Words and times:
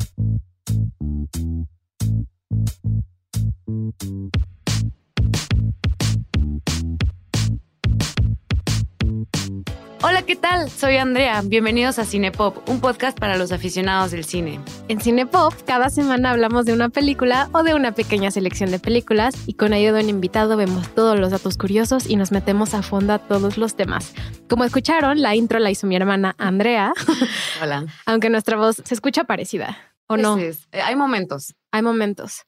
thank 0.00 0.18
you 0.18 0.53
¿qué 10.26 10.36
tal? 10.36 10.70
Soy 10.70 10.96
Andrea. 10.96 11.42
Bienvenidos 11.44 11.98
a 11.98 12.04
Cinepop, 12.04 12.66
un 12.68 12.80
podcast 12.80 13.18
para 13.18 13.36
los 13.36 13.52
aficionados 13.52 14.10
del 14.10 14.24
cine. 14.24 14.58
En 14.88 15.00
Cinepop, 15.00 15.52
cada 15.66 15.90
semana 15.90 16.30
hablamos 16.30 16.64
de 16.64 16.72
una 16.72 16.88
película 16.88 17.50
o 17.52 17.62
de 17.62 17.74
una 17.74 17.92
pequeña 17.92 18.30
selección 18.30 18.70
de 18.70 18.78
películas 18.78 19.34
y 19.46 19.54
con 19.54 19.74
ayuda 19.74 19.98
de 19.98 20.04
un 20.04 20.10
invitado 20.10 20.56
vemos 20.56 20.88
todos 20.94 21.18
los 21.18 21.30
datos 21.30 21.58
curiosos 21.58 22.08
y 22.08 22.16
nos 22.16 22.32
metemos 22.32 22.72
a 22.72 22.82
fondo 22.82 23.12
a 23.12 23.18
todos 23.18 23.58
los 23.58 23.76
temas. 23.76 24.14
Como 24.48 24.64
escucharon, 24.64 25.20
la 25.20 25.34
intro 25.34 25.58
la 25.58 25.70
hizo 25.70 25.86
mi 25.86 25.96
hermana 25.96 26.34
Andrea. 26.38 26.94
Hola. 27.62 27.84
Aunque 28.06 28.30
nuestra 28.30 28.56
voz 28.56 28.76
se 28.82 28.94
escucha 28.94 29.24
parecida, 29.24 29.76
¿o 30.06 30.16
no? 30.16 30.38
Eh, 30.38 30.54
hay 30.82 30.96
momentos. 30.96 31.54
Hay 31.70 31.82
momentos. 31.82 32.44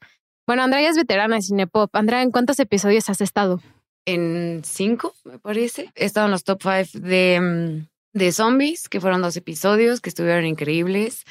Bueno, 0.47 0.63
Andrea 0.63 0.89
es 0.89 0.97
veterana 0.97 1.37
de 1.37 1.43
Cinepop. 1.43 1.95
Andrea, 1.95 2.23
¿en 2.23 2.31
cuántos 2.31 2.59
episodios 2.59 3.11
has 3.11 3.21
estado? 3.21 3.61
En 4.07 4.63
cinco, 4.65 5.15
me 5.25 5.39
parece. 5.39 5.91
He 5.95 6.05
estado 6.07 6.27
en 6.27 6.33
los 6.33 6.45
top 6.45 6.63
five 6.63 6.89
de, 6.95 7.41
mm, 7.41 8.19
de 8.19 8.33
zombies, 8.33 8.89
que 8.89 9.01
fueron 9.01 9.21
dos 9.21 9.37
episodios 9.37 10.01
que 10.01 10.09
estuvieron 10.09 10.47
increíbles. 10.47 11.25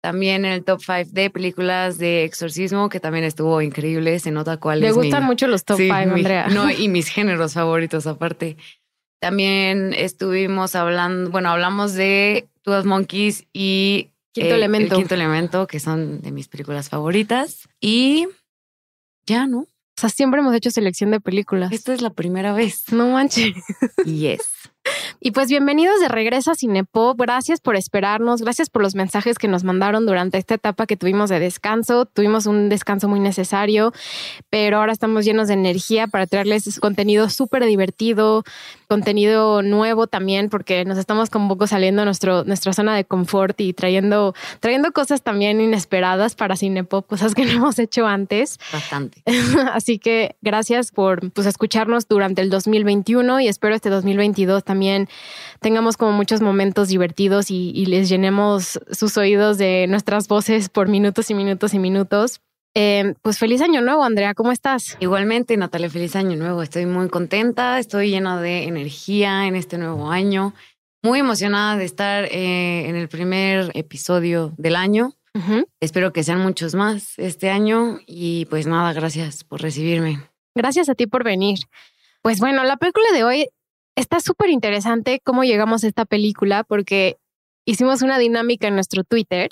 También 0.00 0.44
en 0.44 0.52
el 0.52 0.64
top 0.64 0.80
five 0.80 1.06
de 1.06 1.30
películas 1.30 1.98
de 1.98 2.22
exorcismo, 2.22 2.88
que 2.88 3.00
también 3.00 3.24
estuvo 3.24 3.60
increíble. 3.60 4.20
Se 4.20 4.30
nota 4.30 4.58
cuál 4.58 4.80
Me 4.80 4.88
es. 4.88 4.94
gustan 4.94 5.24
mucho 5.24 5.48
los 5.48 5.64
top 5.64 5.78
five, 5.78 5.90
Andrea. 5.90 6.46
No, 6.48 6.70
y 6.70 6.86
mis 6.88 7.08
géneros 7.08 7.54
favoritos 7.54 8.06
aparte. 8.06 8.56
También 9.20 9.92
estuvimos 9.94 10.76
hablando, 10.76 11.30
bueno, 11.30 11.50
hablamos 11.50 11.94
de 11.94 12.46
Two 12.62 12.84
Monkeys 12.84 13.46
y 13.52 14.10
Quinto 14.32 14.54
eh, 14.54 14.56
Elemento. 14.56 14.94
El 14.94 15.00
Quinto 15.00 15.14
Elemento, 15.14 15.66
que 15.66 15.80
son 15.80 16.20
de 16.20 16.30
mis 16.30 16.46
películas 16.46 16.88
favoritas. 16.88 17.68
Y 17.80 18.28
ya, 19.26 19.46
¿no? 19.48 19.66
O 19.98 20.00
sea, 20.00 20.10
siempre 20.10 20.40
hemos 20.40 20.54
hecho 20.54 20.70
selección 20.70 21.10
de 21.10 21.18
películas. 21.18 21.72
Esta 21.72 21.92
es 21.92 22.02
la 22.02 22.10
primera 22.10 22.52
vez. 22.52 22.84
No 22.92 23.08
manches. 23.08 23.52
Yes. 24.04 24.42
Y 25.20 25.32
pues 25.32 25.48
bienvenidos 25.48 25.98
de 25.98 26.06
regreso 26.06 26.52
a 26.52 26.54
Cinepop. 26.54 27.20
Gracias 27.20 27.60
por 27.60 27.74
esperarnos. 27.74 28.40
Gracias 28.40 28.70
por 28.70 28.82
los 28.82 28.94
mensajes 28.94 29.36
que 29.36 29.48
nos 29.48 29.64
mandaron 29.64 30.06
durante 30.06 30.38
esta 30.38 30.54
etapa 30.54 30.86
que 30.86 30.96
tuvimos 30.96 31.28
de 31.28 31.40
descanso. 31.40 32.04
Tuvimos 32.06 32.46
un 32.46 32.68
descanso 32.68 33.08
muy 33.08 33.18
necesario, 33.18 33.92
pero 34.48 34.78
ahora 34.78 34.92
estamos 34.92 35.24
llenos 35.24 35.48
de 35.48 35.54
energía 35.54 36.06
para 36.06 36.28
traerles 36.28 36.78
contenido 36.78 37.28
súper 37.30 37.64
divertido, 37.64 38.44
contenido 38.86 39.60
nuevo 39.62 40.06
también, 40.06 40.50
porque 40.50 40.84
nos 40.84 40.98
estamos 40.98 41.30
con 41.30 41.42
un 41.42 41.48
poco 41.48 41.66
saliendo 41.66 42.02
de 42.02 42.06
nuestro, 42.06 42.44
nuestra 42.44 42.72
zona 42.72 42.94
de 42.94 43.04
confort 43.04 43.60
y 43.60 43.72
trayendo, 43.72 44.34
trayendo 44.60 44.92
cosas 44.92 45.22
también 45.22 45.60
inesperadas 45.60 46.36
para 46.36 46.56
Cinepop, 46.56 47.08
cosas 47.08 47.34
que 47.34 47.44
no 47.44 47.50
hemos 47.50 47.80
hecho 47.80 48.06
antes. 48.06 48.60
Bastante. 48.72 49.20
Así 49.72 49.98
que 49.98 50.36
gracias 50.42 50.92
por 50.92 51.32
pues, 51.32 51.48
escucharnos 51.48 52.06
durante 52.06 52.40
el 52.40 52.50
2021 52.50 53.40
y 53.40 53.48
espero 53.48 53.74
este 53.74 53.90
2022 53.90 54.62
también 54.62 55.07
tengamos 55.60 55.96
como 55.96 56.12
muchos 56.12 56.40
momentos 56.40 56.88
divertidos 56.88 57.50
y, 57.50 57.70
y 57.74 57.86
les 57.86 58.08
llenemos 58.08 58.80
sus 58.90 59.16
oídos 59.16 59.58
de 59.58 59.86
nuestras 59.88 60.28
voces 60.28 60.68
por 60.68 60.88
minutos 60.88 61.30
y 61.30 61.34
minutos 61.34 61.74
y 61.74 61.78
minutos. 61.78 62.40
Eh, 62.74 63.14
pues 63.22 63.38
feliz 63.38 63.60
año 63.60 63.80
nuevo, 63.80 64.04
Andrea, 64.04 64.34
¿cómo 64.34 64.52
estás? 64.52 64.96
Igualmente, 65.00 65.56
Natalia, 65.56 65.90
feliz 65.90 66.14
año 66.14 66.36
nuevo. 66.36 66.62
Estoy 66.62 66.86
muy 66.86 67.08
contenta, 67.08 67.78
estoy 67.78 68.10
llena 68.10 68.40
de 68.40 68.64
energía 68.64 69.46
en 69.46 69.56
este 69.56 69.78
nuevo 69.78 70.10
año. 70.10 70.54
Muy 71.02 71.20
emocionada 71.20 71.76
de 71.76 71.84
estar 71.84 72.24
eh, 72.26 72.88
en 72.88 72.96
el 72.96 73.08
primer 73.08 73.72
episodio 73.74 74.52
del 74.58 74.76
año. 74.76 75.14
Uh 75.34 75.40
-huh. 75.40 75.66
Espero 75.80 76.12
que 76.12 76.22
sean 76.22 76.40
muchos 76.40 76.74
más 76.74 77.18
este 77.18 77.50
año 77.50 77.98
y 78.06 78.46
pues 78.46 78.66
nada, 78.66 78.92
gracias 78.92 79.44
por 79.44 79.60
recibirme. 79.60 80.20
Gracias 80.54 80.88
a 80.88 80.94
ti 80.94 81.06
por 81.06 81.24
venir. 81.24 81.58
Pues 82.22 82.40
bueno, 82.40 82.64
la 82.64 82.76
película 82.76 83.06
de 83.12 83.24
hoy 83.24 83.48
está 83.98 84.20
súper 84.20 84.50
interesante 84.50 85.20
cómo 85.24 85.42
llegamos 85.44 85.82
a 85.82 85.88
esta 85.88 86.04
película 86.04 86.64
porque 86.64 87.18
hicimos 87.64 88.02
una 88.02 88.18
dinámica 88.18 88.68
en 88.68 88.74
nuestro 88.74 89.02
Twitter 89.04 89.50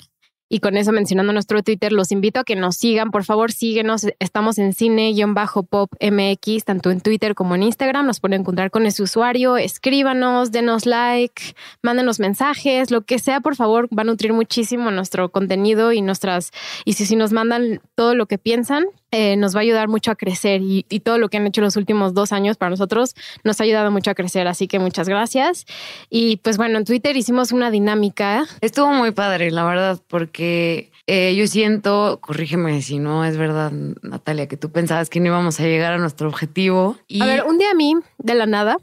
y 0.49 0.59
con 0.59 0.77
eso 0.77 0.93
mencionando 0.93 1.33
nuestro 1.33 1.61
Twitter, 1.61 1.91
los 1.91 2.13
invito 2.13 2.39
a 2.39 2.43
que 2.45 2.55
nos 2.55 2.77
sigan. 2.77 3.11
Por 3.11 3.25
favor, 3.25 3.51
síguenos. 3.51 4.07
Estamos 4.19 4.57
en 4.57 4.73
cine-pop 4.73 5.91
MX, 5.99 6.63
tanto 6.63 6.89
en 6.89 7.01
Twitter 7.01 7.35
como 7.35 7.55
en 7.55 7.63
Instagram. 7.63 8.05
Nos 8.05 8.21
pueden 8.21 8.41
encontrar 8.41 8.71
con 8.71 8.85
ese 8.85 9.03
usuario. 9.03 9.57
Escríbanos, 9.57 10.53
denos 10.53 10.85
like, 10.85 11.41
mándenos 11.83 12.21
mensajes, 12.21 12.91
lo 12.91 13.01
que 13.01 13.19
sea, 13.19 13.41
por 13.41 13.57
favor, 13.57 13.89
va 13.95 14.03
a 14.03 14.05
nutrir 14.05 14.31
muchísimo 14.31 14.89
nuestro 14.89 15.29
contenido 15.29 15.91
y 15.91 16.01
nuestras. 16.01 16.51
Y 16.85 16.93
si, 16.93 17.05
si 17.05 17.17
nos 17.17 17.33
mandan 17.33 17.81
todo 17.95 18.15
lo 18.15 18.25
que 18.27 18.37
piensan, 18.37 18.85
eh, 19.11 19.37
nos 19.37 19.55
va 19.55 19.59
a 19.59 19.61
ayudar 19.61 19.87
mucho 19.87 20.11
a 20.11 20.15
crecer 20.15 20.61
y, 20.61 20.85
y, 20.89 20.99
todo 20.99 21.17
lo 21.17 21.29
que 21.29 21.37
han 21.37 21.47
hecho 21.47 21.61
los 21.61 21.77
últimos 21.77 22.13
dos 22.13 22.33
años 22.33 22.57
para 22.57 22.71
nosotros 22.71 23.15
nos 23.43 23.59
ha 23.59 23.63
ayudado 23.63 23.89
mucho 23.89 24.11
a 24.11 24.15
crecer. 24.15 24.47
Así 24.47 24.67
que 24.67 24.79
muchas 24.79 25.07
gracias. 25.07 25.65
Y 26.09 26.37
pues 26.37 26.57
bueno, 26.57 26.77
en 26.77 26.85
Twitter 26.85 27.15
hicimos 27.15 27.51
una 27.51 27.71
dinámica. 27.71 28.45
Estuvo 28.61 28.91
muy 28.91 29.11
padre, 29.11 29.51
la 29.51 29.63
verdad, 29.63 30.01
porque 30.07 30.91
eh, 31.07 31.35
yo 31.35 31.47
siento, 31.47 32.19
corrígeme 32.21 32.81
si 32.81 32.99
no 32.99 33.23
es 33.23 33.37
verdad, 33.37 33.71
Natalia, 34.01 34.47
que 34.47 34.57
tú 34.57 34.71
pensabas 34.71 35.09
que 35.09 35.21
no 35.21 35.27
íbamos 35.27 35.59
a 35.59 35.63
llegar 35.63 35.93
a 35.93 35.97
nuestro 35.97 36.27
objetivo. 36.27 36.97
Y... 37.07 37.21
A 37.21 37.25
ver, 37.25 37.43
un 37.45 37.57
día 37.57 37.71
a 37.71 37.75
mí, 37.75 37.95
de 38.17 38.35
la 38.35 38.45
nada, 38.45 38.77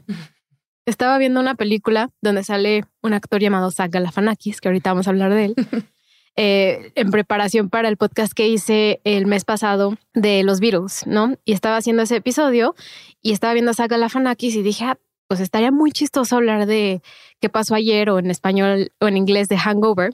estaba 0.87 1.19
viendo 1.19 1.39
una 1.39 1.53
película 1.53 2.09
donde 2.21 2.43
sale 2.43 2.85
un 3.03 3.13
actor 3.13 3.41
llamado 3.41 3.69
Zach 3.69 3.91
Galifianakis, 3.91 4.59
que 4.59 4.69
ahorita 4.69 4.91
vamos 4.91 5.07
a 5.07 5.11
hablar 5.11 5.33
de 5.33 5.45
él. 5.45 5.55
Eh, 6.37 6.91
en 6.95 7.11
preparación 7.11 7.69
para 7.69 7.87
el 7.87 7.95
podcast 7.95 8.33
que 8.33 8.49
hice 8.49 8.99
el 9.05 9.25
mes 9.25 9.45
pasado 9.45 9.95
de 10.13 10.43
los 10.43 10.59
Beatles, 10.59 11.07
¿no? 11.07 11.35
Y 11.45 11.53
estaba 11.53 11.77
haciendo 11.77 12.03
ese 12.03 12.17
episodio 12.17 12.75
y 13.21 13.31
estaba 13.31 13.53
viendo 13.53 13.71
a 13.71 13.73
Zach 13.73 13.89
Galifianakis 13.89 14.55
y 14.55 14.61
dije, 14.61 14.83
ah, 14.83 14.97
pues 15.27 15.39
estaría 15.39 15.71
muy 15.71 15.91
chistoso 15.91 16.35
hablar 16.35 16.65
de 16.65 17.01
qué 17.39 17.49
pasó 17.49 17.73
ayer 17.73 18.09
o 18.09 18.19
en 18.19 18.29
español 18.29 18.91
o 18.99 19.07
en 19.07 19.15
inglés 19.15 19.47
de 19.47 19.57
Hangover. 19.57 20.13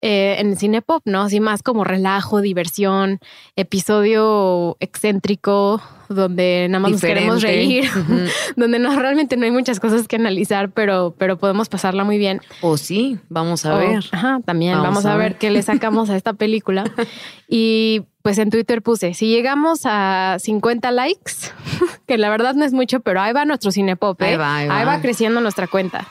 Eh, 0.00 0.36
en 0.38 0.56
cine 0.56 0.80
pop, 0.80 1.02
¿no? 1.06 1.22
Así 1.22 1.40
más 1.40 1.64
como 1.64 1.82
relajo, 1.82 2.40
diversión, 2.40 3.18
episodio 3.56 4.76
excéntrico, 4.78 5.82
donde 6.08 6.68
nada 6.70 6.78
más 6.78 6.92
Diferente. 6.92 7.26
nos 7.26 7.42
queremos 7.42 7.42
reír, 7.42 7.84
uh 7.84 7.98
-huh. 8.12 8.30
donde 8.54 8.78
no 8.78 8.96
realmente 8.96 9.36
no 9.36 9.44
hay 9.44 9.50
muchas 9.50 9.80
cosas 9.80 10.06
que 10.06 10.14
analizar, 10.14 10.70
pero, 10.70 11.16
pero 11.18 11.36
podemos 11.36 11.68
pasarla 11.68 12.04
muy 12.04 12.16
bien. 12.16 12.40
O 12.60 12.76
sí, 12.76 13.18
vamos 13.28 13.66
a 13.66 13.74
o, 13.74 13.78
ver. 13.78 14.04
Ajá, 14.12 14.38
también 14.44 14.74
vamos, 14.74 14.88
vamos 14.88 15.06
a, 15.06 15.16
ver. 15.16 15.30
ver 15.30 15.38
qué 15.38 15.50
le 15.50 15.62
sacamos 15.62 16.10
a 16.10 16.16
esta 16.16 16.32
película. 16.32 16.84
y 17.48 18.02
pues 18.22 18.38
en 18.38 18.50
Twitter 18.50 18.82
puse, 18.82 19.14
si 19.14 19.26
llegamos 19.26 19.80
a 19.82 20.36
50 20.38 20.92
likes, 20.92 21.32
que 22.06 22.18
la 22.18 22.30
verdad 22.30 22.54
no 22.54 22.64
es 22.64 22.72
mucho, 22.72 23.00
pero 23.00 23.20
ahí 23.20 23.32
va 23.32 23.44
nuestro 23.44 23.72
cinepop, 23.72 24.22
¿eh? 24.22 24.26
ahí, 24.26 24.36
va, 24.36 24.56
ahí, 24.58 24.68
va. 24.68 24.78
ahí 24.78 24.84
va 24.86 25.00
creciendo 25.00 25.40
nuestra 25.40 25.66
cuenta 25.66 26.06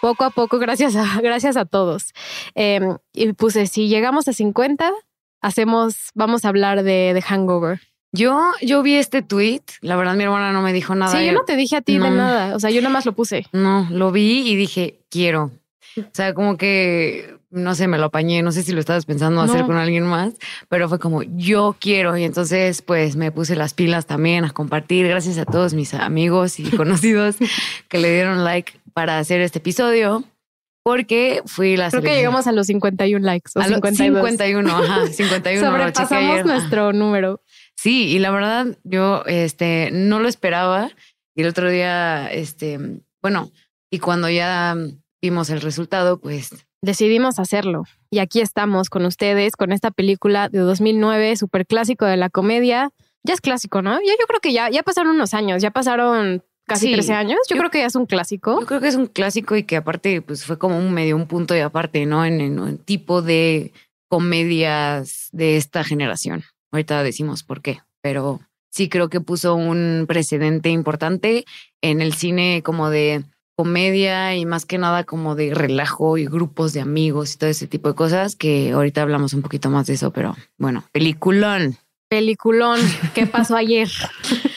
poco 0.00 0.24
a 0.24 0.30
poco, 0.30 0.58
gracias 0.58 0.96
a, 0.96 1.04
gracias 1.22 1.56
a 1.56 1.64
todos. 1.64 2.12
Eh, 2.54 2.80
y 3.12 3.32
puse, 3.32 3.66
si 3.66 3.88
llegamos 3.88 4.28
a 4.28 4.32
50, 4.32 4.92
hacemos, 5.40 6.10
vamos 6.14 6.44
a 6.44 6.48
hablar 6.48 6.82
de, 6.82 7.12
de 7.14 7.22
Hangover. 7.22 7.80
Yo, 8.12 8.40
yo 8.62 8.82
vi 8.82 8.94
este 8.94 9.20
tweet, 9.20 9.62
la 9.82 9.94
verdad 9.96 10.14
mi 10.14 10.24
hermana 10.24 10.52
no 10.52 10.62
me 10.62 10.72
dijo 10.72 10.94
nada. 10.94 11.12
Sí, 11.18 11.26
yo 11.26 11.32
no 11.32 11.44
te 11.44 11.56
dije 11.56 11.76
a 11.76 11.82
ti 11.82 11.98
no. 11.98 12.04
de 12.04 12.10
nada, 12.12 12.56
o 12.56 12.60
sea, 12.60 12.70
yo 12.70 12.80
nada 12.80 12.92
más 12.92 13.04
lo 13.04 13.12
puse. 13.12 13.46
No, 13.52 13.86
lo 13.90 14.12
vi 14.12 14.48
y 14.48 14.56
dije, 14.56 15.00
quiero. 15.10 15.50
O 15.98 16.10
sea, 16.12 16.32
como 16.32 16.56
que, 16.56 17.38
no 17.50 17.74
sé, 17.74 17.86
me 17.86 17.98
lo 17.98 18.06
apañé, 18.06 18.42
no 18.42 18.52
sé 18.52 18.62
si 18.62 18.72
lo 18.72 18.80
estabas 18.80 19.04
pensando 19.04 19.42
hacer 19.42 19.60
no. 19.60 19.66
con 19.66 19.76
alguien 19.76 20.04
más, 20.04 20.34
pero 20.68 20.88
fue 20.88 20.98
como, 20.98 21.22
yo 21.22 21.76
quiero. 21.78 22.16
Y 22.16 22.24
entonces, 22.24 22.80
pues 22.82 23.16
me 23.16 23.30
puse 23.30 23.56
las 23.56 23.74
pilas 23.74 24.06
también 24.06 24.44
a 24.44 24.50
compartir, 24.50 25.06
gracias 25.06 25.36
a 25.38 25.44
todos 25.44 25.74
mis 25.74 25.92
amigos 25.92 26.60
y 26.60 26.70
conocidos 26.76 27.36
que 27.88 27.98
le 27.98 28.12
dieron 28.12 28.44
like 28.44 28.77
para 28.92 29.18
hacer 29.18 29.40
este 29.40 29.58
episodio. 29.58 30.24
Porque 30.82 31.42
fui 31.44 31.76
la 31.76 31.90
Creo 31.90 32.02
que 32.02 32.14
llegamos 32.14 32.46
a 32.46 32.52
los 32.52 32.66
51 32.66 33.24
likes. 33.24 33.50
O 33.54 33.60
a 33.60 33.64
52. 33.64 34.26
51, 34.30 34.70
ajá, 34.70 35.06
51. 35.12 35.66
Sobrepasamos 35.66 36.46
nuestro 36.46 36.92
número. 36.92 37.42
Sí, 37.76 38.08
y 38.08 38.18
la 38.18 38.30
verdad, 38.30 38.66
yo 38.84 39.22
este, 39.26 39.90
no 39.92 40.18
lo 40.18 40.28
esperaba. 40.28 40.90
Y 41.34 41.42
el 41.42 41.48
otro 41.48 41.70
día, 41.70 42.28
este, 42.32 42.78
bueno, 43.20 43.50
y 43.90 43.98
cuando 43.98 44.28
ya 44.30 44.76
vimos 45.20 45.50
el 45.50 45.60
resultado, 45.60 46.20
pues 46.20 46.50
decidimos 46.82 47.38
hacerlo. 47.38 47.84
Y 48.10 48.20
aquí 48.20 48.40
estamos 48.40 48.90
con 48.90 49.04
ustedes, 49.04 49.56
con 49.56 49.72
esta 49.72 49.90
película 49.90 50.48
de 50.48 50.60
2009, 50.60 51.36
súper 51.36 51.66
clásico 51.66 52.06
de 52.06 52.16
la 52.16 52.30
comedia. 52.30 52.90
Ya 53.24 53.34
es 53.34 53.40
clásico, 53.40 53.82
¿no? 53.82 54.00
Ya 54.00 54.12
yo 54.18 54.26
creo 54.26 54.40
que 54.40 54.52
ya, 54.52 54.70
ya 54.70 54.82
pasaron 54.82 55.14
unos 55.14 55.34
años, 55.34 55.60
ya 55.60 55.70
pasaron 55.70 56.42
casi 56.68 56.86
sí. 56.86 56.92
13 56.92 57.12
años. 57.14 57.38
Yo, 57.48 57.56
yo, 57.56 57.58
creo 57.58 57.70
que 57.70 57.78
ya 57.78 57.86
es 57.86 57.96
un 57.96 58.06
clásico. 58.06 58.60
Yo 58.60 58.66
creo 58.66 58.80
que 58.80 58.88
es 58.88 58.94
un 58.94 59.06
clásico 59.06 59.56
y 59.56 59.64
que 59.64 59.76
aparte 59.76 60.22
pues 60.22 60.44
fue 60.44 60.58
como 60.58 60.78
un 60.78 60.92
medio 60.92 61.16
un 61.16 61.26
punto 61.26 61.56
y 61.56 61.60
aparte, 61.60 62.06
¿no? 62.06 62.24
En 62.24 62.40
el 62.40 62.78
tipo 62.78 63.22
de 63.22 63.72
comedias 64.08 65.28
de 65.32 65.56
esta 65.56 65.82
generación. 65.82 66.44
Ahorita 66.70 67.02
decimos 67.02 67.42
por 67.42 67.62
qué, 67.62 67.80
pero 68.00 68.40
sí 68.70 68.88
creo 68.88 69.08
que 69.08 69.20
puso 69.20 69.54
un 69.54 70.04
precedente 70.06 70.70
importante 70.70 71.44
en 71.82 72.00
el 72.00 72.14
cine 72.14 72.62
como 72.62 72.90
de 72.90 73.24
comedia 73.56 74.36
y 74.36 74.46
más 74.46 74.66
que 74.66 74.78
nada 74.78 75.02
como 75.02 75.34
de 75.34 75.52
relajo 75.52 76.16
y 76.16 76.26
grupos 76.26 76.72
de 76.72 76.80
amigos 76.80 77.34
y 77.34 77.38
todo 77.38 77.50
ese 77.50 77.66
tipo 77.66 77.88
de 77.88 77.96
cosas 77.96 78.36
que 78.36 78.70
ahorita 78.70 79.02
hablamos 79.02 79.32
un 79.32 79.42
poquito 79.42 79.68
más 79.68 79.88
de 79.88 79.94
eso, 79.94 80.12
pero 80.12 80.36
bueno, 80.58 80.84
peliculón. 80.92 81.76
Peliculón, 82.08 82.78
¿qué 83.14 83.26
pasó 83.26 83.56
ayer? 83.56 83.88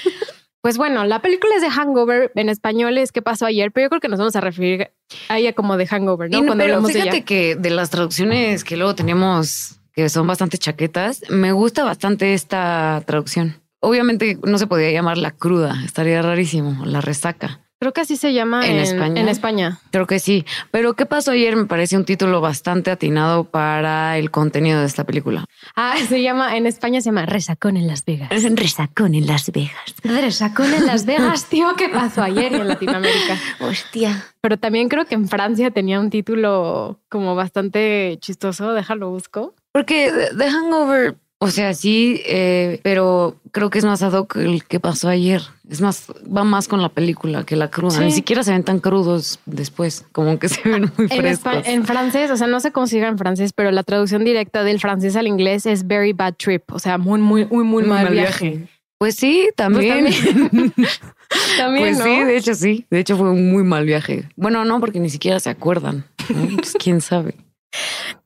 Pues 0.61 0.77
bueno, 0.77 1.05
la 1.05 1.21
película 1.21 1.55
es 1.55 1.61
de 1.61 1.71
Hangover, 1.71 2.31
en 2.35 2.47
español 2.49 2.97
es 2.99 3.11
¿Qué 3.11 3.23
pasó 3.23 3.47
ayer? 3.47 3.71
Pero 3.71 3.85
yo 3.85 3.89
creo 3.89 4.01
que 4.01 4.07
nos 4.07 4.19
vamos 4.19 4.35
a 4.35 4.41
referir 4.41 4.91
a 5.27 5.39
ella 5.39 5.53
como 5.53 5.75
de 5.75 5.87
Hangover, 5.87 6.29
¿no? 6.29 6.45
Cuando 6.45 6.63
pero 6.63 6.83
fíjate 6.83 7.23
que 7.23 7.55
de 7.55 7.69
las 7.71 7.89
traducciones 7.89 8.63
que 8.63 8.77
luego 8.77 8.93
tenemos, 8.93 9.79
que 9.93 10.07
son 10.09 10.27
bastante 10.27 10.59
chaquetas, 10.59 11.23
me 11.29 11.51
gusta 11.51 11.83
bastante 11.83 12.35
esta 12.35 13.01
traducción. 13.07 13.59
Obviamente 13.79 14.37
no 14.43 14.59
se 14.59 14.67
podía 14.67 14.91
llamar 14.91 15.17
la 15.17 15.31
cruda, 15.31 15.81
estaría 15.83 16.21
rarísimo, 16.21 16.85
la 16.85 17.01
resaca. 17.01 17.59
Creo 17.81 17.93
que 17.93 18.01
así 18.01 18.15
se 18.15 18.31
llama 18.31 18.67
en, 18.67 18.77
España. 18.77 19.19
En 19.19 19.27
España. 19.27 19.79
Creo 19.89 20.05
que 20.05 20.19
sí. 20.19 20.45
Pero 20.69 20.93
¿qué 20.93 21.07
pasó 21.07 21.31
ayer? 21.31 21.55
Me 21.55 21.65
parece 21.65 21.97
un 21.97 22.05
título 22.05 22.39
bastante 22.39 22.91
atinado 22.91 23.45
para 23.45 24.19
el 24.19 24.29
contenido 24.29 24.81
de 24.81 24.85
esta 24.85 25.03
película. 25.03 25.45
Ah, 25.75 25.95
se 26.07 26.21
llama, 26.21 26.55
en 26.57 26.67
España 26.67 27.01
se 27.01 27.05
llama 27.05 27.25
Resacón 27.25 27.77
en 27.77 27.87
Las 27.87 28.05
Vegas. 28.05 28.29
Resacón 28.29 29.15
en 29.15 29.25
Las 29.25 29.51
Vegas. 29.51 29.95
Resacón 30.03 30.71
en 30.75 30.85
Las 30.85 31.07
Vegas, 31.07 31.49
tío. 31.49 31.75
¿Qué 31.75 31.89
pasó 31.89 32.21
ayer 32.21 32.53
en 32.53 32.67
Latinoamérica? 32.67 33.35
Hostia. 33.59 34.27
Pero 34.41 34.57
también 34.57 34.87
creo 34.87 35.05
que 35.05 35.15
en 35.15 35.27
Francia 35.27 35.71
tenía 35.71 35.99
un 35.99 36.11
título 36.11 36.99
como 37.09 37.33
bastante 37.33 38.19
chistoso. 38.21 38.73
Déjalo 38.73 39.09
busco. 39.09 39.55
Porque 39.71 40.11
The 40.37 40.51
Hangover 40.51 41.15
o 41.43 41.49
sea, 41.49 41.73
sí, 41.73 42.21
eh, 42.27 42.79
pero 42.83 43.35
creo 43.51 43.71
que 43.71 43.79
es 43.79 43.83
más 43.83 44.03
ad 44.03 44.13
hoc 44.13 44.35
el 44.35 44.63
que 44.63 44.79
pasó 44.79 45.09
ayer. 45.09 45.41
Es 45.67 45.81
más, 45.81 46.05
va 46.25 46.43
más 46.43 46.67
con 46.67 46.83
la 46.83 46.89
película 46.89 47.43
que 47.43 47.55
la 47.55 47.71
cruda. 47.71 47.99
Ni 48.01 48.11
siquiera 48.11 48.43
se 48.43 48.51
ven 48.51 48.63
tan 48.63 48.79
crudos 48.79 49.39
después, 49.47 50.05
como 50.11 50.37
que 50.37 50.49
se 50.49 50.61
ven 50.69 50.91
muy 50.95 51.07
frescos. 51.07 51.63
En, 51.65 51.83
francés, 51.83 52.29
o 52.29 52.37
sea, 52.37 52.45
no 52.45 52.59
se 52.59 52.71
consiga 52.71 53.07
en 53.07 53.17
francés, 53.17 53.53
pero 53.53 53.71
la 53.71 53.81
traducción 53.81 54.23
directa 54.23 54.63
del 54.63 54.79
francés 54.79 55.15
al 55.15 55.25
inglés 55.25 55.65
es 55.65 55.87
very 55.87 56.13
bad 56.13 56.35
trip. 56.35 56.71
O 56.71 56.77
sea, 56.77 56.99
muy, 56.99 57.19
muy, 57.19 57.45
muy, 57.45 57.63
muy, 57.63 57.83
mal, 57.85 58.09
viaje. 58.09 58.67
Pues 58.99 59.15
sí, 59.15 59.49
también. 59.55 60.05
Pues 60.05 61.01
también, 61.57 61.95
pues 61.95 62.03
sí, 62.03 62.23
de 62.23 62.37
hecho 62.37 62.53
sí. 62.53 62.85
De 62.91 62.99
hecho 62.99 63.17
fue 63.17 63.31
un 63.31 63.51
muy 63.51 63.63
mal 63.63 63.83
viaje. 63.87 64.29
Bueno, 64.35 64.63
no, 64.63 64.79
porque 64.79 64.99
ni 64.99 65.09
siquiera 65.09 65.39
se 65.39 65.49
acuerdan. 65.49 66.05
Pues 66.27 66.75
quién 66.77 67.01
sabe. 67.01 67.33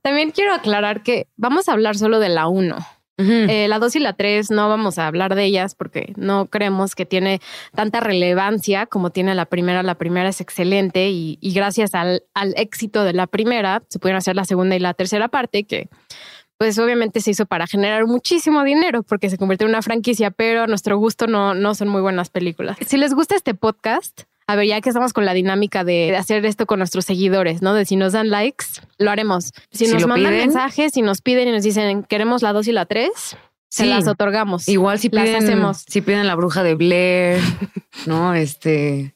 También 0.02 0.32
quiero 0.32 0.54
aclarar 0.54 1.02
que 1.02 1.28
vamos 1.38 1.70
a 1.70 1.72
hablar 1.72 1.98
solo 1.98 2.20
de 2.20 2.28
la 2.28 2.50
1. 2.50 2.76
Eh, 3.18 3.68
la 3.70 3.80
2 3.80 3.96
y 3.96 4.00
la 4.00 4.14
3 4.14 4.52
no 4.52 4.68
vamos 4.68 4.98
a 5.00 5.08
hablar 5.08 5.36
de 5.36 5.46
ellas 5.46 5.74
porque 5.74 6.14
no 6.18 6.48
creemos 6.48 6.96
que 6.96 7.06
tiene 7.06 7.40
tanta 7.74 8.02
relevancia 8.02 8.86
como 8.86 9.10
tiene 9.10 9.36
la 9.36 9.46
primera. 9.46 9.84
La 9.84 9.96
primera 9.96 10.30
es 10.30 10.42
excelente 10.42 11.10
y, 11.10 11.38
gracias 11.42 11.96
al, 11.96 12.24
al, 12.34 12.54
éxito 12.58 13.04
de 13.04 13.14
la 13.14 13.28
primera 13.28 13.84
se 13.88 14.00
pudieron 14.00 14.18
hacer 14.18 14.36
la 14.36 14.46
segunda 14.46 14.76
y 14.76 14.80
la 14.80 14.94
tercera 14.94 15.30
parte 15.30 15.64
que 15.64 15.90
pues 16.58 16.80
obviamente 16.80 17.20
se 17.20 17.32
hizo 17.32 17.46
para 17.46 17.68
generar 17.68 18.06
muchísimo 18.06 18.64
dinero 18.64 19.04
porque 19.04 19.30
se 19.30 19.38
convirtió 19.38 19.66
en 19.66 19.72
una 19.72 19.82
franquicia, 19.82 20.32
pero 20.32 20.64
a 20.64 20.68
nuestro 20.68 20.98
gusto 20.98 21.28
no, 21.28 21.54
no 21.54 21.76
son 21.76 21.90
muy 21.90 22.02
buenas 22.02 22.30
películas. 22.30 22.78
Si 22.86 22.98
les 22.98 23.14
gusta 23.14 23.36
este 23.36 23.54
podcast, 23.54 24.24
a 24.48 24.56
ver, 24.56 24.68
ya 24.68 24.82
que 24.82 24.90
estamos 24.90 25.14
con 25.14 25.26
la 25.26 25.34
dinámica 25.34 25.84
de 25.84 26.16
hacer 26.16 26.46
esto 26.46 26.66
con 26.66 26.80
nuestros 26.80 27.06
seguidores, 27.06 27.62
¿no? 27.62 27.74
De 27.74 27.86
si 27.86 27.96
nos 27.96 28.14
dan 28.14 28.30
likes, 28.30 28.66
lo 28.98 29.10
haremos. 29.10 29.54
Si, 29.72 29.88
nos 29.88 30.06
mandan 30.06 30.34
mensajes, 30.34 30.94
si 30.94 31.02
nos 31.02 31.22
piden 31.22 31.48
y 31.48 31.52
nos 31.52 31.64
dicen 31.64 32.04
queremos 32.04 32.42
la 32.42 32.54
2 32.54 32.68
y 32.68 32.72
la 32.72 32.86
3, 32.86 33.10
se 33.70 33.86
las 33.88 34.08
otorgamos. 34.08 34.68
Igual 34.70 35.00
si 35.00 35.10
piden, 35.10 35.36
hacemos. 35.36 35.84
si 35.88 36.02
piden 36.02 36.28
la 36.28 36.36
bruja 36.36 36.64
de 36.64 36.76
Blair, 36.76 37.42
¿no? 38.06 38.34
Este, 38.36 39.16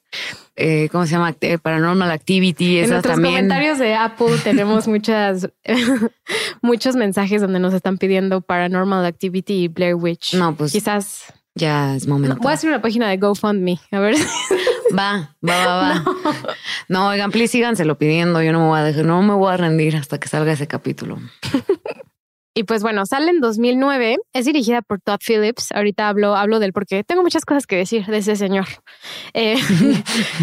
eh, 0.55 0.89
¿cómo 0.91 1.05
se 1.05 1.11
llama? 1.11 1.35
Eh, 1.39 1.57
Paranormal 1.57 2.11
Activity. 2.11 2.79
En 2.79 2.89
nuestros 2.89 3.15
comentarios 3.15 3.77
de 3.77 3.95
Apple 3.95 4.35
tenemos 4.43 4.87
muchas, 4.87 5.49
muchos 6.61 6.95
mensajes 6.95 7.41
donde 7.41 7.59
nos 7.59 7.73
están 7.73 7.97
pidiendo 7.97 8.41
Paranormal 8.41 9.05
Activity 9.05 9.63
y 9.63 9.67
Blair 9.67 9.95
Witch. 9.95 10.33
No, 10.33 10.55
pues 10.55 10.71
quizás 10.71 11.33
ya 11.59 11.95
es 11.95 12.07
momento. 12.07 12.37
voy 12.41 12.51
a 12.51 12.55
hacer 12.55 12.69
una 12.69 12.81
página 12.81 13.09
de 13.09 13.17
GoFundMe. 13.17 13.79
A 13.91 13.99
ver. 13.99 14.15
Va, 14.97 15.35
va, 15.47 15.65
va, 15.65 15.77
va. 15.77 16.03
No, 16.87 17.09
oigan, 17.09 17.29
please 17.29 17.51
síganselo 17.51 17.99
pidiendo. 17.99 18.41
Yo 18.41 18.51
no 18.51 18.59
me 18.59 18.65
voy 18.69 18.79
a 18.79 18.83
dejar, 18.83 19.05
no 19.05 19.21
me 19.21 19.35
voy 19.35 19.53
a 19.53 19.57
rendir 19.57 19.95
hasta 19.95 20.19
que 20.19 20.27
salga 20.27 20.51
ese 20.51 20.67
capítulo. 20.67 21.19
Y 22.55 22.63
pues 22.63 22.81
bueno, 22.81 23.05
sale 23.05 23.29
en 23.29 23.39
2009. 23.39 24.17
Es 24.33 24.45
dirigida 24.45 24.81
por 24.81 24.99
Todd 24.99 25.19
Phillips. 25.25 25.71
Ahorita 25.71 26.09
hablo, 26.09 26.35
hablo 26.35 26.59
del 26.59 26.73
porque 26.73 27.05
tengo 27.05 27.21
muchas 27.21 27.45
cosas 27.45 27.65
que 27.65 27.77
decir 27.77 28.05
de 28.05 28.17
ese 28.17 28.35
señor. 28.35 28.65
Eh, 29.33 29.55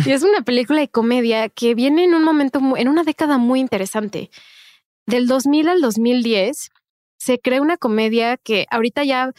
y 0.06 0.10
es 0.10 0.22
una 0.22 0.40
película 0.40 0.80
de 0.80 0.88
comedia 0.88 1.50
que 1.50 1.74
viene 1.74 2.04
en 2.04 2.14
un 2.14 2.24
momento, 2.24 2.60
en 2.76 2.88
una 2.88 3.02
década 3.02 3.36
muy 3.36 3.60
interesante. 3.60 4.30
Del 5.04 5.26
2000 5.26 5.68
al 5.68 5.80
2010 5.82 6.70
se 7.26 7.40
crea 7.40 7.60
una 7.60 7.76
comedia 7.76 8.36
que 8.36 8.66
ahorita 8.70 9.02
ya, 9.02 9.32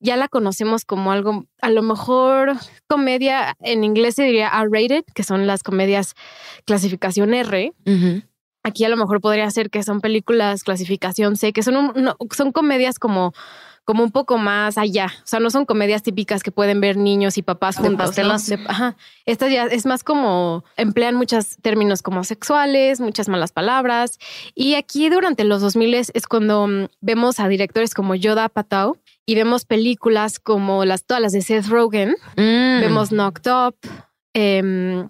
ya 0.00 0.16
la 0.16 0.28
conocemos 0.28 0.86
como 0.86 1.12
algo, 1.12 1.44
a 1.60 1.68
lo 1.68 1.82
mejor 1.82 2.54
comedia 2.86 3.54
en 3.60 3.84
inglés 3.84 4.14
se 4.14 4.22
diría 4.22 4.48
R-rated, 4.48 5.04
que 5.14 5.24
son 5.24 5.46
las 5.46 5.62
comedias 5.62 6.14
clasificación 6.64 7.34
R. 7.34 7.74
Aquí 8.62 8.86
a 8.86 8.88
lo 8.88 8.96
mejor 8.96 9.20
podría 9.20 9.50
ser 9.50 9.68
que 9.68 9.82
son 9.82 10.00
películas 10.00 10.64
clasificación 10.64 11.36
C, 11.36 11.52
que 11.52 11.62
son, 11.62 11.92
son 12.30 12.52
comedias 12.52 12.98
como 12.98 13.34
como 13.84 14.02
un 14.02 14.10
poco 14.10 14.38
más 14.38 14.78
allá. 14.78 15.12
O 15.18 15.26
sea, 15.26 15.40
no 15.40 15.50
son 15.50 15.66
comedias 15.66 16.02
típicas 16.02 16.42
que 16.42 16.50
pueden 16.50 16.80
ver 16.80 16.96
niños 16.96 17.36
y 17.38 17.42
papás 17.42 17.76
juntos. 17.76 18.16
ajá. 18.66 18.96
Estas 19.26 19.52
ya 19.52 19.64
es 19.64 19.86
más 19.86 20.02
como 20.02 20.64
emplean 20.76 21.14
muchos 21.14 21.56
términos 21.60 22.02
como 22.02 22.24
sexuales, 22.24 23.00
muchas 23.00 23.28
malas 23.28 23.52
palabras. 23.52 24.18
Y 24.54 24.74
aquí 24.74 25.08
durante 25.10 25.44
los 25.44 25.60
2000 25.60 25.94
es 25.94 26.26
cuando 26.28 26.66
mm, 26.66 26.86
vemos 27.00 27.40
a 27.40 27.48
directores 27.48 27.94
como 27.94 28.14
Yoda 28.14 28.48
Patau 28.48 28.98
y 29.26 29.34
vemos 29.34 29.64
películas 29.64 30.38
como 30.38 30.84
las 30.84 31.04
todas 31.04 31.22
las 31.22 31.32
de 31.32 31.42
Seth 31.42 31.66
Rogen. 31.66 32.16
Mm. 32.36 32.80
Vemos 32.80 33.10
Knocked 33.10 33.50
Up. 33.50 33.76
Em, 34.34 35.08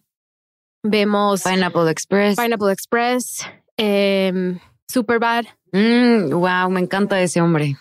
vemos 0.83 1.43
Pineapple 1.43 1.91
Express. 1.91 2.37
Pineapple 2.37 2.73
Express. 2.73 3.47
Eh, 3.77 4.59
Superbad. 4.89 5.45
wow, 5.73 6.69
mm, 6.69 6.73
me 6.73 6.81
encanta 6.81 7.21
ese 7.21 7.41
hombre. 7.41 7.77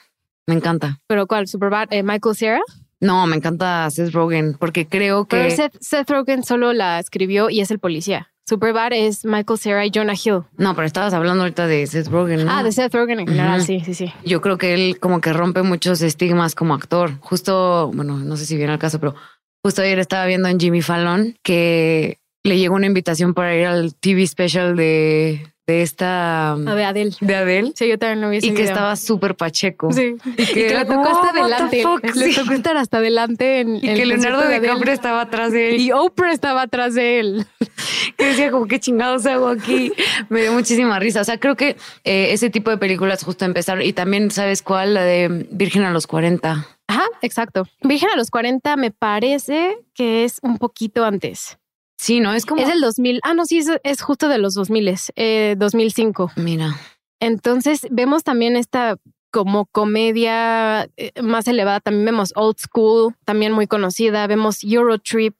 Me 0.48 0.56
encanta. 0.56 1.00
¿Pero 1.08 1.28
cuál? 1.28 1.48
¿Superbad? 1.48 1.88
Eh, 1.92 2.04
¿Michael 2.04 2.36
Cera? 2.36 2.62
No, 3.00 3.28
me 3.28 3.36
encanta 3.36 3.90
Seth 3.90 4.14
Rogen 4.14 4.56
porque 4.58 4.88
creo 4.88 5.26
que. 5.26 5.38
Pero 5.38 5.70
Seth, 5.82 6.10
Rogen 6.10 6.44
solo 6.44 6.72
la 6.72 7.00
escribió 7.00 7.50
y 7.50 7.60
es 7.60 7.70
el 7.70 7.80
policía. 7.80 8.30
Superbad 8.48 8.92
es 8.94 9.26
Michael 9.26 9.60
Cera 9.60 9.86
y 9.86 9.92
Jonah 9.94 10.14
Hill. 10.14 10.44
No, 10.58 10.76
pero 10.76 10.86
estabas 10.86 11.14
hablando 11.14 11.44
ahorita 11.44 11.68
de 11.68 11.88
Seth 11.88 12.08
Rogen. 12.08 12.46
¿no? 12.46 12.52
Ah, 12.52 12.64
de 12.64 12.72
Seth 12.72 12.94
Rogen 12.94 13.22
en 13.22 13.28
general, 13.28 13.62
sí, 13.62 13.82
sí, 13.82 13.94
sí. 13.94 14.14
Yo 14.26 14.42
creo 14.42 14.58
que 14.58 14.74
él 14.74 15.00
como 15.00 15.22
que 15.22 15.34
rompe 15.34 15.64
muchos 15.64 16.02
estigmas 16.02 16.56
como 16.56 16.74
actor. 16.74 17.20
Justo, 17.20 17.92
bueno, 17.94 18.18
no 18.18 18.38
sé 18.38 18.46
si 18.46 18.58
viene 18.58 18.74
al 18.74 18.80
caso, 18.80 19.00
pero 19.00 19.16
justo 19.64 19.82
ayer 19.82 20.00
estaba 20.00 20.26
viendo 20.26 20.50
en 20.50 20.60
Jimmy 20.60 20.82
Fallon 20.82 21.36
que 21.42 22.20
le 22.44 22.58
llegó 22.58 22.76
una 22.76 22.88
invitación 22.88 23.34
para 23.34 23.56
ir 23.56 23.66
al 23.66 23.96
TV 23.96 24.28
special 24.28 24.76
de 24.76 25.54
de 25.66 25.82
esta... 25.82 26.52
Ah, 26.52 26.76
de 26.76 26.84
Adele. 26.84 27.16
De 27.22 27.36
Adele. 27.36 27.72
Sí, 27.76 27.88
yo 27.88 27.98
también 27.98 28.22
lo 28.22 28.30
vi. 28.30 28.40
Y 28.42 28.54
que 28.54 28.64
estaba 28.64 28.96
súper 28.98 29.36
pacheco. 29.36 29.92
Sí. 29.94 30.16
Y 30.38 30.46
que, 30.46 30.70
le 30.70 30.86
tocó 30.86 31.08
hasta 31.08 31.30
adelante. 31.30 31.84
Le 32.16 32.34
tocó 32.34 32.54
estar 32.54 32.76
hasta 32.76 32.98
adelante. 32.98 33.62
En, 33.62 33.78
y 33.78 33.82
que 33.82 34.06
Leonardo 34.06 34.48
DiCaprio 34.48 34.92
estaba 34.92 35.22
atrás 35.22 35.54
de 35.54 35.70
él. 35.70 35.82
Y 35.82 35.92
Oprah 35.94 36.34
estaba 36.34 36.64
atrás 36.64 36.96
de 36.96 37.20
él. 37.22 37.46
que 38.18 38.26
decía 38.26 38.52
como, 38.52 38.68
¿qué 38.68 38.80
chingados 38.80 39.26
hago 39.26 39.48
aquí? 39.48 39.94
Me 40.28 40.42
dio 40.42 40.52
muchísima 40.52 41.00
risa. 41.00 41.22
O 41.22 41.24
sea, 41.24 41.40
creo 41.40 41.56
que 41.56 41.78
eh, 42.04 42.34
ese 42.34 42.50
tipo 42.50 42.70
de 42.70 42.78
películas 42.78 43.24
justo 43.24 43.46
empezaron. 43.46 43.84
Y 43.84 43.94
también, 43.94 44.32
¿sabes 44.32 44.62
cuál? 44.62 44.94
La 44.94 45.04
de 45.04 45.48
Virgen 45.50 45.84
a 45.84 45.92
los 45.92 46.08
40. 46.08 46.68
Ajá, 46.88 47.06
exacto. 47.22 47.66
Virgen 47.82 48.10
a 48.10 48.18
los 48.18 48.30
40 48.30 48.76
me 48.76 48.92
parece 48.92 49.78
que 49.94 50.26
es 50.26 50.40
un 50.42 50.58
poquito 50.58 51.06
antes. 51.06 51.58
Sí, 52.04 52.20
no 52.20 52.34
es 52.34 52.46
como. 52.46 52.62
Es 52.62 52.68
del 52.68 52.82
2000. 52.82 53.22
Ah, 53.24 53.34
no, 53.34 53.46
sí, 53.46 53.64
es, 53.84 54.02
justo 54.02 54.28
de 54.28 54.38
los 54.38 54.56
2000, 54.56 54.96
eh, 55.16 55.56
2005. 55.58 56.34
Mira. 56.36 56.76
Entonces 57.22 57.88
vemos 57.92 58.26
también 58.26 58.58
esta 58.58 58.98
como 59.32 59.68
comedia 59.68 60.90
eh, 60.98 61.14
más 61.22 61.48
elevada. 61.48 61.80
También 61.80 62.04
vemos 62.04 62.34
Old 62.36 62.58
School, 62.60 63.16
también 63.24 63.54
muy 63.54 63.68
conocida. 63.68 64.28
Vemos 64.28 64.66
Eurotrip, 64.66 65.36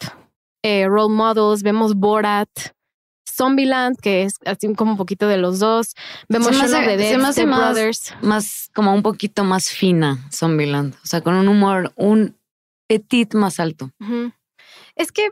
eh, 0.64 0.88
Role 0.88 1.14
Models, 1.14 1.64
vemos 1.64 1.96
Borat. 1.96 2.50
Zombieland, 3.30 4.00
que 4.00 4.24
es 4.24 4.36
así 4.46 4.74
como 4.76 4.92
un 4.92 4.98
poquito 4.98 5.28
de 5.28 5.38
los 5.38 5.60
dos. 5.60 5.96
Vemos 6.30 6.56
se 6.56 6.98
de 6.98 7.18
más, 7.18 7.36
Brothers. 7.36 8.14
Más 8.22 8.70
como 8.74 8.94
un 8.94 9.02
poquito 9.02 9.44
más 9.44 9.70
fina, 9.70 10.30
Zombieland. 10.32 10.94
O 11.04 11.08
sea, 11.08 11.22
con 11.22 11.34
un 11.34 11.48
humor, 11.50 11.92
un 11.96 12.38
petit 12.88 13.34
más 13.34 13.60
alto. 13.60 13.90
Es 14.96 15.12
que, 15.12 15.32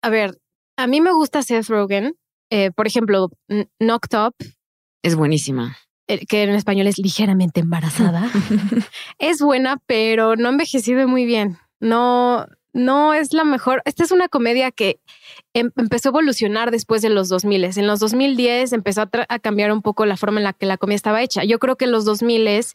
a 0.00 0.10
ver, 0.10 0.39
a 0.82 0.86
mí 0.86 1.00
me 1.00 1.12
gusta 1.12 1.42
Seth 1.42 1.68
Rogen. 1.68 2.16
Eh, 2.50 2.70
por 2.72 2.86
ejemplo, 2.86 3.30
Knocked 3.78 4.18
Up. 4.18 4.34
Es 5.02 5.14
buenísima. 5.14 5.76
que 6.28 6.42
en 6.42 6.50
español 6.50 6.86
es 6.86 6.98
ligeramente 6.98 7.60
embarazada. 7.60 8.28
es 9.18 9.40
buena, 9.40 9.80
pero 9.86 10.36
no 10.36 10.48
ha 10.48 10.52
envejecido 10.52 11.06
muy 11.06 11.24
bien. 11.26 11.58
No, 11.78 12.46
no 12.72 13.14
es 13.14 13.32
la 13.32 13.44
mejor. 13.44 13.82
Esta 13.84 14.04
es 14.04 14.10
una 14.10 14.28
comedia 14.28 14.70
que 14.70 15.00
em, 15.54 15.70
empezó 15.76 16.08
a 16.08 16.10
evolucionar 16.10 16.70
después 16.70 17.02
de 17.02 17.10
los 17.10 17.28
2000. 17.28 17.64
En 17.64 17.86
los 17.86 18.00
2010 18.00 18.72
empezó 18.72 19.02
a, 19.02 19.38
cambiar 19.38 19.72
un 19.72 19.82
poco 19.82 20.06
la 20.06 20.16
forma 20.16 20.40
en 20.40 20.44
la 20.44 20.52
que 20.52 20.66
la 20.66 20.78
comedia 20.78 20.96
estaba 20.96 21.22
hecha. 21.22 21.44
Yo 21.44 21.58
creo 21.58 21.76
que 21.76 21.84
en 21.84 21.92
los 21.92 22.04
2000 22.04 22.48
es, 22.48 22.74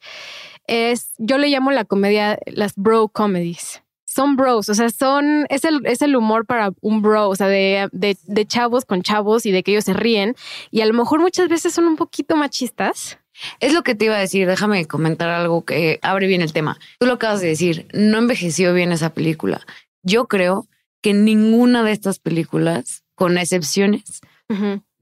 yo 1.17 1.38
le 1.38 1.50
llamo 1.50 1.71
la 1.71 1.85
comedia 1.85 2.39
las 2.45 2.75
bro 2.75 3.09
comedies 3.09 3.81
son 4.15 4.38
bros, 4.38 4.69
o 4.69 4.74
sea, 4.74 4.89
son, 4.89 5.45
es 5.50 5.65
el, 5.65 5.86
es 5.86 6.01
el 6.01 6.15
humor 6.15 6.45
para 6.45 6.72
un 6.79 7.01
bro, 7.01 7.27
o 7.27 7.36
sea, 7.36 7.48
de, 7.48 7.89
de, 7.91 8.17
de, 8.24 8.45
chavos 8.45 8.86
con 8.86 9.01
chavos 9.01 9.45
y 9.45 9.51
de 9.51 9.62
que 9.62 9.72
ellos 9.72 9.84
se 9.84 9.93
ríen. 9.93 10.36
Y 10.72 10.81
a 10.81 10.86
lo 10.86 10.93
mejor 10.93 11.19
muchas 11.19 11.50
veces 11.50 11.74
son 11.74 11.86
un 11.86 11.98
poquito 11.98 12.38
machistas. 12.38 13.19
Es 13.60 13.74
lo 13.74 13.84
que 13.84 13.93
te 13.93 14.05
iba 14.05 14.15
a 14.15 14.19
decir, 14.19 14.48
déjame 14.48 14.86
comentar 14.86 15.27
algo 15.29 15.65
que 15.65 16.00
abre 16.01 16.27
bien 16.27 16.41
el 16.41 16.53
tema. 16.53 16.79
Tú 17.00 17.07
lo 17.07 17.13
acabas 17.13 17.41
de 17.41 17.50
decir, 17.50 17.88
no 17.91 18.17
envejeció 18.17 18.74
bien 18.74 18.93
esa 18.93 19.13
película. 19.13 19.60
Yo 20.01 20.27
creo 20.27 20.67
que 21.01 21.13
ninguna 21.13 21.84
de 21.84 21.91
estas 21.91 22.19
películas, 22.19 23.03
con 23.15 23.38
excepciones, 23.38 24.22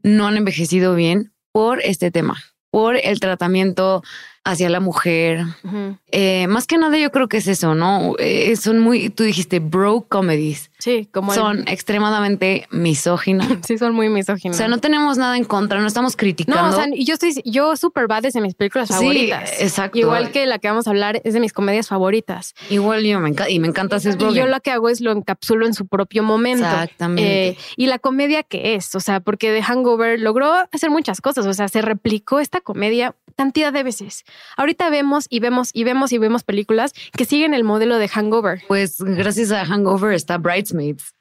no 0.02 0.28
han 0.28 0.38
envejecido 0.38 0.96
bien 0.96 1.34
por 1.52 1.82
este 1.82 2.10
tema, 2.10 2.44
por 2.72 2.98
el 2.98 3.20
tratamiento 3.20 4.04
hacia 4.46 4.70
la 4.70 4.80
mujer. 4.80 5.46
Eh, 6.12 6.48
más 6.48 6.68
que 6.68 6.78
nada 6.78 6.98
yo 6.98 7.12
creo 7.12 7.28
que 7.28 7.38
es 7.38 7.48
eso, 7.48 7.76
¿no? 7.76 8.16
Eh, 8.20 8.56
son 8.56 8.80
muy, 8.80 9.10
tú 9.10 9.24
dijiste, 9.24 9.60
bro 9.60 10.06
comedies. 10.08 10.70
Sí, 10.80 11.08
como 11.12 11.34
son 11.34 11.66
extremadamente 11.68 12.68
misóginas. 12.70 13.48
sí, 13.66 13.78
son 13.78 13.94
muy 13.94 14.10
misóginas. 14.10 14.56
O 14.56 14.58
sea, 14.58 14.68
no 14.68 14.80
tenemos 14.80 15.18
nada 15.18 15.38
en 15.38 15.46
contra, 15.46 15.80
no 15.80 15.88
estamos 15.88 16.18
criticando. 16.18 16.62
No, 16.62 16.70
o 16.70 16.76
sea, 16.76 16.88
yo 16.94 17.14
estoy, 17.14 17.42
yo 17.46 17.78
super 17.78 18.08
bad 18.08 18.26
es 18.26 18.34
de 18.34 18.42
mis 18.42 18.54
películas 18.54 18.90
favoritas. 18.90 19.50
Sí, 19.50 19.64
exacto. 19.64 19.98
Igual 19.98 20.32
que 20.32 20.46
la 20.46 20.60
que 20.60 20.68
vamos 20.68 20.88
a 20.88 20.90
hablar 20.90 21.22
es 21.24 21.34
de 21.34 21.40
mis 21.40 21.54
comedias 21.54 21.88
favoritas. 21.88 22.54
Igual 22.70 23.04
yo 23.06 23.20
me 23.22 23.30
encanta 23.30 23.50
y 23.50 23.60
me 23.60 23.68
encanta 23.68 23.96
hacer 23.96 24.18
Y 24.20 24.34
yo 24.34 24.48
lo 24.48 24.60
que 24.60 24.72
hago 24.72 24.90
es 24.90 25.00
lo 25.00 25.12
encapsulo 25.12 25.66
en 25.66 25.74
su 25.74 25.88
propio 25.88 26.22
momento. 26.24 26.66
Exactamente. 26.66 27.48
Eh, 27.50 27.58
y 27.78 27.88
la 27.88 27.98
comedia 28.00 28.44
que 28.44 28.76
es, 28.76 28.94
o 28.96 29.00
sea, 29.00 29.22
porque 29.22 29.54
The 29.54 29.64
Hangover 29.64 30.20
logró 30.20 30.54
hacer 30.72 30.90
muchas 30.90 31.22
cosas, 31.22 31.46
o 31.46 31.54
sea, 31.54 31.70
se 31.70 31.82
replicó 31.82 32.40
esta 32.40 32.60
comedia 32.60 33.16
cantidad 33.36 33.74
de 33.74 33.84
veces. 33.84 34.24
Ahorita 34.58 34.90
vemos 34.90 35.28
y 35.30 35.40
vemos 35.40 35.72
y 35.74 35.84
vemos 35.84 36.12
y 36.12 36.18
vemos 36.18 36.44
películas 36.44 36.94
que 37.16 37.26
siguen 37.26 37.54
el 37.54 37.64
modelo 37.64 37.98
de 37.98 38.08
Hangover. 38.08 38.64
Pues 38.68 38.98
gracias 39.00 39.52
a 39.52 39.66
Hangover 39.66 40.14
está 40.14 40.38
Bridesmaids. 40.38 41.14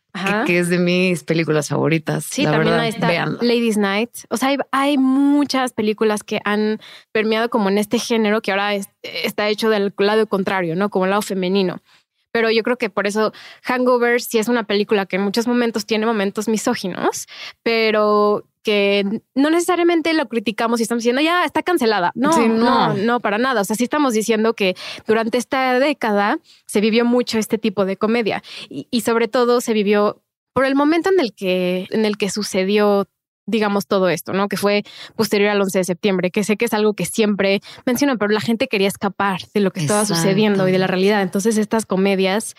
Que, 0.47 0.59
es 0.59 0.69
de 0.69 0.79
mis 0.79 1.25
películas 1.25 1.71
favoritas. 1.71 2.27
Sí, 2.27 2.45
también 2.45 2.79
está 2.81 3.27
Ladies 3.41 3.79
Night. 3.79 4.11
O 4.29 4.37
sea, 4.37 4.55
hay, 4.71 4.99
muchas 4.99 5.73
películas 5.73 6.23
que 6.23 6.41
han 6.45 6.81
permeado 7.13 7.49
como 7.49 7.71
en 7.71 7.79
este 7.79 7.99
género 7.99 8.43
que 8.43 8.51
ahora 8.51 8.75
está 9.03 9.49
hecho 9.49 9.71
del 9.71 9.95
lado 9.97 10.27
contrario, 10.27 10.77
¿no? 10.77 10.91
Como 10.91 11.07
el 11.07 11.11
lado 11.11 11.23
femenino 11.23 11.81
pero 12.33 12.51
yo 12.51 12.63
creo 12.63 12.79
que 12.79 12.91
por 12.91 13.07
eso 13.07 13.33
Hangover 13.63 14.21
sí 14.21 14.39
es 14.39 14.49
una 14.49 14.65
película 14.65 15.07
que 15.07 15.17
en 15.17 15.23
muchos 15.23 15.47
momentos 15.47 15.87
tiene 15.87 16.07
momentos 16.07 16.49
misóginos, 16.49 17.29
pero 17.63 18.45
que 18.63 19.23
no 19.35 19.51
necesariamente 19.51 20.13
lo 20.15 20.29
criticamos 20.29 20.81
y 20.81 20.85
estamos 20.85 21.03
diciendo 21.03 21.23
ya 21.23 21.45
está 21.45 21.63
cancelada. 21.63 22.13
No, 22.15 22.47
no, 22.49 22.95
no, 22.95 23.21
para 23.21 23.39
nada. 23.39 23.61
O 23.61 23.65
sea, 23.65 23.77
sí 23.77 23.85
estamos 23.85 24.15
diciendo 24.15 24.55
que 24.55 24.75
durante 25.07 25.39
esta 25.39 25.79
década 25.79 26.39
se 26.67 26.81
vivió 26.81 27.05
mucho 27.05 27.39
este 27.39 27.59
tipo 27.59 27.85
de 27.85 27.97
comedia 27.97 28.43
y, 28.69 29.01
sobre 29.03 29.29
todo 29.29 29.61
se 29.61 29.73
vivió 29.73 30.23
por 30.53 30.65
el 30.65 30.75
momento 30.75 31.11
en 31.11 31.21
el 31.21 31.35
que, 31.35 31.87
en 31.91 32.05
el 32.05 32.17
que 32.17 32.31
sucedió 32.31 33.09
digamos, 33.45 33.89
todo 33.89 34.09
esto, 34.09 34.33
¿no? 34.33 34.49
Que 34.49 34.57
fue 34.57 34.85
posterior 35.17 35.51
al 35.51 35.61
11 35.61 35.79
de 35.79 35.85
septiembre, 35.85 36.31
que 36.31 36.45
sé 36.45 36.57
que 36.57 36.67
es 36.67 36.73
algo 36.73 36.95
que 36.95 37.07
siempre 37.07 37.61
mencionan, 37.85 38.17
pero 38.17 38.31
la 38.31 38.41
gente 38.41 38.69
quería 38.69 38.87
escapar 38.87 39.41
de 39.53 39.61
lo 39.61 39.73
que 39.73 39.81
estaba 39.81 40.05
sucediendo 40.05 40.69
y 40.69 40.73
de 40.73 40.79
la 40.79 40.87
realidad. 40.87 41.23
Entonces, 41.23 41.59
estas 41.59 41.85
comedias, 41.85 42.55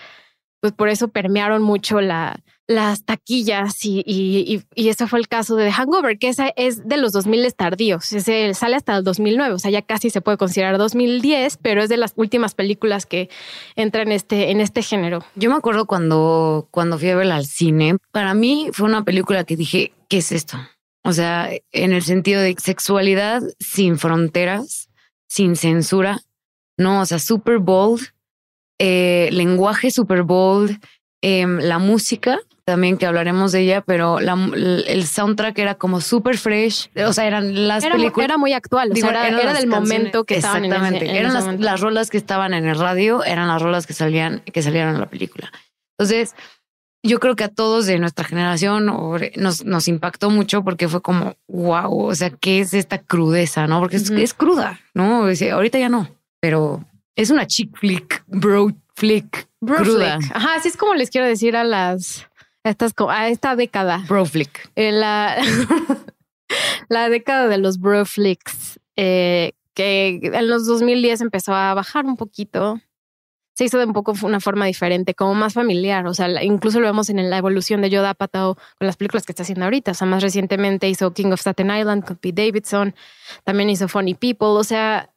pues 0.63 0.71
por 0.71 0.87
eso 0.87 1.09
permearon 1.09 1.61
mucho 1.61 1.99
la, 1.99 2.41
las 2.67 3.03
taquillas 3.03 3.83
y, 3.83 4.01
y, 4.05 4.63
y, 4.73 4.87
eso 4.87 5.09
fue 5.09 5.19
el 5.19 5.27
caso 5.27 5.57
de 5.57 5.65
The 5.65 5.73
Hangover, 5.73 6.17
que 6.17 6.29
esa 6.29 6.53
es 6.55 6.87
de 6.87 6.95
los 6.95 7.11
2000 7.11 7.53
tardíos, 7.53 8.13
ese 8.13 8.53
sale 8.53 8.77
hasta 8.77 8.95
el 8.95 9.03
2009, 9.03 9.55
o 9.55 9.59
sea, 9.59 9.71
ya 9.71 9.81
casi 9.81 10.09
se 10.09 10.21
puede 10.21 10.37
considerar 10.37 10.77
2010, 10.77 11.57
pero 11.57 11.83
es 11.83 11.89
de 11.89 11.97
las 11.97 12.13
últimas 12.15 12.55
películas 12.55 13.05
que 13.05 13.29
entran 13.75 14.07
en 14.07 14.13
este, 14.13 14.51
en 14.51 14.61
este 14.61 14.83
género. 14.83 15.19
Yo 15.35 15.49
me 15.49 15.57
acuerdo 15.57 15.85
cuando, 15.85 16.69
cuando 16.71 16.97
fui 16.97 17.09
a 17.09 17.17
verla 17.17 17.35
al 17.35 17.45
cine, 17.45 17.97
para 18.13 18.33
mí 18.33 18.69
fue 18.71 18.87
una 18.87 19.03
película 19.03 19.43
que 19.43 19.57
dije, 19.57 19.91
¿qué 20.07 20.19
es 20.19 20.31
esto? 20.31 20.57
O 21.03 21.11
sea, 21.11 21.49
en 21.73 21.91
el 21.91 22.03
sentido 22.03 22.39
de 22.39 22.55
sexualidad 22.57 23.41
sin 23.59 23.99
fronteras, 23.99 24.87
sin 25.27 25.57
censura, 25.57 26.21
no, 26.77 27.01
o 27.01 27.05
sea, 27.05 27.19
super 27.19 27.57
bold, 27.57 28.13
eh, 28.79 29.29
lenguaje 29.31 29.91
super 29.91 30.23
bold, 30.23 30.79
em, 31.21 31.59
la 31.59 31.79
música 31.79 32.39
también 32.65 32.97
que 32.97 33.05
hablaremos 33.05 33.51
de 33.51 33.61
ella, 33.61 33.81
pero 33.81 34.19
el 34.19 35.05
soundtrack 35.05 35.57
era 35.59 35.75
como 35.75 35.99
super 35.99 36.37
fresh. 36.37 36.89
O 37.05 37.11
sea, 37.11 37.27
eran 37.27 37.67
las 37.67 37.85
películas. 37.85 38.25
Era 38.25 38.37
muy 38.37 38.53
actual. 38.53 38.91
o 38.91 38.95
sea, 38.95 39.27
era, 39.27 39.53
del 39.53 39.67
momento 39.67 40.23
que 40.23 40.35
estaban 40.35 40.63
Exactamente. 40.63 41.09
En 41.09 41.15
eran 41.15 41.33
las, 41.33 41.59
las, 41.59 41.81
rolas 41.81 42.09
que 42.09 42.17
estaban 42.17 42.53
en 42.53 42.65
el 42.65 42.79
radio, 42.79 43.23
eran 43.25 43.49
las 43.49 43.61
rolas 43.61 43.85
que 43.85 43.93
salían, 43.93 44.39
que 44.41 44.61
salieron 44.61 44.95
en 44.95 45.01
la 45.01 45.09
película. 45.09 45.51
Entonces, 45.97 46.35
yo 47.05 47.19
creo 47.19 47.35
que 47.35 47.43
a 47.43 47.49
todos 47.49 47.85
de 47.85 47.99
nuestra 47.99 48.23
generación 48.23 48.85
nos, 49.35 49.65
nos 49.65 49.87
impactó 49.89 50.29
mucho 50.29 50.63
porque 50.63 50.87
fue 50.87 51.01
como, 51.01 51.35
wow, 51.49 52.05
o 52.05 52.15
sea, 52.15 52.29
¿qué 52.29 52.61
es 52.61 52.73
esta 52.73 52.97
crudeza? 52.97 53.67
¿No? 53.67 53.81
Porque 53.81 53.97
es, 53.97 54.33
cruda, 54.33 54.79
¿no? 54.93 55.25
ahorita 55.25 55.79
ya 55.79 55.89
no, 55.89 56.09
pero 56.39 56.85
es 57.15 57.29
una 57.29 57.47
chick 57.47 57.77
flick, 57.77 58.23
bro 58.27 58.71
flick, 58.95 59.47
bro 59.59 59.77
cruda. 59.77 60.19
Ajá, 60.33 60.55
así 60.55 60.67
es 60.69 60.77
como 60.77 60.95
les 60.95 61.09
quiero 61.09 61.27
decir 61.27 61.55
a 61.55 61.63
las 61.63 62.27
estas, 62.63 62.93
a 63.09 63.27
esta 63.29 63.55
década. 63.55 64.03
Bro 64.07 64.25
flick. 64.25 64.71
En 64.75 64.99
la, 64.99 65.37
la 66.89 67.09
década 67.09 67.47
de 67.47 67.57
los 67.57 67.79
bro 67.79 68.05
flicks, 68.05 68.79
eh, 68.95 69.53
que 69.73 70.19
en 70.23 70.47
los 70.49 70.65
2010 70.65 71.21
empezó 71.21 71.53
a 71.53 71.73
bajar 71.73 72.05
un 72.05 72.15
poquito. 72.15 72.79
Se 73.55 73.65
hizo 73.65 73.77
de 73.77 73.85
un 73.85 73.93
poco 73.93 74.15
una 74.23 74.39
forma 74.39 74.65
diferente, 74.65 75.13
como 75.13 75.35
más 75.35 75.53
familiar. 75.53 76.07
O 76.07 76.13
sea, 76.15 76.43
incluso 76.43 76.79
lo 76.79 76.87
vemos 76.87 77.09
en 77.09 77.29
la 77.29 77.37
evolución 77.37 77.81
de 77.81 77.91
Yoda 77.91 78.11
Apatow 78.11 78.55
con 78.55 78.87
las 78.87 78.97
películas 78.97 79.25
que 79.25 79.31
está 79.31 79.43
haciendo 79.43 79.65
ahorita. 79.65 79.91
O 79.91 79.93
sea, 79.93 80.07
más 80.07 80.23
recientemente 80.23 80.89
hizo 80.89 81.13
King 81.13 81.27
of 81.27 81.39
Staten 81.39 81.69
Island 81.69 82.03
con 82.03 82.17
Pete 82.17 82.47
Davidson. 82.47 82.95
También 83.43 83.69
hizo 83.69 83.87
Funny 83.87 84.15
People. 84.15 84.47
O 84.47 84.63
sea, 84.63 85.12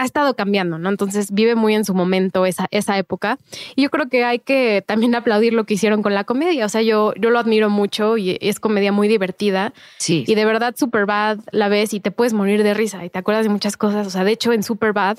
ha 0.00 0.04
estado 0.04 0.34
cambiando, 0.34 0.78
¿no? 0.78 0.88
Entonces 0.88 1.30
vive 1.30 1.54
muy 1.54 1.74
en 1.74 1.84
su 1.84 1.92
momento 1.92 2.46
esa, 2.46 2.68
esa 2.70 2.96
época. 2.96 3.38
Y 3.76 3.82
yo 3.82 3.90
creo 3.90 4.08
que 4.08 4.24
hay 4.24 4.38
que 4.38 4.82
también 4.86 5.14
aplaudir 5.14 5.52
lo 5.52 5.64
que 5.64 5.74
hicieron 5.74 6.02
con 6.02 6.14
la 6.14 6.24
comedia. 6.24 6.64
O 6.64 6.68
sea, 6.70 6.80
yo, 6.80 7.12
yo 7.16 7.28
lo 7.28 7.38
admiro 7.38 7.68
mucho 7.68 8.16
y 8.16 8.38
es 8.40 8.60
comedia 8.60 8.92
muy 8.92 9.08
divertida. 9.08 9.74
Sí. 9.98 10.24
Y 10.26 10.34
de 10.36 10.44
verdad, 10.46 10.74
Superbad 10.74 11.40
la 11.52 11.68
ves 11.68 11.92
y 11.92 12.00
te 12.00 12.10
puedes 12.10 12.32
morir 12.32 12.62
de 12.62 12.72
risa 12.72 13.04
y 13.04 13.10
te 13.10 13.18
acuerdas 13.18 13.44
de 13.44 13.50
muchas 13.50 13.76
cosas. 13.76 14.06
O 14.06 14.10
sea, 14.10 14.24
de 14.24 14.32
hecho, 14.32 14.54
en 14.54 14.62
Superbad 14.62 15.18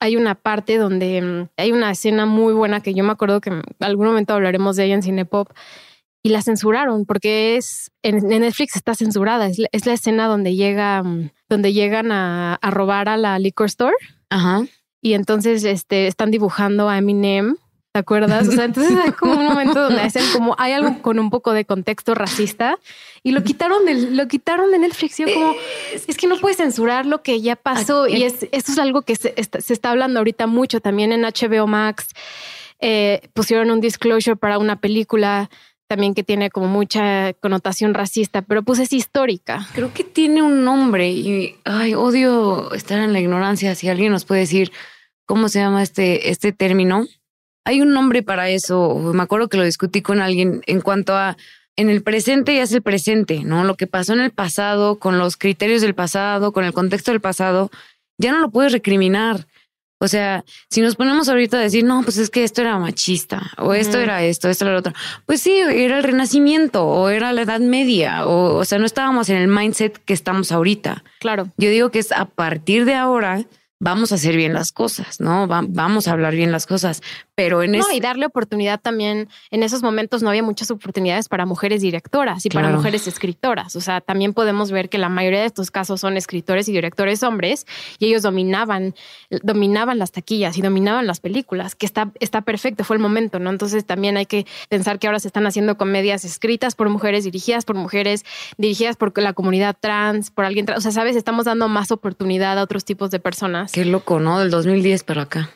hay 0.00 0.16
una 0.16 0.34
parte 0.34 0.78
donde 0.78 1.20
mm, 1.20 1.48
hay 1.58 1.72
una 1.72 1.90
escena 1.90 2.24
muy 2.24 2.54
buena 2.54 2.80
que 2.80 2.94
yo 2.94 3.04
me 3.04 3.12
acuerdo 3.12 3.42
que 3.42 3.50
en 3.50 3.62
algún 3.80 4.06
momento 4.06 4.32
hablaremos 4.32 4.76
de 4.76 4.86
ella 4.86 4.94
en 4.94 5.02
Cinepop 5.02 5.50
y 6.22 6.30
la 6.30 6.40
censuraron 6.40 7.04
porque 7.04 7.56
es 7.56 7.92
en, 8.02 8.26
Netflix 8.26 8.76
está 8.76 8.94
censurada. 8.94 9.46
Es, 9.46 9.86
la 9.86 9.92
escena 9.92 10.26
donde 10.28 10.56
llega, 10.56 11.02
mm, 11.02 11.30
donde 11.48 11.72
llegan 11.72 12.12
a, 12.12 12.54
a, 12.54 12.70
robar 12.70 13.08
a 13.08 13.16
la 13.16 13.38
liquor 13.38 13.66
store. 13.66 13.94
Ajá. 14.30 14.64
Y 15.00 15.12
entonces 15.12 15.64
este, 15.64 16.06
están 16.06 16.30
dibujando 16.30 16.88
a 16.88 16.98
Eminem. 16.98 17.56
¿Te 17.92 18.00
acuerdas? 18.00 18.48
O 18.48 18.52
sea, 18.52 18.64
entonces 18.64 18.98
hay 18.98 19.12
como 19.12 19.34
un 19.34 19.44
momento 19.44 19.80
donde 19.80 20.00
hacen 20.00 20.24
como 20.32 20.56
hay 20.58 20.72
algo 20.72 21.00
con 21.00 21.20
un 21.20 21.30
poco 21.30 21.52
de 21.52 21.64
contexto 21.64 22.14
racista 22.14 22.76
y 23.22 23.30
lo 23.30 23.44
quitaron 23.44 23.84
de, 23.84 24.10
lo 24.10 24.26
quitaron 24.26 24.72
de 24.72 24.80
Netflix. 24.80 25.18
Yo 25.18 25.26
como 25.32 25.54
es 25.94 26.16
que 26.16 26.26
no 26.26 26.38
puedes 26.38 26.56
censurar 26.56 27.06
lo 27.06 27.22
que 27.22 27.40
ya 27.40 27.54
pasó 27.54 28.08
y 28.08 28.24
es, 28.24 28.48
esto 28.50 28.72
es 28.72 28.78
algo 28.78 29.02
que 29.02 29.14
se 29.14 29.32
está, 29.36 29.60
se 29.60 29.72
está 29.72 29.90
hablando 29.90 30.18
ahorita 30.18 30.48
mucho 30.48 30.80
también 30.80 31.12
en 31.12 31.22
HBO 31.22 31.68
Max. 31.68 32.08
Eh, 32.80 33.28
pusieron 33.32 33.70
un 33.70 33.80
disclosure 33.80 34.34
para 34.34 34.58
una 34.58 34.80
película 34.80 35.48
también 35.94 36.12
que 36.12 36.24
tiene 36.24 36.50
como 36.50 36.66
mucha 36.66 37.34
connotación 37.34 37.94
racista, 37.94 38.42
pero 38.42 38.64
pues 38.64 38.80
es 38.80 38.92
histórica. 38.92 39.64
Creo 39.74 39.94
que 39.94 40.02
tiene 40.02 40.42
un 40.42 40.64
nombre 40.64 41.08
y 41.08 41.54
ay, 41.62 41.94
odio 41.94 42.74
estar 42.74 42.98
en 42.98 43.12
la 43.12 43.20
ignorancia. 43.20 43.76
Si 43.76 43.88
alguien 43.88 44.10
nos 44.10 44.24
puede 44.24 44.40
decir 44.40 44.72
cómo 45.24 45.48
se 45.48 45.60
llama 45.60 45.84
este, 45.84 46.30
este 46.30 46.50
término. 46.50 47.06
Hay 47.64 47.80
un 47.80 47.92
nombre 47.92 48.24
para 48.24 48.48
eso. 48.48 48.98
Me 49.14 49.22
acuerdo 49.22 49.46
que 49.46 49.56
lo 49.56 49.62
discutí 49.62 50.02
con 50.02 50.20
alguien 50.20 50.62
en 50.66 50.80
cuanto 50.80 51.14
a 51.14 51.36
en 51.76 51.90
el 51.90 52.02
presente 52.02 52.56
ya 52.56 52.64
es 52.64 52.72
el 52.72 52.82
presente, 52.82 53.44
¿no? 53.44 53.62
Lo 53.62 53.76
que 53.76 53.86
pasó 53.86 54.14
en 54.14 54.20
el 54.20 54.32
pasado, 54.32 54.98
con 54.98 55.16
los 55.16 55.36
criterios 55.36 55.80
del 55.80 55.94
pasado, 55.94 56.52
con 56.52 56.64
el 56.64 56.72
contexto 56.72 57.12
del 57.12 57.20
pasado, 57.20 57.70
ya 58.18 58.32
no 58.32 58.40
lo 58.40 58.50
puedes 58.50 58.72
recriminar. 58.72 59.46
O 60.04 60.08
sea, 60.08 60.44
si 60.68 60.82
nos 60.82 60.96
ponemos 60.96 61.30
ahorita 61.30 61.56
a 61.56 61.60
decir, 61.60 61.82
no, 61.82 62.02
pues 62.02 62.18
es 62.18 62.28
que 62.28 62.44
esto 62.44 62.60
era 62.60 62.78
machista, 62.78 63.50
o 63.56 63.72
esto 63.72 63.98
era 63.98 64.22
esto, 64.22 64.50
esto 64.50 64.66
era 64.66 64.74
lo 64.74 64.80
otro, 64.80 64.92
pues 65.24 65.40
sí, 65.40 65.52
era 65.56 65.96
el 65.96 66.04
renacimiento, 66.04 66.86
o 66.86 67.08
era 67.08 67.32
la 67.32 67.40
edad 67.40 67.60
media, 67.60 68.26
o, 68.26 68.56
o 68.56 68.64
sea, 68.66 68.78
no 68.78 68.84
estábamos 68.84 69.30
en 69.30 69.38
el 69.38 69.48
mindset 69.48 69.96
que 70.04 70.12
estamos 70.12 70.52
ahorita. 70.52 71.04
Claro. 71.20 71.48
Yo 71.56 71.70
digo 71.70 71.90
que 71.90 72.00
es 72.00 72.12
a 72.12 72.26
partir 72.26 72.84
de 72.84 72.94
ahora 72.94 73.46
vamos 73.84 74.12
a 74.12 74.14
hacer 74.14 74.34
bien 74.34 74.54
las 74.54 74.72
cosas, 74.72 75.20
¿no? 75.20 75.46
vamos 75.46 76.08
a 76.08 76.12
hablar 76.12 76.34
bien 76.34 76.50
las 76.50 76.64
cosas, 76.64 77.02
pero 77.34 77.62
en 77.62 77.72
No, 77.72 77.92
y 77.92 78.00
darle 78.00 78.24
oportunidad 78.24 78.80
también, 78.80 79.28
en 79.50 79.62
esos 79.62 79.82
momentos 79.82 80.22
no 80.22 80.30
había 80.30 80.42
muchas 80.42 80.70
oportunidades 80.70 81.28
para 81.28 81.44
mujeres 81.44 81.82
directoras 81.82 82.46
y 82.46 82.48
para 82.48 82.70
mujeres 82.70 83.06
escritoras. 83.06 83.76
O 83.76 83.82
sea, 83.82 84.00
también 84.00 84.32
podemos 84.32 84.70
ver 84.70 84.88
que 84.88 84.96
la 84.96 85.10
mayoría 85.10 85.40
de 85.40 85.46
estos 85.46 85.70
casos 85.70 86.00
son 86.00 86.16
escritores 86.16 86.66
y 86.70 86.72
directores 86.72 87.22
hombres 87.22 87.66
y 87.98 88.06
ellos 88.06 88.22
dominaban, 88.22 88.94
dominaban 89.42 89.98
las 89.98 90.12
taquillas 90.12 90.56
y 90.56 90.62
dominaban 90.62 91.06
las 91.06 91.20
películas, 91.20 91.74
que 91.74 91.84
está, 91.84 92.10
está 92.20 92.40
perfecto, 92.40 92.84
fue 92.84 92.96
el 92.96 93.02
momento, 93.02 93.38
¿no? 93.38 93.50
Entonces 93.50 93.84
también 93.84 94.16
hay 94.16 94.24
que 94.24 94.46
pensar 94.70 94.98
que 94.98 95.08
ahora 95.08 95.20
se 95.20 95.28
están 95.28 95.46
haciendo 95.46 95.76
comedias 95.76 96.24
escritas 96.24 96.74
por 96.74 96.88
mujeres, 96.88 97.24
dirigidas 97.24 97.66
por 97.66 97.76
mujeres, 97.76 98.24
dirigidas 98.56 98.96
por 98.96 99.12
la 99.20 99.34
comunidad 99.34 99.76
trans, 99.78 100.30
por 100.30 100.46
alguien 100.46 100.64
trans. 100.64 100.78
O 100.78 100.80
sea, 100.80 100.92
sabes, 100.92 101.16
estamos 101.16 101.44
dando 101.44 101.68
más 101.68 101.90
oportunidad 101.90 102.58
a 102.58 102.62
otros 102.62 102.86
tipos 102.86 103.10
de 103.10 103.20
personas. 103.20 103.73
Qué 103.74 103.84
loco, 103.84 104.20
¿no? 104.20 104.38
Del 104.38 104.50
2010 104.50 105.02
para 105.02 105.22
acá. 105.22 105.50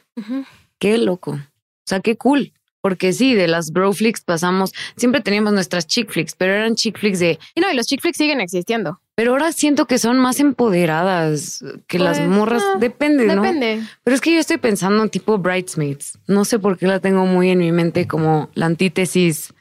Qué 0.80 0.98
loco. 0.98 1.34
O 1.34 1.86
sea, 1.86 2.00
qué 2.00 2.16
cool. 2.16 2.52
Porque 2.80 3.12
sí, 3.12 3.36
de 3.36 3.46
las 3.46 3.70
bro 3.70 3.92
flicks 3.92 4.22
pasamos, 4.22 4.72
siempre 4.96 5.20
teníamos 5.20 5.52
nuestras 5.52 5.86
chick 5.86 6.10
flicks, 6.10 6.34
pero 6.34 6.52
eran 6.52 6.74
chick 6.74 6.98
flicks 6.98 7.20
de... 7.20 7.38
Y 7.54 7.60
no, 7.60 7.70
y 7.70 7.76
los 7.76 7.86
chick 7.86 8.00
flicks 8.00 8.16
siguen 8.16 8.40
existiendo. 8.40 9.00
Pero 9.14 9.30
ahora 9.30 9.52
siento 9.52 9.86
que 9.86 9.98
son 9.98 10.18
más 10.18 10.40
empoderadas 10.40 11.64
que 11.86 12.00
las 12.00 12.18
pues, 12.18 12.28
morras. 12.28 12.64
Depende, 12.80 13.24
¿no? 13.24 13.40
Depende. 13.40 13.84
Pero 14.02 14.16
es 14.16 14.20
que 14.20 14.34
yo 14.34 14.40
estoy 14.40 14.56
pensando 14.58 15.00
en 15.00 15.10
tipo 15.10 15.38
Bridesmaids. 15.38 16.18
No 16.26 16.44
sé 16.44 16.58
por 16.58 16.76
qué 16.76 16.88
la 16.88 16.98
tengo 16.98 17.24
muy 17.24 17.50
en 17.50 17.60
mi 17.60 17.70
mente 17.70 18.08
como 18.08 18.50
la 18.54 18.66
antítesis 18.66 19.54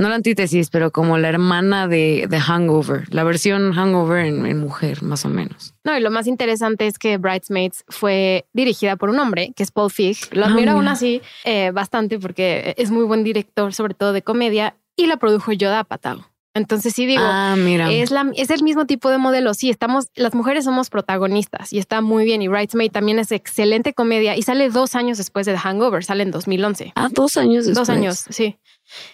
no 0.00 0.08
la 0.08 0.14
antítesis, 0.14 0.70
pero 0.70 0.90
como 0.90 1.18
la 1.18 1.28
hermana 1.28 1.86
de, 1.86 2.26
The 2.28 2.40
Hangover, 2.40 3.12
la 3.14 3.22
versión 3.22 3.72
Hangover 3.72 4.24
en, 4.24 4.58
mujer, 4.58 5.02
más 5.02 5.24
o 5.26 5.28
menos. 5.28 5.74
No, 5.84 5.96
y 5.96 6.00
lo 6.00 6.10
más 6.10 6.26
interesante 6.26 6.86
es 6.86 6.98
que 6.98 7.18
Bridesmaids 7.18 7.84
fue 7.88 8.46
dirigida 8.52 8.96
por 8.96 9.10
un 9.10 9.18
hombre, 9.18 9.52
que 9.54 9.62
es 9.62 9.70
Paul 9.70 9.90
Fig. 9.90 10.16
Lo 10.32 10.46
admiro 10.46 10.72
ah, 10.72 10.74
aún 10.74 10.88
así 10.88 11.20
eh, 11.44 11.70
bastante 11.72 12.18
porque 12.18 12.74
es 12.78 12.90
muy 12.90 13.04
buen 13.04 13.24
director, 13.24 13.74
sobre 13.74 13.94
todo 13.94 14.12
de 14.12 14.22
comedia, 14.22 14.74
y 14.96 15.06
la 15.06 15.18
produjo 15.18 15.52
Yoda 15.52 15.80
Apatow. 15.80 16.24
Entonces 16.52 16.94
sí 16.94 17.06
digo, 17.06 17.22
ah, 17.24 17.54
mira. 17.56 17.92
Es, 17.92 18.10
la, 18.10 18.28
es 18.34 18.50
el 18.50 18.62
mismo 18.64 18.84
tipo 18.84 19.08
de 19.10 19.18
modelo. 19.18 19.54
Sí, 19.54 19.70
estamos, 19.70 20.06
las 20.14 20.34
mujeres 20.34 20.64
somos 20.64 20.90
protagonistas 20.90 21.72
y 21.72 21.78
está 21.78 22.00
muy 22.00 22.24
bien. 22.24 22.42
Y 22.42 22.48
Bridesmaid 22.48 22.90
también 22.90 23.18
es 23.20 23.30
excelente 23.30 23.94
comedia 23.94 24.36
y 24.36 24.42
sale 24.42 24.68
dos 24.68 24.96
años 24.96 25.18
después 25.18 25.46
de 25.46 25.52
The 25.52 25.58
Hangover, 25.58 26.04
sale 26.04 26.24
en 26.24 26.32
2011. 26.32 26.92
Ah, 26.96 27.08
dos 27.12 27.36
años 27.36 27.66
después. 27.66 27.86
Dos 27.86 27.96
años, 27.96 28.24
sí. 28.30 28.56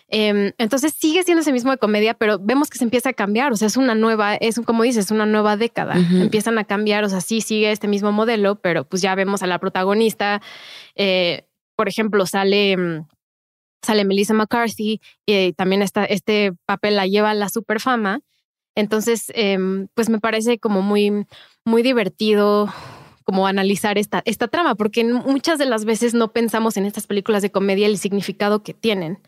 Em, 0.08 0.52
entonces 0.58 0.94
sigue 0.94 1.22
siendo 1.22 1.42
ese 1.42 1.52
mismo 1.52 1.70
de 1.70 1.78
comedia, 1.78 2.14
pero 2.14 2.38
vemos 2.38 2.70
que 2.70 2.78
se 2.78 2.84
empieza 2.84 3.10
a 3.10 3.12
cambiar. 3.12 3.52
O 3.52 3.56
sea, 3.56 3.66
es 3.66 3.76
una 3.76 3.94
nueva, 3.94 4.34
es 4.36 4.60
como 4.60 4.82
dices, 4.82 5.10
una 5.10 5.26
nueva 5.26 5.56
década. 5.56 5.94
Empiezan 5.96 6.58
a 6.58 6.64
cambiar. 6.64 7.04
O 7.04 7.08
sea, 7.08 7.20
sí 7.20 7.40
sigue 7.40 7.72
este 7.72 7.88
mismo 7.88 8.12
modelo, 8.12 8.60
pero 8.60 8.84
pues 8.84 9.02
ya 9.02 9.14
vemos 9.14 9.42
a 9.42 9.46
la 9.46 9.58
protagonista. 9.58 10.40
Eh, 10.94 11.46
por 11.76 11.88
ejemplo, 11.88 12.26
sale, 12.26 12.72
em, 12.72 13.04
sale 13.82 14.04
Melissa 14.04 14.34
McCarthy 14.34 15.00
y 15.26 15.52
también 15.52 15.82
está, 15.82 16.04
este 16.04 16.52
papel 16.64 16.96
la 16.96 17.06
lleva 17.06 17.30
a 17.30 17.34
la 17.34 17.48
super 17.48 17.80
fama. 17.80 18.20
Entonces, 18.74 19.32
em, 19.34 19.88
pues 19.94 20.08
me 20.08 20.20
parece 20.20 20.58
como 20.58 20.82
muy, 20.82 21.26
muy 21.64 21.82
divertido 21.82 22.72
como 23.26 23.48
analizar 23.48 23.98
esta, 23.98 24.22
esta 24.24 24.46
trama, 24.46 24.76
porque 24.76 25.02
muchas 25.02 25.58
de 25.58 25.66
las 25.66 25.84
veces 25.84 26.14
no 26.14 26.32
pensamos 26.32 26.76
en 26.76 26.86
estas 26.86 27.08
películas 27.08 27.42
de 27.42 27.50
comedia 27.50 27.88
el 27.88 27.98
significado 27.98 28.62
que 28.62 28.72
tienen 28.72 29.18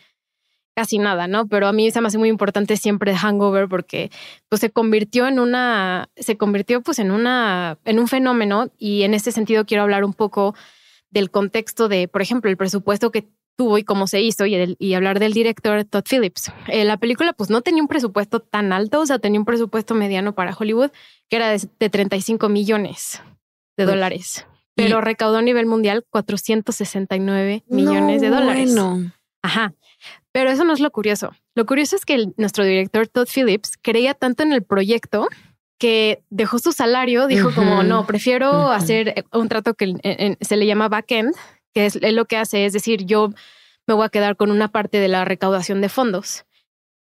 casi 0.78 0.98
nada, 0.98 1.26
¿no? 1.26 1.48
Pero 1.48 1.66
a 1.66 1.72
mí 1.72 1.90
se 1.90 2.00
me 2.00 2.06
hace 2.06 2.18
muy 2.18 2.28
importante 2.28 2.76
siempre 2.76 3.12
Hangover 3.12 3.66
porque 3.66 4.12
pues 4.48 4.60
se 4.60 4.70
convirtió 4.70 5.26
en 5.26 5.40
una, 5.40 6.08
se 6.14 6.36
convirtió 6.36 6.82
pues 6.82 7.00
en 7.00 7.10
una, 7.10 7.78
en 7.84 7.98
un 7.98 8.06
fenómeno 8.06 8.70
y 8.78 9.02
en 9.02 9.12
ese 9.12 9.32
sentido 9.32 9.66
quiero 9.66 9.82
hablar 9.82 10.04
un 10.04 10.12
poco 10.14 10.54
del 11.10 11.32
contexto 11.32 11.88
de, 11.88 12.06
por 12.06 12.22
ejemplo, 12.22 12.48
el 12.48 12.56
presupuesto 12.56 13.10
que 13.10 13.26
tuvo 13.56 13.76
y 13.78 13.82
cómo 13.82 14.06
se 14.06 14.20
hizo 14.20 14.46
y, 14.46 14.76
y 14.78 14.94
hablar 14.94 15.18
del 15.18 15.32
director 15.32 15.82
Todd 15.82 16.04
Phillips. 16.08 16.52
Eh, 16.68 16.84
la 16.84 16.96
película 16.96 17.32
pues 17.32 17.50
no 17.50 17.60
tenía 17.60 17.82
un 17.82 17.88
presupuesto 17.88 18.38
tan 18.38 18.72
alto, 18.72 19.00
o 19.00 19.06
sea, 19.06 19.18
tenía 19.18 19.40
un 19.40 19.46
presupuesto 19.46 19.96
mediano 19.96 20.32
para 20.32 20.54
Hollywood 20.56 20.92
que 21.28 21.36
era 21.36 21.50
de, 21.50 21.90
35 21.90 22.48
millones 22.48 23.20
de 23.76 23.84
dólares, 23.84 24.46
pero 24.76 25.00
recaudó 25.00 25.38
a 25.38 25.42
nivel 25.42 25.66
mundial 25.66 26.04
469 26.08 27.64
millones 27.66 28.20
de 28.20 28.28
dólares. 28.28 28.72
Bueno. 28.76 29.12
Ajá. 29.48 29.72
Pero 30.30 30.50
eso 30.50 30.64
no 30.64 30.74
es 30.74 30.80
lo 30.80 30.90
curioso. 30.90 31.32
Lo 31.54 31.64
curioso 31.64 31.96
es 31.96 32.04
que 32.04 32.26
nuestro 32.36 32.64
director 32.64 33.08
Todd 33.08 33.26
Phillips 33.34 33.78
creía 33.80 34.12
tanto 34.12 34.42
en 34.42 34.52
el 34.52 34.62
proyecto 34.62 35.26
que 35.78 36.22
dejó 36.28 36.58
su 36.58 36.72
salario, 36.72 37.26
dijo 37.28 37.54
como, 37.54 37.82
no, 37.82 38.06
prefiero 38.06 38.70
hacer 38.70 39.24
un 39.32 39.48
trato 39.48 39.72
que 39.72 40.36
se 40.40 40.56
le 40.56 40.66
llama 40.66 40.88
backend, 40.88 41.34
que 41.72 41.86
es 41.86 41.98
lo 42.12 42.26
que 42.26 42.36
hace, 42.36 42.66
es 42.66 42.74
decir, 42.74 43.06
yo 43.06 43.30
me 43.86 43.94
voy 43.94 44.04
a 44.04 44.10
quedar 44.10 44.36
con 44.36 44.50
una 44.50 44.68
parte 44.68 44.98
de 44.98 45.08
la 45.08 45.24
recaudación 45.24 45.80
de 45.80 45.88
fondos. 45.88 46.44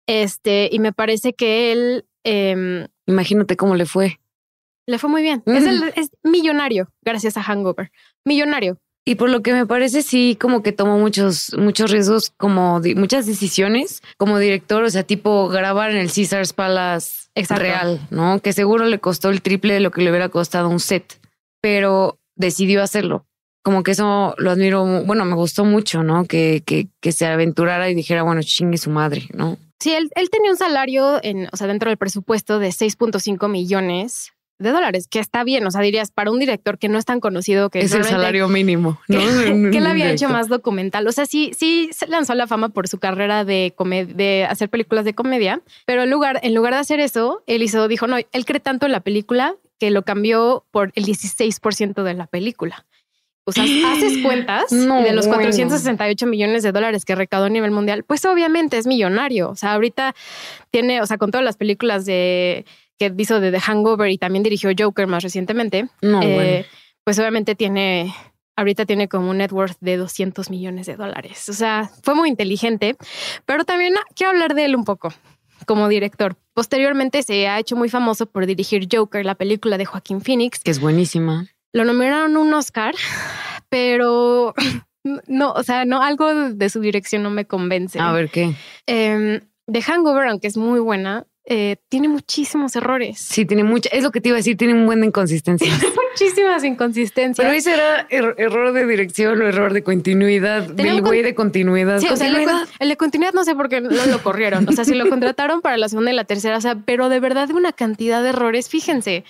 Este, 0.06 0.67
y 0.69 0.79
me 0.79 0.91
parece 0.91 1.34
que 1.34 1.71
él... 1.71 2.06
Em, 2.25 2.88
Imagínate 3.06 3.56
cómo 3.56 3.75
le 3.75 3.86
fue. 3.86 4.19
Le 4.86 4.99
fue 4.99 5.10
muy 5.10 5.21
bien. 5.21 5.43
Es, 5.45 5.63
es 5.95 6.10
millonario 6.23 6.91
gracias 7.03 7.38
a 7.38 7.43
Hangover. 7.43 7.89
Millonario. 8.25 8.79
Y 9.05 9.15
por 9.15 9.29
lo 9.29 9.41
que 9.41 9.51
me 9.51 9.65
parece, 9.65 10.01
sí, 10.01 10.37
como 10.39 10.63
que 10.63 10.71
tomó 10.71 10.97
muchos, 10.97 11.53
muchos 11.57 11.91
riesgos, 11.91 12.31
como 12.37 12.79
muchas 12.95 13.25
decisiones 13.25 14.01
como 14.17 14.39
director, 14.39 14.83
o 14.83 14.89
sea, 14.89 15.03
tipo 15.03 15.49
grabar 15.49 15.91
en 15.91 15.97
el 15.97 16.11
Caesars 16.11 16.53
Palace 16.53 17.29
real, 17.49 17.99
¿no? 18.11 18.39
Que 18.39 18.53
seguro 18.53 18.85
le 18.85 18.99
costó 18.99 19.29
el 19.29 19.41
triple 19.41 19.73
de 19.73 19.79
lo 19.81 19.91
que 19.91 20.01
le 20.01 20.09
hubiera 20.09 20.29
costado 20.29 20.69
un 20.69 20.79
set, 20.79 21.19
pero 21.61 22.17
decidió 22.35 22.81
hacerlo. 22.81 23.25
Como 23.61 23.83
que 23.83 23.91
eso 23.91 24.35
lo 24.37 24.51
admiro, 24.51 24.85
bueno, 25.05 25.25
me 25.25 25.35
gustó 25.35 25.65
mucho, 25.65 26.03
¿no? 26.03 26.25
Que, 26.25 26.63
que, 26.65 26.87
que 27.01 27.11
se 27.11 27.25
aventurara 27.25 27.89
y 27.89 27.95
dijera, 27.95 28.23
bueno, 28.23 28.41
chingue 28.43 28.77
su 28.77 28.89
madre, 28.89 29.27
¿no? 29.33 29.57
Sí, 29.79 29.93
él, 29.93 30.09
él 30.15 30.29
tenía 30.29 30.51
un 30.51 30.57
salario 30.57 31.19
en, 31.23 31.49
o 31.51 31.57
sea, 31.57 31.67
dentro 31.67 31.89
del 31.89 31.97
presupuesto 31.97 32.59
de 32.59 32.69
6.5 32.69 33.49
millones 33.49 34.33
de 34.59 34.71
dólares, 34.71 35.07
que 35.09 35.19
está 35.19 35.43
bien. 35.43 35.65
O 35.65 35.71
sea, 35.71 35.81
dirías 35.81 36.11
para 36.11 36.31
un 36.31 36.39
director 36.39 36.77
que 36.77 36.89
no 36.89 36.97
es 36.97 37.05
tan 37.05 37.19
conocido 37.19 37.69
que 37.69 37.81
es 37.81 37.93
el 37.93 38.03
salario 38.03 38.47
mínimo, 38.47 38.99
¿no? 39.07 39.19
Que, 39.19 39.77
él 39.77 39.85
había 39.85 40.11
hecho 40.11 40.29
más 40.29 40.47
documental. 40.47 41.07
O 41.07 41.11
sea, 41.11 41.25
sí, 41.25 41.51
sí 41.57 41.89
se 41.91 42.07
lanzó 42.07 42.33
a 42.33 42.35
la 42.35 42.47
fama 42.47 42.69
por 42.69 42.87
su 42.87 42.99
carrera 42.99 43.45
de, 43.45 43.73
de 44.15 44.47
hacer 44.49 44.69
películas 44.69 45.05
de 45.05 45.13
comedia, 45.13 45.61
pero 45.85 46.03
en 46.03 46.09
lugar, 46.09 46.39
en 46.43 46.53
lugar 46.53 46.73
de 46.73 46.79
hacer 46.79 46.99
eso, 46.99 47.43
él 47.47 47.63
hizo, 47.63 47.87
dijo, 47.87 48.07
no, 48.07 48.17
él 48.17 48.45
cree 48.45 48.59
tanto 48.59 48.85
en 48.85 48.91
la 48.91 49.01
película 49.01 49.55
que 49.79 49.91
lo 49.91 50.03
cambió 50.03 50.65
por 50.71 50.91
el 50.95 51.05
16% 51.05 52.03
de 52.03 52.13
la 52.13 52.27
película. 52.27 52.85
O 53.45 53.51
sea, 53.51 53.63
haces 53.93 54.23
cuentas 54.23 54.71
y 54.71 54.77
de 54.77 55.13
los 55.13 55.27
468 55.27 56.25
millones 56.27 56.63
de 56.63 56.71
dólares 56.71 57.05
que 57.05 57.15
recaudó 57.15 57.45
a 57.45 57.49
nivel 57.49 57.71
mundial, 57.71 58.03
pues 58.03 58.23
obviamente 58.25 58.77
es 58.77 58.87
millonario. 58.87 59.49
O 59.49 59.55
sea, 59.55 59.73
ahorita 59.73 60.15
tiene, 60.71 61.01
o 61.01 61.05
sea, 61.05 61.17
con 61.17 61.31
todas 61.31 61.43
las 61.43 61.57
películas 61.57 62.05
de 62.05 62.65
que 63.09 63.21
hizo 63.21 63.39
de 63.39 63.51
The 63.51 63.59
Hangover 63.59 64.09
y 64.09 64.17
también 64.17 64.43
dirigió 64.43 64.71
Joker 64.77 65.07
más 65.07 65.23
recientemente, 65.23 65.87
eh, 66.01 66.65
pues 67.03 67.19
obviamente 67.19 67.55
tiene, 67.55 68.13
ahorita 68.55 68.85
tiene 68.85 69.07
como 69.07 69.29
un 69.29 69.37
net 69.37 69.51
worth 69.51 69.77
de 69.79 69.97
200 69.97 70.49
millones 70.49 70.85
de 70.85 70.95
dólares. 70.95 71.49
O 71.49 71.53
sea, 71.53 71.89
fue 72.03 72.15
muy 72.15 72.29
inteligente, 72.29 72.95
pero 73.45 73.65
también 73.65 73.93
quiero 74.15 74.31
hablar 74.31 74.55
de 74.55 74.65
él 74.65 74.75
un 74.75 74.85
poco 74.85 75.13
como 75.65 75.87
director. 75.87 76.35
Posteriormente 76.53 77.23
se 77.23 77.47
ha 77.47 77.59
hecho 77.59 77.75
muy 77.75 77.89
famoso 77.89 78.25
por 78.25 78.45
dirigir 78.45 78.87
Joker, 78.91 79.25
la 79.25 79.35
película 79.35 79.77
de 79.77 79.85
Joaquín 79.85 80.21
Phoenix. 80.21 80.59
Que 80.59 80.71
es 80.71 80.79
buenísima. 80.79 81.47
Lo 81.73 81.85
nominaron 81.85 82.37
un 82.37 82.53
Oscar, 82.53 82.93
pero 83.69 84.53
no, 85.27 85.51
o 85.51 85.63
sea, 85.63 85.85
no, 85.85 86.01
algo 86.01 86.51
de 86.51 86.69
su 86.69 86.79
dirección 86.79 87.23
no 87.23 87.29
me 87.29 87.45
convence. 87.45 87.99
A 87.99 88.11
ver 88.11 88.29
qué. 88.29 88.55
Eh, 88.87 89.41
The 89.71 89.81
Hangover, 89.81 90.27
aunque 90.27 90.47
es 90.47 90.57
muy 90.57 90.79
buena, 90.79 91.25
eh, 91.45 91.75
tiene 91.89 92.08
muchísimos 92.08 92.73
errores. 92.77 93.19
Sí, 93.19 93.45
tiene 93.45 93.65
mucha, 93.65 93.89
es 93.89 94.01
lo 94.01 94.12
que 94.12 94.21
te 94.21 94.29
iba 94.29 94.38
a 94.38 94.39
decir, 94.39 94.56
tiene 94.56 94.73
un 94.73 94.86
buen 94.86 95.01
de 95.01 95.08
inconsistencias. 95.08 95.77
Muchísimas 96.12 96.63
inconsistencias. 96.63 97.36
Pero 97.36 97.51
ese 97.51 97.73
era 97.73 98.08
error 98.10 98.71
de 98.71 98.86
dirección 98.88 99.41
o 99.41 99.47
error 99.47 99.73
de 99.73 99.84
continuidad, 99.84 100.63
del 100.63 101.01
güey 101.01 101.21
de 101.21 101.36
continuidad. 101.36 101.99
Sí, 101.99 102.08
el, 102.79 102.89
de, 102.89 102.97
continuidad 102.97 103.34
no 103.34 103.43
sé 103.43 103.56
por 103.56 103.67
qué 103.67 103.82
no 103.82 103.89
lo 103.89 104.23
corrieron. 104.23 104.69
O 104.69 104.71
sea, 104.71 104.86
si 104.86 104.93
lo 104.93 105.10
contrataron 105.10 105.62
para 105.62 105.75
la 105.77 105.89
segunda 105.89 106.12
y 106.12 106.15
la 106.15 106.23
tercera, 106.23 106.58
o 106.58 106.62
sea, 106.62 106.75
pero 106.75 107.10
de 107.10 107.19
verdad 107.19 107.47
de 107.47 107.56
una 107.56 107.73
cantidad 107.73 108.21
de 108.21 108.29
errores, 108.29 108.69
fíjense. 108.69 109.25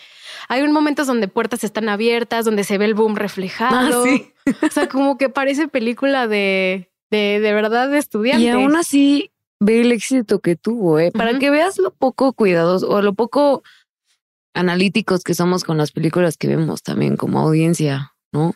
Hay 0.50 0.62
un 0.62 0.74
momentos 0.74 1.08
donde 1.08 1.28
puertas 1.28 1.64
están 1.64 1.88
abiertas, 1.88 2.46
donde 2.46 2.64
se 2.64 2.78
ve 2.78 2.86
el 2.86 2.96
boom 2.96 3.16
reflejado. 3.16 4.04
Ah, 4.06 4.56
o 4.62 4.70
sea, 4.70 4.90
como 4.90 5.18
que 5.18 5.30
parece 5.30 5.70
película 5.70 6.28
de, 6.28 6.92
de, 7.10 7.40
de 7.40 7.54
verdad 7.54 7.90
de 7.90 7.98
estudiante. 7.98 8.44
Y 8.44 8.50
aún 8.50 8.76
así, 8.76 9.32
ve 9.64 9.82
el 9.82 9.92
éxito 9.92 10.40
que 10.40 10.56
tuvo, 10.56 11.00
¿eh? 11.00 11.12
Para 11.12 11.38
que 11.40 11.50
veas 11.50 11.78
lo 11.78 11.92
poco 11.92 12.34
cuidados 12.34 12.84
o 12.84 13.02
lo 13.02 13.14
poco 13.14 13.64
analíticos 14.54 15.24
que 15.24 15.34
somos 15.34 15.64
con 15.64 15.78
las 15.78 15.92
películas 15.92 16.38
que 16.38 16.48
vemos 16.48 16.84
también 16.84 17.18
como 17.18 17.40
audiencia, 17.40 18.14
¿no? 18.32 18.54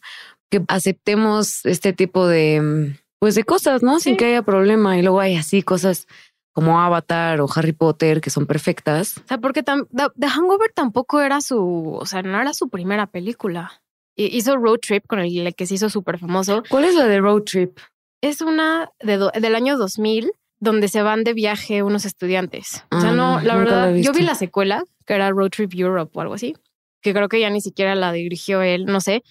Que 0.50 0.64
aceptemos 0.68 1.66
este 1.66 1.94
tipo 1.94 2.28
de, 2.28 2.96
pues 3.20 3.36
de 3.36 3.44
cosas, 3.44 3.84
¿no? 3.84 4.00
Sin 4.00 4.18
que 4.18 4.26
haya 4.26 4.44
problema. 4.44 4.98
Y 4.98 5.02
luego 5.02 5.20
hay 5.20 5.36
así 5.36 5.64
cosas 5.64 6.08
como 6.54 6.80
Avatar 6.80 7.42
o 7.42 7.48
Harry 7.54 7.74
Potter 7.74 8.22
que 8.22 8.30
son 8.30 8.46
perfectas. 8.46 9.18
O 9.18 9.28
sea, 9.28 9.38
porque 9.38 9.64
The 9.64 10.28
Hangover 10.28 10.72
tampoco 10.74 11.22
era 11.22 11.42
su, 11.42 11.94
o 12.00 12.06
sea, 12.06 12.22
no 12.22 12.40
era 12.40 12.54
su 12.54 12.70
primera 12.70 13.08
película. 13.08 13.82
hizo 14.16 14.58
Road 14.58 14.80
Trip 14.80 15.06
con 15.08 15.20
el 15.20 15.56
que 15.56 15.66
se 15.66 15.76
hizo 15.76 15.90
súper 15.90 16.20
famoso. 16.20 16.64
¿Cuál 16.70 16.86
es 16.86 16.96
la 16.96 17.06
de 17.06 17.20
Road 17.20 17.44
Trip? 17.44 17.78
Es 18.22 18.42
una 18.42 18.90
de 19.00 19.30
del 19.40 19.56
año 19.56 19.78
2000 19.78 20.32
donde 20.60 20.88
se 20.88 21.02
van 21.02 21.24
de 21.24 21.34
viaje 21.34 21.84
unos 21.84 22.06
estudiantes. 22.06 22.84
o 22.92 23.02
sea, 23.02 23.12
no, 23.12 23.38
ah, 23.38 23.44
la 23.44 23.56
verdad, 23.56 23.96
yo 23.96 24.12
vi 24.14 24.22
la 24.22 24.36
secuela, 24.36 24.84
que 25.06 25.14
era 25.14 25.30
Road 25.30 25.50
Trip 25.50 25.74
Europe 25.76 26.12
o 26.14 26.22
algo 26.22 26.34
así, 26.34 26.56
que 27.02 27.14
creo 27.14 27.30
que 27.30 27.40
ya 27.40 27.50
ni 27.50 27.62
siquiera 27.62 27.96
la 27.96 28.12
dirigió 28.12 28.62
él, 28.62 28.86
no 28.86 29.02
sé, 29.02 29.24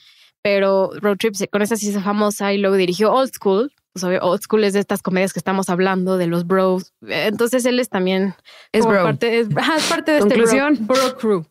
pero 0.43 0.91
Road 1.01 1.17
Trip 1.17 1.35
con 1.51 1.63
esa 1.63 1.77
sí 1.77 1.93
se 1.93 2.01
famosa 2.01 2.53
y 2.53 2.59
luego 2.59 2.77
dirigió 2.77 3.13
Old 3.13 3.33
School. 3.33 3.73
Pues, 3.93 4.05
Old 4.05 4.43
School 4.43 4.65
es 4.65 4.75
de 4.75 4.81
estas 4.81 5.03
comedias 5.03 5.33
que 5.33 5.41
estamos 5.41 5.71
hablando, 5.71 6.19
de 6.19 6.27
los 6.27 6.47
bros. 6.47 6.93
Entonces 7.09 7.65
él 7.65 7.81
es 7.81 7.89
también 7.89 8.35
es, 8.73 8.87
Parte, 8.87 9.41
es, 9.41 9.49
parte 9.89 10.13
de 10.13 10.19
este 10.19 10.77
bro, 10.85 11.17
crew. 11.19 11.47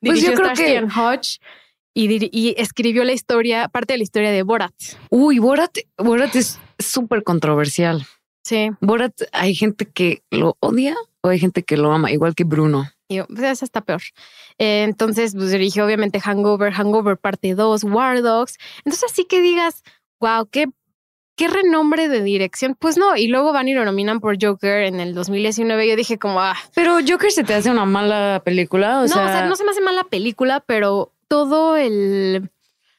Pues 0.00 0.20
yo 0.20 0.34
creo 0.34 0.52
que 0.52 0.80
Hodge 0.80 1.38
y, 1.94 2.54
escribió 2.58 3.04
la 3.04 3.12
historia, 3.12 3.68
parte 3.68 3.94
de 3.94 3.98
la 3.98 4.02
historia 4.02 4.30
de 4.32 4.42
Borat. 4.42 4.74
Uy, 5.10 5.38
Borat, 5.38 5.78
Borat 5.96 6.34
es 6.34 6.58
súper 6.78 7.22
controversial. 7.22 8.04
Sí. 8.44 8.70
Borat, 8.80 9.14
hay 9.32 9.54
gente 9.54 9.86
que 9.86 10.22
lo 10.30 10.56
odia 10.60 10.94
o 11.22 11.28
hay 11.28 11.38
gente 11.38 11.62
que 11.62 11.78
lo 11.78 11.90
ama, 11.92 12.12
igual 12.12 12.34
que 12.34 12.44
Bruno. 12.44 12.90
Y 13.08 13.22
pues 13.22 13.42
esa 13.42 13.64
está 13.64 13.80
peor. 13.80 14.02
Eh, 14.58 14.82
entonces, 14.82 15.34
pues 15.34 15.50
dirigió 15.50 15.86
obviamente 15.86 16.20
Hangover, 16.20 16.72
Hangover 16.72 17.16
parte 17.16 17.54
2, 17.54 17.84
War 17.84 18.22
Dogs. 18.22 18.58
Entonces, 18.84 19.10
así 19.10 19.24
que 19.24 19.40
digas, 19.40 19.82
wow, 20.20 20.46
qué, 20.50 20.66
qué 21.36 21.48
renombre 21.48 22.08
de 22.08 22.22
dirección. 22.22 22.76
Pues 22.78 22.98
no, 22.98 23.16
y 23.16 23.28
luego 23.28 23.52
van 23.52 23.68
y 23.68 23.74
lo 23.74 23.84
nominan 23.84 24.20
por 24.20 24.36
Joker 24.40 24.84
en 24.84 25.00
el 25.00 25.14
2019. 25.14 25.88
Yo 25.88 25.96
dije, 25.96 26.18
como, 26.18 26.40
ah. 26.40 26.56
Pero 26.74 26.98
Joker 27.06 27.30
se 27.30 27.44
te 27.44 27.54
hace 27.54 27.70
una 27.70 27.86
mala 27.86 28.42
película. 28.44 29.00
no, 29.00 29.08
sea... 29.08 29.24
o 29.24 29.28
sea, 29.28 29.46
no 29.46 29.56
se 29.56 29.64
me 29.64 29.70
hace 29.70 29.80
mala 29.80 30.04
película, 30.04 30.60
pero 30.60 31.12
todo 31.28 31.76
el 31.76 32.50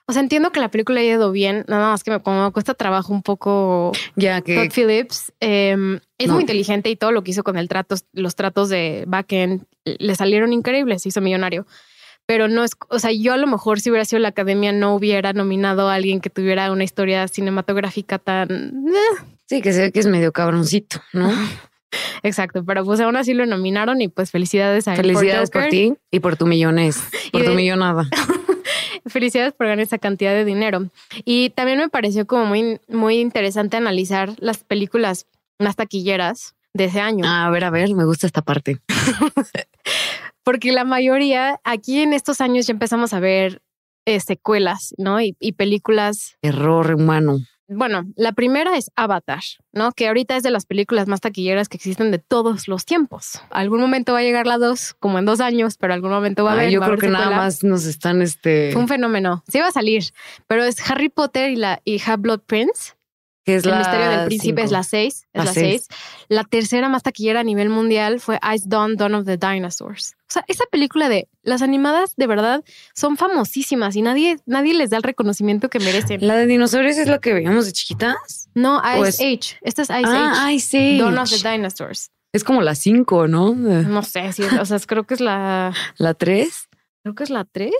o 0.07 0.13
sea, 0.13 0.21
entiendo 0.21 0.51
que 0.51 0.59
la 0.59 0.69
película 0.69 0.99
ha 0.99 1.03
ido 1.03 1.31
bien, 1.31 1.65
nada 1.67 1.89
más 1.89 2.03
que 2.03 2.11
me, 2.11 2.21
como 2.21 2.43
me 2.43 2.51
cuesta 2.51 2.73
trabajo 2.75 3.11
un 3.11 3.23
poco. 3.23 3.91
Ya 4.15 4.41
que. 4.41 4.55
Todd 4.55 4.71
Phillips 4.73 5.33
em, 5.39 5.99
es 6.17 6.29
muy 6.29 6.41
inteligente 6.41 6.89
y 6.89 6.95
todo 6.95 7.11
lo 7.11 7.23
que 7.23 7.31
hizo 7.31 7.43
con 7.43 7.57
el 7.57 7.67
trato, 7.67 7.95
los 8.13 8.35
tratos 8.35 8.69
de 8.69 9.05
backend 9.07 9.65
le 9.83 10.15
salieron 10.15 10.53
increíbles, 10.53 11.01
se 11.01 11.09
hizo 11.09 11.21
millonario. 11.21 11.65
Pero 12.27 12.47
no 12.47 12.63
es, 12.63 12.71
o 12.89 12.97
sea, 12.97 13.11
yo 13.11 13.33
a 13.33 13.37
lo 13.37 13.45
mejor 13.45 13.79
si 13.79 13.91
hubiera 13.91 14.05
sido 14.05 14.19
la 14.19 14.29
academia 14.29 14.71
no 14.71 14.95
hubiera 14.95 15.33
nominado 15.33 15.89
a 15.89 15.95
alguien 15.95 16.21
que 16.21 16.31
tuviera 16.31 16.71
una 16.71 16.83
historia 16.83 17.27
cinematográfica 17.27 18.17
tan. 18.17 18.49
Eh. 18.87 19.25
Sí, 19.47 19.61
que 19.61 19.73
sé 19.73 19.91
que 19.91 19.99
es 19.99 20.07
medio 20.07 20.31
cabroncito, 20.31 21.01
¿no? 21.13 21.31
Exacto, 22.23 22.63
pero 22.65 22.83
pues 22.83 22.99
aún 22.99 23.15
así 23.15 23.33
lo 23.33 23.45
nominaron 23.45 24.01
y 24.01 24.07
pues 24.07 24.31
felicidades 24.31 24.87
a 24.87 24.95
Felicidades 24.95 25.49
por, 25.49 25.67
ti 25.67 25.93
y 26.11 26.19
por 26.19 26.35
tu 26.35 26.45
millones, 26.45 26.99
por 27.31 27.43
tu 27.43 27.51
millonada. 27.51 28.09
Felicidades 29.07 29.53
por 29.53 29.67
ganar 29.67 29.83
esa 29.83 29.97
cantidad 29.97 30.33
de 30.33 30.45
dinero. 30.45 30.89
Y 31.23 31.51
también 31.51 31.79
me 31.79 31.89
pareció 31.89 32.25
como 32.25 32.45
muy, 32.45 32.79
muy 32.87 33.19
interesante 33.19 33.77
analizar 33.77 34.33
las 34.39 34.63
películas 34.63 35.27
más 35.59 35.75
taquilleras 35.75 36.55
de 36.73 36.85
ese 36.85 36.99
año. 36.99 37.25
a 37.25 37.49
ver, 37.49 37.63
a 37.63 37.69
ver, 37.69 37.93
me 37.93 38.05
gusta 38.05 38.27
esta 38.27 38.41
parte. 38.41 38.79
Porque 40.43 40.71
la 40.71 40.83
mayoría, 40.83 41.59
aquí 41.63 42.01
en 42.01 42.13
estos 42.13 42.41
años 42.41 42.67
ya 42.67 42.73
empezamos 42.73 43.13
a 43.13 43.19
ver 43.19 43.61
eh, 44.05 44.19
secuelas, 44.19 44.93
¿no? 44.97 45.21
Y, 45.21 45.35
y 45.39 45.53
películas. 45.53 46.37
Error 46.41 46.93
humano 46.93 47.39
bueno, 47.67 48.05
la 48.15 48.31
primera 48.33 48.77
es 48.77 48.91
Avatar, 48.95 49.41
¿no? 49.71 49.91
Que 49.91 50.07
ahorita 50.07 50.37
es 50.37 50.43
de 50.43 50.51
las 50.51 50.65
películas 50.65 51.07
más 51.07 51.21
taquilleras 51.21 51.67
que 51.67 51.77
existen 51.77 52.11
de 52.11 52.19
todos 52.19 52.67
los 52.67 52.85
tiempos. 52.85 53.41
Algún 53.49 53.79
momento 53.81 54.13
va 54.13 54.19
a 54.19 54.23
llegar 54.23 54.45
la 54.45 54.57
dos, 54.57 54.93
como 54.99 55.19
en 55.19 55.25
dos 55.25 55.39
años, 55.39 55.77
pero 55.77 55.93
algún 55.93 56.11
momento 56.11 56.43
va 56.43 56.51
a 56.51 56.53
haber. 56.53 56.69
Yo 56.69 56.81
creo 56.81 56.97
que 56.97 57.07
nada 57.07 57.31
más 57.31 57.63
nos 57.63 57.85
están 57.85 58.21
este. 58.21 58.71
Fue 58.71 58.81
un 58.81 58.87
fenómeno. 58.87 59.43
Sí 59.47 59.59
va 59.59 59.67
a 59.67 59.71
salir, 59.71 60.03
pero 60.47 60.63
es 60.63 60.89
Harry 60.89 61.09
Potter 61.09 61.51
y 61.51 61.55
la 61.55 61.81
y 61.83 61.99
Half-Blood 61.99 62.41
Prince 62.41 62.95
es 63.53 63.63
el 63.63 63.71
la 63.71 63.77
misterio 63.79 64.09
del 64.09 64.25
príncipe 64.27 64.63
es 64.63 64.71
la 64.71 64.83
6, 64.83 65.27
es 65.33 65.45
la 65.45 65.53
6. 65.53 65.87
La 66.29 66.43
tercera 66.43 66.89
más 66.89 67.03
taquillera 67.03 67.41
a 67.41 67.43
nivel 67.43 67.69
mundial 67.69 68.19
fue 68.19 68.39
Ice 68.55 68.65
Dawn, 68.67 68.95
Dawn 68.95 69.13
of 69.15 69.25
the 69.25 69.37
Dinosaurs. 69.37 70.15
O 70.21 70.33
sea, 70.33 70.43
esa 70.47 70.65
película 70.71 71.09
de 71.09 71.29
las 71.43 71.61
animadas 71.61 72.15
de 72.15 72.25
verdad 72.25 72.63
son 72.95 73.17
famosísimas 73.17 73.95
y 73.95 74.01
nadie, 74.01 74.37
nadie 74.45 74.73
les 74.73 74.89
da 74.89 74.97
el 74.97 75.03
reconocimiento 75.03 75.69
que 75.69 75.79
merecen. 75.79 76.25
¿La 76.25 76.35
de 76.35 76.47
dinosaurios 76.47 76.97
es 76.97 77.07
la 77.07 77.19
que 77.19 77.33
veíamos 77.33 77.67
de 77.67 77.73
chiquitas? 77.73 78.49
No, 78.55 78.81
Ice 79.07 79.23
Age. 79.23 79.57
Esta 79.61 79.83
es 79.83 79.89
Ice 79.89 80.01
ah, 80.05 80.45
Age. 80.47 80.53
Ice 80.53 80.77
Age. 80.77 80.97
Dawn 80.97 81.17
of 81.17 81.29
the 81.29 81.49
Dinosaurs. 81.49 82.11
Es 82.33 82.43
como 82.43 82.61
la 82.61 82.75
5, 82.75 83.27
¿no? 83.27 83.53
No 83.55 84.03
sé, 84.03 84.33
sí, 84.33 84.43
o 84.43 84.65
sea, 84.65 84.79
creo 84.79 85.05
que 85.05 85.13
es 85.13 85.21
la... 85.21 85.73
¿La 85.97 86.15
3? 86.15 86.69
Creo 87.03 87.15
que 87.15 87.23
es 87.23 87.29
la 87.29 87.45
3. 87.45 87.71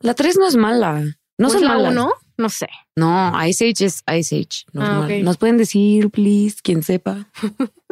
La 0.00 0.14
3 0.14 0.38
no 0.38 0.48
es 0.48 0.56
mala. 0.56 1.04
No 1.38 1.50
son 1.50 1.64
la 1.64 1.76
1. 1.76 2.12
No 2.38 2.48
sé. 2.48 2.68
No, 2.96 3.32
Ice 3.46 3.68
Age 3.68 3.84
es 3.86 4.02
Ice 4.18 4.36
Age. 4.36 4.64
Ah, 4.76 5.08
Nos 5.22 5.36
pueden 5.38 5.56
decir, 5.56 6.10
please, 6.10 6.56
quien 6.62 6.82
sepa. 6.82 7.28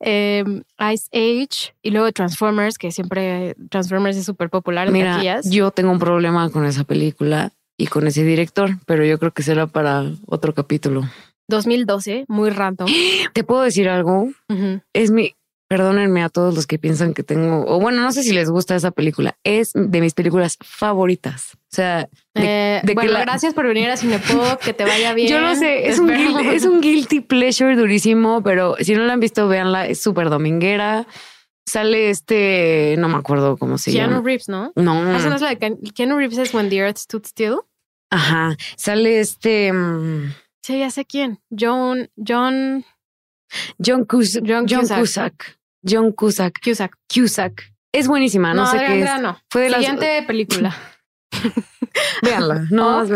Em, 0.00 0.62
Ice 0.92 1.08
Age 1.12 1.74
y 1.82 1.90
luego 1.90 2.12
Transformers, 2.12 2.78
que 2.78 2.92
siempre 2.92 3.56
Transformers 3.70 4.16
es 4.16 4.24
súper 4.24 4.50
popular 4.50 4.92
Mira, 4.92 5.20
Yo 5.42 5.70
tengo 5.72 5.90
un 5.90 5.98
problema 5.98 6.48
con 6.50 6.64
esa 6.64 6.84
película 6.84 7.52
y 7.76 7.86
con 7.86 8.06
ese 8.06 8.24
director, 8.24 8.78
pero 8.86 9.04
yo 9.04 9.18
creo 9.18 9.32
que 9.32 9.42
será 9.42 9.66
para 9.66 10.04
otro 10.26 10.54
capítulo. 10.54 11.08
2012, 11.48 12.26
muy 12.28 12.50
random. 12.50 12.88
¿Te 13.32 13.42
puedo 13.42 13.62
decir 13.62 13.88
algo? 13.88 14.28
Es 14.92 15.10
mi, 15.10 15.34
Perdónenme 15.68 16.22
a 16.22 16.30
todos 16.30 16.54
los 16.54 16.66
que 16.66 16.78
piensan 16.78 17.12
que 17.12 17.22
tengo, 17.22 17.66
o 17.66 17.78
bueno, 17.78 18.00
no 18.00 18.10
sé 18.10 18.22
si 18.22 18.32
les 18.32 18.48
gusta 18.48 18.74
esa 18.74 18.90
película. 18.90 19.36
Es 19.44 19.72
de 19.74 20.00
mis 20.00 20.14
películas 20.14 20.56
favoritas. 20.62 21.52
O 21.54 21.76
sea, 21.76 22.08
de, 22.34 22.78
eh, 22.78 22.82
bueno, 22.94 23.12
gracias 23.20 23.52
por 23.52 23.66
venir 23.66 23.90
a 23.90 23.98
Cinepop, 23.98 24.58
que 24.62 24.72
te 24.72 24.84
vaya 24.84 25.12
bien. 25.14 25.28
Yo 25.28 25.42
no 25.42 25.54
sé, 25.54 25.88
es 25.88 25.98
un, 25.98 26.10
es 26.10 26.64
un 26.64 26.80
guilty 26.80 27.20
pleasure 27.20 27.76
durísimo, 27.76 28.42
pero 28.42 28.76
si 28.80 28.94
no 28.94 29.04
la 29.04 29.12
han 29.12 29.20
visto, 29.20 29.46
véanla, 29.46 29.86
es 29.86 30.00
súper 30.00 30.30
dominguera. 30.30 31.06
Sale 31.68 32.08
este, 32.08 32.94
no 32.98 33.10
me 33.10 33.18
acuerdo 33.18 33.58
cómo 33.58 33.76
se 33.76 33.92
llama. 33.92 34.08
Keanu 34.08 34.24
Reeves, 34.24 34.48
¿no? 34.48 34.72
No. 34.74 35.14
Esa 35.14 35.28
no 35.28 35.36
es 35.36 35.42
la 35.42 35.54
de 35.54 35.76
Keanu 35.94 36.16
Reeves 36.16 36.38
es 36.38 36.54
When 36.54 36.70
the 36.70 36.78
Earth 36.78 36.96
Stood 36.96 37.26
Still. 37.26 37.56
Ajá. 38.10 38.56
Sale 38.78 39.20
este. 39.20 39.70
Mm, 39.70 40.32
sí, 40.62 40.78
ya 40.78 40.90
sé 40.90 41.04
quién. 41.04 41.40
John, 41.50 42.08
John. 42.16 42.86
John, 43.78 44.06
Cusack. 44.06 44.44
John, 44.46 44.66
Cusack. 44.66 45.57
John 45.82 46.12
Cusack. 46.12 46.60
Cusack. 46.62 46.96
Cusack. 47.12 47.72
Es 47.92 48.06
buenísima, 48.06 48.54
no, 48.54 48.66
sé 48.66 48.78
qué 48.78 49.02
es. 49.02 49.10
Fue 49.50 49.62
de 49.62 49.70
Siguiente 49.70 50.22
película. 50.26 50.76
Véanla, 52.22 52.66
no, 52.70 53.02
oh, 53.02 53.06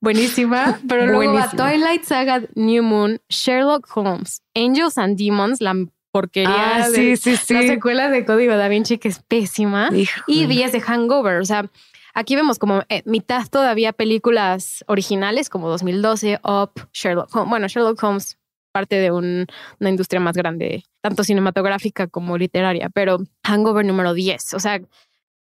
Buenísima, 0.00 0.80
pero 0.88 1.06
luego 1.06 1.34
va 1.34 1.50
Twilight 1.50 2.04
Saga, 2.04 2.42
New 2.54 2.82
Moon, 2.82 3.20
Sherlock 3.28 3.88
Holmes, 3.94 4.42
Angels 4.54 4.98
and 4.98 5.18
Demons, 5.18 5.60
la 5.60 5.74
porquería 6.10 6.76
ah, 6.76 6.88
de 6.88 7.16
sí, 7.16 7.36
sí, 7.36 7.54
la 7.54 7.62
secuela 7.62 8.08
de 8.08 8.24
Código 8.24 8.56
Da 8.56 8.68
Vinci 8.68 8.98
que 8.98 9.08
es 9.08 9.20
pésima 9.20 9.90
y 10.26 10.46
días 10.46 10.72
de 10.72 10.80
Hangover, 10.80 11.40
o 11.40 11.44
sea, 11.44 11.70
aquí 12.14 12.36
vemos 12.36 12.58
como 12.58 12.82
eh, 12.88 13.02
mitad 13.04 13.46
todavía 13.48 13.92
películas 13.92 14.84
originales 14.88 15.50
como 15.50 15.68
2012, 15.68 16.40
Up, 16.42 16.72
Sherlock 16.92 17.34
Holmes, 17.34 17.50
bueno, 17.50 17.68
Sherlock 17.68 18.02
Holmes 18.02 18.37
parte 18.78 18.94
de 18.94 19.10
una 19.10 19.46
industria 19.90 20.20
más 20.20 20.36
grande, 20.36 20.84
tanto 21.00 21.24
cinematográfica 21.24 22.06
como 22.06 22.38
literaria, 22.38 22.90
pero 22.94 23.18
Hangover 23.42 23.84
número 23.84 24.14
10, 24.14 24.54
o 24.54 24.60
sea, 24.60 24.80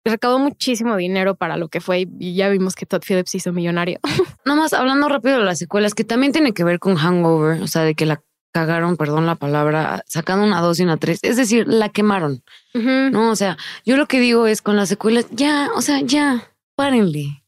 recaudó 0.05 0.41
muchísimo 0.41 0.97
dinero 0.97 1.37
para 1.37 1.57
lo 1.57 1.69
que 1.69 1.81
fue 1.81 2.09
y 2.19 2.35
ya 2.35 2.49
vimos 2.49 2.75
que 2.75 2.87
Todd 2.87 3.03
Phillips 3.07 3.37
hizo 3.37 3.53
millonario. 3.53 4.01
Nada 4.45 4.61
más 4.61 4.73
hablando 4.73 5.09
rápido 5.09 5.39
de 5.39 5.45
las 5.45 5.61
secuelas, 5.61 5.95
que 5.95 6.03
también 6.03 6.33
tiene 6.33 6.53
que 6.53 6.65
ver 6.65 6.81
con 6.81 6.97
Hangover, 6.97 7.63
o 7.63 7.69
sea, 7.69 7.83
de 7.83 7.95
que 7.95 8.05
la 8.05 8.21
cagaron, 8.53 8.97
perdón 8.97 9.27
la 9.27 9.37
palabra, 9.37 10.03
sacando 10.09 10.45
una 10.45 10.61
dos 10.61 10.81
y 10.81 10.83
una 10.83 10.97
tres, 10.97 11.21
es 11.23 11.37
decir, 11.37 11.69
la 11.69 11.89
quemaron. 11.89 12.43
No, 12.75 13.31
o 13.31 13.37
sea, 13.37 13.57
yo 13.85 13.97
lo 13.97 14.07
que 14.07 14.19
digo 14.19 14.49
es 14.49 14.61
con 14.61 14.75
las 14.75 14.89
secuelas, 14.89 15.27
ya, 15.31 15.69
o 15.77 15.83
sea, 15.83 16.01
ya, 16.01 16.51
párenle, 16.75 17.45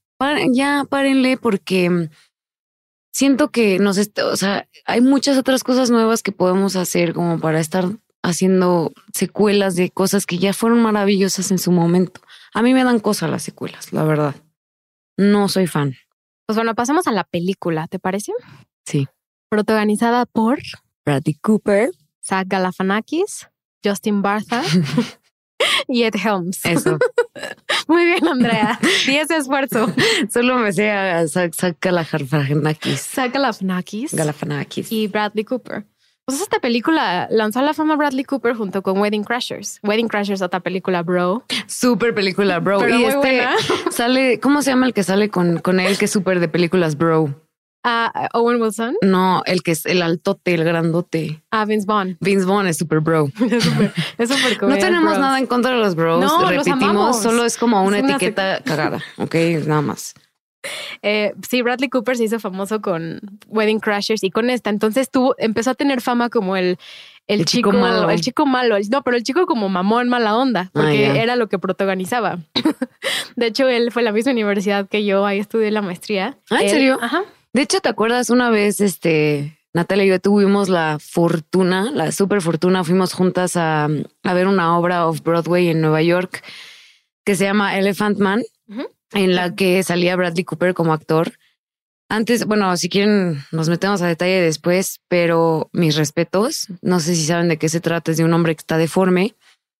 ya, 0.52 0.84
párenle 0.88 1.38
porque 1.38 2.08
siento 3.12 3.50
que 3.50 3.78
nos, 3.78 3.98
o 3.98 4.36
sea, 4.36 4.68
hay 4.86 5.00
muchas 5.00 5.38
otras 5.38 5.62
cosas 5.62 5.90
nuevas 5.90 6.22
que 6.22 6.32
podemos 6.32 6.74
hacer 6.76 7.12
como 7.12 7.38
para 7.38 7.60
estar 7.60 7.84
haciendo 8.22 8.92
secuelas 9.12 9.76
de 9.76 9.90
cosas 9.90 10.26
que 10.26 10.38
ya 10.38 10.52
fueron 10.52 10.82
maravillosas 10.82 11.50
en 11.50 11.58
su 11.58 11.70
momento. 11.70 12.20
A 12.54 12.62
mí 12.62 12.74
me 12.74 12.84
dan 12.84 13.00
cosas 13.00 13.30
las 13.30 13.42
secuelas, 13.42 13.92
la 13.92 14.04
verdad. 14.04 14.34
No 15.16 15.48
soy 15.48 15.66
fan. 15.66 15.94
Pues 16.46 16.56
bueno, 16.56 16.74
pasamos 16.74 17.06
a 17.06 17.12
la 17.12 17.24
película, 17.24 17.86
¿te 17.88 17.98
parece? 17.98 18.32
Sí. 18.84 19.08
Protagonizada 19.48 20.26
por 20.26 20.58
Bradley 21.04 21.34
Cooper, 21.34 21.90
Zach 22.24 22.46
Galifianakis, 22.48 23.48
Justin 23.84 24.22
Bartha 24.22 24.62
y 25.88 26.04
Ed 26.04 26.14
Helms. 26.22 26.64
Eso. 26.64 26.98
Muy 27.88 28.04
bien, 28.04 28.26
Andrea. 28.26 28.78
Y 29.06 29.16
ese 29.16 29.36
esfuerzo. 29.36 29.92
Solo 30.32 30.58
me 30.58 30.72
sé 30.72 30.90
a 30.90 31.26
Zach 31.26 31.52
Galifianakis. 31.80 33.00
Zach 33.00 33.32
Galifianakis. 33.32 34.14
Galifianakis. 34.14 34.92
Y 34.92 35.08
Bradley 35.08 35.44
Cooper. 35.44 35.84
Pues 36.24 36.40
esta 36.40 36.60
película 36.60 37.26
lanzó 37.30 37.58
a 37.58 37.62
la 37.62 37.74
fama 37.74 37.96
Bradley 37.96 38.24
Cooper 38.24 38.54
junto 38.54 38.82
con 38.82 38.98
Wedding 38.98 39.24
Crashers. 39.24 39.80
Wedding 39.82 40.06
Crashers, 40.06 40.40
otra 40.40 40.60
película, 40.60 41.02
bro. 41.02 41.44
Súper 41.66 42.14
película, 42.14 42.60
bro. 42.60 42.88
y 42.88 43.04
este 43.04 43.42
sale, 43.90 44.38
¿cómo 44.38 44.62
se 44.62 44.70
llama 44.70 44.86
el 44.86 44.94
que 44.94 45.02
sale 45.02 45.30
con, 45.30 45.58
con 45.58 45.80
él 45.80 45.98
que 45.98 46.04
es 46.04 46.10
súper 46.12 46.38
de 46.38 46.46
películas, 46.46 46.96
bro? 46.96 47.41
Ah, 47.84 48.28
Owen 48.32 48.60
Wilson. 48.60 48.96
No, 49.02 49.42
el 49.44 49.62
que 49.62 49.72
es 49.72 49.86
el 49.86 50.02
altote, 50.02 50.54
el 50.54 50.64
grandote. 50.64 51.42
Ah, 51.50 51.64
Vince 51.64 51.86
Vaughn. 51.86 52.16
Vince 52.20 52.46
Vaughn 52.46 52.66
es 52.66 52.78
super 52.78 53.00
bro. 53.00 53.28
es 54.18 54.28
súper 54.28 54.58
cool. 54.58 54.68
No 54.68 54.78
tenemos 54.78 55.18
nada 55.18 55.38
en 55.38 55.46
contra 55.46 55.72
de 55.72 55.78
los 55.78 55.94
bros. 55.94 56.20
No, 56.20 56.48
Repetimos, 56.48 57.20
solo 57.20 57.44
es 57.44 57.56
como 57.56 57.82
una 57.84 57.98
etiqueta 57.98 58.60
cagada. 58.64 59.02
Ok, 59.18 59.34
nada 59.66 59.82
más. 59.82 60.14
Eh, 61.02 61.34
sí, 61.48 61.60
Bradley 61.62 61.88
Cooper 61.88 62.16
se 62.16 62.22
hizo 62.22 62.38
famoso 62.38 62.80
con 62.80 63.20
Wedding 63.48 63.80
Crashers 63.80 64.22
y 64.22 64.30
con 64.30 64.48
esta. 64.48 64.70
Entonces 64.70 65.10
tuvo, 65.10 65.34
empezó 65.38 65.70
a 65.70 65.74
tener 65.74 66.00
fama 66.00 66.30
como 66.30 66.56
el, 66.56 66.78
el, 67.26 67.44
chico, 67.44 67.72
malo. 67.72 68.08
El 68.08 68.20
chico 68.20 68.46
malo. 68.46 68.76
No, 68.88 69.02
pero 69.02 69.16
el 69.16 69.24
chico 69.24 69.46
como 69.46 69.68
mamón, 69.68 70.08
mala 70.08 70.36
onda, 70.36 70.66
ah, 70.68 70.70
porque 70.72 71.20
era 71.20 71.34
lo 71.34 71.48
que 71.48 71.58
protagonizaba. 71.58 72.38
de 73.36 73.46
hecho, 73.46 73.68
él 73.68 73.90
fue 73.90 74.02
a 74.02 74.04
la 74.04 74.12
misma 74.12 74.32
universidad 74.32 74.88
que 74.88 75.04
yo. 75.04 75.26
Ahí 75.26 75.40
estudié 75.40 75.70
la 75.72 75.82
maestría. 75.82 76.38
Ah, 76.50 76.62
¿en 76.62 76.68
serio? 76.68 76.98
Ajá. 77.00 77.24
De 77.52 77.62
hecho, 77.62 77.80
¿te 77.80 77.88
acuerdas 77.88 78.30
una 78.30 78.50
vez, 78.50 78.80
este, 78.80 79.58
Natalia 79.74 80.04
y 80.04 80.08
yo 80.08 80.20
tuvimos 80.20 80.68
la 80.68 80.98
fortuna, 80.98 81.90
la 81.92 82.12
super 82.12 82.40
fortuna, 82.40 82.84
fuimos 82.84 83.12
juntas 83.12 83.56
a, 83.56 83.88
a 84.22 84.34
ver 84.34 84.46
una 84.46 84.78
obra 84.78 85.06
of 85.06 85.22
Broadway 85.22 85.68
en 85.68 85.80
Nueva 85.80 86.02
York 86.02 86.42
que 87.24 87.36
se 87.36 87.44
llama 87.44 87.78
Elephant 87.78 88.18
Man 88.18 88.42
en 89.12 89.34
la 89.34 89.54
que 89.54 89.82
salía 89.82 90.16
Bradley 90.16 90.44
Cooper 90.44 90.74
como 90.74 90.92
actor. 90.92 91.32
Antes, 92.08 92.44
bueno, 92.44 92.76
si 92.76 92.88
quieren, 92.88 93.44
nos 93.52 93.68
metemos 93.68 94.02
a 94.02 94.06
detalle 94.06 94.40
después, 94.40 95.00
pero 95.08 95.70
mis 95.72 95.96
respetos. 95.96 96.68
No 96.82 97.00
sé 97.00 97.14
si 97.14 97.24
saben 97.24 97.48
de 97.48 97.56
qué 97.56 97.68
se 97.68 97.80
trata. 97.80 98.10
Es 98.10 98.18
de 98.18 98.24
un 98.24 98.34
hombre 98.34 98.54
que 98.54 98.60
está 98.60 98.76
deforme. 98.76 99.34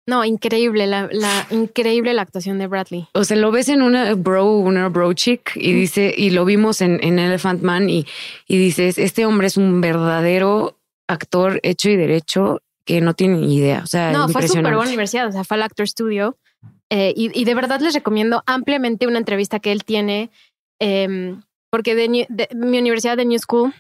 No, 0.07 0.25
increíble, 0.25 0.87
la, 0.87 1.09
increíble 1.51 2.12
la 2.12 2.23
actuación 2.23 2.59
de 2.59 2.67
Bradley. 2.67 3.07
O 3.15 3.25
sea, 3.25 3.37
lo 3.37 3.53
ves 3.53 3.69
en 3.69 3.83
una 3.83 4.15
bro, 4.15 4.57
una 4.57 4.88
bro 4.88 5.12
chick 5.12 5.53
y 5.55 5.73
dice, 5.73 6.12
y 6.17 6.31
lo 6.31 6.45
vimos 6.45 6.81
en, 6.81 7.03
en 7.05 7.19
Elephant 7.19 7.62
Man 7.62 7.88
y, 7.88 8.07
y 8.49 8.59
dices, 8.59 8.99
este 8.99 9.27
hombre 9.27 9.47
es 9.47 9.57
un 9.57 9.81
verdadero 9.81 10.79
actor 11.09 11.61
hecho 11.62 11.88
y 11.88 11.97
derecho 11.97 12.61
que 12.85 13.01
no 13.01 13.15
tiene 13.15 13.38
ni 13.38 13.57
idea. 13.57 13.83
O 13.85 13.87
sea, 13.87 14.12
no, 14.12 14.29
fue 14.29 14.49
súper 14.49 14.75
buena 14.75 14.88
universidad, 14.88 15.29
o 15.29 15.33
sea, 15.33 15.45
fue 15.45 15.57
al 15.57 15.62
Actor 15.62 15.88
Studio 15.88 16.37
eh, 16.95 17.15
y, 17.17 17.45
de 17.45 17.55
verdad 17.55 17.81
les 17.81 17.95
recomiendo 17.95 18.43
ampliamente 18.45 19.07
una 19.07 19.17
entrevista 19.17 19.61
que 19.61 19.73
él 19.73 19.83
tiene, 19.83 20.31
em, 20.79 21.43
porque 21.71 21.95
de, 21.95 22.27
mi 22.55 22.79
universidad 22.79 23.17
de 23.17 23.25
New 23.25 23.38
School 23.38 23.73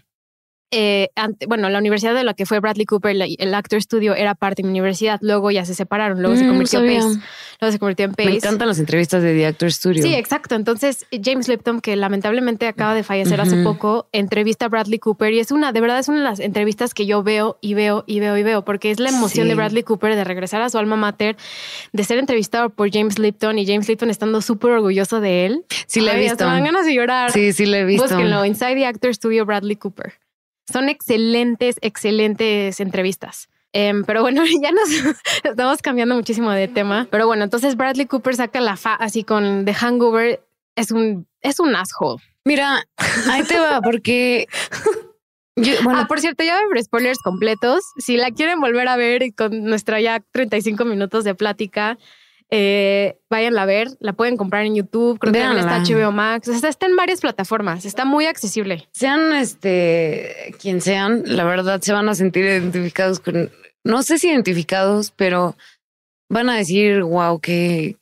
eh, 0.72 1.10
bueno, 1.46 1.68
la 1.68 1.78
universidad 1.78 2.14
de 2.14 2.24
la 2.24 2.32
que 2.32 2.46
fue 2.46 2.58
Bradley 2.58 2.86
Cooper, 2.86 3.14
el 3.14 3.54
Actor 3.54 3.80
Studio, 3.82 4.14
era 4.14 4.34
parte 4.34 4.62
de 4.62 4.66
mi 4.66 4.70
universidad. 4.70 5.18
Luego 5.20 5.50
ya 5.50 5.66
se 5.66 5.74
separaron, 5.74 6.22
luego 6.22 6.34
se 6.36 6.44
mm, 6.44 6.48
convirtió 6.48 6.80
en 6.82 6.96
Pace. 6.96 7.20
Luego 7.60 7.72
se 7.72 7.78
convirtió 7.78 8.06
en 8.06 8.14
Pace. 8.14 8.30
Me 8.30 8.36
encantan 8.36 8.68
las 8.68 8.78
entrevistas 8.78 9.22
de 9.22 9.34
The 9.34 9.46
Actor 9.46 9.70
Studio. 9.70 10.02
Sí, 10.02 10.14
exacto. 10.14 10.54
Entonces, 10.54 11.06
James 11.22 11.46
Lipton, 11.46 11.82
que 11.82 11.94
lamentablemente 11.94 12.66
acaba 12.66 12.94
de 12.94 13.02
fallecer 13.02 13.40
hace 13.40 13.62
poco, 13.62 14.08
entrevista 14.12 14.64
a 14.64 14.68
Bradley 14.68 14.98
Cooper 14.98 15.34
y 15.34 15.40
es 15.40 15.52
una, 15.52 15.72
de 15.72 15.80
verdad, 15.82 15.98
es 15.98 16.08
una 16.08 16.18
de 16.18 16.24
las 16.24 16.40
entrevistas 16.40 16.94
que 16.94 17.04
yo 17.04 17.22
veo 17.22 17.58
y 17.60 17.74
veo 17.74 18.04
y 18.06 18.20
veo 18.20 18.38
y 18.38 18.42
veo, 18.42 18.64
porque 18.64 18.90
es 18.90 18.98
la 18.98 19.10
emoción 19.10 19.48
de 19.48 19.54
Bradley 19.54 19.82
Cooper 19.82 20.16
de 20.16 20.24
regresar 20.24 20.62
a 20.62 20.70
su 20.70 20.78
alma 20.78 20.96
mater, 20.96 21.36
de 21.92 22.04
ser 22.04 22.18
entrevistado 22.18 22.70
por 22.70 22.90
James 22.90 23.18
Lipton 23.18 23.58
y 23.58 23.66
James 23.66 23.86
Lipton 23.88 24.08
estando 24.08 24.40
súper 24.40 24.70
orgulloso 24.70 25.20
de 25.20 25.44
él. 25.46 25.66
Sí, 25.86 26.00
le 26.00 26.12
he 26.12 26.18
visto. 26.18 26.46
Me 26.46 26.52
dan 26.52 26.64
ganas 26.64 26.86
de 26.86 26.94
llorar. 26.94 27.30
Sí, 27.30 27.52
sí, 27.52 27.66
le 27.66 27.80
he 27.80 27.84
visto. 27.84 28.04
Búsquenlo, 28.04 28.46
Inside 28.46 28.76
the 28.76 28.86
Actor 28.86 29.14
Studio, 29.14 29.44
Bradley 29.44 29.76
Cooper. 29.76 30.21
Son 30.72 30.88
excelentes, 30.88 31.76
excelentes 31.80 32.80
entrevistas. 32.80 33.48
Em, 33.72 34.04
pero 34.04 34.22
bueno, 34.22 34.42
ya 34.62 34.70
nos 34.72 34.88
estamos 35.44 35.82
cambiando 35.82 36.14
muchísimo 36.14 36.50
de 36.50 36.68
tema. 36.68 37.06
Pero 37.10 37.26
bueno, 37.26 37.44
entonces 37.44 37.76
Bradley 37.76 38.06
Cooper 38.06 38.36
saca 38.36 38.60
la 38.60 38.76
fa 38.76 38.94
así 38.94 39.24
con 39.24 39.64
The 39.64 39.74
Hangover. 39.74 40.42
Es 40.76 40.90
un, 40.90 41.26
es 41.40 41.60
un 41.60 41.74
asshole. 41.74 42.22
Mira, 42.44 42.84
ahí 43.30 43.42
te 43.44 43.58
va, 43.58 43.80
porque. 43.80 44.46
bueno, 45.84 46.00
ah, 46.00 46.06
por 46.08 46.20
cierto, 46.20 46.44
ya 46.44 46.58
ver 46.72 46.82
spoilers 46.82 47.18
completos. 47.18 47.84
Si 47.98 48.16
la 48.16 48.30
quieren 48.30 48.60
volver 48.60 48.88
a 48.88 48.96
ver 48.96 49.34
con 49.34 49.64
nuestra 49.64 50.00
ya 50.00 50.20
35 50.32 50.84
minutos 50.84 51.24
de 51.24 51.34
plática, 51.34 51.98
eh, 52.54 53.18
váyanla 53.30 53.62
a 53.62 53.66
ver, 53.66 53.88
la 53.98 54.12
pueden 54.12 54.36
comprar 54.36 54.66
en 54.66 54.74
YouTube, 54.74 55.18
creo 55.18 55.32
que 55.32 55.38
está 55.38 55.78
HBO 55.78 56.12
Max, 56.12 56.48
está 56.48 56.84
en 56.84 56.96
varias 56.96 57.22
plataformas, 57.22 57.86
está 57.86 58.04
muy 58.04 58.26
accesible. 58.26 58.86
Sean 58.92 59.32
este 59.32 60.54
quien 60.60 60.82
sean, 60.82 61.22
la 61.24 61.44
verdad 61.44 61.80
se 61.80 61.94
van 61.94 62.10
a 62.10 62.14
sentir 62.14 62.44
identificados 62.44 63.20
con, 63.20 63.50
no 63.84 64.02
sé 64.02 64.18
si 64.18 64.28
identificados, 64.28 65.12
pero 65.12 65.56
van 66.32 66.48
a 66.48 66.56
decir, 66.56 67.02
wow, 67.02 67.38
¿qué, 67.40 67.96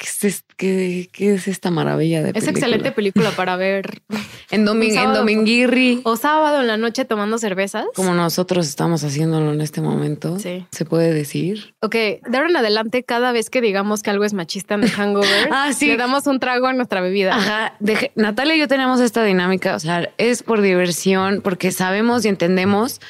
qué, 0.57 1.09
es, 1.19 1.49
esta 1.49 1.71
maravilla 1.71 2.23
de 2.23 2.31
Es 2.39 2.47
excelente 2.47 2.93
película 2.93 3.31
para 3.33 3.57
ver. 3.57 4.03
en, 4.51 4.69
en 4.69 5.13
Dominguirri. 5.13 6.01
O 6.05 6.17
sábado 6.17 6.61
en 6.61 6.69
la 6.69 6.77
noche 6.77 7.05
tomando 7.05 7.39
cervezas. 7.39 7.87
Como 7.95 8.15
nosotros 8.15 8.69
estamos 8.69 9.03
haciéndolo 9.03 9.53
en 9.53 9.61
este 9.61 9.81
momento. 9.81 10.39
Sí. 10.39 10.65
Se 10.71 10.85
puede 10.85 11.13
decir. 11.13 11.75
Ok, 11.81 11.95
de 11.95 12.21
ahora 12.33 12.49
en 12.49 12.57
adelante, 12.57 13.03
cada 13.03 13.33
vez 13.33 13.51
que 13.51 13.61
digamos 13.61 14.03
que 14.03 14.11
algo 14.11 14.25
es 14.25 14.33
machista 14.33 14.75
en 14.75 14.83
The 14.83 14.91
Hangover, 14.91 15.49
ah, 15.51 15.71
le 15.81 15.97
damos 15.97 16.27
un 16.29 16.39
trago 16.39 16.69
a 16.69 16.73
nuestra 16.73 17.01
bebida. 17.01 17.35
Ajá. 17.35 17.75
Natalia 18.15 18.55
y 18.55 18.61
yo 18.61 18.69
tenemos 18.69 19.01
esta 19.01 19.25
dinámica, 19.25 19.75
o 19.75 19.81
sea, 19.81 20.09
es 20.19 20.45
por 20.45 20.61
diversión, 20.61 21.41
porque 21.43 21.73
sabemos 21.73 22.25
y 22.25 22.29
entendemos 22.29 23.01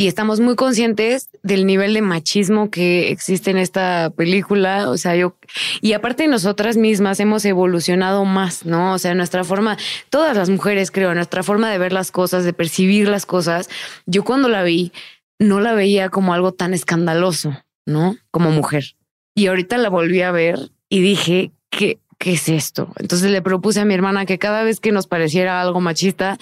y 0.00 0.06
estamos 0.06 0.38
muy 0.38 0.54
conscientes 0.54 1.28
del 1.42 1.66
nivel 1.66 1.92
de 1.92 2.02
machismo 2.02 2.70
que 2.70 3.10
existe 3.10 3.50
en 3.50 3.58
esta 3.58 4.10
película. 4.10 4.90
O 4.90 4.96
sea, 4.96 5.16
yo, 5.16 5.34
y 5.80 5.92
aparte 5.92 6.28
nosotras 6.28 6.76
mismas 6.76 7.18
hemos 7.18 7.44
evolucionado 7.44 8.24
más, 8.24 8.64
¿no? 8.64 8.92
O 8.92 8.98
sea, 9.00 9.16
nuestra 9.16 9.42
forma, 9.42 9.76
todas 10.08 10.36
las 10.36 10.50
mujeres 10.50 10.92
creo, 10.92 11.12
nuestra 11.16 11.42
forma 11.42 11.68
de 11.72 11.78
ver 11.78 11.92
las 11.92 12.12
cosas, 12.12 12.44
de 12.44 12.52
percibir 12.52 13.08
las 13.08 13.26
cosas. 13.26 13.68
Yo 14.06 14.22
cuando 14.22 14.48
la 14.48 14.62
vi, 14.62 14.92
no 15.40 15.58
la 15.58 15.74
veía 15.74 16.10
como 16.10 16.32
algo 16.32 16.52
tan 16.52 16.74
escandaloso, 16.74 17.60
¿no? 17.84 18.16
Como 18.30 18.52
mujer. 18.52 18.94
Y 19.34 19.48
ahorita 19.48 19.78
la 19.78 19.88
volví 19.88 20.22
a 20.22 20.30
ver 20.30 20.70
y 20.88 21.00
dije, 21.00 21.50
¿qué, 21.70 21.98
qué 22.18 22.34
es 22.34 22.48
esto? 22.48 22.92
Entonces 23.00 23.32
le 23.32 23.42
propuse 23.42 23.80
a 23.80 23.84
mi 23.84 23.94
hermana 23.94 24.26
que 24.26 24.38
cada 24.38 24.62
vez 24.62 24.78
que 24.78 24.92
nos 24.92 25.08
pareciera 25.08 25.60
algo 25.60 25.80
machista, 25.80 26.38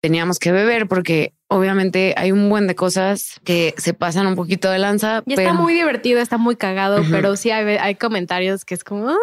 teníamos 0.00 0.38
que 0.38 0.52
beber 0.52 0.88
porque 0.88 1.34
obviamente 1.48 2.14
hay 2.16 2.30
un 2.30 2.48
buen 2.48 2.66
de 2.66 2.74
cosas 2.74 3.40
que 3.42 3.74
se 3.78 3.94
pasan 3.94 4.26
un 4.26 4.36
poquito 4.36 4.70
de 4.70 4.78
lanza. 4.78 5.22
Y 5.26 5.32
está 5.32 5.54
muy 5.54 5.74
divertido, 5.74 6.20
está 6.20 6.36
muy 6.36 6.56
cagado, 6.56 7.02
pero 7.10 7.36
sí 7.36 7.50
hay, 7.50 7.94
comentarios 7.96 8.64
que 8.64 8.74
es 8.74 8.84
como... 8.84 9.08
Ah, 9.08 9.16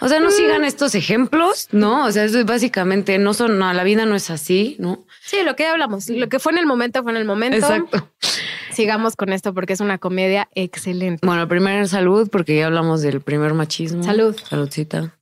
o 0.00 0.08
sea, 0.08 0.20
no 0.20 0.30
sigan 0.30 0.64
estos 0.64 0.94
ejemplos, 0.94 1.68
¿no? 1.72 2.04
O 2.04 2.12
sea, 2.12 2.24
eso 2.24 2.38
es 2.38 2.44
básicamente, 2.44 3.18
no 3.18 3.32
son, 3.32 3.58
no, 3.58 3.72
la 3.72 3.84
vida 3.84 4.04
no 4.04 4.16
es 4.16 4.28
así, 4.30 4.76
¿no? 4.78 5.04
Sí, 5.24 5.38
lo 5.44 5.56
que 5.56 5.66
hablamos, 5.66 6.08
lo 6.08 6.28
que 6.28 6.38
fue 6.38 6.52
en 6.52 6.58
el 6.58 6.66
momento 6.66 7.02
fue 7.02 7.12
en 7.12 7.18
el 7.18 7.24
momento. 7.24 7.56
Exacto. 7.56 8.08
Sigamos 8.72 9.16
con 9.16 9.32
esto 9.32 9.54
porque 9.54 9.72
es 9.72 9.80
una 9.80 9.98
comedia 9.98 10.48
excelente. 10.54 11.26
Bueno, 11.26 11.48
primero 11.48 11.86
salud, 11.86 12.28
porque 12.30 12.56
ya 12.56 12.66
hablamos 12.66 13.02
del 13.02 13.20
primer 13.20 13.54
machismo. 13.54 14.02
Salud. 14.02 14.36
Saludcita. 14.48 15.17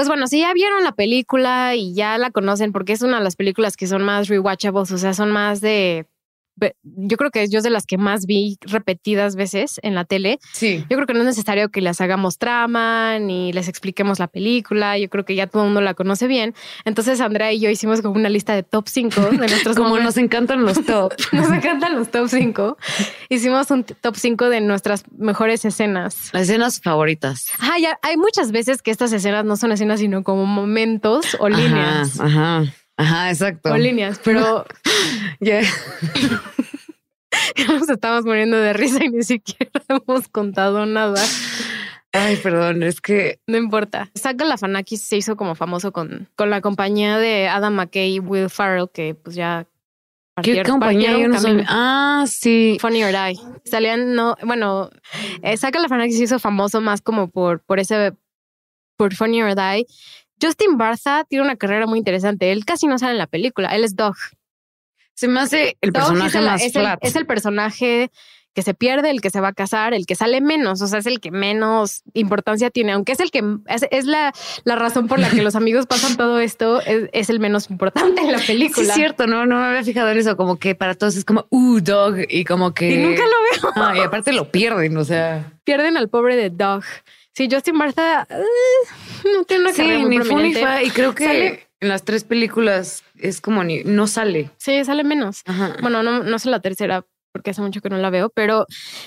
Pues 0.00 0.08
bueno, 0.08 0.28
si 0.28 0.40
ya 0.40 0.54
vieron 0.54 0.82
la 0.82 0.92
película 0.92 1.74
y 1.74 1.92
ya 1.92 2.16
la 2.16 2.30
conocen, 2.30 2.72
porque 2.72 2.94
es 2.94 3.02
una 3.02 3.18
de 3.18 3.22
las 3.22 3.36
películas 3.36 3.76
que 3.76 3.86
son 3.86 4.02
más 4.02 4.28
rewatchables, 4.28 4.90
o 4.92 4.96
sea, 4.96 5.12
son 5.12 5.30
más 5.30 5.60
de 5.60 6.06
yo 6.82 7.16
creo 7.16 7.30
que 7.30 7.42
es 7.42 7.50
de 7.50 7.70
las 7.70 7.86
que 7.86 7.98
más 7.98 8.26
vi 8.26 8.58
repetidas 8.62 9.36
veces 9.36 9.80
en 9.82 9.94
la 9.94 10.04
tele. 10.04 10.38
Sí. 10.52 10.84
Yo 10.88 10.96
creo 10.96 11.06
que 11.06 11.14
no 11.14 11.20
es 11.20 11.26
necesario 11.26 11.68
que 11.70 11.80
les 11.80 12.00
hagamos 12.00 12.38
trama 12.38 13.18
ni 13.18 13.52
les 13.52 13.68
expliquemos 13.68 14.18
la 14.18 14.28
película. 14.28 14.98
Yo 14.98 15.08
creo 15.08 15.24
que 15.24 15.34
ya 15.34 15.46
todo 15.46 15.62
el 15.62 15.68
mundo 15.68 15.80
la 15.80 15.94
conoce 15.94 16.26
bien. 16.26 16.54
Entonces, 16.84 17.20
Andrea 17.20 17.52
y 17.52 17.60
yo 17.60 17.70
hicimos 17.70 18.00
como 18.02 18.16
una 18.16 18.28
lista 18.28 18.54
de 18.54 18.62
top 18.62 18.88
5 18.88 19.20
de 19.20 19.36
nuestros. 19.36 19.76
como 19.76 19.98
nos 19.98 20.16
encantan 20.16 20.64
los 20.64 20.84
top. 20.84 21.12
nos 21.32 21.50
encantan 21.50 21.94
los 21.96 22.10
top 22.10 22.28
5. 22.28 22.76
Hicimos 23.28 23.70
un 23.70 23.84
top 23.84 24.16
5 24.16 24.48
de 24.48 24.60
nuestras 24.60 25.04
mejores 25.16 25.64
escenas. 25.64 26.30
Las 26.32 26.42
escenas 26.42 26.80
favoritas. 26.80 27.48
Ah, 27.58 27.78
ya 27.80 27.98
hay 28.02 28.16
muchas 28.16 28.52
veces 28.52 28.82
que 28.82 28.90
estas 28.90 29.12
escenas 29.12 29.44
no 29.44 29.56
son 29.56 29.72
escenas, 29.72 30.00
sino 30.00 30.22
como 30.22 30.46
momentos 30.46 31.36
o 31.38 31.48
líneas. 31.48 32.18
Ajá. 32.20 32.30
Ajá, 32.30 32.72
exacto. 33.28 33.72
O 33.72 33.76
líneas, 33.76 34.20
pero 34.22 34.66
ya 35.40 35.60
nos 37.68 37.88
estamos 37.88 38.24
muriendo 38.24 38.56
de 38.56 38.72
risa 38.72 39.04
y 39.04 39.08
ni 39.08 39.22
siquiera 39.22 39.70
hemos 39.88 40.28
contado 40.28 40.86
nada. 40.86 41.22
Ay, 42.12 42.36
perdón, 42.36 42.82
es 42.82 43.00
que 43.00 43.38
no 43.46 43.56
importa. 43.56 44.10
Saga 44.14 44.44
Lafanakis 44.44 45.02
se 45.02 45.16
hizo 45.16 45.36
como 45.36 45.54
famoso 45.54 45.92
con, 45.92 46.28
con 46.34 46.50
la 46.50 46.60
compañía 46.60 47.18
de 47.18 47.48
Adam 47.48 47.74
McKay 47.74 48.14
y 48.14 48.18
Will 48.18 48.50
Farrell, 48.50 48.88
que 48.92 49.14
pues 49.14 49.36
ya 49.36 49.66
¿Qué 50.42 50.62
compañía? 50.62 51.16
Ah, 51.68 52.24
sí. 52.26 52.78
Funny 52.80 53.04
or 53.04 53.12
Die. 53.12 53.38
Salían, 53.64 54.14
no, 54.14 54.36
bueno, 54.42 54.90
eh, 55.42 55.56
Saga 55.56 55.80
Lafanakis 55.80 56.16
se 56.16 56.24
hizo 56.24 56.38
famoso 56.38 56.80
más 56.80 57.02
como 57.02 57.28
por, 57.28 57.60
por 57.60 57.78
ese, 57.78 58.14
por 58.96 59.14
Funny 59.14 59.42
or 59.42 59.54
Die. 59.54 59.86
Justin 60.40 60.78
Bartha 60.78 61.24
tiene 61.28 61.44
una 61.44 61.56
carrera 61.56 61.86
muy 61.86 61.98
interesante. 61.98 62.52
Él 62.52 62.64
casi 62.64 62.86
no 62.86 62.98
sale 62.98 63.12
en 63.12 63.18
la 63.18 63.26
película. 63.26 63.68
Él 63.74 63.84
es 63.84 63.96
Dog. 63.96 64.16
Se 65.14 65.28
me 65.28 65.40
hace 65.40 65.76
el 65.80 65.92
personaje 65.92 66.40
más 66.40 66.62
es 66.62 66.72
flat. 66.72 66.98
es 67.02 67.14
el 67.14 67.26
personaje 67.26 68.10
que 68.54 68.62
se 68.62 68.74
pierde, 68.74 69.10
el 69.10 69.20
que 69.20 69.30
se 69.30 69.40
va 69.40 69.48
a 69.48 69.52
casar, 69.52 69.94
el 69.94 70.06
que 70.06 70.16
sale 70.16 70.40
menos, 70.40 70.82
o 70.82 70.86
sea, 70.86 70.98
es 70.98 71.06
el 71.06 71.20
que 71.20 71.30
menos 71.30 72.02
importancia 72.14 72.70
tiene, 72.70 72.92
aunque 72.92 73.12
es 73.12 73.20
el 73.20 73.30
que 73.30 73.44
es, 73.68 74.06
la, 74.06 74.32
la, 74.64 74.76
razón 74.76 75.06
por 75.06 75.20
la 75.20 75.30
que 75.30 75.42
los 75.42 75.54
amigos 75.56 75.86
pasan 75.86 76.16
todo 76.16 76.40
esto, 76.40 76.80
es, 76.82 77.30
el 77.30 77.38
menos 77.38 77.70
importante 77.70 78.22
en 78.22 78.32
la 78.32 78.38
película. 78.38 78.88
es 78.88 78.94
cierto, 78.94 79.26
no, 79.26 79.46
no 79.46 79.56
me 79.56 79.66
había 79.66 79.84
fijado 79.84 80.10
en 80.10 80.18
eso, 80.18 80.36
como 80.36 80.58
que 80.58 80.74
para 80.74 80.94
todos 80.94 81.16
es 81.16 81.24
como, 81.24 81.46
uh, 81.50 81.80
dog, 81.80 82.16
y 82.28 82.44
como 82.44 82.74
que... 82.74 82.90
Y 82.90 82.96
nunca 82.98 83.22
lo 83.22 83.72
veo. 83.74 83.94
y 83.94 84.00
aparte 84.00 84.32
lo 84.32 84.50
pierden, 84.50 84.96
o 84.96 85.04
sea... 85.04 85.52
Pierden 85.62 85.96
al 85.96 86.08
pobre 86.08 86.34
de 86.34 86.50
Dog. 86.50 86.82
Sí, 87.34 87.48
Justin 87.50 87.76
Martha 87.76 88.26
uh, 88.30 89.28
no 89.36 89.44
tiene 89.44 89.64
una 89.64 89.72
carrera 89.72 89.98
muy 90.00 90.18
ni 90.18 90.86
y 90.86 90.90
creo 90.90 91.14
que 91.14 91.66
en 91.80 91.88
las 91.88 92.04
tres 92.04 92.24
películas 92.24 93.04
es 93.18 93.40
como 93.40 93.64
ni 93.64 93.82
no 93.84 94.06
sale. 94.06 94.50
Sí, 94.58 94.84
sale 94.84 95.04
menos. 95.04 95.42
Bueno, 95.80 96.02
no, 96.02 96.22
no 96.22 96.38
sé 96.38 96.50
la 96.50 96.60
tercera 96.60 97.04
porque 97.32 97.50
hace 97.50 97.62
mucho 97.62 97.80
que 97.80 97.90
no 97.90 97.96
la 97.98 98.10
veo, 98.10 98.30
pero 98.30 98.66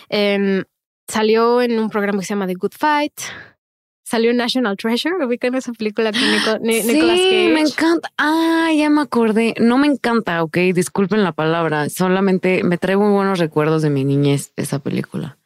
em, 0.09 0.63
salió 1.07 1.61
en 1.61 1.77
un 1.79 1.89
programa 1.89 2.19
que 2.19 2.25
se 2.25 2.33
llama 2.33 2.47
The 2.47 2.55
Good 2.55 2.73
Fight. 2.77 3.13
Salió 4.05 4.31
en 4.31 4.37
National 4.37 4.77
Treasure, 4.77 5.25
ubican 5.25 5.55
esa 5.55 5.71
película 5.73 6.11
con 6.11 6.21
sí, 6.65 6.83
Nicolas 6.83 7.19
Cage. 7.19 7.51
me 7.53 7.61
encanta. 7.61 8.11
Ah, 8.17 8.69
ya 8.75 8.89
me 8.89 9.01
acordé. 9.01 9.55
No 9.59 9.77
me 9.77 9.87
encanta, 9.87 10.43
ok, 10.43 10.57
disculpen 10.73 11.23
la 11.23 11.31
palabra. 11.31 11.89
Solamente 11.89 12.63
me 12.63 12.77
trae 12.77 12.97
muy 12.97 13.11
buenos 13.11 13.39
recuerdos 13.39 13.81
de 13.81 13.89
mi 13.89 14.03
niñez 14.03 14.51
esa 14.55 14.79
película. 14.79 15.37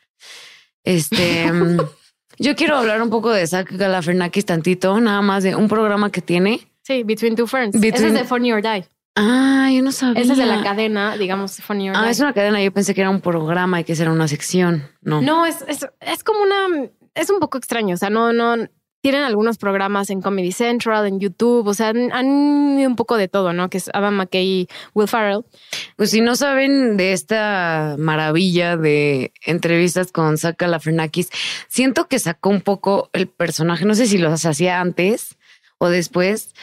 Este, 0.83 1.43
em, 1.43 1.77
yo 2.37 2.55
quiero 2.55 2.77
hablar 2.77 3.01
un 3.01 3.09
poco 3.09 3.31
de 3.31 3.45
Zach 3.47 3.71
Galifianakis 3.71 4.45
tantito, 4.45 4.99
nada 4.99 5.21
más 5.21 5.43
de 5.43 5.55
un 5.55 5.67
programa 5.67 6.11
que 6.11 6.21
tiene. 6.21 6.67
Sí, 6.83 7.03
Between 7.03 7.35
Two 7.35 7.47
Ferns. 7.47 7.75
Ese 7.75 8.07
es 8.07 8.13
de 8.13 8.23
Funny 8.23 8.53
or 8.53 8.61
Die. 8.61 8.85
Ah, 9.15 9.69
yo 9.73 9.81
no 9.81 9.91
sabía. 9.91 10.21
Esa 10.21 10.33
es 10.33 10.39
de 10.39 10.45
la 10.45 10.61
cadena, 10.63 11.17
digamos, 11.17 11.57
Funny 11.57 11.89
or 11.89 11.95
Ah, 11.97 12.09
es 12.09 12.19
una 12.19 12.33
cadena. 12.33 12.61
Yo 12.61 12.71
pensé 12.71 12.93
que 12.93 13.01
era 13.01 13.09
un 13.09 13.19
programa 13.19 13.81
y 13.81 13.83
que 13.83 13.93
era 13.93 14.11
una 14.11 14.27
sección. 14.27 14.83
No. 15.01 15.21
No, 15.21 15.45
es, 15.45 15.63
es, 15.67 15.87
es 15.99 16.23
como 16.23 16.41
una. 16.43 16.89
Es 17.15 17.29
un 17.31 17.39
poco 17.39 17.57
extraño. 17.57 17.95
O 17.95 17.97
sea, 17.97 18.09
no, 18.11 18.31
no. 18.31 18.67
Tienen 19.07 19.23
algunos 19.23 19.57
programas 19.57 20.09
en 20.09 20.21
Comedy 20.21 20.51
Central, 20.51 21.07
en 21.07 21.21
YouTube. 21.21 21.65
O 21.65 21.73
sea, 21.73 21.87
han, 21.89 22.27
un 22.27 22.95
poco 22.97 23.15
de 23.15 23.29
todo, 23.29 23.53
¿no? 23.53 23.69
Que 23.69 23.77
es 23.77 23.89
Adam 23.93 24.15
McKay 24.15 24.45
y 24.45 24.67
Will 24.93 25.07
Farrell. 25.07 25.45
Pues 25.95 26.11
si 26.11 26.19
no 26.19 26.35
saben 26.35 26.97
de 26.97 27.13
esta 27.13 27.95
maravilla 27.97 28.75
de 28.75 29.31
entrevistas 29.45 30.11
con 30.11 30.37
Saka 30.37 30.67
Lafrenakis, 30.67 31.29
siento 31.69 32.09
que 32.09 32.19
sacó 32.19 32.49
un 32.49 32.59
poco 32.59 33.09
el 33.13 33.27
personaje. 33.27 33.85
No 33.85 33.95
sé 33.95 34.07
si 34.07 34.17
los 34.17 34.45
hacía 34.45 34.81
antes 34.81 35.37
o 35.77 35.87
después 35.87 36.53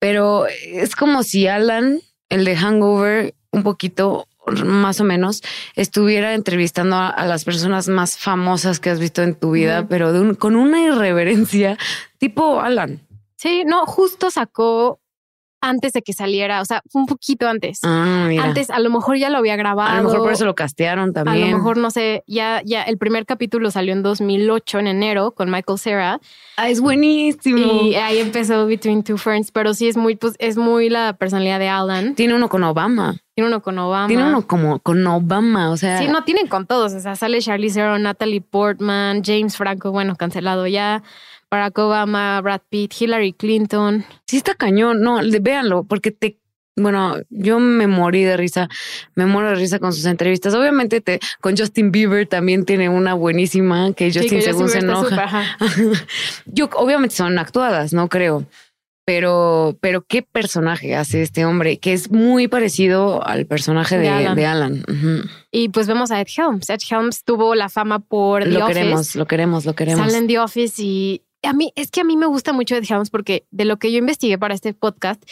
pero 0.00 0.46
es 0.46 0.96
como 0.96 1.22
si 1.22 1.46
Alan, 1.46 2.00
el 2.30 2.44
de 2.44 2.56
Hangover, 2.56 3.34
un 3.52 3.62
poquito 3.62 4.26
más 4.64 5.00
o 5.00 5.04
menos, 5.04 5.42
estuviera 5.74 6.34
entrevistando 6.34 6.96
a, 6.96 7.24
las 7.26 7.44
personas 7.44 7.88
más 7.88 8.18
famosas 8.18 8.80
que 8.80 8.90
has 8.90 9.00
visto 9.00 9.22
en 9.22 9.34
tu 9.34 9.52
vida, 9.52 9.86
pero 9.88 10.36
con 10.38 10.56
una 10.56 10.82
irreverencia 10.82 11.76
tipo 12.18 12.60
Alan. 12.60 13.00
Sí, 13.36 13.64
no, 13.66 13.86
justo 13.86 14.30
sacó 14.30 14.99
antes 15.60 15.92
de 15.92 16.02
que 16.02 16.12
saliera, 16.12 16.60
o 16.60 16.64
sea, 16.64 16.82
un 16.92 17.06
poquito 17.06 17.48
antes. 17.48 17.80
Ah, 17.82 18.28
antes, 18.42 18.70
a 18.70 18.78
lo 18.80 18.90
mejor 18.90 19.16
ya 19.16 19.30
lo 19.30 19.38
había 19.38 19.56
grabado. 19.56 19.90
A 19.90 19.96
lo 19.96 20.04
mejor 20.04 20.20
por 20.20 20.32
eso 20.32 20.44
lo 20.44 20.54
castearon 20.54 21.12
también. 21.12 21.48
A 21.48 21.50
lo 21.50 21.58
mejor, 21.58 21.76
no 21.76 21.90
sé, 21.90 22.24
ya, 22.26 22.62
ya 22.64 22.82
el 22.82 22.98
primer 22.98 23.26
capítulo 23.26 23.70
salió 23.70 23.92
en 23.92 24.02
2008, 24.02 24.78
en 24.78 24.86
enero, 24.86 25.32
con 25.32 25.50
Michael 25.50 25.78
Cera. 25.78 26.20
Ah, 26.56 26.68
es 26.68 26.80
buenísimo. 26.80 27.82
Y 27.82 27.94
ahí 27.94 28.18
empezó 28.18 28.66
Between 28.66 29.02
Two 29.02 29.18
Ferns, 29.18 29.50
pero 29.50 29.74
sí 29.74 29.88
es 29.88 29.96
muy, 29.96 30.16
pues, 30.16 30.34
es 30.38 30.56
muy 30.56 30.88
la 30.88 31.14
personalidad 31.14 31.58
de 31.58 31.68
Alan. 31.68 32.14
Tiene 32.14 32.34
uno 32.34 32.48
con 32.48 32.64
Obama. 32.64 33.16
Tiene 33.34 33.48
uno 33.48 33.62
con 33.62 33.78
Obama. 33.78 34.08
Tiene 34.08 34.24
uno 34.24 34.46
como 34.46 34.80
con 34.80 35.06
Obama, 35.06 35.70
o 35.70 35.76
sea. 35.76 35.98
Sí, 35.98 36.08
no, 36.08 36.24
tienen 36.24 36.46
con 36.46 36.66
todos. 36.66 36.92
O 36.92 37.00
sea, 37.00 37.16
sale 37.16 37.40
Charlie 37.40 37.72
Theron, 37.72 38.02
Natalie 38.02 38.40
Portman, 38.40 39.22
James 39.24 39.56
Franco, 39.56 39.92
bueno, 39.92 40.16
cancelado 40.16 40.66
ya. 40.66 41.02
Barack 41.50 41.78
Obama, 41.78 42.40
Brad 42.40 42.62
Pitt, 42.68 42.94
Hillary 42.98 43.32
Clinton. 43.32 44.04
Sí 44.26 44.36
está 44.36 44.54
cañón, 44.54 45.02
no, 45.02 45.20
véanlo, 45.40 45.84
porque 45.84 46.12
te 46.12 46.40
bueno, 46.76 47.16
yo 47.30 47.58
me 47.60 47.86
morí 47.86 48.24
de 48.24 48.36
risa, 48.36 48.68
me 49.14 49.26
muero 49.26 49.50
de 49.50 49.56
risa 49.56 49.78
con 49.78 49.92
sus 49.92 50.06
entrevistas. 50.06 50.54
Obviamente 50.54 51.00
te, 51.00 51.20
con 51.40 51.56
Justin 51.56 51.92
Bieber 51.92 52.26
también 52.26 52.64
tiene 52.64 52.88
una 52.88 53.14
buenísima 53.14 53.92
que 53.92 54.12
Justin 54.12 54.42
según 54.42 54.68
se 54.68 54.78
enoja. 54.78 55.58
yo 56.46 56.70
obviamente 56.74 57.14
son 57.14 57.38
actuadas, 57.38 57.92
no 57.92 58.08
creo. 58.08 58.46
Pero, 59.04 59.76
pero 59.80 60.02
qué 60.02 60.22
personaje 60.22 60.94
hace 60.94 61.22
este 61.22 61.44
hombre, 61.44 61.78
que 61.78 61.92
es 61.92 62.12
muy 62.12 62.46
parecido 62.46 63.26
al 63.26 63.44
personaje 63.44 63.98
de, 63.98 64.08
Alan. 64.08 64.84
Y 65.50 65.70
pues 65.70 65.88
vemos 65.88 66.12
a 66.12 66.20
Ed 66.20 66.28
Helms. 66.36 66.70
Ed 66.70 66.78
Helms 66.88 67.24
tuvo 67.24 67.56
la 67.56 67.68
fama 67.68 67.98
por 67.98 68.46
lo 68.46 68.66
queremos, 68.66 69.16
Lo 69.16 69.26
queremos, 69.26 69.64
lo 69.64 69.74
queremos. 69.74 70.06
Salen 70.06 70.28
The 70.28 70.38
Office 70.38 70.80
y 70.80 71.22
a 71.42 71.52
mí 71.52 71.72
es 71.76 71.90
que 71.90 72.00
a 72.00 72.04
mí 72.04 72.16
me 72.16 72.26
gusta 72.26 72.52
mucho 72.52 72.76
Ed 72.76 72.84
Helms 72.88 73.10
porque 73.10 73.46
de 73.50 73.64
lo 73.64 73.78
que 73.78 73.92
yo 73.92 73.98
investigué 73.98 74.38
para 74.38 74.54
este 74.54 74.74
podcast 74.74 75.22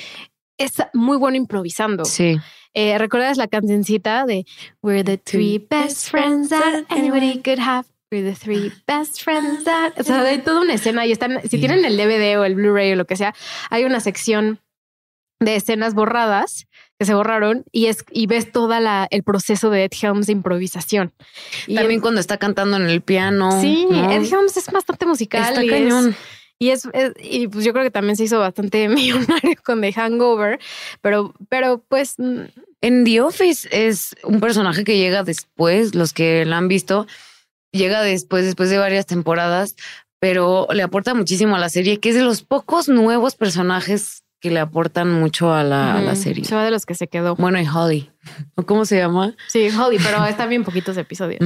es 0.58 0.74
muy 0.92 1.16
bueno 1.16 1.36
improvisando. 1.36 2.04
Sí. 2.04 2.36
Eh, 2.74 2.98
¿Recuerdas 2.98 3.36
la 3.36 3.48
cancioncita 3.48 4.26
de 4.26 4.44
We're 4.82 5.04
the 5.04 5.18
three 5.18 5.58
best 5.58 6.10
friends 6.10 6.50
that 6.50 6.84
anybody 6.90 7.40
could 7.40 7.60
have? 7.60 7.86
We're 8.10 8.28
the 8.28 8.36
three 8.36 8.72
best 8.86 9.22
friends 9.22 9.64
that. 9.64 9.98
O 9.98 10.02
sea, 10.02 10.22
hay 10.22 10.38
toda 10.38 10.60
una 10.60 10.74
escena 10.74 11.06
y 11.06 11.12
están. 11.12 11.40
Si 11.48 11.58
tienen 11.58 11.84
el 11.84 11.96
DVD 11.96 12.38
o 12.38 12.44
el 12.44 12.54
Blu-ray 12.54 12.92
o 12.92 12.96
lo 12.96 13.06
que 13.06 13.16
sea, 13.16 13.34
hay 13.70 13.84
una 13.84 14.00
sección 14.00 14.60
de 15.40 15.56
escenas 15.56 15.94
borradas 15.94 16.66
que 16.98 17.04
se 17.04 17.14
borraron 17.14 17.64
y 17.70 17.86
es 17.86 18.04
y 18.10 18.26
ves 18.26 18.50
toda 18.50 18.80
la 18.80 19.06
el 19.10 19.22
proceso 19.22 19.70
de 19.70 19.84
Ed 19.84 19.92
Helms 20.00 20.26
de 20.26 20.32
improvisación. 20.32 21.12
Y 21.66 21.76
también 21.76 22.00
cuando 22.00 22.20
está 22.20 22.38
cantando 22.38 22.76
en 22.76 22.88
el 22.88 23.02
piano. 23.02 23.60
Sí, 23.60 23.86
Ed 23.90 24.24
Helms 24.24 24.56
es 24.56 24.70
bastante 24.70 25.06
musical. 25.06 25.48
Está 25.48 25.64
y 25.64 25.68
cañón. 25.68 26.16
y 26.58 26.70
es, 26.70 26.88
y 27.22 27.46
pues 27.46 27.64
yo 27.64 27.72
creo 27.72 27.84
que 27.84 27.92
también 27.92 28.16
se 28.16 28.24
hizo 28.24 28.40
bastante 28.40 28.88
millonario 28.88 29.54
con 29.64 29.80
The 29.80 29.92
Hangover, 29.92 30.58
pero 31.00 31.34
pero 31.48 31.84
pues 31.88 32.14
mm, 32.18 32.40
en 32.80 33.04
The 33.04 33.20
Office 33.20 33.68
es 33.70 34.16
un 34.24 34.40
personaje 34.40 34.82
que 34.82 34.98
llega 34.98 35.22
después, 35.22 35.94
los 35.94 36.12
que 36.12 36.44
la 36.44 36.58
han 36.58 36.66
visto, 36.66 37.06
llega 37.72 38.02
después 38.02 38.44
después 38.44 38.70
de 38.70 38.78
varias 38.78 39.06
temporadas, 39.06 39.76
pero 40.18 40.66
le 40.72 40.82
aporta 40.82 41.14
muchísimo 41.14 41.54
a 41.54 41.60
la 41.60 41.68
serie, 41.68 42.00
que 42.00 42.08
es 42.08 42.16
de 42.16 42.22
los 42.22 42.42
pocos 42.42 42.88
nuevos 42.88 43.36
personajes 43.36 44.24
que 44.40 44.50
le 44.50 44.60
aportan 44.60 45.10
mucho 45.10 45.52
a 45.52 45.64
la, 45.64 46.14
serie. 46.14 46.44
Se 46.44 46.54
va 46.54 46.64
de 46.64 46.70
los 46.70 46.86
que 46.86 46.94
se 46.94 47.08
quedó. 47.08 47.34
Bueno, 47.36 47.60
y 47.60 47.66
Holly. 47.66 48.10
¿O 48.54 48.62
cómo 48.64 48.84
se 48.84 48.96
llama? 48.96 49.34
Sí, 49.48 49.68
Holly, 49.68 49.98
pero 50.02 50.24
está 50.26 50.46
bien 50.46 50.64
poquitos 50.64 50.96
episodios. 50.96 51.40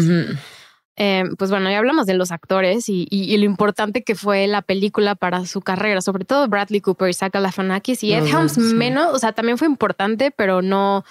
Em, 0.94 1.36
pues 1.36 1.50
bueno, 1.50 1.70
ya 1.70 1.78
hablamos 1.78 2.04
de 2.04 2.12
los 2.14 2.32
actores 2.32 2.84
y, 2.88 3.36
lo 3.38 3.44
importante 3.44 4.04
que 4.04 4.14
fue 4.14 4.46
la 4.46 4.60
película 4.60 5.14
para 5.14 5.46
su 5.46 5.62
carrera, 5.62 6.02
sobre 6.02 6.26
todo 6.26 6.48
Bradley 6.48 6.82
Cooper 6.82 7.08
y 7.08 7.14
Zach 7.14 7.32
Galifianakis 7.32 8.04
y 8.04 8.12
Ed 8.12 8.26
Helms 8.26 8.58
menos, 8.58 9.14
o 9.14 9.18
sea, 9.18 9.32
también 9.32 9.56
fue 9.56 9.68
importante, 9.68 10.30
pero 10.30 10.60
no 10.60 11.02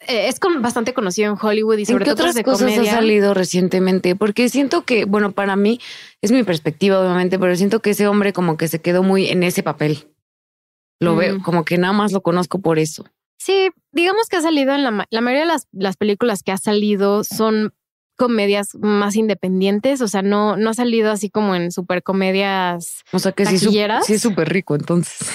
eh, 0.00 0.28
es 0.28 0.40
bastante 0.60 0.94
conocido 0.94 1.30
en 1.30 1.38
Hollywood 1.40 1.78
y 1.78 1.86
sobre 1.86 2.04
todo 2.04 2.14
otras 2.14 2.34
de 2.34 2.44
cosas 2.44 2.78
ha 2.78 2.84
salido 2.84 3.34
recientemente, 3.34 4.16
porque 4.16 4.48
siento 4.48 4.84
que, 4.84 5.04
bueno, 5.04 5.32
para 5.32 5.54
mí 5.54 5.80
es 6.22 6.32
mi 6.32 6.42
perspectiva 6.42 6.98
obviamente, 6.98 7.38
pero 7.38 7.54
siento 7.56 7.80
que 7.80 7.90
ese 7.90 8.08
hombre 8.08 8.32
como 8.32 8.56
que 8.56 8.68
se 8.68 8.80
quedó 8.80 9.02
muy 9.02 9.28
en 9.28 9.42
ese 9.42 9.62
papel. 9.62 10.08
Lo 11.00 11.16
veo, 11.16 11.42
como 11.42 11.64
que 11.64 11.78
nada 11.78 11.92
más 11.92 12.12
lo 12.12 12.22
conozco 12.22 12.60
por 12.60 12.78
eso. 12.78 13.04
Sí, 13.38 13.70
digamos 13.92 14.28
que 14.28 14.36
ha 14.36 14.42
salido 14.42 14.74
en 14.74 14.84
la, 14.84 15.06
la 15.10 15.20
mayoría 15.20 15.42
de 15.42 15.52
las, 15.52 15.68
las 15.72 15.96
películas 15.96 16.42
que 16.42 16.52
ha 16.52 16.56
salido 16.56 17.24
son 17.24 17.74
comedias 18.16 18.74
más 18.80 19.16
independientes, 19.16 20.00
o 20.00 20.08
sea, 20.08 20.22
no, 20.22 20.56
no 20.56 20.70
ha 20.70 20.74
salido 20.74 21.10
así 21.10 21.30
como 21.30 21.54
en 21.54 21.72
super 21.72 22.02
comedias. 22.02 23.02
O 23.12 23.18
sea 23.18 23.32
que 23.32 23.44
sí, 23.46 23.58
sí 23.58 23.78
es 24.14 24.22
súper 24.22 24.48
rico 24.48 24.74
entonces. 24.74 25.28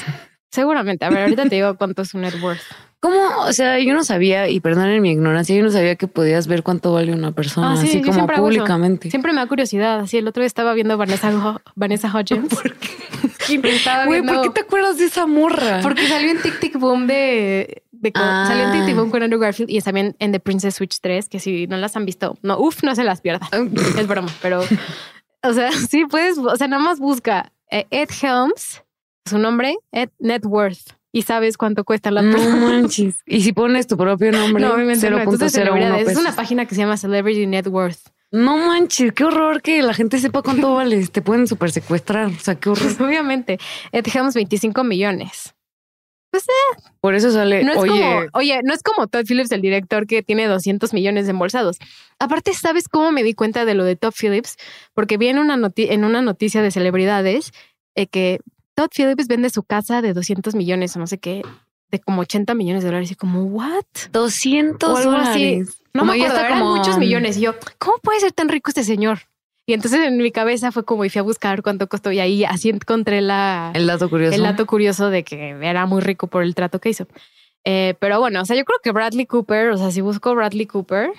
Seguramente. 0.52 1.06
A 1.06 1.10
ver, 1.10 1.20
ahorita 1.24 1.44
te 1.44 1.56
digo 1.56 1.78
cuánto 1.78 2.02
es 2.02 2.14
un 2.14 2.22
net 2.22 2.36
worth. 2.42 2.62
¿Cómo? 3.00 3.18
O 3.46 3.54
sea, 3.54 3.80
yo 3.80 3.94
no 3.94 4.04
sabía, 4.04 4.50
y 4.50 4.60
perdonen 4.60 5.02
mi 5.02 5.12
ignorancia, 5.12 5.56
yo 5.56 5.64
no 5.64 5.72
sabía 5.72 5.96
que 5.96 6.08
podías 6.08 6.48
ver 6.48 6.64
cuánto 6.64 6.92
vale 6.92 7.14
una 7.14 7.32
persona, 7.32 7.72
ah, 7.72 7.74
así 7.74 8.02
como 8.02 8.28
públicamente. 8.28 9.10
Siempre 9.10 9.32
me 9.32 9.40
da 9.40 9.48
curiosidad. 9.48 10.00
Así 10.02 10.18
el 10.18 10.28
otro 10.28 10.42
día 10.42 10.48
estaba 10.48 10.74
viendo 10.74 10.98
Vanessa, 10.98 11.62
Vanessa 11.76 12.12
Hodgins. 12.14 12.50
¿Por 12.56 12.76
qué? 12.76 12.90
Güey, 14.06 14.22
¿por 14.22 14.42
qué 14.44 14.50
te 14.52 14.62
acuerdas 14.62 15.00
de 15.00 15.06
esa 15.06 15.26
morra? 15.26 15.80
Porque 15.82 16.08
salió 16.08 16.30
en 16.30 16.42
Tic 16.42 16.60
Tic 16.60 16.78
Boom 16.78 17.08
de... 17.08 17.82
Salió 18.14 18.66
en 18.66 18.72
Tic 18.74 18.86
Tic 18.86 18.96
Boom 18.96 19.10
con 19.10 19.24
Andrew 19.24 19.40
Garfield 19.40 19.72
y 19.72 19.82
también 19.82 20.16
en 20.20 20.32
The 20.32 20.40
Princess 20.40 20.76
Switch 20.76 21.00
3, 21.02 21.30
que 21.30 21.40
si 21.40 21.66
no 21.66 21.78
las 21.78 21.96
han 21.96 22.06
visto, 22.06 22.38
no, 22.44 22.60
uff, 22.60 22.84
no 22.84 22.94
se 22.94 23.04
las 23.04 23.22
pierdan. 23.22 23.50
es 23.98 24.08
broma, 24.08 24.30
pero... 24.42 24.62
O 25.42 25.54
sea, 25.54 25.72
sí 25.72 26.06
puedes, 26.06 26.38
o 26.38 26.56
sea, 26.56 26.68
nada 26.68 26.84
más 26.84 27.00
busca 27.00 27.52
eh, 27.72 27.88
Ed 27.90 28.10
Helms, 28.22 28.84
su 29.26 29.40
nombre, 29.40 29.78
Ed 29.92 30.10
Net 30.20 30.46
Worth 30.46 30.99
y 31.12 31.24
sabes 31.24 31.58
cuánto 31.58 31.84
cuesta 31.84 32.12
la 32.12 32.22
no 32.22 32.38
manches. 32.38 33.16
Y 33.26 33.42
si 33.42 33.52
pones 33.54 33.88
tu 33.88 33.98
propio 33.98 34.32
nombre, 34.32 34.62
no, 34.64 34.76
0.01 34.78 36.08
Es 36.10 36.18
una 36.18 36.36
página 36.36 36.66
que 36.66 36.76
se 36.76 36.82
llama 36.82 36.98
Celebrity 36.98 37.48
Net 37.48 37.68
Worth. 37.68 38.00
No 38.32 38.58
manches, 38.58 39.12
qué 39.14 39.24
horror 39.24 39.62
que 39.62 39.82
la 39.82 39.94
gente 39.94 40.20
sepa 40.20 40.42
cuánto 40.44 40.74
vale. 40.76 41.06
Te 41.08 41.22
pueden 41.22 41.48
super 41.48 41.72
secuestrar. 41.72 42.28
O 42.28 42.40
sea, 42.40 42.56
qué 42.56 42.70
horror. 42.70 42.84
Pues 42.84 43.02
obviamente, 43.02 43.58
Ed 43.92 44.06
Helms 44.14 44.36
25 44.36 44.84
millones. 44.84 45.56
Pues 46.32 46.44
eh, 46.44 46.82
Por 47.02 47.16
eso 47.16 47.32
sale. 47.32 47.64
no 47.64 47.72
es 47.72 47.78
oye, 47.80 47.90
como, 47.90 48.22
oye, 48.34 48.60
no 48.64 48.76
es 48.76 48.84
como 48.84 49.08
Todd 49.08 49.26
Phillips, 49.28 49.52
el 49.52 49.62
director 49.62 50.06
que 50.06 50.22
tiene 50.22 50.46
200 50.46 50.94
millones 50.94 51.26
de 51.26 51.32
embolsados. 51.32 51.78
Aparte, 52.20 52.54
¿sabes 52.54 52.88
cómo 52.88 53.12
me 53.12 53.24
di 53.24 53.34
cuenta 53.34 53.66
de 53.66 53.74
lo 53.74 53.84
de 53.84 53.96
Todd 53.96 54.14
Phillips? 54.14 54.56
Porque 54.94 55.18
vi 55.18 55.30
en 55.30 55.40
una, 55.40 55.58
noti- 55.58 55.88
en 55.90 56.04
una 56.06 56.22
noticia 56.22 56.62
de 56.62 56.70
celebridades 56.70 57.52
eh, 57.96 58.06
que 58.06 58.42
Todd 58.80 58.90
Phillips 58.96 59.28
vende 59.28 59.50
su 59.50 59.64
casa 59.64 60.02
de 60.02 60.14
200 60.14 60.56
millones 60.56 60.96
o 60.96 61.00
no 61.00 61.08
sé 61.08 61.18
qué, 61.18 61.42
de 61.92 62.00
como 62.00 62.22
80 62.22 62.54
millones 62.54 62.82
de 62.84 62.88
dólares. 62.90 63.12
Y 63.12 63.16
como, 63.16 63.44
¿what? 63.44 63.84
200 64.14 64.90
O 64.90 64.96
algo 64.96 65.12
así. 65.12 65.56
dólares. 65.56 65.78
No 65.94 66.02
Como 66.02 66.14
me 66.14 66.24
acuerdo, 66.24 66.40
eran 66.46 66.60
como- 66.60 66.76
muchos 66.78 66.98
millones. 66.98 67.36
Y 67.38 67.42
yo, 67.42 67.56
¿cómo 67.78 67.98
puede 68.02 68.22
ser 68.22 68.32
tan 68.32 68.48
rico 68.48 68.70
este 68.70 68.86
señor? 68.86 69.20
Y 69.66 69.74
entonces 69.74 70.00
en 70.08 70.18
mi 70.18 70.32
cabeza 70.32 70.72
fue 70.72 70.86
como, 70.86 71.04
y 71.04 71.10
fui 71.10 71.20
a 71.20 71.24
buscar 71.24 71.62
cuánto 71.62 71.88
costó. 71.90 72.12
Y 72.12 72.20
ahí 72.22 72.46
así 72.46 72.70
encontré 72.70 73.20
la, 73.22 73.72
El 73.76 73.86
dato 73.86 74.10
curioso. 74.10 74.34
el 74.36 74.44
dato 74.44 74.66
curioso 74.66 75.10
de 75.10 75.24
que 75.26 75.50
era 75.62 75.86
muy 75.86 76.02
rico 76.02 76.28
por 76.28 76.44
el 76.44 76.56
trato 76.56 76.80
que 76.80 76.90
hizo. 76.90 77.06
Eh, 77.66 77.96
pero 78.00 78.20
bueno, 78.22 78.42
o 78.42 78.46
sea, 78.46 78.56
yo 78.56 78.64
creo 78.64 78.80
que 78.82 78.92
Bradley 78.92 79.26
Cooper, 79.26 79.72
o 79.72 79.78
sea, 79.78 79.92
si 79.92 80.00
busco 80.02 80.34
Bradley 80.34 80.66
Cooper, 80.68 81.10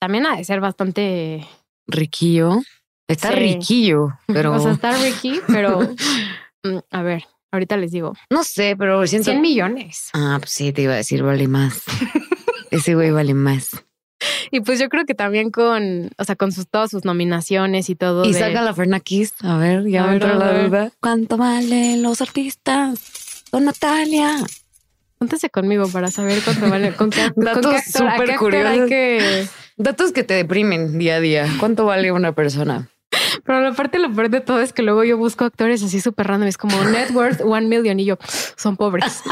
también 0.00 0.26
ha 0.26 0.36
de 0.36 0.44
ser 0.44 0.60
bastante. 0.60 1.46
Riquillo. 1.86 2.60
Está 3.06 3.28
Sí. 3.28 3.34
riquillo, 3.36 4.08
pero 4.26 4.52
O 4.56 4.58
sea, 4.58 4.72
está 4.72 4.92
Ricky, 4.96 5.40
pero. 5.46 5.78
mm, 6.64 6.78
a 6.90 7.02
ver, 7.02 7.24
ahorita 7.52 7.76
les 7.76 7.92
digo. 7.92 8.14
no 8.30 8.42
sé, 8.44 8.74
pero 8.76 9.06
siento. 9.06 9.30
100 9.30 9.40
millones. 9.40 10.08
Ah, 10.12 10.36
pues 10.40 10.50
sí, 10.50 10.72
te 10.72 10.82
iba 10.82 10.94
a 10.94 10.96
decir, 10.96 11.22
vale 11.22 11.46
más. 11.48 11.82
Ese 12.70 12.94
güey 12.94 13.10
vale 13.12 13.34
más. 13.34 13.70
Y 14.50 14.60
pues 14.60 14.78
yo 14.80 14.88
creo 14.88 15.04
que 15.04 15.14
también 15.14 15.50
con, 15.50 16.10
o 16.16 16.24
sea, 16.24 16.34
con 16.36 16.50
sus, 16.50 16.68
todas 16.68 16.90
sus 16.90 17.04
nominaciones 17.04 17.90
y 17.90 17.94
todo. 17.94 18.24
Y 18.24 18.32
de- 18.32 18.38
saca 18.38 18.62
la 18.62 18.74
Fernakis. 18.74 19.34
A 19.42 19.58
ver, 19.58 19.86
ya 19.86 20.04
A 20.04 20.06
me 20.06 20.12
ver, 20.14 20.22
entró 20.22 20.38
la 20.38 20.62
duda. 20.64 20.92
¿Cuánto 21.00 21.36
valen 21.36 22.02
los 22.02 22.20
artistas? 22.22 23.44
Con 23.50 23.64
Natalia. 23.66 24.38
Júntese 25.18 25.50
conmigo 25.50 25.88
para 25.88 26.10
saber 26.10 26.40
cuánto 26.42 26.68
vale. 26.70 26.92
Con 26.94 27.10
qué, 27.10 27.30
Datos 27.36 27.76
súper 27.92 28.36
curiosos. 28.36 28.88
que. 28.88 29.46
Datos 29.76 30.12
que 30.12 30.22
te 30.24 30.34
deprimen 30.34 30.98
día 30.98 31.16
a 31.16 31.20
día. 31.20 31.48
¿Cuánto 31.60 31.84
vale 31.84 32.10
una 32.12 32.32
persona? 32.34 32.88
Pero 33.44 33.60
la 33.60 33.72
parte 33.72 33.98
lo 33.98 34.12
peor 34.12 34.30
de 34.30 34.40
todo 34.40 34.60
es 34.60 34.72
que 34.72 34.82
luego 34.82 35.04
yo 35.04 35.16
busco 35.18 35.44
actores 35.44 35.82
así 35.82 36.00
súper 36.00 36.26
random. 36.26 36.48
Es 36.48 36.56
como 36.58 36.82
net 36.84 37.10
worth 37.12 37.40
one 37.44 37.66
million 37.68 38.00
y 38.00 38.04
yo 38.06 38.18
son 38.56 38.76
pobres. 38.76 39.22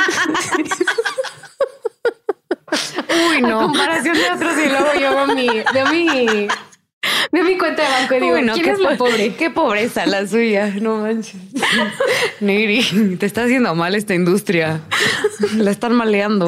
Uy, 3.30 3.36
A 3.36 3.40
no. 3.40 3.60
comparación 3.62 4.14
de 4.16 4.30
otros 4.30 4.52
y 4.58 4.68
luego 4.68 4.86
yo 5.00 5.14
veo 5.14 5.26
mi, 5.34 5.46
veo 5.74 5.86
mi, 5.92 6.48
veo 7.30 7.44
mi 7.44 7.58
cuenta 7.58 7.82
de 7.82 7.88
banco 7.90 8.14
y 8.14 8.20
digo, 8.20 8.34
Uy, 8.36 8.42
no, 8.42 8.54
¿quién 8.54 8.64
qué 8.64 8.70
es 8.72 8.78
po- 8.78 8.96
pobre? 9.04 9.34
Qué 9.34 9.50
pobreza 9.50 10.06
la 10.06 10.26
suya. 10.26 10.72
No 10.80 10.98
manches. 10.98 11.36
Neri, 12.40 13.16
te 13.18 13.26
está 13.26 13.44
haciendo 13.44 13.74
mal 13.74 13.94
esta 13.94 14.14
industria. 14.14 14.80
La 15.56 15.70
están 15.70 15.94
maleando. 15.94 16.46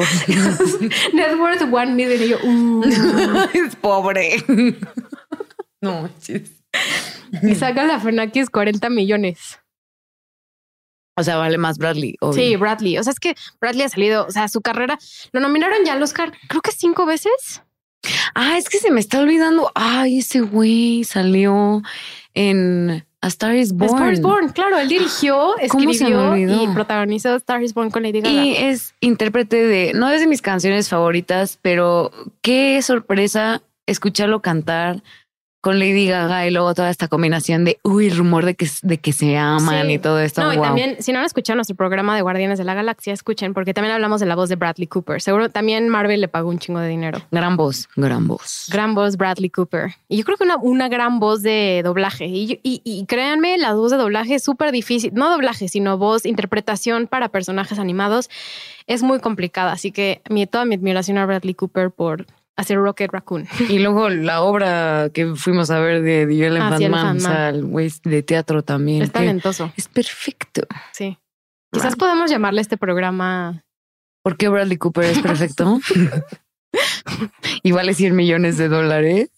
Net 1.13 1.35
worth 1.39 1.61
one 1.71 1.93
million 1.93 2.21
y 2.23 2.27
yo, 2.29 2.37
uh, 2.43 2.83
es 3.53 3.75
pobre. 3.75 4.43
No 5.81 6.01
manches. 6.03 6.49
Y 7.41 7.55
saca 7.55 7.85
la 7.85 7.99
Fernakis 7.99 8.49
40 8.49 8.89
millones. 8.89 9.59
O 11.17 11.23
sea, 11.23 11.37
vale 11.37 11.57
más 11.57 11.77
Bradley. 11.77 12.17
obvio. 12.19 12.33
Sí, 12.33 12.55
Bradley. 12.57 12.97
O 12.97 13.03
sea, 13.03 13.13
es 13.13 13.19
que 13.19 13.35
Bradley 13.61 13.83
ha 13.83 13.89
salido, 13.89 14.25
o 14.25 14.31
sea, 14.31 14.47
su 14.49 14.61
carrera 14.61 14.97
lo 15.31 15.39
nominaron 15.39 15.85
ya 15.85 15.93
al 15.93 16.03
Oscar, 16.03 16.33
creo 16.49 16.61
que 16.61 16.71
cinco 16.71 17.05
veces. 17.05 17.63
Ah, 18.33 18.57
es 18.57 18.69
que 18.69 18.79
se 18.79 18.91
me 18.91 18.99
está 18.99 19.19
olvidando. 19.21 19.71
Ay, 19.73 20.19
ese 20.19 20.41
güey 20.41 21.03
salió 21.05 21.81
en 22.33 23.05
A 23.21 23.27
Star 23.27 23.55
is 23.55 23.73
Born. 23.73 23.93
Star 23.93 24.13
is 24.13 24.21
Born, 24.21 24.49
claro, 24.49 24.77
él 24.77 24.89
dirigió, 24.89 25.55
¿Cómo 25.69 25.81
se 25.81 25.85
me 25.85 25.91
escribió 25.93 26.63
y 26.63 26.67
protagonizó 26.67 27.35
Star 27.35 27.63
is 27.63 27.73
Born 27.73 27.89
con 27.89 28.03
Lady 28.03 28.21
Gaga. 28.21 28.45
Y 28.45 28.55
es 28.57 28.93
intérprete 28.99 29.55
de, 29.55 29.93
no 29.93 30.09
es 30.09 30.19
de 30.19 30.27
mis 30.27 30.41
canciones 30.41 30.89
favoritas, 30.89 31.57
pero 31.61 32.11
qué 32.41 32.81
sorpresa 32.81 33.61
escucharlo 33.87 34.41
cantar 34.41 35.01
con 35.65 35.79
Lady 35.79 36.05
Gaga 36.05 36.45
y 36.45 36.51
luego 36.51 36.75
toda 36.75 36.91
esta 36.91 37.07
combinación 37.07 37.65
de, 37.65 37.79
uy, 37.81 38.11
rumor 38.11 38.45
de 38.45 38.53
que, 38.53 38.69
de 38.83 38.99
que 38.99 39.11
se 39.13 39.35
aman 39.35 39.87
Sí. 39.87 39.93
y 39.93 39.97
todo 39.97 40.19
esto. 40.19 40.43
No, 40.43 40.53
y 40.53 40.61
también, 40.61 40.97
si 40.99 41.11
no 41.11 41.17
han 41.17 41.25
escuchado 41.25 41.55
nuestro 41.55 41.75
programa 41.75 42.15
de 42.15 42.21
Guardianes 42.21 42.59
de 42.59 42.65
la 42.65 42.75
Galaxia, 42.75 43.13
escuchen, 43.13 43.55
porque 43.55 43.73
también 43.73 43.91
hablamos 43.95 44.19
de 44.19 44.27
la 44.27 44.35
voz 44.35 44.47
de 44.47 44.57
Bradley 44.57 44.85
Cooper. 44.85 45.23
Seguro 45.23 45.49
también 45.49 45.89
Marvel 45.89 46.21
le 46.21 46.27
pagó 46.27 46.49
un 46.49 46.59
chingo 46.59 46.79
de 46.81 46.87
dinero. 46.89 47.19
Gran 47.31 47.57
voz, 47.57 47.89
gran 47.95 48.27
voz. 48.27 48.67
Gran 48.71 48.93
voz 48.93 49.17
Bradley 49.17 49.49
Cooper. 49.49 49.95
Y 50.07 50.17
yo 50.17 50.23
creo 50.23 50.37
que 50.37 50.43
una, 50.43 50.57
una 50.57 50.87
gran 50.87 51.19
voz 51.19 51.41
de 51.41 51.81
doblaje. 51.83 52.27
Y, 52.27 52.59
y, 52.61 52.83
y 52.83 53.03
créanme, 53.07 53.57
la 53.57 53.73
voz 53.73 53.89
de 53.89 53.97
doblaje 53.97 54.35
es 54.35 54.43
súper 54.43 54.71
difícil. 54.71 55.13
No 55.15 55.31
doblaje, 55.31 55.67
sino 55.67 55.97
voz, 55.97 56.27
interpretación 56.27 57.07
para 57.07 57.29
personajes 57.29 57.79
animados 57.79 58.29
es 58.85 59.01
muy 59.01 59.19
complicada. 59.19 59.71
Así 59.71 59.91
que 59.91 60.21
mi, 60.29 60.45
toda 60.45 60.65
mi 60.65 60.75
admiración 60.75 61.17
a 61.17 61.25
Bradley 61.25 61.55
Cooper 61.55 61.89
por 61.89 62.27
hacer 62.55 62.77
Rocket 62.77 63.11
Raccoon. 63.11 63.47
Y 63.69 63.79
luego 63.79 64.09
la 64.09 64.41
obra 64.41 65.09
que 65.13 65.35
fuimos 65.35 65.69
a 65.71 65.79
ver 65.79 66.01
de 66.01 66.25
The 66.27 66.47
Elephant 66.47 66.73
Ah, 66.73 66.77
sí, 66.77 66.89
Man, 66.89 66.99
Elephant 67.01 67.17
o 67.17 67.23
sea, 67.23 67.49
el 67.49 67.65
güey 67.65 67.91
de 68.03 68.23
teatro 68.23 68.63
también. 68.63 69.01
Es 69.03 69.11
talentoso. 69.11 69.71
es 69.75 69.87
perfecto. 69.87 70.61
Sí. 70.93 71.17
Quizás 71.71 71.95
podemos 71.95 72.31
llamarle 72.31 72.61
este 72.61 72.77
programa. 72.77 73.63
¿Por 74.23 74.37
qué 74.37 74.47
Bradley 74.47 74.77
Cooper 74.77 75.03
es 75.05 75.19
perfecto? 75.19 75.79
y 77.63 77.71
vale 77.71 77.93
100 77.93 78.15
millones 78.15 78.57
de 78.57 78.69
dólares. 78.69 79.29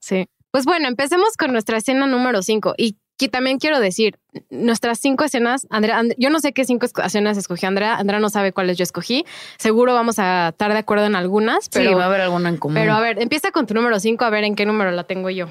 Sí. 0.00 0.28
Pues 0.50 0.64
bueno, 0.64 0.88
empecemos 0.88 1.36
con 1.38 1.52
nuestra 1.52 1.78
escena 1.78 2.06
número 2.06 2.42
5. 2.42 2.74
Y 2.76 2.98
que 3.18 3.28
también 3.28 3.58
quiero 3.58 3.80
decir, 3.80 4.18
nuestras 4.50 4.98
cinco 5.00 5.24
escenas, 5.24 5.66
Andrea, 5.70 5.98
And- 5.98 6.14
yo 6.18 6.28
no 6.30 6.38
sé 6.40 6.52
qué 6.52 6.64
cinco 6.64 6.86
escenas 7.04 7.36
escogió 7.38 7.66
Andrea, 7.68 7.96
Andrea 7.96 8.20
no 8.20 8.28
sabe 8.28 8.52
cuáles 8.52 8.76
yo 8.76 8.82
escogí. 8.82 9.24
Seguro 9.58 9.94
vamos 9.94 10.18
a 10.18 10.48
estar 10.50 10.72
de 10.72 10.78
acuerdo 10.78 11.06
en 11.06 11.16
algunas, 11.16 11.68
Pero 11.70 11.86
pero, 11.86 11.96
va 11.98 12.04
a 12.04 12.06
haber 12.08 12.20
alguna 12.20 12.48
en 12.50 12.56
común. 12.58 12.74
pero 12.74 12.92
a 12.92 13.00
ver, 13.00 13.20
empieza 13.22 13.50
con 13.52 13.66
tu 13.66 13.72
número 13.74 13.98
5, 14.00 14.24
a 14.24 14.30
ver 14.30 14.44
en 14.44 14.54
qué 14.54 14.66
número 14.66 14.90
la 14.90 15.04
tengo 15.04 15.30
yo. 15.30 15.48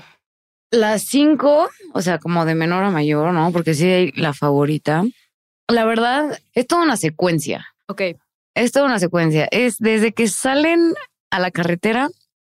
Las 0.72 1.04
cinco, 1.04 1.70
o 1.94 2.02
sea, 2.02 2.18
como 2.20 2.44
de 2.46 2.56
menor 2.56 2.84
a 2.84 2.90
mayor, 2.92 3.32
¿no? 3.34 3.52
Porque 3.52 3.74
sí 3.74 3.88
hay 3.88 4.12
la 4.14 4.34
favorita. 4.34 5.04
La 5.68 5.86
verdad, 5.86 6.40
es 6.54 6.68
toda 6.68 6.84
una 6.84 6.98
secuencia. 6.98 7.66
Ok. 7.88 8.02
Es 8.56 8.72
toda 8.72 8.86
una 8.86 9.00
secuencia. 9.00 9.48
Es 9.52 9.78
desde 9.80 10.12
que 10.14 10.28
salen 10.28 10.94
a 11.32 11.40
la 11.40 11.52
carretera 11.52 12.10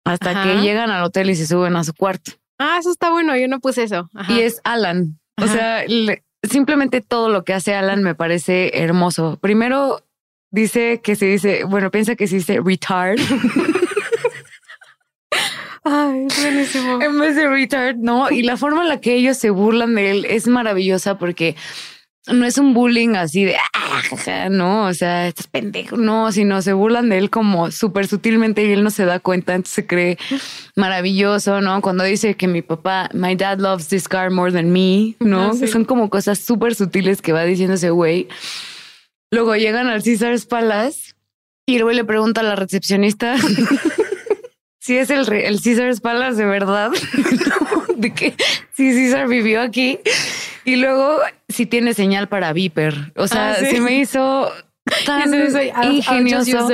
hasta 0.05 0.31
Ajá. 0.31 0.43
que 0.45 0.61
llegan 0.63 0.91
al 0.91 1.03
hotel 1.05 1.31
y 1.31 1.37
se 1.37 1.47
suben 1.47 1.77
a 1.77 1.85
su 1.85 1.95
cuarto. 1.95 2.33
Ah, 2.59 2.77
eso 2.79 2.91
está 2.91 3.11
bueno, 3.11 3.37
yo 3.37 3.49
no 3.49 3.61
puse 3.61 3.83
eso. 3.85 4.09
Ajá. 4.15 4.33
Y 4.33 4.41
es 4.41 4.61
Alan. 4.65 5.19
O 5.41 5.47
sea, 5.47 5.85
le- 5.87 6.25
simplemente 6.43 7.01
todo 7.03 7.29
lo 7.29 7.45
que 7.45 7.53
hace 7.53 7.75
Alan 7.75 8.03
me 8.03 8.15
parece 8.15 8.83
hermoso. 8.83 9.39
Primero 9.41 10.03
dice 10.51 11.01
que 11.03 11.17
se 11.17 11.27
dice, 11.27 11.65
bueno, 11.65 11.91
piensa 11.91 12.15
que 12.17 12.27
se 12.27 12.37
dice 12.37 12.61
retard 12.65 13.19
Ay, 15.85 16.27
es 16.27 16.43
buenísimo. 16.43 17.01
en 17.01 17.21
vez 17.21 17.37
de 17.37 17.47
retard, 17.49 17.97
¿no? 17.97 18.31
Y 18.31 18.43
la 18.43 18.57
forma 18.57 18.83
en 18.83 18.89
la 18.89 19.01
que 19.01 19.15
ellos 19.15 19.37
se 19.37 19.51
burlan 19.51 19.95
de 19.95 20.11
él 20.11 20.25
es 20.25 20.49
maravillosa 20.49 21.17
porque 21.17 21.55
no 22.27 22.45
es 22.45 22.59
un 22.59 22.75
bullying 22.75 23.15
así 23.15 23.45
de, 23.45 23.57
"Ah, 23.89 24.03
jaja", 24.03 24.49
no, 24.49 24.87
o 24.87 24.95
sea, 24.95 25.29
estás 25.29 25.47
pendejo, 25.47 25.97
no, 25.97 26.33
sino 26.33 26.61
se 26.63 26.73
burlan 26.73 27.09
de 27.09 27.19
él 27.19 27.31
como 27.31 27.71
súper 27.71 28.07
sutilmente 28.07 28.65
y 28.65 28.73
él 28.73 28.83
no 28.83 28.91
se 28.91 29.05
da 29.05 29.21
cuenta, 29.21 29.55
entonces 29.55 29.75
se 29.75 29.87
cree 29.87 30.19
maravilloso, 30.75 31.61
¿no? 31.61 31.81
Cuando 31.81 32.05
dice 32.05 32.35
que 32.35 32.47
mi 32.49 32.63
papá, 32.63 33.09
my 33.13 33.37
dad 33.37 33.59
loves 33.59 33.89
this 33.89 34.09
car 34.09 34.31
more 34.31 34.53
than 34.53 34.73
me, 34.73 35.15
¿no? 35.21 35.51
Ah, 35.51 35.55
sí. 35.55 35.67
Son 35.69 35.85
como 35.85 36.11
cosas 36.11 36.39
súper 36.39 36.75
sutiles 36.75 37.23
que 37.23 37.33
va 37.33 37.45
diciendo 37.45 37.75
ese 37.75 37.91
güey. 37.91 38.29
Luego 39.31 39.57
llegan 39.57 39.89
al 39.89 40.03
Caesar's 40.03 40.47
Palace 40.47 41.15
y 41.67 41.77
el 41.77 41.83
güey 41.83 41.97
le 41.97 42.05
pregunta 42.05 42.41
a 42.43 42.45
la 42.45 42.57
recepcionista 42.57 43.37
si 44.79 44.97
es 44.97 45.11
el, 45.11 45.31
el 45.33 45.61
Caesar's 45.61 46.01
Palace 46.01 46.37
de 46.37 46.47
verdad, 46.47 46.93
de 47.97 48.15
que 48.15 48.35
si 48.75 48.93
César 48.93 49.27
vivió 49.27 49.61
aquí 49.61 49.99
y 50.65 50.77
luego 50.77 51.19
si 51.57 51.67
tiene 51.67 51.95
señal 51.95 52.29
para 52.29 52.53
Viper. 52.53 53.13
O 53.17 53.27
sea, 53.29 53.53
Ah, 53.53 53.57
sí. 53.59 53.67
se 53.67 53.81
me 53.81 53.99
hizo 53.99 54.51
tan 55.05 55.23
just 55.33 55.57
ingenioso. 55.83 56.69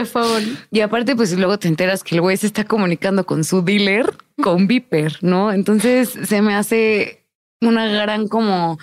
Y 0.71 0.81
aparte, 0.81 1.17
pues 1.17 1.33
luego 1.39 1.59
te 1.59 1.69
enteras 1.69 2.05
que 2.05 2.17
el 2.17 2.21
güey 2.21 2.37
se 2.37 2.47
está 2.47 2.65
comunicando 2.65 3.25
con 3.25 3.45
su 3.45 3.63
dealer 3.63 4.13
con 4.43 4.67
Viper, 4.69 5.19
¿no? 5.23 5.53
Entonces 5.53 6.11
se 6.25 6.43
me 6.43 6.55
hace 6.55 7.25
una 7.61 7.87
gran 7.87 8.29
como 8.29 8.79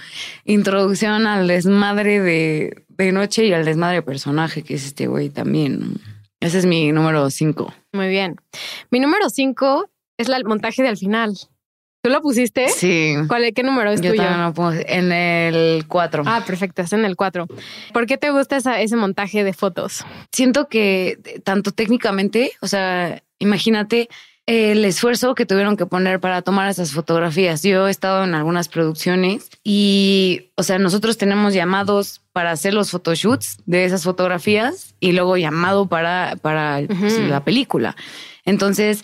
introducción 0.45 1.27
al 1.27 1.47
desmadre 1.47 2.21
de, 2.21 2.85
de 2.87 3.11
noche 3.11 3.45
y 3.45 3.53
al 3.53 3.65
desmadre 3.65 3.95
de 3.97 4.01
personaje 4.03 4.63
que 4.63 4.75
es 4.75 4.85
este 4.85 5.07
güey 5.07 5.29
también. 5.29 5.95
Ese 6.39 6.59
es 6.59 6.65
mi 6.65 6.91
número 6.93 7.29
cinco. 7.29 7.73
Muy 7.91 8.07
bien. 8.07 8.37
Mi 8.91 8.99
número 9.01 9.29
5 9.29 9.89
es 10.17 10.29
la, 10.29 10.37
el 10.37 10.45
montaje 10.45 10.81
de 10.83 10.87
al 10.87 10.95
final. 10.97 11.37
¿Tú 12.01 12.09
lo 12.09 12.21
pusiste? 12.21 12.69
Sí. 12.69 13.13
¿Cuál, 13.27 13.51
¿Qué 13.53 13.61
número 13.63 13.91
es 13.91 13.99
Yo 14.01 14.11
tuyo? 14.11 14.23
también 14.23 14.45
lo 14.45 14.53
pongo 14.53 14.71
en 14.71 15.11
el 15.11 15.85
cuatro. 15.87 16.23
Ah, 16.25 16.43
perfecto, 16.45 16.81
es 16.81 16.93
en 16.93 17.03
el 17.03 17.15
4. 17.17 17.45
¿Por 17.93 18.05
qué 18.05 18.17
te 18.17 18.31
gusta 18.31 18.55
esa- 18.57 18.79
ese 18.79 18.95
montaje 18.95 19.43
de 19.43 19.51
fotos? 19.53 20.05
Siento 20.31 20.69
que 20.69 21.19
tanto 21.43 21.71
técnicamente, 21.71 22.53
o 22.61 22.67
sea, 22.67 23.21
imagínate 23.39 24.07
el 24.45 24.83
esfuerzo 24.85 25.35
que 25.35 25.45
tuvieron 25.45 25.77
que 25.77 25.85
poner 25.85 26.19
para 26.19 26.41
tomar 26.41 26.69
esas 26.69 26.91
fotografías. 26.93 27.61
Yo 27.63 27.87
he 27.87 27.91
estado 27.91 28.23
en 28.23 28.33
algunas 28.33 28.67
producciones 28.69 29.49
y, 29.63 30.51
o 30.55 30.63
sea, 30.63 30.79
nosotros 30.79 31.17
tenemos 31.17 31.53
llamados 31.53 32.21
para 32.31 32.49
hacer 32.51 32.73
los 32.73 32.89
photoshoots 32.91 33.57
de 33.65 33.83
esas 33.85 34.03
fotografías 34.05 34.95
y 34.99 35.11
luego 35.11 35.37
llamado 35.37 35.87
para, 35.87 36.35
para 36.41 36.79
pues, 36.87 37.19
la 37.19 37.43
película. 37.43 37.95
Entonces, 38.45 39.03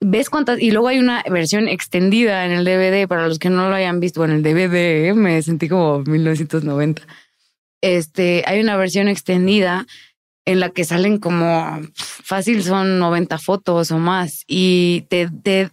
ves 0.00 0.30
cuántas, 0.30 0.60
y 0.60 0.70
luego 0.70 0.88
hay 0.88 0.98
una 0.98 1.22
versión 1.30 1.68
extendida 1.68 2.46
en 2.46 2.52
el 2.52 2.64
DVD 2.64 3.06
para 3.06 3.28
los 3.28 3.38
que 3.38 3.50
no 3.50 3.68
lo 3.68 3.74
hayan 3.74 4.00
visto, 4.00 4.24
en 4.24 4.30
el 4.30 4.42
DVD 4.42 5.08
¿eh? 5.08 5.14
me 5.14 5.40
sentí 5.42 5.68
como 5.68 6.00
1990. 6.00 7.02
Este, 7.82 8.42
hay 8.46 8.60
una 8.60 8.76
versión 8.76 9.08
extendida 9.08 9.86
en 10.46 10.60
la 10.60 10.70
que 10.70 10.84
salen 10.84 11.18
como 11.18 11.80
fácil 11.94 12.62
son 12.62 12.98
90 12.98 13.38
fotos 13.38 13.90
o 13.90 13.98
más 13.98 14.44
y 14.46 15.06
te, 15.08 15.28
te 15.42 15.70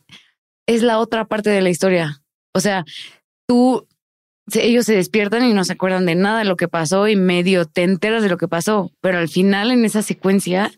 es 0.67 0.83
la 0.83 0.99
otra 0.99 1.25
parte 1.25 1.49
de 1.49 1.61
la 1.61 1.69
historia. 1.69 2.21
O 2.53 2.59
sea, 2.59 2.83
tú 3.47 3.87
ellos 4.53 4.85
se 4.85 4.95
despiertan 4.95 5.45
y 5.45 5.53
no 5.53 5.63
se 5.63 5.73
acuerdan 5.73 6.05
de 6.05 6.15
nada 6.15 6.39
de 6.39 6.45
lo 6.45 6.55
que 6.55 6.67
pasó 6.67 7.07
y 7.07 7.15
medio 7.15 7.65
te 7.65 7.83
enteras 7.83 8.23
de 8.23 8.29
lo 8.29 8.37
que 8.37 8.47
pasó, 8.47 8.91
pero 9.01 9.17
al 9.17 9.29
final 9.29 9.71
en 9.71 9.83
esa 9.83 10.01
secuencia 10.01 10.71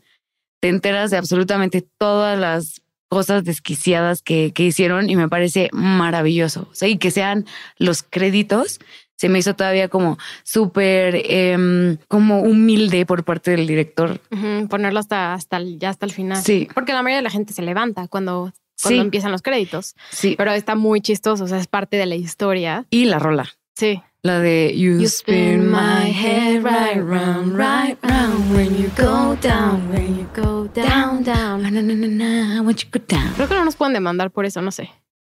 te 0.62 0.70
enteras 0.70 1.12
de 1.12 1.18
absolutamente 1.18 1.86
todas 1.98 2.38
las 2.38 2.82
cosas 3.10 3.44
desquiciadas 3.44 4.22
que, 4.22 4.52
que 4.54 4.64
hicieron 4.64 5.10
y 5.10 5.16
me 5.16 5.28
parece 5.28 5.70
maravilloso. 5.74 6.68
O 6.72 6.76
sea, 6.76 6.88
y 6.88 6.98
que 6.98 7.12
sean 7.12 7.46
los 7.78 8.04
créditos 8.04 8.80
se 9.20 9.28
me 9.28 9.40
hizo 9.40 9.54
todavía 9.54 9.90
como 9.90 10.18
súper 10.44 11.24
em, 11.26 11.98
como 12.08 12.40
humilde 12.40 13.06
por 13.06 13.26
parte 13.26 13.52
del 13.52 13.68
director. 13.68 14.22
Ponerlo 14.70 14.98
hasta, 14.98 15.34
hasta 15.34 15.60
ya 15.62 15.90
hasta 15.90 16.06
el 16.06 16.14
final. 16.14 16.42
Sí. 16.42 16.70
Porque 16.74 16.94
la 16.94 17.04
mayoría 17.04 17.18
de 17.18 17.24
la 17.24 17.30
gente 17.30 17.52
se 17.52 17.62
levanta 17.62 18.08
cuando, 18.08 18.54
cuando 18.82 19.02
empiezan 19.02 19.34
los 19.34 19.42
créditos. 19.42 19.96
Sí. 20.10 20.36
Pero 20.38 20.54
está 20.54 20.76
muy 20.76 21.02
chistoso, 21.02 21.44
o 21.44 21.48
sea, 21.48 21.58
es 21.58 21.68
parte 21.68 21.98
de 21.98 22.06
la 22.06 22.16
historia. 22.16 22.86
Y 22.92 23.06
la 23.06 23.20
rola. 23.20 23.46
Sí. 23.76 24.02
La 24.22 24.40
de 24.40 24.78
You, 24.78 25.08
spin 25.08 25.72
my 25.72 26.12
head 26.12 26.62
right 26.62 27.02
round, 27.02 27.58
right 27.58 27.98
round 28.04 28.54
when 28.54 28.76
you 28.76 28.92
go 28.98 29.38
down, 29.42 29.90
when 29.94 30.18
you 30.18 30.28
go 30.36 30.68
down, 30.74 31.24
down, 31.24 31.62
na, 31.62 31.70
na, 31.70 31.82
na, 31.82 32.62
when 32.62 32.76
you 32.76 32.84
go 32.92 33.00
down. 33.08 33.34
Creo 33.36 33.48
que 33.48 33.56
no 33.56 33.64
nos 33.64 33.78
pueden 33.78 33.94
demandar 33.94 34.30
por 34.30 34.46
eso, 34.46 34.62
no 34.62 34.72
sé. 34.72 34.90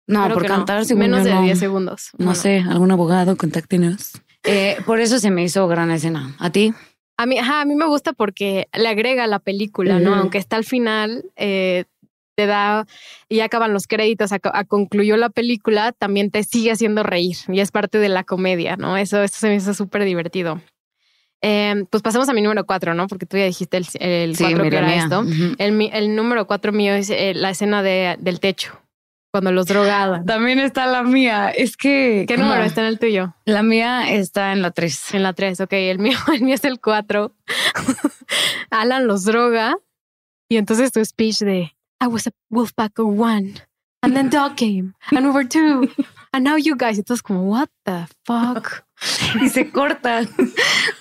No, 0.06 0.32
por 0.32 0.46
cantar 0.46 0.86
menos 0.96 1.24
de 1.24 1.36
10 1.36 1.58
segundos. 1.58 2.12
No, 2.20 2.36
sé, 2.36 2.60
algún 2.60 2.92
abogado, 2.92 3.36
contáctenos. 3.38 4.22
Eh, 4.44 4.78
por 4.86 5.00
eso 5.00 5.18
se 5.18 5.32
me 5.32 5.44
hizo 5.44 5.68
gran 5.68 5.90
escena. 5.90 6.36
¿A 6.38 6.52
ti? 6.52 6.72
A 7.18 7.26
mí, 7.26 7.40
a 7.40 7.66
mí 7.66 7.74
me 7.74 7.88
gusta 7.88 8.14
porque 8.14 8.68
le 8.72 8.88
agrega 8.88 9.26
la 9.26 9.40
película, 9.40 10.00
¿no? 10.00 10.14
Aunque 10.14 10.38
está 10.38 10.58
al 10.58 10.64
final, 10.64 11.26
eh, 11.38 11.86
te 12.36 12.46
da 12.46 12.86
y 13.30 13.40
acaban 13.40 13.74
los 13.74 13.88
créditos, 13.88 14.32
a, 14.32 14.40
concluyó 14.66 15.18
la 15.18 15.30
película, 15.30 15.92
también 15.92 16.32
te 16.32 16.44
sigue 16.44 16.72
haciendo 16.72 17.04
reír 17.04 17.38
y 17.48 17.60
es 17.60 17.72
parte 17.72 17.98
de 17.98 18.10
la 18.10 18.24
comedia, 18.24 18.76
¿no? 18.78 18.98
Eso, 18.98 19.24
eso 19.24 19.40
se 19.40 19.48
me 19.48 19.56
hizo 19.56 19.74
súper 19.74 20.04
divertido. 20.04 20.62
Em, 21.42 21.86
pues 21.86 22.02
pasamos 22.02 22.30
a 22.30 22.34
mi 22.34 22.42
número 22.42 22.66
cuatro, 22.66 22.94
¿no? 22.94 23.08
Porque 23.08 23.26
tú 23.26 23.38
ya 23.38 23.46
dijiste 23.46 23.78
el, 23.78 23.86
el 24.00 24.38
cuatro 24.38 24.64
que 24.64 24.78
era 24.78 24.96
esto. 24.96 25.24
el, 25.58 25.90
el, 25.94 26.16
número 26.16 26.48
cuatro 26.48 26.72
mío 26.72 26.94
es 26.94 27.10
eh, 27.10 27.34
la 27.36 27.52
escena 27.52 27.84
de, 27.84 28.16
del 28.20 28.40
techo 28.40 28.80
cuando 29.36 29.52
los 29.52 29.66
drogaban. 29.66 30.26
También 30.26 30.60
está 30.60 30.86
la 30.86 31.04
mía. 31.04 31.50
Es 31.50 31.76
que. 31.76 32.24
¿Qué 32.26 32.38
número 32.38 32.64
está 32.64 32.80
en 32.82 32.88
el 32.88 33.00
tuyo? 33.00 33.36
La 33.44 33.64
mía 33.64 34.14
está 34.14 34.54
en 34.54 34.62
la 34.62 34.72
3. 34.72 35.14
En 35.16 35.24
la 35.24 35.34
3, 35.34 35.60
ok. 35.60 35.74
El 35.74 36.00
mío, 36.00 36.18
el 36.34 36.42
mío 36.42 36.56
es 36.56 36.64
el 36.64 36.80
4. 36.80 37.34
Alan 38.70 39.08
los 39.08 39.26
droga. 39.26 39.76
Y 40.48 40.56
entonces 40.56 40.94
tu 40.94 41.04
speech 41.04 41.40
de 41.40 41.76
I 42.00 42.08
was 42.08 42.28
a 42.28 42.32
Wolfpacker 42.54 43.06
one. 43.06 43.56
And 44.04 44.16
then 44.16 44.30
dog 44.30 44.56
came. 44.56 44.94
And 45.12 45.26
we 45.26 45.32
were 45.32 45.44
two. 45.44 45.90
And 46.34 46.44
now 46.44 46.58
you 46.58 46.76
guys. 46.76 47.00
Entonces, 47.00 47.24
como, 47.24 47.44
what 47.44 47.70
the 47.86 48.08
fuck? 48.26 48.86
y 49.42 49.50
se 49.50 49.72
corta. 49.72 50.28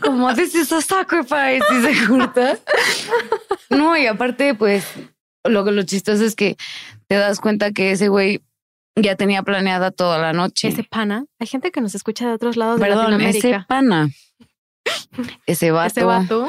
Como, 0.00 0.32
this 0.34 0.54
is 0.54 0.72
a 0.72 0.80
sacrifice. 0.80 1.62
Y 1.70 1.82
se 1.82 2.06
corta. 2.06 2.58
No, 3.68 3.96
y 3.96 4.06
aparte, 4.06 4.54
pues, 4.54 4.86
lo 5.44 5.64
que 5.64 5.72
lo 5.72 5.82
chistoso 5.82 6.24
es 6.24 6.34
que 6.34 6.56
te 7.08 7.16
das 7.16 7.40
cuenta 7.40 7.72
que 7.72 7.90
ese 7.90 8.08
güey 8.08 8.42
ya 8.96 9.16
tenía 9.16 9.42
planeada 9.42 9.90
toda 9.90 10.18
la 10.18 10.32
noche. 10.32 10.68
Ese 10.68 10.84
pana. 10.84 11.24
Hay 11.38 11.46
gente 11.46 11.70
que 11.70 11.80
nos 11.80 11.94
escucha 11.94 12.26
de 12.26 12.32
otros 12.32 12.56
lados 12.56 12.80
Perdón, 12.80 13.06
de 13.06 13.10
Latinoamérica. 13.10 13.48
Ese 13.48 13.66
pana. 13.66 14.08
Ese 15.46 15.70
vato. 15.70 15.86
Ese 15.88 16.04
vato. 16.04 16.48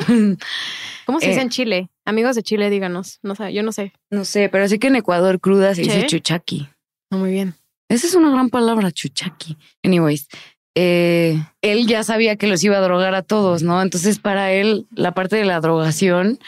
¿Cómo 1.06 1.20
se 1.20 1.28
dice 1.28 1.42
en 1.42 1.48
eh, 1.48 1.50
Chile? 1.50 1.90
Amigos 2.06 2.36
de 2.36 2.44
Chile, 2.44 2.70
díganos. 2.70 3.20
No 3.24 3.36
sé, 3.36 3.52
yo 3.52 3.64
no 3.64 3.72
sé. 3.72 3.94
No 4.12 4.26
sé, 4.26 4.50
pero 4.50 4.68
sí 4.68 4.78
que 4.78 4.88
en 4.88 4.96
Ecuador 4.96 5.40
cruda 5.40 5.74
se 5.74 5.82
dice 5.82 6.06
chuchaqui. 6.06 6.70
No, 7.10 7.18
muy 7.18 7.32
bien. 7.32 7.56
Esa 7.90 8.08
es 8.08 8.16
una 8.16 8.32
gran 8.32 8.50
palabra, 8.50 8.92
chuchaqui. 8.92 9.58
Anyways, 9.84 10.28
eh, 10.76 11.44
él 11.62 11.88
ya 11.88 12.04
sabía 12.04 12.36
que 12.36 12.48
los 12.48 12.64
iba 12.64 12.78
a 12.78 12.82
drogar 12.82 13.16
a 13.16 13.24
todos, 13.24 13.64
¿no? 13.64 13.82
Entonces, 13.82 14.20
para 14.20 14.52
él, 14.52 14.88
la 14.92 15.14
parte 15.14 15.36
de 15.36 15.46
la 15.46 15.60
drogación 15.60 16.40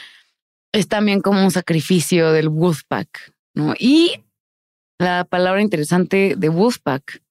es 0.74 0.88
también 0.88 1.22
como 1.22 1.44
un 1.44 1.52
sacrificio 1.52 2.32
del 2.32 2.50
Wolfpack, 2.50 3.34
¿no? 3.56 3.74
Y 3.80 4.24
la 5.00 5.26
palabra 5.26 5.62
interesante 5.62 6.36
de 6.38 6.50
Wolfpack 6.50 7.22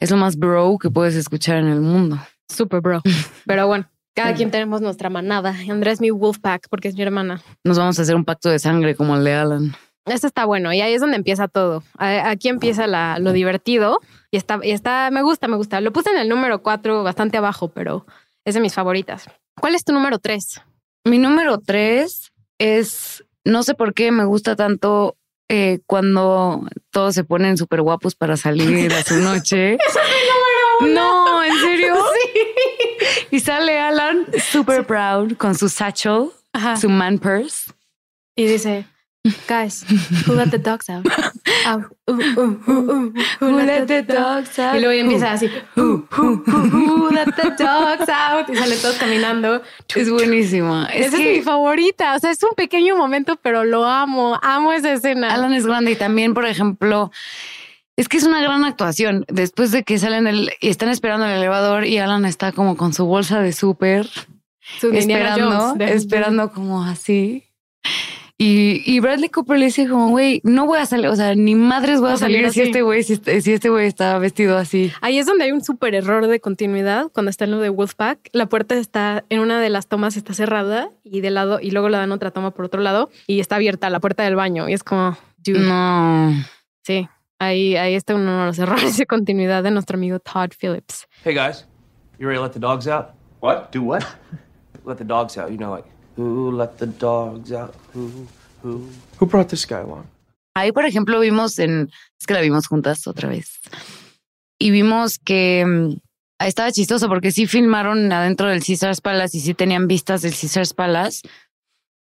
es 0.00 0.10
lo 0.10 0.16
más 0.16 0.36
bro 0.36 0.78
que 0.78 0.90
puedes 0.90 1.14
escuchar 1.14 1.56
en 1.56 1.68
el 1.68 1.80
mundo. 1.80 2.18
Super 2.48 2.80
bro. 2.80 3.02
Pero 3.46 3.66
bueno, 3.66 3.89
cada 4.14 4.34
quien 4.34 4.50
tenemos 4.50 4.80
nuestra 4.80 5.10
manada. 5.10 5.54
Andrés 5.68 5.94
es 5.94 6.00
mi 6.00 6.10
Wolfpack 6.10 6.68
porque 6.68 6.88
es 6.88 6.94
mi 6.94 7.02
hermana. 7.02 7.42
Nos 7.64 7.78
vamos 7.78 7.98
a 7.98 8.02
hacer 8.02 8.14
un 8.16 8.24
pacto 8.24 8.48
de 8.48 8.58
sangre 8.58 8.94
como 8.94 9.16
el 9.16 9.24
de 9.24 9.34
Alan. 9.34 9.74
Esto 10.06 10.26
está 10.26 10.44
bueno 10.44 10.72
y 10.72 10.80
ahí 10.80 10.92
es 10.94 11.00
donde 11.00 11.16
empieza 11.16 11.46
todo. 11.46 11.82
Aquí 11.98 12.48
empieza 12.48 12.86
lo 13.18 13.32
divertido 13.32 14.00
y 14.30 14.36
está, 14.38 14.58
y 14.62 14.72
está, 14.72 15.10
me 15.10 15.22
gusta, 15.22 15.46
me 15.46 15.56
gusta. 15.56 15.80
Lo 15.80 15.92
puse 15.92 16.10
en 16.10 16.18
el 16.18 16.28
número 16.28 16.62
cuatro, 16.62 17.02
bastante 17.02 17.36
abajo, 17.38 17.68
pero 17.68 18.06
es 18.44 18.54
de 18.54 18.60
mis 18.60 18.74
favoritas. 18.74 19.26
¿Cuál 19.60 19.74
es 19.74 19.84
tu 19.84 19.92
número 19.92 20.18
tres? 20.18 20.62
Mi 21.04 21.18
número 21.18 21.58
tres 21.58 22.32
es, 22.58 23.24
no 23.44 23.62
sé 23.62 23.74
por 23.74 23.94
qué 23.94 24.10
me 24.10 24.24
gusta 24.24 24.56
tanto 24.56 25.16
eh, 25.48 25.80
cuando 25.86 26.66
todos 26.90 27.14
se 27.14 27.24
ponen 27.24 27.56
súper 27.56 27.82
guapos 27.82 28.14
para 28.14 28.36
salir 28.36 28.92
a 28.92 29.02
su 29.02 29.14
noche. 29.20 29.74
es 29.74 29.80
mi 29.94 30.88
número 30.90 30.94
uno. 30.94 30.94
No. 30.94 31.19
Y 33.30 33.40
sale 33.40 33.78
Alan 33.78 34.26
super 34.40 34.84
proud 34.84 35.36
con 35.36 35.54
su 35.54 35.68
satchel, 35.68 36.30
su 36.80 36.88
man 36.88 37.18
purse. 37.18 37.72
Y 38.36 38.46
dice, 38.46 38.86
Guys, 39.46 39.84
who 40.26 40.34
let 40.34 40.50
the 40.50 40.58
dogs 40.58 40.88
out? 40.88 41.06
Uh, 41.66 41.82
uh, 42.08 42.12
uh, 42.12 43.12
who, 43.38 43.60
let, 43.60 43.86
the, 43.86 44.02
dogs 44.02 44.58
out? 44.58 44.74
Y 44.74 44.80
luego 44.80 44.92
empieza 44.92 45.32
así, 45.32 45.50
who, 45.76 47.10
let 47.12 47.26
the 47.36 47.54
dogs 47.58 48.08
out? 48.08 48.48
Y 48.48 48.56
sale 48.56 48.76
todos 48.76 48.96
caminando. 48.96 49.62
Es 49.94 50.10
buenísima. 50.10 50.86
Es 50.86 51.08
Esa 51.08 51.18
es 51.18 51.36
mi 51.36 51.42
favorita. 51.42 52.14
O 52.14 52.18
sea, 52.18 52.30
es 52.30 52.42
un 52.42 52.54
pequeño 52.54 52.96
momento, 52.96 53.36
pero 53.36 53.64
lo 53.64 53.84
amo. 53.84 54.38
Amo 54.42 54.72
esa 54.72 54.92
escena. 54.92 55.34
Alan 55.34 55.52
es 55.52 55.66
grande 55.66 55.90
y 55.92 55.96
también, 55.96 56.32
por 56.32 56.46
ejemplo, 56.46 57.12
es 58.00 58.08
que 58.08 58.16
es 58.16 58.24
una 58.24 58.40
gran 58.40 58.64
actuación. 58.64 59.26
Después 59.28 59.72
de 59.72 59.82
que 59.82 59.98
salen 59.98 60.26
el, 60.26 60.50
y 60.62 60.68
están 60.68 60.88
esperando 60.88 61.26
el 61.26 61.32
elevador 61.32 61.84
y 61.84 61.98
Alan 61.98 62.24
está 62.24 62.50
como 62.50 62.74
con 62.74 62.94
su 62.94 63.04
bolsa 63.04 63.40
de 63.40 63.52
súper, 63.52 64.08
esperando, 64.80 65.74
esperando 65.78 66.50
como 66.50 66.82
así. 66.82 67.44
Y, 68.38 68.82
y, 68.86 69.00
Bradley 69.00 69.28
Cooper 69.28 69.58
le 69.58 69.66
dice 69.66 69.86
como, 69.86 70.08
güey, 70.08 70.40
no 70.44 70.64
voy 70.64 70.78
a 70.78 70.86
salir, 70.86 71.08
o 71.08 71.14
sea, 71.14 71.34
ni 71.34 71.54
madres 71.54 72.00
voy 72.00 72.12
a 72.12 72.16
salir, 72.16 72.50
si 72.50 72.62
este 72.62 72.80
güey, 72.80 73.02
si, 73.02 73.20
este 73.26 73.68
güey 73.68 73.86
está 73.86 74.18
vestido 74.18 74.56
así. 74.56 74.90
Ahí 75.02 75.18
es 75.18 75.26
donde 75.26 75.44
hay 75.44 75.52
un 75.52 75.62
súper 75.62 75.94
error 75.94 76.26
de 76.26 76.40
continuidad 76.40 77.10
cuando 77.12 77.28
está 77.28 77.44
en 77.44 77.50
lo 77.50 77.58
de 77.58 77.68
Wolfpack. 77.68 78.30
La 78.32 78.46
puerta 78.46 78.78
está 78.78 79.26
en 79.28 79.40
una 79.40 79.60
de 79.60 79.68
las 79.68 79.88
tomas 79.88 80.16
está 80.16 80.32
cerrada 80.32 80.88
y 81.04 81.20
de 81.20 81.28
lado 81.28 81.58
y 81.60 81.70
luego 81.72 81.90
le 81.90 81.98
dan 81.98 82.12
otra 82.12 82.30
toma 82.30 82.52
por 82.52 82.64
otro 82.64 82.80
lado 82.80 83.10
y 83.26 83.40
está 83.40 83.56
abierta 83.56 83.90
la 83.90 84.00
puerta 84.00 84.22
del 84.22 84.36
baño 84.36 84.70
y 84.70 84.72
es 84.72 84.82
como, 84.82 85.18
dude. 85.44 85.58
No. 85.58 86.32
Sí, 86.82 87.06
ahí, 87.40 87.76
ahí 87.76 87.96
está 87.96 88.14
uno 88.14 88.40
de 88.40 88.46
los 88.46 88.58
errores 88.58 88.96
de 88.96 89.06
continuidad 89.06 89.64
de 89.64 89.72
nuestro 89.72 89.96
amigo 89.96 90.20
Todd 90.20 90.52
Phillips. 90.56 91.08
Hey 91.24 91.34
guys, 91.34 91.66
you 92.18 92.28
ready 92.28 92.38
to 92.38 92.42
let 92.42 92.52
the 92.52 92.60
dogs 92.60 92.86
out? 92.86 93.14
What? 93.40 93.72
Do 93.72 93.82
what? 93.82 94.04
let 94.84 94.98
the 94.98 95.04
dogs 95.04 95.36
out, 95.36 95.50
you 95.50 95.56
know, 95.56 95.74
like 95.74 95.86
Who 96.16 96.52
let 96.52 96.76
the 96.78 96.86
dogs 96.86 97.52
out? 97.52 97.74
Who, 97.94 98.26
who, 98.62 98.86
who 99.18 99.26
brought 99.26 99.48
this 99.48 99.64
guy 99.64 99.80
along? 99.80 100.06
Ahí, 100.54 100.72
por 100.72 100.84
ejemplo, 100.84 101.18
vimos 101.20 101.58
en. 101.58 101.90
Es 102.20 102.26
que 102.26 102.34
la 102.34 102.40
vimos 102.40 102.66
juntas 102.66 103.06
otra 103.06 103.28
vez. 103.28 103.60
Y 104.58 104.70
vimos 104.70 105.18
que 105.18 105.64
mm, 105.64 105.96
estaba 106.44 106.70
chistoso 106.72 107.08
porque 107.08 107.30
sí 107.30 107.46
filmaron 107.46 108.12
adentro 108.12 108.48
del 108.48 108.62
Caesars 108.62 109.00
Palace 109.00 109.38
y 109.38 109.40
sí 109.40 109.54
tenían 109.54 109.86
vistas 109.86 110.20
del 110.20 110.32
Caesars 110.32 110.74
Palace. 110.74 111.22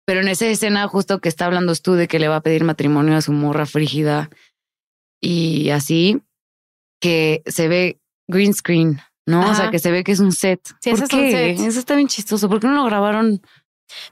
Pero 0.06 0.22
en 0.22 0.30
esa 0.30 0.46
escena, 0.46 0.88
justo 0.88 1.20
que 1.20 1.28
está 1.28 1.48
hablando 1.48 1.74
tú 1.76 1.96
de 1.96 2.08
que 2.08 2.20
le 2.20 2.28
va 2.28 2.38
a 2.38 2.42
pedir 2.42 2.64
matrimonio 2.64 3.18
a 3.18 3.22
su 3.22 3.34
morra 3.34 3.66
frígida 3.66 4.30
y 5.26 5.70
así, 5.70 6.22
que 7.02 7.42
se 7.46 7.68
ve 7.68 8.00
green 8.28 8.54
screen, 8.54 9.00
¿no? 9.26 9.50
O 9.50 9.56
sea, 9.56 9.72
que 9.72 9.80
se 9.80 9.92
ve 9.92 10.04
que 10.04 10.12
es 10.12 10.20
un 10.20 10.32
set. 10.32 10.62
Sí, 10.82 10.92
¿Por 10.92 11.08
qué? 11.08 11.52
Eso 11.52 11.80
está 11.80 11.96
bien 11.96 12.08
chistoso. 12.08 12.50
¿Por 12.50 12.60
qué 12.60 12.68
no 12.68 12.76
lo 12.76 12.86
grabaron 12.86 13.42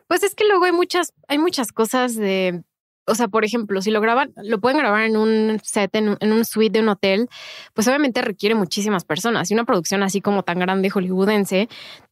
pues 0.07 0.21
es 0.23 0.35
que 0.35 0.45
luego 0.45 0.65
hay 0.65 0.71
muchas, 0.71 1.13
hay 1.27 1.39
muchas 1.39 1.71
cosas 1.71 2.15
de 2.15 2.63
o 3.05 3.15
sea, 3.15 3.27
por 3.27 3.43
ejemplo, 3.43 3.81
si 3.81 3.91
lo 3.91 3.99
graban, 3.99 4.31
lo 4.37 4.61
pueden 4.61 4.77
grabar 4.77 5.03
en 5.03 5.17
un 5.17 5.59
set, 5.61 5.93
en 5.95 6.09
un, 6.09 6.17
en 6.21 6.31
un 6.31 6.45
suite 6.45 6.71
de 6.71 6.83
un 6.83 6.89
hotel, 6.89 7.27
pues 7.73 7.85
obviamente 7.89 8.21
requiere 8.21 8.55
muchísimas 8.55 9.03
personas. 9.03 9.51
Y 9.51 9.53
una 9.53 9.65
producción 9.65 10.03
así 10.03 10.21
como 10.21 10.43
tan 10.43 10.57
grande 10.57 10.89
hollywoodense 10.89 11.67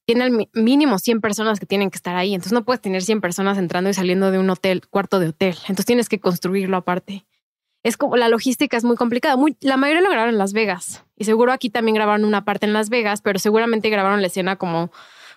tiene 0.06 0.24
al 0.26 0.50
mínimo 0.54 1.00
100 1.00 1.22
personas 1.22 1.62
que 1.62 1.66
tienen 1.66 1.92
que 1.92 1.96
estar 1.96 2.18
ahí. 2.18 2.34
Entonces 2.34 2.52
no 2.52 2.66
puedes 2.66 2.82
tener 2.82 3.04
100 3.04 3.22
personas 3.22 3.58
entrando 3.58 3.90
y 3.90 3.94
saliendo 3.94 4.32
de 4.32 4.40
un 4.40 4.50
hotel, 4.50 4.86
cuarto 4.90 5.20
de 5.20 5.30
hotel. 5.30 5.56
Entonces 5.62 5.86
tienes 5.86 6.10
que 6.10 6.20
construirlo 6.20 6.76
aparte. 6.76 7.26
Es 7.84 7.98
como 7.98 8.16
la 8.16 8.30
logística 8.30 8.78
es 8.78 8.84
muy 8.84 8.96
complicada. 8.96 9.36
Muy, 9.38 9.58
la 9.62 9.78
mayoría 9.78 10.02
lo 10.02 10.10
grabaron 10.10 10.36
en 10.36 10.38
Las 10.38 10.54
Vegas 10.54 11.04
y 11.16 11.24
seguro 11.24 11.52
aquí 11.52 11.70
también 11.70 11.96
grabaron 11.96 12.26
una 12.26 12.46
parte 12.46 12.66
en 12.66 12.74
Las 12.74 12.90
Vegas, 12.90 13.22
pero 13.22 13.40
seguramente 13.40 13.90
grabaron 13.90 14.22
la 14.22 14.28
escena 14.28 14.56
como 14.56 14.92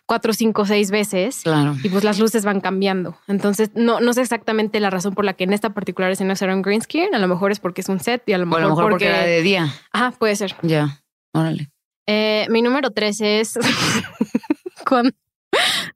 cuatro, 0.07 0.32
cinco, 0.32 0.66
seis 0.66 0.90
veces. 0.90 1.40
Claro. 1.42 1.76
Y 1.82 1.88
pues 1.88 2.05
las 2.05 2.18
luces 2.18 2.45
van 2.45 2.61
cambiando. 2.61 3.16
Entonces, 3.28 3.70
no, 3.74 4.01
no 4.01 4.12
sé 4.12 4.20
exactamente 4.20 4.80
la 4.80 4.90
razón 4.90 5.14
por 5.14 5.24
la 5.24 5.34
que 5.34 5.45
en 5.45 5.53
esta 5.53 5.70
particular 5.70 6.11
escena 6.11 6.34
usaron 6.34 6.62
green 6.62 6.82
screen. 6.82 7.14
A 7.14 7.18
lo 7.18 7.28
mejor 7.28 7.53
es 7.53 7.61
porque 7.61 7.80
es 7.80 7.88
un 7.88 8.01
set 8.01 8.22
y 8.26 8.32
a 8.32 8.38
lo 8.38 8.47
mejor, 8.47 8.90
porque... 8.90 9.07
era 9.07 9.22
de 9.22 9.42
día. 9.42 9.72
Ajá, 9.92 10.12
puede 10.12 10.36
ser. 10.36 10.55
Ya, 10.62 11.03
órale. 11.32 11.70
Eh, 12.07 12.47
mi 12.51 12.61
número 12.61 12.90
tres 12.90 13.20
es 13.22 13.59
cuando, 14.86 15.12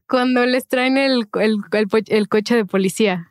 cuando 0.09 0.47
les 0.47 0.67
traen 0.67 0.97
el, 0.97 1.29
el, 1.41 1.59
el, 2.07 2.29
coche 2.29 2.57
de 2.57 2.65
policía. 2.65 3.28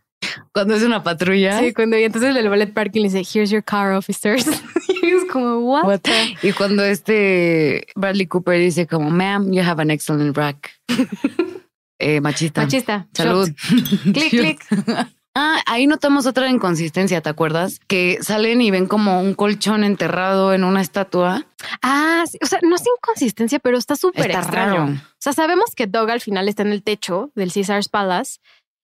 Cuando 0.53 0.75
es 0.75 0.83
una 0.83 1.03
patrulla. 1.03 1.59
Sí, 1.59 1.73
cuando 1.73 1.97
y 1.97 2.03
entonces 2.03 2.35
el 2.35 2.49
ballet 2.49 2.73
parking 2.73 3.01
le 3.01 3.09
dice, 3.09 3.19
here's 3.19 3.49
your 3.49 3.63
car, 3.63 3.93
officers. 3.93 4.45
y 5.01 5.07
es 5.07 5.25
como, 5.31 5.59
what? 5.59 5.99
Y 6.41 6.51
cuando 6.53 6.83
este 6.83 7.87
Bradley 7.95 8.27
Cooper 8.27 8.59
dice 8.59 8.87
como, 8.87 9.09
ma'am, 9.09 9.51
you 9.51 9.61
have 9.61 9.81
an 9.81 9.91
excellent 9.91 10.35
rack. 10.35 10.71
eh, 11.99 12.21
machista. 12.21 12.63
Machista. 12.63 13.07
Salud. 13.13 13.49
clic, 14.13 14.29
clic. 14.29 14.65
Ah, 15.39 15.61
ahí 15.67 15.85
notamos 15.85 16.25
otra 16.25 16.49
inconsistencia, 16.49 17.21
¿te 17.21 17.29
acuerdas? 17.29 17.79
Que 17.85 18.17
salen 18.23 18.59
y 18.59 18.71
ven 18.71 18.87
como 18.87 19.21
un 19.21 19.35
colchón 19.35 19.83
enterrado 19.83 20.51
en 20.51 20.63
una 20.63 20.81
estatua. 20.81 21.45
Ah, 21.83 22.23
sí. 22.27 22.39
o 22.41 22.47
sea, 22.47 22.57
no 22.63 22.75
es 22.75 22.81
inconsistencia, 22.97 23.59
pero 23.59 23.77
está 23.77 23.95
súper 23.95 24.31
extraño. 24.31 24.99
O 24.99 25.19
sea, 25.19 25.33
sabemos 25.33 25.75
que 25.75 25.85
Dog 25.85 26.09
al 26.09 26.21
final 26.21 26.49
está 26.49 26.63
en 26.63 26.71
el 26.71 26.81
techo 26.81 27.29
del 27.35 27.53
Caesar's 27.53 27.87
Palace 27.87 28.39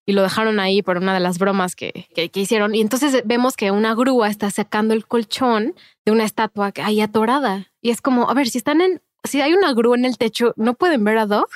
y 0.06 0.14
lo 0.14 0.22
dejaron 0.22 0.60
ahí 0.60 0.82
por 0.82 0.98
una 0.98 1.14
de 1.14 1.20
las 1.20 1.40
bromas 1.40 1.76
que, 1.76 2.08
que, 2.14 2.30
hicieron. 2.40 2.76
Y 2.76 2.82
entonces 2.82 3.24
vemos 3.26 3.56
que 3.56 3.72
una 3.72 3.96
grúa 3.96 4.30
está 4.30 4.52
sacando 4.52 4.94
el 4.94 5.06
colchón 5.06 5.76
de 6.06 6.12
una 6.12 6.26
estatua 6.26 6.72
ahí 6.84 7.02
atorada. 7.02 7.72
Y 7.82 7.90
es 7.90 8.02
como, 8.02 8.30
a 8.30 8.34
ver, 8.34 8.50
si 8.50 8.58
están 8.58 8.82
en, 8.82 9.02
si 9.24 9.42
hay 9.42 9.54
una 9.54 9.74
grúa 9.74 9.98
en 9.98 10.06
el 10.06 10.18
techo, 10.18 10.54
¿no 10.58 10.74
pueden 10.74 11.04
ver 11.04 11.18
a 11.18 11.26
Dog? 11.26 11.50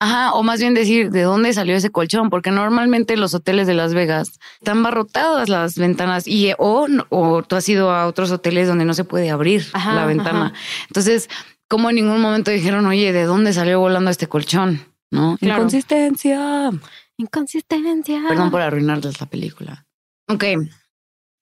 Ajá, 0.00 0.32
o 0.32 0.44
más 0.44 0.60
bien 0.60 0.74
decir 0.74 1.10
de 1.10 1.22
dónde 1.22 1.52
salió 1.52 1.74
ese 1.74 1.90
colchón, 1.90 2.30
porque 2.30 2.52
normalmente 2.52 3.16
los 3.16 3.34
hoteles 3.34 3.66
de 3.66 3.74
Las 3.74 3.94
Vegas 3.94 4.38
están 4.60 4.82
barrotadas 4.84 5.48
las 5.48 5.76
ventanas 5.76 6.28
y 6.28 6.52
o, 6.56 6.86
o 7.08 7.42
tú 7.42 7.56
has 7.56 7.68
ido 7.68 7.90
a 7.90 8.06
otros 8.06 8.30
hoteles 8.30 8.68
donde 8.68 8.84
no 8.84 8.94
se 8.94 9.02
puede 9.02 9.30
abrir 9.30 9.66
la 9.72 10.06
ventana. 10.06 10.52
Entonces, 10.86 11.28
como 11.66 11.90
en 11.90 11.96
ningún 11.96 12.20
momento 12.20 12.52
dijeron, 12.52 12.86
oye, 12.86 13.12
¿de 13.12 13.24
dónde 13.24 13.52
salió 13.52 13.80
volando 13.80 14.10
este 14.10 14.28
colchón? 14.28 14.82
¿No? 15.10 15.36
Inconsistencia. 15.40 16.70
Inconsistencia. 17.18 18.22
Perdón 18.28 18.50
por 18.50 18.62
arruinarles 18.62 19.20
la 19.20 19.26
película. 19.26 19.86
Ok. 20.28 20.44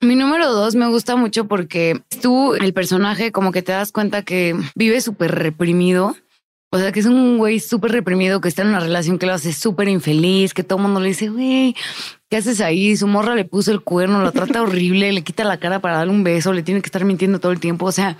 Mi 0.01 0.15
número 0.15 0.53
dos 0.53 0.75
me 0.75 0.89
gusta 0.89 1.17
mucho 1.17 1.47
porque 1.47 2.03
tú, 2.21 2.55
el 2.55 2.75
personaje, 2.75 3.33
como 3.33 3.53
que 3.53 3.63
te 3.63 3.73
das 3.73 3.93
cuenta 3.93 4.23
que 4.23 4.55
vive 4.75 5.01
súper 5.01 5.33
reprimido 5.33 6.17
o 6.77 6.79
sea, 6.79 6.91
que 6.91 7.01
es 7.01 7.07
un 7.07 7.39
güey 7.39 7.61
súper 7.61 7.93
reprimido, 7.93 8.41
que 8.41 8.49
está 8.49 8.63
en 8.63 8.69
una 8.69 8.81
relación 8.81 9.19
que 9.19 9.27
lo 9.27 9.33
hace 9.33 9.53
súper 9.53 9.89
infeliz, 9.89 10.53
que 10.53 10.65
todo 10.65 10.79
el 10.79 10.83
mundo 10.83 11.01
le 11.01 11.09
dice, 11.09 11.29
güey, 11.29 11.77
¿qué 12.29 12.37
haces 12.37 12.61
ahí? 12.61 12.97
Su 12.97 13.07
morra 13.07 13.35
le 13.37 13.45
puso 13.45 13.71
el 13.71 13.83
cuerno, 13.83 14.21
lo 14.21 14.33
trata 14.33 14.63
horrible, 14.63 15.13
le 15.13 15.23
quita 15.23 15.45
la 15.45 15.59
cara 15.59 15.81
para 15.81 15.97
darle 15.97 16.13
un 16.13 16.25
beso, 16.25 16.53
le 16.53 16.63
tiene 16.63 16.83
que 16.83 16.89
estar 16.89 17.05
mintiendo 17.05 17.39
todo 17.39 17.53
el 17.53 17.61
tiempo. 17.61 17.87
O 17.87 17.93
sea, 17.93 18.19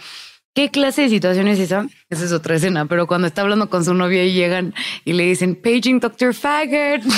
¿qué 0.57 0.71
clase 0.71 1.03
de 1.03 1.11
situación 1.11 1.47
es 1.49 1.61
esa? 1.61 1.87
Esa 2.09 2.25
es 2.25 2.33
otra 2.33 2.57
escena, 2.57 2.87
pero 2.87 3.07
cuando 3.07 3.29
está 3.29 3.43
hablando 3.43 3.69
con 3.69 3.85
su 3.85 3.93
novia 3.93 4.25
y 4.25 4.33
llegan 4.33 4.75
y 5.05 5.13
le 5.13 5.25
dicen, 5.25 5.55
paging 5.55 6.01
Dr. 6.01 6.35
Faggot. 6.35 7.03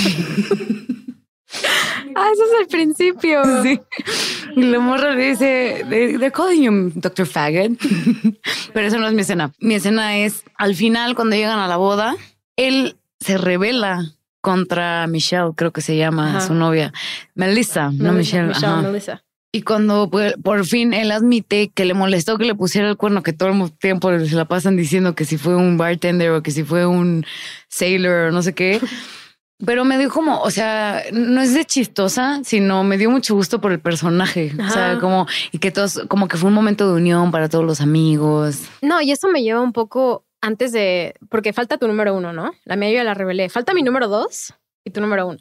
Ah, 2.14 2.30
eso 2.32 2.42
es 2.44 2.60
el 2.60 2.66
principio. 2.66 3.42
Sí. 3.62 3.80
Y 4.56 4.62
la 4.64 4.80
morra 4.80 5.14
le 5.14 5.30
dice, 5.30 5.84
they're 5.88 6.32
calling 6.32 6.62
you 6.62 6.92
Dr. 6.96 7.26
Faggot. 7.26 7.78
Pero 8.74 8.86
eso 8.86 8.98
no 8.98 9.06
es 9.06 9.14
mi 9.14 9.22
escena. 9.22 9.52
Mi 9.60 9.74
escena 9.76 10.18
es 10.18 10.42
al 10.56 10.74
final, 10.74 11.14
cuando 11.14 11.36
llegan 11.36 11.58
a 11.58 11.68
la 11.68 11.76
boda, 11.76 12.16
él 12.56 12.96
se 13.20 13.38
revela 13.38 14.02
contra 14.40 15.06
Michelle, 15.06 15.52
creo 15.54 15.72
que 15.72 15.80
se 15.80 15.96
llama 15.96 16.40
su 16.40 16.54
novia, 16.54 16.92
Melissa, 17.34 17.90
no, 17.92 18.12
Michelle. 18.12 18.52
Melissa. 18.82 19.22
Y 19.50 19.62
cuando 19.62 20.10
pues, 20.10 20.34
por 20.42 20.64
fin 20.66 20.92
él 20.92 21.10
admite 21.10 21.70
que 21.74 21.86
le 21.86 21.94
molestó 21.94 22.36
que 22.36 22.44
le 22.44 22.54
pusiera 22.54 22.88
el 22.88 22.96
cuerno, 22.96 23.22
que 23.22 23.32
todo 23.32 23.48
el 23.48 23.72
tiempo 23.72 24.10
se 24.18 24.36
la 24.36 24.44
pasan 24.44 24.76
diciendo 24.76 25.14
que 25.14 25.24
si 25.24 25.38
fue 25.38 25.56
un 25.56 25.78
bartender 25.78 26.30
o 26.32 26.42
que 26.42 26.50
si 26.50 26.64
fue 26.64 26.86
un 26.86 27.24
sailor 27.68 28.28
o 28.28 28.30
no 28.32 28.42
sé 28.42 28.54
qué. 28.54 28.80
Pero 29.64 29.84
me 29.84 29.98
dio 29.98 30.08
como, 30.08 30.40
o 30.40 30.50
sea, 30.52 31.02
no 31.12 31.40
es 31.40 31.52
de 31.52 31.64
chistosa, 31.64 32.40
sino 32.44 32.84
me 32.84 32.96
dio 32.96 33.10
mucho 33.10 33.34
gusto 33.34 33.60
por 33.60 33.72
el 33.72 33.80
personaje. 33.80 34.52
O 34.56 34.70
sea, 34.70 34.98
como, 35.00 35.26
y 35.50 35.58
que 35.58 35.72
todos, 35.72 36.02
como 36.06 36.28
que 36.28 36.36
fue 36.36 36.48
un 36.48 36.54
momento 36.54 36.86
de 36.86 36.94
unión 36.94 37.32
para 37.32 37.48
todos 37.48 37.64
los 37.64 37.80
amigos. 37.80 38.60
No, 38.82 39.00
y 39.00 39.10
eso 39.10 39.26
me 39.26 39.42
lleva 39.42 39.60
un 39.60 39.72
poco 39.72 40.24
antes 40.40 40.70
de, 40.70 41.14
porque 41.28 41.52
falta 41.52 41.76
tu 41.76 41.88
número 41.88 42.14
uno, 42.14 42.32
¿no? 42.32 42.52
La 42.66 42.76
mía 42.76 42.90
yo 42.90 42.96
ya 42.96 43.04
la 43.04 43.14
revelé. 43.14 43.48
Falta 43.48 43.74
mi 43.74 43.82
número 43.82 44.06
dos 44.06 44.54
y 44.84 44.92
tu 44.92 45.00
número 45.00 45.26
uno. 45.26 45.40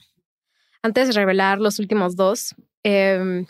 Antes 0.82 1.10
de 1.10 1.14
revelar 1.14 1.60
los 1.60 1.78
últimos 1.78 2.16
dos, 2.16 2.56
eh, 2.84 3.46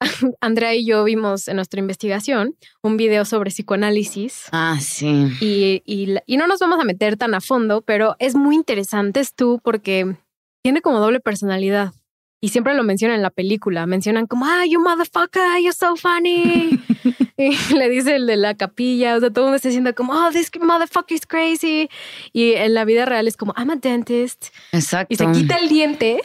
Andrea 0.40 0.74
y 0.74 0.86
yo 0.86 1.04
vimos 1.04 1.48
en 1.48 1.56
nuestra 1.56 1.80
investigación 1.80 2.56
un 2.82 2.96
video 2.96 3.24
sobre 3.24 3.50
psicoanálisis. 3.50 4.44
Ah, 4.52 4.78
sí. 4.80 5.28
Y, 5.40 5.82
y, 5.84 6.36
no 6.36 6.46
nos 6.46 6.60
vamos 6.60 6.80
a 6.80 6.84
meter 6.84 7.16
tan 7.16 7.34
a 7.34 7.40
fondo, 7.40 7.82
pero 7.82 8.16
es 8.18 8.34
muy 8.34 8.54
interesante 8.54 9.20
es 9.20 9.34
tú 9.34 9.60
porque 9.62 10.16
tiene 10.62 10.80
como 10.80 11.00
doble 11.00 11.20
personalidad. 11.20 11.92
Y 12.42 12.48
siempre 12.48 12.74
lo 12.74 12.82
mencionan 12.82 13.16
en 13.16 13.22
la 13.22 13.30
película. 13.30 13.84
Mencionan 13.84 14.26
como, 14.26 14.46
ah, 14.46 14.64
you 14.66 14.80
motherfucker, 14.80 15.60
you're 15.60 15.74
so 15.74 15.94
funny. 15.94 16.80
y 17.36 17.74
le 17.74 17.90
dice 17.90 18.16
el 18.16 18.26
de 18.26 18.36
la 18.36 18.54
capilla. 18.54 19.16
O 19.16 19.20
sea, 19.20 19.28
todo 19.28 19.44
el 19.44 19.48
mundo 19.48 19.56
está 19.56 19.68
diciendo 19.68 19.94
como, 19.94 20.14
oh, 20.14 20.30
this 20.30 20.50
motherfucker 20.58 21.14
is 21.14 21.26
crazy. 21.26 21.90
Y 22.32 22.52
en 22.52 22.72
la 22.72 22.86
vida 22.86 23.04
real 23.04 23.28
es 23.28 23.36
como, 23.36 23.52
I'm 23.58 23.68
a 23.68 23.76
dentist. 23.76 24.46
Exacto. 24.72 25.12
Y 25.12 25.16
se 25.18 25.30
quita 25.32 25.56
el 25.56 25.68
diente 25.68 26.22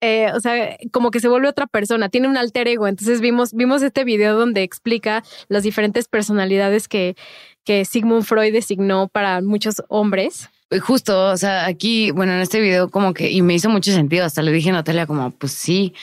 eh, 0.00 0.30
o 0.34 0.40
sea, 0.40 0.76
como 0.92 1.10
que 1.10 1.20
se 1.20 1.28
vuelve 1.28 1.48
otra 1.48 1.66
persona, 1.66 2.08
tiene 2.08 2.28
un 2.28 2.36
alter 2.36 2.68
ego. 2.68 2.88
Entonces 2.88 3.20
vimos, 3.20 3.52
vimos 3.52 3.82
este 3.82 4.04
video 4.04 4.36
donde 4.36 4.62
explica 4.62 5.22
las 5.48 5.62
diferentes 5.62 6.08
personalidades 6.08 6.88
que, 6.88 7.16
que 7.64 7.84
Sigmund 7.84 8.24
Freud 8.24 8.52
designó 8.52 9.08
para 9.08 9.40
muchos 9.42 9.82
hombres. 9.88 10.48
Justo, 10.80 11.30
o 11.30 11.36
sea, 11.36 11.66
aquí, 11.66 12.12
bueno, 12.12 12.32
en 12.32 12.40
este 12.40 12.60
video 12.60 12.90
como 12.90 13.12
que, 13.12 13.30
y 13.30 13.42
me 13.42 13.54
hizo 13.54 13.68
mucho 13.68 13.92
sentido, 13.92 14.24
hasta 14.24 14.42
le 14.42 14.52
dije 14.52 14.70
a 14.70 14.74
Natalia 14.74 15.06
como, 15.06 15.30
pues 15.32 15.52
sí. 15.52 15.94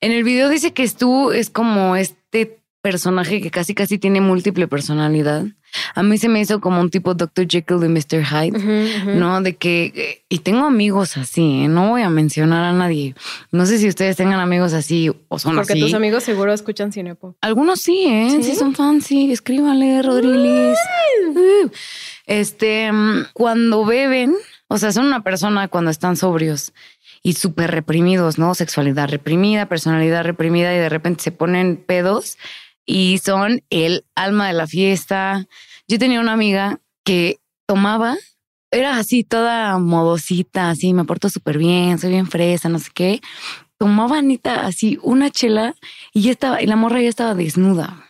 En 0.00 0.12
el 0.12 0.24
video 0.24 0.48
dice 0.48 0.72
que 0.72 0.88
tú 0.88 1.30
es 1.30 1.48
como 1.48 1.96
este 1.96 2.58
personaje 2.82 3.40
que 3.40 3.50
casi 3.50 3.74
casi 3.74 3.98
tiene 3.98 4.20
múltiple 4.20 4.68
personalidad. 4.68 5.44
A 5.94 6.02
mí 6.02 6.18
se 6.18 6.28
me 6.28 6.40
hizo 6.40 6.60
como 6.60 6.80
un 6.80 6.90
tipo 6.90 7.14
Dr. 7.14 7.46
Jekyll 7.46 7.84
y 7.84 7.88
Mr. 7.88 8.24
Hyde, 8.24 9.14
¿no? 9.14 9.40
De 9.40 9.56
que, 9.56 10.24
y 10.28 10.38
tengo 10.38 10.64
amigos 10.64 11.16
así, 11.16 11.64
¿eh? 11.64 11.68
no 11.68 11.90
voy 11.90 12.02
a 12.02 12.10
mencionar 12.10 12.64
a 12.64 12.72
nadie. 12.72 13.14
No 13.52 13.66
sé 13.66 13.78
si 13.78 13.88
ustedes 13.88 14.16
tengan 14.16 14.40
amigos 14.40 14.72
así 14.72 15.10
o 15.28 15.38
son 15.38 15.58
así. 15.58 15.68
Porque 15.68 15.80
tus 15.80 15.94
amigos 15.94 16.24
seguro 16.24 16.52
escuchan 16.52 16.92
Cinepo. 16.92 17.36
Algunos 17.40 17.80
sí, 17.80 18.06
¿eh? 18.06 18.38
Sí, 18.42 18.54
son 18.54 18.74
fans, 18.74 19.06
sí. 19.06 19.30
Escríbanle, 19.32 20.02
Rodríguez. 20.02 20.78
Este, 22.26 22.90
mm, 22.90 23.26
cuando 23.32 23.84
beben, 23.84 24.34
o 24.68 24.78
sea, 24.78 24.92
son 24.92 25.06
una 25.06 25.22
persona 25.22 25.68
cuando 25.68 25.90
están 25.90 26.16
sobrios 26.16 26.72
y 27.22 27.34
súper 27.34 27.70
reprimidos, 27.70 28.38
¿no? 28.38 28.54
Sexualidad 28.54 29.08
reprimida, 29.08 29.66
personalidad 29.66 30.24
reprimida 30.24 30.74
y 30.74 30.78
de 30.78 30.88
repente 30.88 31.24
se 31.24 31.32
ponen 31.32 31.76
pedos 31.76 32.38
y 32.86 33.18
son 33.18 33.62
el 33.68 34.04
alma 34.14 34.46
de 34.46 34.54
la 34.54 34.66
fiesta. 34.66 35.46
Yo 35.88 35.98
tenía 35.98 36.20
una 36.20 36.32
amiga 36.32 36.80
que 37.04 37.38
tomaba, 37.66 38.16
era 38.70 38.96
así 38.96 39.24
toda 39.24 39.78
modosita, 39.78 40.70
así 40.70 40.94
me 40.94 41.04
porto 41.04 41.28
súper 41.28 41.58
bien, 41.58 41.98
soy 41.98 42.10
bien 42.10 42.28
fresa, 42.28 42.68
no 42.68 42.78
sé 42.78 42.90
qué. 42.94 43.20
Tomaba 43.78 44.18
Anita 44.18 44.66
así 44.66 44.98
una 45.02 45.30
chela 45.30 45.74
y 46.12 46.22
ya 46.22 46.30
estaba, 46.30 46.62
y 46.62 46.66
la 46.66 46.76
morra 46.76 47.02
ya 47.02 47.08
estaba 47.08 47.34
desnuda. 47.34 48.02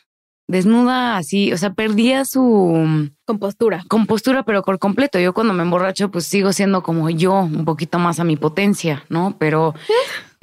Desnuda 0.49 1.16
así, 1.16 1.53
o 1.53 1.59
sea, 1.59 1.72
perdía 1.72 2.24
su 2.24 3.11
compostura. 3.24 3.85
Compostura, 3.89 4.45
pero 4.45 4.62
por 4.62 4.79
completo. 4.79 5.18
Yo 5.18 5.35
cuando 5.35 5.53
me 5.53 5.64
emborracho, 5.64 6.11
pues 6.12 6.24
sigo 6.27 6.53
siendo 6.53 6.85
como 6.85 7.11
yo, 7.11 7.41
un 7.41 7.64
poquito 7.64 7.99
más 7.99 8.20
a 8.20 8.24
mi 8.24 8.37
potencia, 8.37 9.05
¿no? 9.09 9.35
Pero 9.41 9.74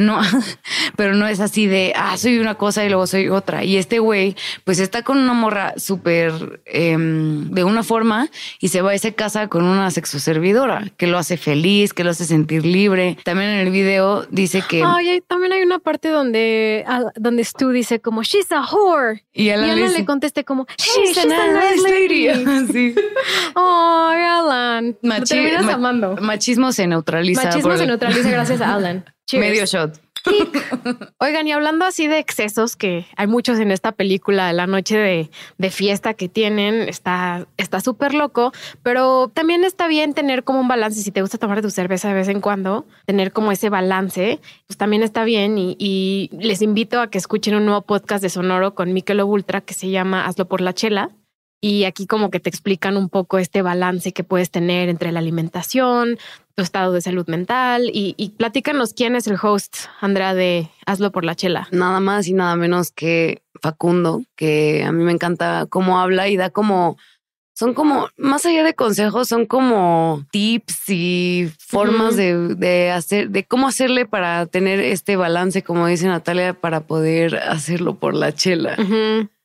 no, 0.04 0.22
pero 0.96 1.16
no 1.16 1.28
es 1.28 1.40
así 1.40 1.68
de, 1.68 1.94
ah, 1.96 2.18
soy 2.18 2.40
una 2.40 2.56
cosa 2.56 2.86
y 2.86 2.90
luego 2.90 3.08
soy 3.08 3.30
otra. 3.30 3.64
Y 3.64 3.78
este 3.78 4.00
güey, 4.00 4.36
pues 4.64 4.80
está 4.80 5.04
con 5.04 5.18
una 5.18 5.34
morra 5.34 5.74
súper 5.78 6.62
em, 6.66 7.50
de 7.50 7.64
una 7.64 7.84
forma 7.84 8.30
y 8.60 8.70
se 8.70 8.82
va 8.82 8.94
y 8.96 9.00
se 9.00 9.14
casa 9.16 9.48
con 9.48 9.64
una 9.64 9.90
sexoservidora 9.92 10.86
que 10.98 11.08
lo 11.08 11.18
hace 11.18 11.38
feliz, 11.38 11.94
que 11.94 12.04
lo 12.04 12.12
hace 12.12 12.26
sentir 12.26 12.66
libre. 12.66 13.18
También 13.24 13.50
en 13.50 13.60
el 13.60 13.72
video 13.72 14.26
dice 14.30 14.64
que... 14.68 14.84
Ay, 14.86 15.22
también 15.28 15.54
hay 15.54 15.62
una 15.62 15.80
parte 15.80 16.10
donde, 16.10 16.84
ah, 16.88 17.12
donde 17.16 17.44
Stu 17.44 17.70
dice 17.70 18.00
como, 18.00 18.24
she's 18.24 18.52
a 18.52 18.62
whore. 18.62 19.24
Y, 19.34 19.50
Alan, 19.50 19.94
le, 19.94 20.06
conteste 20.06 20.44
como, 20.44 20.68
she's, 20.78 21.18
a 21.18 21.26
nice 21.26 21.90
lady. 21.90 22.28
sí. 22.72 22.96
Ay, 23.56 24.24
Alan. 24.24 24.98
amando. 25.72 26.16
Machismo 26.22 26.72
se 26.72 26.88
neutraliza. 26.88 27.44
Machismo 27.46 27.78
se 27.78 27.88
neutraliza 27.88 28.30
gracias 28.30 28.62
a 28.62 28.76
Alan. 28.76 29.06
Medio 29.32 29.66
shot. 29.66 30.00
Oigan, 31.20 31.48
y 31.48 31.52
hablando 31.52 31.86
así 31.86 32.08
de 32.08 32.20
excesos, 32.20 32.76
que 32.76 33.06
hay 33.18 33.28
muchos 33.28 33.60
en 33.60 33.72
esta 33.72 33.92
película, 33.92 34.54
la 34.54 34.68
noche 34.68 34.98
de, 34.98 35.30
de 35.58 35.70
fiesta 35.70 36.14
que 36.14 36.30
tienen, 36.30 36.88
está 36.88 37.46
súper 37.84 38.14
loco, 38.14 38.54
pero 38.84 39.30
también 39.34 39.64
está 39.64 39.88
bien 39.88 40.14
tener 40.14 40.44
como 40.44 40.62
un 40.62 40.68
balance. 40.68 41.02
Si 41.02 41.12
te 41.12 41.22
gusta 41.22 41.38
tomar 41.38 41.62
tu 41.62 41.70
cerveza 41.70 42.08
de 42.08 42.14
vez 42.14 42.30
en 42.30 42.42
cuando, 42.42 42.86
tener 43.06 43.34
como 43.34 43.52
ese 43.52 43.70
balance, 43.70 44.40
pues 44.68 44.78
también 44.78 45.04
está 45.04 45.24
bien. 45.24 45.58
Y, 45.58 45.76
y 45.78 46.30
les 46.32 46.62
invito 46.62 47.02
a 47.02 47.10
que 47.10 47.18
escuchen 47.18 47.56
un 47.56 47.66
nuevo 47.66 47.82
podcast 47.82 48.22
de 48.22 48.30
Sonoro 48.30 48.76
con 48.76 48.94
Mikel 48.94 49.22
Ultra 49.22 49.62
que 49.62 49.74
se 49.74 49.90
llama 49.90 50.26
Hazlo 50.26 50.48
por 50.48 50.62
la 50.62 50.74
Chela 50.74 51.12
y 51.64 51.86
aquí 51.86 52.08
como 52.08 52.30
que 52.30 52.42
te 52.42 52.50
explican 52.50 52.98
un 52.98 53.08
poco 53.08 53.40
este 53.40 53.62
balance 53.62 54.12
que 54.12 54.26
puedes 54.26 54.52
tener 54.52 54.90
entre 54.90 55.14
la 55.14 55.20
alimentación, 55.20 56.18
tu 56.56 56.64
estado 56.64 56.94
de 56.94 57.02
salud 57.02 57.28
mental 57.28 57.90
y, 57.94 58.16
y 58.18 58.30
platícanos 58.30 58.94
quién 58.94 59.16
es 59.16 59.28
el 59.28 59.38
host, 59.42 59.78
Andrea, 60.02 60.34
de 60.34 60.70
Hazlo 60.86 61.12
por 61.12 61.26
la 61.26 61.36
Chela. 61.36 61.68
Nada 61.72 62.00
más 62.00 62.28
y 62.28 62.34
nada 62.34 62.56
menos 62.56 62.92
que 62.92 63.42
Facundo, 63.62 64.24
que 64.36 64.84
a 64.84 64.92
mí 64.92 65.04
me 65.04 65.12
encanta 65.12 65.66
cómo 65.70 66.00
habla 66.00 66.28
y 66.28 66.38
da 66.38 66.50
como 66.50 66.98
son 67.56 67.76
como, 67.76 68.10
más 68.18 68.46
allá 68.46 68.64
de 68.64 68.74
consejos, 68.74 69.28
son 69.28 69.46
como 69.46 70.26
tips 70.32 70.90
y 70.90 71.52
formas 71.60 72.16
de, 72.16 72.56
de, 72.56 72.90
hacer, 72.90 73.30
de 73.30 73.46
cómo 73.46 73.68
hacerle 73.68 74.08
para 74.08 74.48
tener 74.48 74.80
este 74.80 75.16
balance, 75.18 75.62
como 75.62 75.86
dice 75.86 76.08
Natalia, 76.08 76.56
para 76.56 76.82
poder 76.82 77.38
hacerlo 77.38 77.96
por 77.96 78.16
la 78.16 78.34
chela 78.34 78.76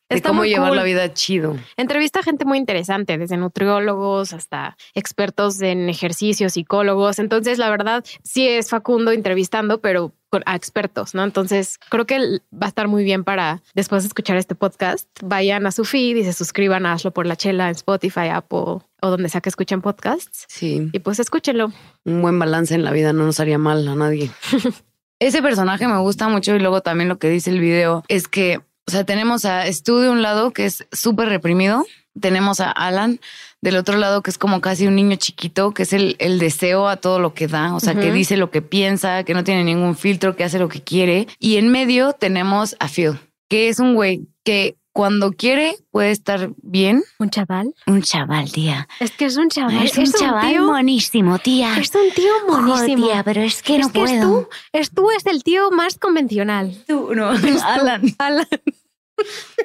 de 0.08 0.22
cómo 0.22 0.44
llevar 0.44 0.74
la 0.74 0.82
vida 0.82 1.12
chido. 1.12 1.56
Entrevista 1.76 2.20
a 2.20 2.22
gente 2.22 2.44
muy 2.44 2.58
interesante, 2.58 3.18
desde 3.18 3.36
nutriólogos 3.36 4.32
hasta 4.32 4.76
expertos 4.94 5.60
en 5.60 5.88
ejercicio, 5.88 6.48
psicólogos. 6.48 7.18
Entonces, 7.18 7.58
la 7.58 7.70
verdad, 7.70 8.04
sí 8.22 8.48
es 8.48 8.70
Facundo 8.70 9.12
entrevistando, 9.12 9.80
pero 9.80 10.12
a 10.44 10.56
expertos, 10.56 11.14
¿no? 11.14 11.24
Entonces, 11.24 11.78
creo 11.88 12.06
que 12.06 12.18
va 12.52 12.66
a 12.66 12.68
estar 12.68 12.86
muy 12.88 13.02
bien 13.02 13.24
para 13.24 13.62
después 13.74 14.02
de 14.02 14.08
escuchar 14.08 14.36
este 14.36 14.54
podcast, 14.54 15.08
vayan 15.22 15.66
a 15.66 15.72
su 15.72 15.84
feed 15.84 16.16
y 16.16 16.24
se 16.24 16.32
suscriban 16.32 16.84
a 16.86 16.92
Hazlo 16.92 17.12
por 17.12 17.26
la 17.26 17.36
Chela 17.36 17.68
en 17.68 17.74
Spotify, 17.74 18.28
Apple 18.32 18.82
o 19.00 19.10
donde 19.10 19.28
sea 19.28 19.40
que 19.40 19.48
escuchen 19.48 19.80
podcasts. 19.80 20.44
Sí. 20.48 20.90
Y 20.92 20.98
pues 20.98 21.18
escúchenlo. 21.18 21.72
Un 22.04 22.22
buen 22.22 22.38
balance 22.38 22.74
en 22.74 22.84
la 22.84 22.90
vida 22.90 23.12
no 23.12 23.24
nos 23.24 23.40
haría 23.40 23.58
mal 23.58 23.86
a 23.88 23.94
nadie. 23.94 24.30
Ese 25.20 25.42
personaje 25.42 25.88
me 25.88 25.98
gusta 25.98 26.28
mucho 26.28 26.54
y 26.54 26.60
luego 26.60 26.80
también 26.80 27.08
lo 27.08 27.18
que 27.18 27.28
dice 27.28 27.50
el 27.50 27.60
video 27.60 28.04
es 28.06 28.28
que 28.28 28.60
o 28.88 28.90
sea, 28.90 29.04
tenemos 29.04 29.44
a 29.44 29.70
Stu 29.70 29.98
de 29.98 30.08
un 30.08 30.22
lado 30.22 30.52
que 30.52 30.64
es 30.64 30.86
súper 30.92 31.28
reprimido, 31.28 31.84
tenemos 32.18 32.58
a 32.60 32.70
Alan 32.70 33.20
del 33.60 33.76
otro 33.76 33.98
lado 33.98 34.22
que 34.22 34.30
es 34.30 34.38
como 34.38 34.62
casi 34.62 34.86
un 34.86 34.96
niño 34.96 35.16
chiquito, 35.16 35.74
que 35.74 35.82
es 35.82 35.92
el, 35.92 36.16
el 36.20 36.38
deseo 36.38 36.88
a 36.88 36.96
todo 36.96 37.18
lo 37.18 37.34
que 37.34 37.48
da, 37.48 37.74
o 37.74 37.80
sea, 37.80 37.94
que 37.94 38.10
dice 38.10 38.38
lo 38.38 38.50
que 38.50 38.62
piensa, 38.62 39.24
que 39.24 39.34
no 39.34 39.44
tiene 39.44 39.62
ningún 39.62 39.94
filtro, 39.94 40.36
que 40.36 40.44
hace 40.44 40.58
lo 40.58 40.70
que 40.70 40.82
quiere. 40.82 41.28
Y 41.38 41.58
en 41.58 41.68
medio 41.68 42.14
tenemos 42.14 42.76
a 42.80 42.88
Phil, 42.88 43.18
que 43.50 43.68
es 43.68 43.78
un 43.78 43.94
güey 43.94 44.26
que 44.42 44.78
cuando 44.98 45.30
quiere 45.30 45.76
puede 45.92 46.10
estar 46.10 46.50
bien. 46.60 47.04
¿Un 47.20 47.30
chaval? 47.30 47.72
Un 47.86 48.02
chaval, 48.02 48.50
tía. 48.50 48.88
Es 48.98 49.12
que 49.12 49.26
es 49.26 49.36
un 49.36 49.48
chaval. 49.48 49.84
Es, 49.84 49.96
un 49.96 50.10
chaval 50.10 50.50
tío, 50.50 50.64
monísimo, 50.64 51.38
tía. 51.38 51.78
Es 51.78 51.92
un 51.94 52.10
tío 52.14 52.32
monísimo. 52.48 53.06
tía, 53.06 53.22
pero 53.22 53.42
es 53.42 53.62
que 53.62 53.78
no 53.78 53.90
puedo. 53.90 54.20
tú, 54.20 54.48
es, 54.72 54.90
tú 54.90 55.08
es 55.10 55.24
el 55.26 55.44
tío 55.44 55.70
más 55.70 55.98
convencional. 55.98 56.74
Tú, 56.86 57.14
no, 57.14 57.28
Alan. 57.64 58.02
Alan. 58.18 58.48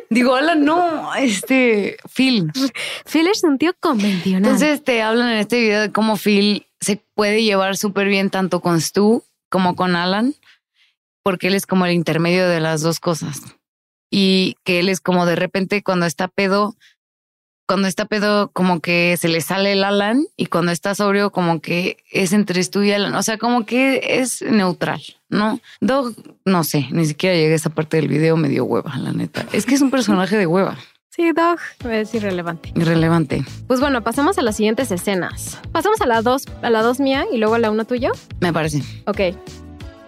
Digo, 0.10 0.36
Alan, 0.36 0.64
no, 0.64 1.14
este, 1.16 1.98
Phil. 2.14 2.52
Phil 3.06 3.28
es 3.28 3.44
un 3.44 3.58
tío 3.58 3.74
convencional. 3.80 4.44
Entonces 4.44 4.84
te 4.84 5.02
hablan 5.02 5.32
en 5.32 5.38
este 5.40 5.60
video 5.60 5.82
de 5.82 5.92
cómo 5.92 6.18
Phil 6.18 6.68
se 6.80 7.02
puede 7.16 7.44
llevar 7.44 7.78
súper 7.78 8.08
bien 8.08 8.30
tanto 8.30 8.60
con 8.62 8.82
Stu 8.82 9.24
como 9.50 9.76
con 9.76 9.96
Alan, 9.96 10.36
porque 11.24 11.48
él 11.48 11.56
es 11.56 11.66
como 11.66 11.86
el 11.86 11.94
intermedio 11.94 12.48
de 12.48 12.60
las 12.60 12.82
dos 12.82 13.00
cosas 13.00 13.42
y 14.16 14.58
que 14.64 14.80
él 14.80 14.90
es 14.90 15.02
como 15.02 15.26
de 15.26 15.36
repente 15.36 15.82
cuando 15.82 16.06
está 16.06 16.28
pedo, 16.28 16.76
cuando 17.68 17.88
está 17.88 18.06
pedo 18.06 18.50
como 18.52 18.80
que 18.80 19.16
se 19.20 19.28
le 19.28 19.42
sale 19.42 19.74
el 19.74 19.84
Alan 19.84 20.26
y 20.36 20.48
cuando 20.48 20.72
está 20.72 20.96
sobrio 20.96 21.32
como 21.32 21.62
que 21.62 21.98
es 22.12 22.34
entre 22.34 22.64
tú 22.66 22.84
y 22.84 22.92
Alan, 22.92 23.16
o 23.16 23.24
sea, 23.24 23.38
como 23.38 23.66
que 23.66 24.02
es 24.20 24.42
neutral, 24.42 25.02
¿no? 25.30 25.60
Dog, 25.82 26.14
no 26.46 26.64
sé, 26.64 26.88
ni 26.92 27.06
siquiera 27.06 27.36
llegué 27.36 27.54
a 27.54 27.56
esa 27.56 27.70
parte 27.70 27.98
del 27.98 28.08
video, 28.08 28.38
me 28.38 28.50
dio 28.50 28.66
hueva, 28.66 28.98
la 28.98 29.12
neta. 29.12 29.46
Es 29.54 29.66
que 29.66 29.76
es 29.76 29.82
un 29.82 29.92
personaje 29.92 30.38
de 30.38 30.46
hueva. 30.46 30.78
Sí, 31.10 31.32
Dog 31.32 31.60
es 31.92 32.14
irrelevante. 32.16 32.74
Irrelevante. 32.76 33.46
Pues 33.68 33.80
bueno, 33.80 34.04
pasamos 34.04 34.38
a 34.40 34.42
las 34.42 34.56
siguientes 34.56 34.90
escenas. 34.90 35.60
Pasamos 35.72 36.02
a 36.02 36.08
la 36.08 36.24
dos, 36.24 36.46
a 36.64 36.70
la 36.72 36.82
dos 36.82 37.00
mía 37.00 37.26
y 37.32 37.38
luego 37.38 37.54
a 37.54 37.60
la 37.60 37.70
uno 37.70 37.86
tuya. 37.86 38.12
Me 38.40 38.52
parece. 38.52 38.82
Ok. 39.06 39.20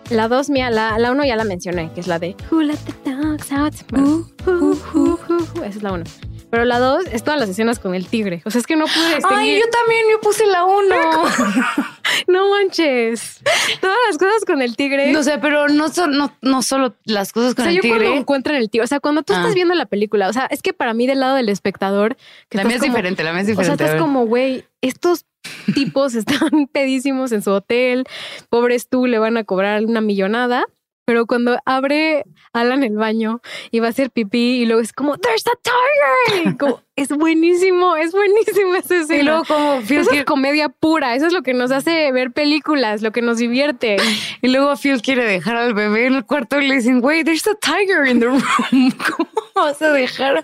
La 0.10 0.28
dos 0.28 0.50
mía, 0.50 0.70
la, 0.72 0.98
la 0.98 1.12
uno 1.12 1.24
ya 1.24 1.36
la 1.36 1.44
mencioné, 1.44 1.92
que 1.94 2.00
es 2.00 2.08
la 2.08 2.18
de 2.20 2.36
Who 2.52 2.64
let 2.64 2.78
the 3.04 3.12
dogs 3.12 3.52
out? 3.52 3.74
Uh, 3.92 4.24
uh, 4.50 4.80
uh, 4.94 5.18
Esa 5.58 5.66
es 5.66 5.84
la 5.84 5.94
uno. 5.94 6.04
Pero 6.50 6.66
la 6.66 6.80
dos 6.80 7.06
es 7.12 7.24
todas 7.24 7.40
las 7.40 7.50
escenas 7.50 7.80
con 7.80 7.96
el 7.96 8.08
tigre. 8.08 8.42
O 8.46 8.52
sea, 8.52 8.60
es 8.60 8.68
que 8.68 8.76
no 8.76 8.86
pude 8.86 9.20
Ay, 9.30 9.60
yo 9.60 9.70
también, 9.70 10.06
yo 10.12 10.20
puse 10.22 10.46
la 10.46 10.64
uno. 10.64 10.96
no 12.28 12.50
manches. 12.50 13.42
Todas 13.82 13.98
las 14.10 14.18
cosas 14.18 14.46
con 14.46 14.62
el 14.62 14.76
tigre. 14.76 15.12
No 15.12 15.24
sé, 15.24 15.38
pero 15.40 15.68
no, 15.68 15.88
no, 16.10 16.38
no 16.42 16.62
solo 16.62 16.96
las 17.04 17.34
cosas 17.34 17.56
con 17.56 17.68
el 17.68 17.80
tigre. 17.80 17.90
O 17.90 17.94
sea, 17.94 18.00
yo 18.00 18.04
cuando 18.06 18.22
encuentran 18.22 18.56
el 18.58 18.70
tigre, 18.70 18.84
o 18.84 18.88
sea, 18.88 19.00
cuando 19.00 19.24
tú 19.24 19.34
estás 19.34 19.52
ah. 19.52 19.54
viendo 19.54 19.74
la 19.74 19.86
película, 19.86 20.30
o 20.30 20.34
sea, 20.34 20.46
es 20.46 20.62
que 20.62 20.74
para 20.74 20.94
mí 20.94 21.08
del 21.08 21.20
lado 21.20 21.36
del 21.36 21.50
espectador... 21.50 22.16
la 22.52 22.64
mía 22.64 22.78
es 22.78 22.82
diferente, 22.82 23.24
la 23.24 23.32
mía 23.32 23.42
es 23.42 23.48
diferente. 23.48 23.74
O 23.74 23.78
sea, 23.78 23.86
estás 23.88 24.02
como, 24.02 24.26
güey, 24.26 24.66
estos 24.82 25.26
tipos 25.74 26.16
están 26.16 26.68
pedísimos 26.72 27.32
en 27.32 27.42
su 27.42 27.52
hotel, 27.52 28.06
pobres 28.50 28.90
tú, 28.90 29.08
le 29.08 29.20
van 29.20 29.38
a 29.38 29.44
cobrar 29.44 29.84
una 29.86 30.02
millonada. 30.02 30.66
Pero 31.06 31.28
cuando 31.28 31.60
abre 31.66 32.26
Alan 32.52 32.84
el 32.84 32.96
baño 32.96 33.42
y 33.70 33.80
va 33.80 33.88
a 33.88 33.90
hacer 33.92 34.10
pipí 34.10 34.62
y 34.62 34.66
luego 34.66 34.82
es 34.82 34.92
como, 34.92 35.18
there's 35.18 35.46
a 35.46 35.52
tiger. 35.62 36.58
es 36.96 37.10
buenísimo, 37.10 37.96
es 37.96 38.12
buenísimo 38.12 38.76
ese 38.76 39.02
escena. 39.02 39.22
Y 39.22 39.24
luego 39.24 39.44
como 39.46 39.82
Phil 39.82 40.00
es 40.12 40.26
comedia 40.26 40.70
pura, 40.70 41.16
eso 41.16 41.28
es 41.28 41.34
lo 41.34 41.44
que 41.44 41.54
nos 41.54 41.72
hace 41.72 42.12
ver 42.12 42.32
películas, 42.32 43.02
lo 43.02 43.12
que 43.12 43.22
nos 43.22 43.38
divierte. 43.38 43.98
Y 44.42 44.50
luego 44.50 44.76
Phil 44.76 45.02
quiere 45.02 45.26
dejar 45.26 45.56
al 45.56 45.74
bebé 45.74 46.06
en 46.06 46.16
el 46.16 46.26
cuarto 46.26 46.60
y 46.60 46.68
le 46.68 46.76
dicen, 46.76 47.00
wait, 47.04 47.26
there's 47.26 47.48
a 47.48 47.56
tiger 47.56 48.06
in 48.06 48.20
the 48.20 48.28
room. 48.28 48.44
¿Cómo 48.72 49.30
vas 49.56 49.82
a 49.82 49.92
dejar? 49.92 50.42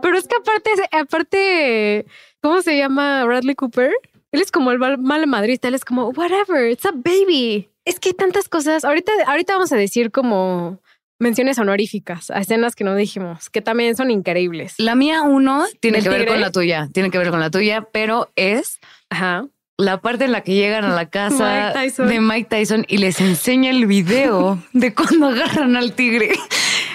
Pero 0.00 0.16
es 0.16 0.28
que 0.28 0.36
aparte, 0.36 0.70
aparte, 0.92 2.06
¿cómo 2.40 2.62
se 2.62 2.76
llama 2.76 3.24
Bradley 3.24 3.54
Cooper? 3.54 3.92
Él 4.32 4.40
es 4.40 4.50
como 4.52 4.70
el 4.70 4.78
mal 4.78 5.26
madrista, 5.26 5.68
él 5.68 5.74
es 5.74 5.84
como, 5.84 6.08
whatever, 6.10 6.70
it's 6.70 6.86
a 6.86 6.92
baby. 6.92 7.68
Es 7.84 7.98
que 7.98 8.10
hay 8.10 8.14
tantas 8.14 8.48
cosas. 8.48 8.84
Ahorita, 8.84 9.12
ahorita 9.26 9.54
vamos 9.54 9.72
a 9.72 9.76
decir 9.76 10.10
como 10.10 10.78
menciones 11.18 11.58
honoríficas 11.58 12.30
a 12.30 12.40
escenas 12.40 12.74
que 12.74 12.84
no 12.84 12.94
dijimos, 12.94 13.50
que 13.50 13.60
también 13.60 13.96
son 13.96 14.10
increíbles. 14.10 14.74
La 14.78 14.94
mía 14.94 15.22
uno 15.22 15.64
tiene 15.80 16.02
que 16.02 16.08
ver 16.08 16.26
con 16.26 16.40
la 16.40 16.50
tuya, 16.50 16.88
tiene 16.92 17.10
que 17.10 17.18
ver 17.18 17.30
con 17.30 17.40
la 17.40 17.50
tuya, 17.50 17.86
pero 17.92 18.30
es 18.36 18.80
Ajá. 19.10 19.46
la 19.76 20.00
parte 20.00 20.24
en 20.24 20.32
la 20.32 20.42
que 20.42 20.54
llegan 20.54 20.84
a 20.84 20.94
la 20.94 21.10
casa 21.10 21.72
de 21.74 22.20
Mike 22.20 22.48
Tyson 22.48 22.86
y 22.88 22.98
les 22.98 23.20
enseña 23.20 23.70
el 23.70 23.86
video 23.86 24.62
de 24.72 24.94
cuando 24.94 25.26
agarran 25.26 25.76
al 25.76 25.92
tigre. 25.92 26.30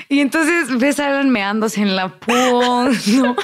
Y 0.08 0.20
entonces 0.20 0.76
ves 0.78 1.00
a 1.00 1.08
Alan 1.08 1.30
meándose 1.30 1.82
en 1.82 1.96
la 1.96 2.10
púa, 2.10 2.90
¿no? 3.08 3.36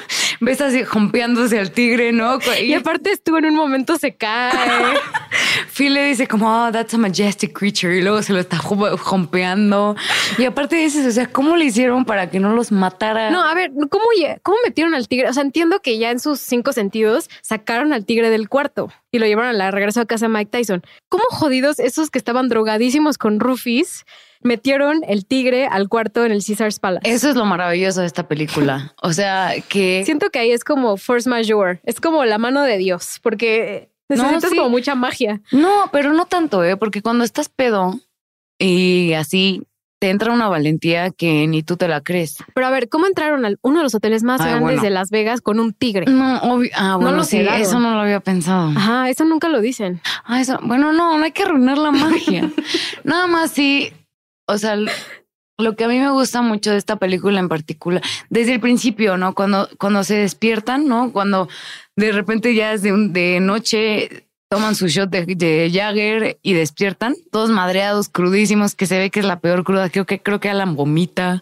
Ves 0.42 0.60
así 0.60 0.84
jompeándose 0.84 1.60
al 1.60 1.72
tigre, 1.72 2.12
¿no? 2.12 2.40
Y, 2.60 2.74
aparte 2.74 3.12
estuvo 3.12 3.38
en 3.38 3.46
un 3.46 3.56
momento 3.56 3.98
se 3.98 4.16
cae. 4.16 4.52
Phil 5.72 5.94
le 5.94 6.06
dice 6.06 6.28
como, 6.28 6.48
oh, 6.50 6.72
that's 6.72 6.96
a 6.96 6.98
majestic 6.98 7.54
creature. 7.54 7.96
Y 7.96 8.02
luego 8.02 8.24
se 8.24 8.34
lo 8.34 8.40
está 8.40 8.58
jompeando. 8.58 9.96
Y 10.40 10.46
aparte 10.46 10.78
dices, 10.78 11.06
o 11.06 11.12
sea, 11.12 11.28
¿cómo 11.28 11.56
le 11.56 11.66
hicieron 11.66 12.06
para 12.06 12.32
que 12.32 12.40
no 12.40 12.54
los 12.54 12.72
matara? 12.72 13.30
No, 13.30 13.44
a 13.44 13.54
ver, 13.54 13.72
¿cómo, 13.92 14.06
¿cómo 14.42 14.58
metieron 14.66 14.96
al 14.96 15.08
tigre? 15.08 15.30
O 15.30 15.34
sea, 15.34 15.44
entiendo 15.44 15.80
que 15.80 16.00
ya 16.00 16.10
en 16.10 16.20
sus 16.20 16.40
cinco 16.40 16.74
sentidos 16.74 17.30
sacaron 17.44 17.94
al 17.94 18.06
tigre 18.06 18.32
del 18.32 18.50
cuarto 18.50 18.92
y 19.12 19.20
lo 19.20 19.28
llevaron 19.28 19.52
a 19.52 19.54
la 19.54 19.70
regreso 19.70 20.02
a 20.02 20.06
casa 20.08 20.26
de 20.26 20.34
Mike 20.34 20.50
Tyson. 20.50 20.82
¿Cómo 21.08 21.24
jodidos 21.30 21.78
esos 21.78 22.10
que 22.10 22.18
estaban 22.18 22.50
drogadísimos 22.50 23.20
con 23.20 23.40
Rufis? 23.40 24.06
Metieron 24.44 25.02
el 25.08 25.26
tigre 25.26 25.66
al 25.68 25.90
cuarto 25.90 26.26
en 26.26 26.32
el 26.32 26.44
Caesar's 26.46 26.80
Palace. 26.80 27.10
Eso 27.10 27.30
es 27.30 27.36
lo 27.36 27.46
maravilloso 27.46 28.02
de 28.02 28.08
esta 28.08 28.28
película. 28.28 28.94
O 29.02 29.14
sea, 29.14 29.54
que 29.68 30.04
siento 30.06 30.30
que 30.30 30.40
ahí 30.40 30.52
es 30.52 30.64
como 30.64 30.98
force 30.98 31.30
majeure, 31.30 31.80
es 31.84 32.00
como 32.00 32.26
la 32.26 32.38
mano 32.38 32.64
de 32.64 32.78
Dios, 32.78 33.20
porque 33.22 33.90
necesitas 34.10 34.52
como 34.52 34.70
mucha 34.70 34.96
magia. 34.96 35.42
No, 35.52 35.90
pero 35.92 36.14
no 36.14 36.26
tanto, 36.26 36.64
¿eh? 36.64 36.76
Porque 36.78 37.02
cuando 37.02 37.24
estás 37.24 37.50
pedo 37.50 38.00
Y 38.60 39.14
así 39.14 39.64
te 40.00 40.10
entra 40.10 40.34
una 40.34 40.48
valentía 40.50 41.12
que 41.12 41.46
ni 41.48 41.62
tú 41.62 41.78
te 41.78 41.88
la 41.88 42.02
crees. 42.02 42.38
Pero 42.56 42.66
a 42.66 42.72
ver, 42.72 42.90
¿cómo 42.90 43.06
entraron 43.06 43.46
a 43.46 43.54
uno 43.62 43.78
de 43.78 43.84
los 43.84 43.94
hoteles 43.94 44.24
más 44.24 44.42
Ay, 44.42 44.48
grandes 44.48 44.64
bueno. 44.64 44.82
de 44.82 44.90
Las 44.90 45.12
Vegas 45.12 45.42
con 45.42 45.60
un 45.60 45.74
tigre? 45.74 46.08
No, 46.08 46.40
obvio. 46.42 46.72
Ah, 46.76 46.96
bueno, 46.96 47.18
lo 47.18 47.24
sí, 47.24 47.38
quedaron. 47.38 47.62
eso 47.62 47.80
no 47.80 47.94
lo 47.94 48.02
había 48.02 48.20
pensado. 48.20 48.70
Ajá, 48.76 49.10
eso 49.12 49.26
nunca 49.26 49.48
lo 49.48 49.62
dicen. 49.62 50.02
Ah, 50.26 50.42
eso. 50.42 50.58
Bueno, 50.64 50.92
no, 50.92 51.20
no 51.20 51.24
hay 51.24 51.32
que 51.32 51.44
arruinar 51.44 51.78
la 51.78 51.92
magia. 51.92 52.50
Nada 53.04 53.28
más 53.28 53.52
sí. 53.52 53.94
O 54.52 54.58
sea, 54.58 54.76
lo 55.58 55.76
que 55.76 55.84
a 55.84 55.88
mí 55.88 56.00
me 56.00 56.12
gusta 56.12 56.42
mucho 56.42 56.72
de 56.72 56.78
esta 56.78 56.96
película 56.96 57.40
en 57.40 57.50
particular, 57.50 58.02
desde 58.30 58.54
el 58.54 58.60
principio, 58.60 59.18
¿no? 59.18 59.34
Cuando, 59.34 59.70
cuando 59.78 60.04
se 60.04 60.16
despiertan, 60.16 60.88
¿no? 60.88 61.12
Cuando 61.12 61.48
de 61.96 62.12
repente 62.12 62.54
ya 62.56 62.74
es 62.74 62.82
de, 62.82 62.92
un- 62.94 63.14
de 63.14 63.40
noche 63.40 64.28
toman 64.50 64.76
su 64.76 64.88
shot 64.88 65.10
de, 65.10 65.72
Jagger 65.74 66.38
y 66.42 66.54
despiertan, 66.54 67.16
todos 67.32 67.50
madreados, 67.52 68.10
crudísimos, 68.10 68.76
que 68.76 68.86
se 68.86 68.98
ve 69.00 69.10
que 69.10 69.22
es 69.22 69.26
la 69.26 69.40
peor 69.40 69.64
cruda. 69.64 69.90
Creo 69.90 70.06
que 70.06 70.20
creo 70.22 70.42
que 70.42 70.50
Alan 70.50 70.76
vomita, 70.76 71.42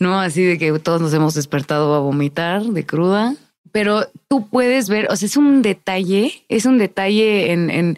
¿no? 0.00 0.18
Así 0.20 0.42
de 0.42 0.58
que 0.58 0.76
todos 0.80 1.00
nos 1.00 1.14
hemos 1.14 1.34
despertado 1.34 1.94
a 1.94 2.00
vomitar 2.00 2.62
de 2.64 2.84
cruda. 2.84 3.36
Pero 3.70 4.08
tú 4.28 4.48
puedes 4.48 4.88
ver, 4.88 5.06
o 5.08 5.14
sea, 5.14 5.26
es 5.26 5.36
un 5.36 5.62
detalle, 5.62 6.44
es 6.48 6.64
un 6.64 6.78
detalle 6.78 7.52
en, 7.52 7.96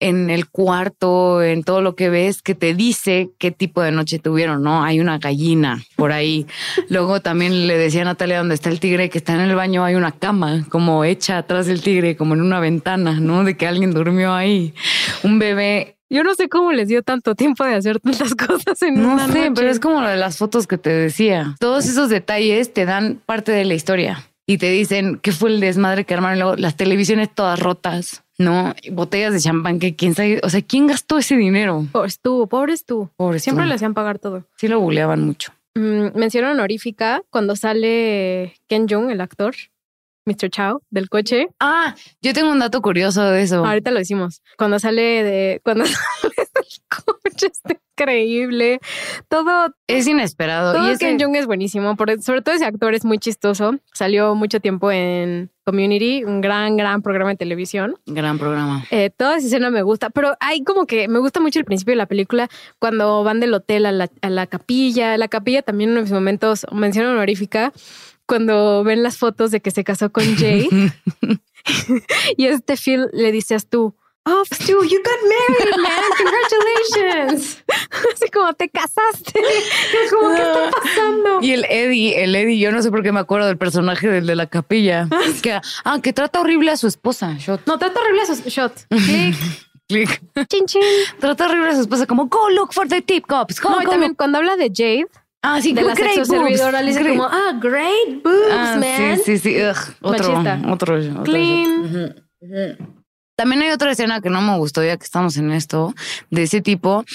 en 0.00 0.30
el 0.30 0.48
cuarto, 0.48 1.42
en 1.42 1.62
todo 1.62 1.82
lo 1.82 1.94
que 1.94 2.08
ves, 2.08 2.42
que 2.42 2.54
te 2.54 2.74
dice 2.74 3.30
qué 3.38 3.50
tipo 3.50 3.82
de 3.82 3.92
noche 3.92 4.18
tuvieron, 4.18 4.62
¿no? 4.62 4.82
Hay 4.82 4.98
una 4.98 5.18
gallina 5.18 5.82
por 5.96 6.10
ahí. 6.12 6.46
Luego 6.88 7.20
también 7.20 7.66
le 7.66 7.76
decía 7.78 8.02
a 8.02 8.06
Natalia 8.06 8.38
dónde 8.38 8.54
está 8.54 8.70
el 8.70 8.80
tigre, 8.80 9.10
que 9.10 9.18
está 9.18 9.34
en 9.34 9.40
el 9.40 9.54
baño, 9.54 9.84
hay 9.84 9.94
una 9.94 10.12
cama 10.12 10.64
como 10.70 11.04
hecha 11.04 11.38
atrás 11.38 11.66
del 11.66 11.82
tigre, 11.82 12.16
como 12.16 12.34
en 12.34 12.40
una 12.40 12.60
ventana, 12.60 13.20
¿no? 13.20 13.44
De 13.44 13.56
que 13.56 13.66
alguien 13.66 13.92
durmió 13.92 14.32
ahí. 14.32 14.74
Un 15.22 15.38
bebé. 15.38 15.96
Yo 16.12 16.24
no 16.24 16.34
sé 16.34 16.48
cómo 16.48 16.72
les 16.72 16.88
dio 16.88 17.02
tanto 17.04 17.36
tiempo 17.36 17.64
de 17.64 17.74
hacer 17.74 18.00
tantas 18.00 18.34
cosas 18.48 18.82
en 18.82 19.00
No 19.00 19.12
una 19.12 19.28
sé, 19.28 19.38
noche. 19.38 19.52
pero 19.54 19.70
es 19.70 19.78
como 19.78 20.00
lo 20.00 20.08
de 20.08 20.16
las 20.16 20.38
fotos 20.38 20.66
que 20.66 20.76
te 20.78 20.90
decía. 20.90 21.54
Todos 21.60 21.86
esos 21.86 22.08
detalles 22.08 22.72
te 22.72 22.84
dan 22.84 23.20
parte 23.26 23.52
de 23.52 23.64
la 23.64 23.74
historia 23.74 24.24
y 24.50 24.58
te 24.58 24.68
dicen 24.68 25.20
qué 25.22 25.30
fue 25.30 25.48
el 25.50 25.60
desmadre 25.60 26.04
que 26.04 26.12
armaron 26.12 26.40
luego, 26.40 26.56
las 26.56 26.76
televisiones 26.76 27.32
todas 27.32 27.56
rotas, 27.56 28.24
¿no? 28.36 28.74
Y 28.82 28.90
Botellas 28.90 29.32
de 29.32 29.38
champán 29.38 29.78
que 29.78 29.94
quién 29.94 30.16
sabe, 30.16 30.40
o 30.42 30.50
sea, 30.50 30.60
¿quién 30.60 30.88
gastó 30.88 31.18
ese 31.18 31.36
dinero? 31.36 31.86
Pobre 31.92 32.10
tú, 32.20 32.48
pobres 32.48 32.84
tú. 32.84 33.08
Pobres 33.14 33.44
Siempre 33.44 33.64
tú. 33.64 33.68
le 33.68 33.74
hacían 33.76 33.94
pagar 33.94 34.18
todo. 34.18 34.44
Sí 34.56 34.66
lo 34.66 34.80
buleaban 34.80 35.24
mucho. 35.24 35.52
Mm, 35.76 36.18
mención 36.18 36.46
honorífica 36.46 37.22
cuando 37.30 37.54
sale 37.54 38.56
Ken 38.66 38.88
Jung, 38.88 39.12
el 39.12 39.20
actor, 39.20 39.54
Mr. 40.26 40.50
Chow, 40.50 40.82
del 40.90 41.08
coche. 41.08 41.46
Ah, 41.60 41.94
yo 42.20 42.32
tengo 42.32 42.50
un 42.50 42.58
dato 42.58 42.82
curioso 42.82 43.22
de 43.22 43.42
eso. 43.42 43.64
Ahorita 43.64 43.92
lo 43.92 43.98
decimos. 44.00 44.42
Cuando 44.58 44.80
sale 44.80 45.22
de. 45.22 45.60
Cuando 45.62 45.84
sale 45.86 46.34
del 46.36 47.04
coche 47.22 47.46
está 47.46 47.76
increíble. 48.00 48.80
Todo, 49.28 49.74
Es 49.86 50.06
inesperado. 50.06 50.72
todo 50.72 50.88
y 50.88 50.92
ese- 50.92 50.98
Ken 51.06 51.18
Jung 51.20 51.36
es 51.36 51.46
buenísimo. 51.46 51.96
Por, 51.96 52.20
sobre 52.22 52.42
todo 52.42 52.54
ese 52.54 52.64
actor 52.64 52.94
es 52.94 53.04
muy 53.04 53.18
chistoso. 53.18 53.76
Salió 53.92 54.34
mucho 54.34 54.60
tiempo 54.60 54.90
en 54.90 55.50
Community, 55.64 56.24
un 56.24 56.40
gran, 56.40 56.76
gran 56.76 57.02
programa 57.02 57.30
de 57.30 57.36
televisión. 57.36 57.96
gran 58.06 58.38
programa. 58.38 58.84
Eh, 58.90 59.10
toda 59.16 59.36
esa 59.36 59.46
escena 59.46 59.70
me 59.70 59.82
gusta, 59.82 60.10
pero 60.10 60.34
hay 60.40 60.64
como 60.64 60.86
que 60.86 61.06
me 61.08 61.18
gusta 61.18 61.40
mucho 61.40 61.58
el 61.58 61.64
principio 61.64 61.92
de 61.92 61.96
la 61.96 62.06
película 62.06 62.48
cuando 62.78 63.22
van 63.22 63.40
del 63.40 63.54
hotel 63.54 63.86
a 63.86 63.92
la, 63.92 64.08
a 64.22 64.30
la 64.30 64.46
capilla. 64.46 65.16
La 65.18 65.28
capilla 65.28 65.62
también 65.62 65.90
en 65.96 66.02
mis 66.02 66.12
momentos, 66.12 66.66
mención 66.72 67.06
honorífica, 67.06 67.72
cuando 68.26 68.82
ven 68.84 69.02
las 69.02 69.16
fotos 69.18 69.50
de 69.50 69.60
que 69.60 69.70
se 69.70 69.84
casó 69.84 70.10
con 70.10 70.24
Jade 70.36 70.68
y 72.36 72.46
este 72.46 72.76
Phil 72.76 73.08
le 73.12 73.32
dices 73.32 73.68
tú, 73.68 73.94
Oh, 74.26 74.42
Stu, 74.52 74.84
you 74.84 75.02
got 75.02 75.20
married, 75.22 75.76
man. 75.82 76.02
Congratulations. 76.18 77.64
Así 78.14 78.30
como 78.30 78.52
te 78.52 78.68
casaste. 78.68 79.40
Es 79.40 80.10
como, 80.12 80.34
¿qué 80.34 80.42
está 80.42 80.70
pasando? 80.70 81.38
Y 81.40 81.52
el 81.52 81.64
Eddie, 81.64 82.22
el 82.22 82.34
Eddie, 82.36 82.58
yo 82.58 82.70
no 82.70 82.82
sé 82.82 82.90
por 82.90 83.02
qué 83.02 83.12
me 83.12 83.20
acuerdo 83.20 83.46
del 83.48 83.56
personaje 83.56 84.08
del 84.08 84.26
de 84.26 84.36
la 84.36 84.46
capilla. 84.46 85.08
que, 85.42 85.58
ah, 85.84 86.00
que 86.02 86.12
trata 86.12 86.40
horrible 86.40 86.70
a 86.70 86.76
su 86.76 86.86
esposa. 86.86 87.34
Shot. 87.38 87.62
No, 87.66 87.78
trata 87.78 87.98
horrible 88.00 88.26
su 88.26 88.34
shot. 88.48 88.72
Clic, 88.90 89.36
Click. 89.88 90.22
chin, 90.48 90.66
chin. 90.66 90.82
Trata 91.18 91.46
horrible 91.46 91.70
a 91.70 91.74
su 91.76 91.80
esposa, 91.80 92.06
como 92.06 92.26
go 92.26 92.50
look 92.50 92.72
for 92.74 92.86
the 92.86 93.00
tip 93.00 93.26
cops. 93.26 93.58
Go, 93.60 93.70
No, 93.70 93.80
y 93.80 93.84
go 93.86 93.90
también 93.92 94.10
look". 94.10 94.18
cuando 94.18 94.38
habla 94.38 94.56
de 94.56 94.68
Jade, 94.74 95.06
Ah, 95.42 95.62
sí, 95.62 95.72
de 95.72 95.80
la 95.82 95.94
great 95.94 96.16
sexo 96.16 96.34
boobs, 96.34 96.44
servidora, 96.50 96.82
le 96.82 96.88
dice 96.88 97.02
great. 97.02 97.16
como, 97.16 97.26
ah, 97.28 97.52
great 97.58 98.22
boobs, 98.22 98.52
Ah, 98.52 98.76
man. 98.78 99.16
Sí, 99.24 99.38
sí, 99.38 99.38
sí. 99.38 99.62
Ugh, 99.62 99.76
otro, 100.02 100.32
Machista. 100.34 100.70
otro, 100.70 100.96
otro. 100.98 101.22
Clean. 101.22 102.14
También 103.40 103.62
hay 103.62 103.70
otra 103.70 103.92
escena 103.92 104.20
que 104.20 104.28
no 104.28 104.42
me 104.42 104.54
gustó 104.58 104.84
ya 104.84 104.98
que 104.98 105.04
estamos 105.04 105.38
en 105.38 105.50
esto, 105.50 105.94
de 106.28 106.42
ese 106.42 106.60
tipo, 106.60 107.06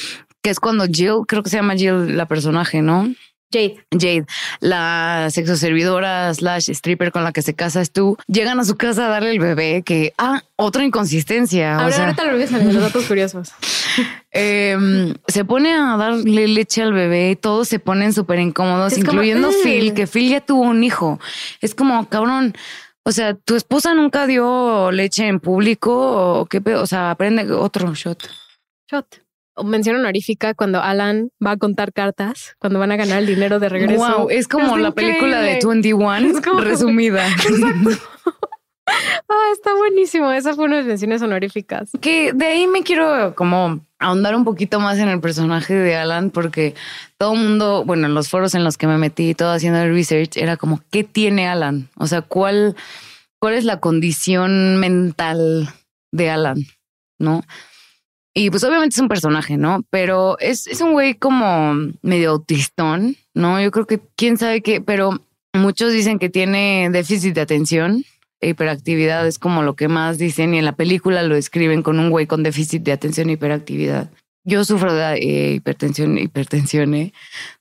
que 0.42 0.50
es 0.50 0.60
cuando 0.60 0.88
Jill, 0.88 1.28
creo 1.28 1.44
que 1.44 1.52
se 1.52 1.58
llama 1.58 1.76
Jill 1.76 2.18
la 2.18 2.26
personaje, 2.26 2.82
¿no? 2.82 3.14
Jade. 3.54 3.78
Jade, 3.92 4.26
la 4.60 5.28
sexoservidora 5.30 6.34
slash 6.34 6.72
stripper 6.72 7.12
con 7.12 7.24
la 7.24 7.32
que 7.32 7.44
se 7.44 7.54
casa 7.54 7.80
es 7.80 7.92
tú, 7.92 8.18
llegan 8.26 8.60
a 8.60 8.66
su 8.66 8.76
casa 8.76 9.06
a 9.06 9.10
darle 9.10 9.30
el 9.30 9.40
bebé 9.40 9.84
que, 9.86 10.14
ah, 10.18 10.42
otra 10.56 10.84
inconsistencia. 10.84 11.76
Ahora, 11.76 11.88
o 11.88 11.92
sea, 11.92 12.06
ahorita 12.06 12.26
lo 12.26 12.38
ves 12.40 12.52
en 12.52 12.74
los 12.74 12.82
datos 12.82 13.06
curiosos. 13.06 13.52
em, 14.32 15.14
se 15.28 15.46
pone 15.46 15.76
a 15.76 15.96
darle 15.96 16.48
leche 16.48 16.82
al 16.82 16.94
bebé 16.94 17.30
y 17.30 17.36
todos 17.36 17.68
se 17.68 17.78
ponen 17.78 18.14
súper 18.14 18.40
incómodos, 18.40 18.94
Es 18.94 18.98
incluyendo. 18.98 19.52
Phil, 19.64 19.94
que 19.94 20.08
Phil 20.08 20.32
ya 20.32 20.42
tuvo 20.42 20.64
un 20.64 20.84
hijo. 20.84 21.20
Es 21.62 21.76
como, 21.76 22.10
cabrón, 22.10 22.56
o 23.08 23.12
sea, 23.12 23.36
tu 23.36 23.56
esposa 23.56 23.94
nunca 23.94 24.26
dio 24.28 24.92
leche 24.92 25.28
en 25.28 25.40
público 25.40 26.40
o 26.42 26.46
qué 26.48 26.60
pedo, 26.62 26.82
o 26.82 26.88
sea, 26.88 27.12
aprende 27.12 27.52
otro 27.54 27.94
shot. 27.94 28.24
Shot. 28.92 29.06
Mención 29.64 29.96
honorífica 29.96 30.54
cuando 30.54 30.82
Alan 30.82 31.30
va 31.44 31.52
a 31.52 31.58
contar 31.58 31.94
cartas, 31.94 32.56
cuando 32.60 32.78
van 32.80 32.92
a 32.92 32.98
ganar 32.98 33.20
el 33.20 33.26
dinero 33.26 33.60
de 33.60 33.70
regreso. 33.70 34.18
Wow, 34.18 34.30
es 34.30 34.48
como 34.50 34.76
Es 34.76 34.82
la 34.82 34.92
película 34.92 35.40
de 35.40 35.54
increíble. 35.58 35.94
21 35.94 36.16
Es 36.38 36.42
como- 36.42 36.60
resumida. 36.62 37.26
Ah, 38.88 39.50
está 39.54 39.74
buenísimo. 39.76 40.32
Esa 40.32 40.54
fue 40.54 40.66
una 40.66 40.76
de 40.76 40.82
las 40.82 40.88
menciones 40.88 41.22
honoríficas. 41.22 41.90
que 42.02 42.34
de 42.34 42.46
ahí 42.46 42.68
me 42.68 42.84
quiero 42.84 43.34
como 43.36 43.82
ahondar 44.00 44.36
un 44.36 44.46
poquito 44.46 44.80
más 44.80 45.00
en 45.00 45.08
el 45.08 45.20
personaje 45.20 45.74
de 45.74 45.96
Alan 45.96 46.30
porque 46.30 46.76
todo 47.18 47.34
el 47.34 47.40
mundo, 47.40 47.84
bueno, 47.86 48.08
en 48.08 48.14
los 48.14 48.30
foros 48.30 48.54
en 48.54 48.64
los 48.64 48.78
que 48.78 48.88
me 48.88 48.98
metí, 48.98 49.34
todo 49.34 49.52
haciendo 49.52 49.80
el 49.80 49.94
research, 49.94 50.38
era 50.38 50.58
como, 50.58 50.82
¿qué 50.92 51.04
tiene 51.04 51.48
Alan? 51.48 51.90
O 51.98 52.08
sea, 52.08 52.22
¿cuál, 52.22 52.76
cuál 53.40 53.56
es 53.56 53.64
la 53.64 53.80
condición 53.80 54.78
mental 54.78 55.70
de 56.12 56.30
Alan? 56.30 56.58
¿No? 57.18 57.44
Y 58.34 58.50
pues 58.50 58.64
obviamente 58.66 58.96
es 58.96 59.02
un 59.02 59.08
personaje, 59.08 59.56
¿no? 59.58 59.84
Pero 59.90 60.38
es, 60.40 60.68
es 60.68 60.82
un 60.82 60.92
güey 60.92 61.16
como 61.16 61.74
medio 62.02 62.32
autistón, 62.32 63.16
¿no? 63.34 63.62
Yo 63.62 63.72
creo 63.72 63.88
que 63.88 64.02
quién 64.18 64.38
sabe 64.38 64.62
qué, 64.62 64.82
pero 64.82 65.22
muchos 65.54 65.94
dicen 65.94 66.20
que 66.20 66.30
tiene 66.30 66.90
déficit 66.92 67.34
de 67.34 67.42
atención 67.42 68.04
e 68.46 68.50
hiperactividad, 68.50 69.26
es 69.28 69.40
como 69.40 69.64
lo 69.64 69.76
que 69.76 69.88
más 69.88 70.18
dicen 70.18 70.54
y 70.54 70.60
en 70.60 70.66
la 70.66 70.72
película 70.76 71.24
lo 71.24 71.36
describen 71.36 71.82
con 71.84 72.00
un 72.00 72.10
güey 72.10 72.28
con 72.28 72.44
déficit 72.44 72.84
de 72.84 72.92
atención 72.94 73.30
e 73.30 73.34
hiperactividad. 73.34 74.10
Yo 74.48 74.64
sufro 74.64 74.94
de 74.94 75.16
eh, 75.16 75.54
hipertensión, 75.56 76.20
hipertensión, 76.20 76.94
eh, 76.94 77.14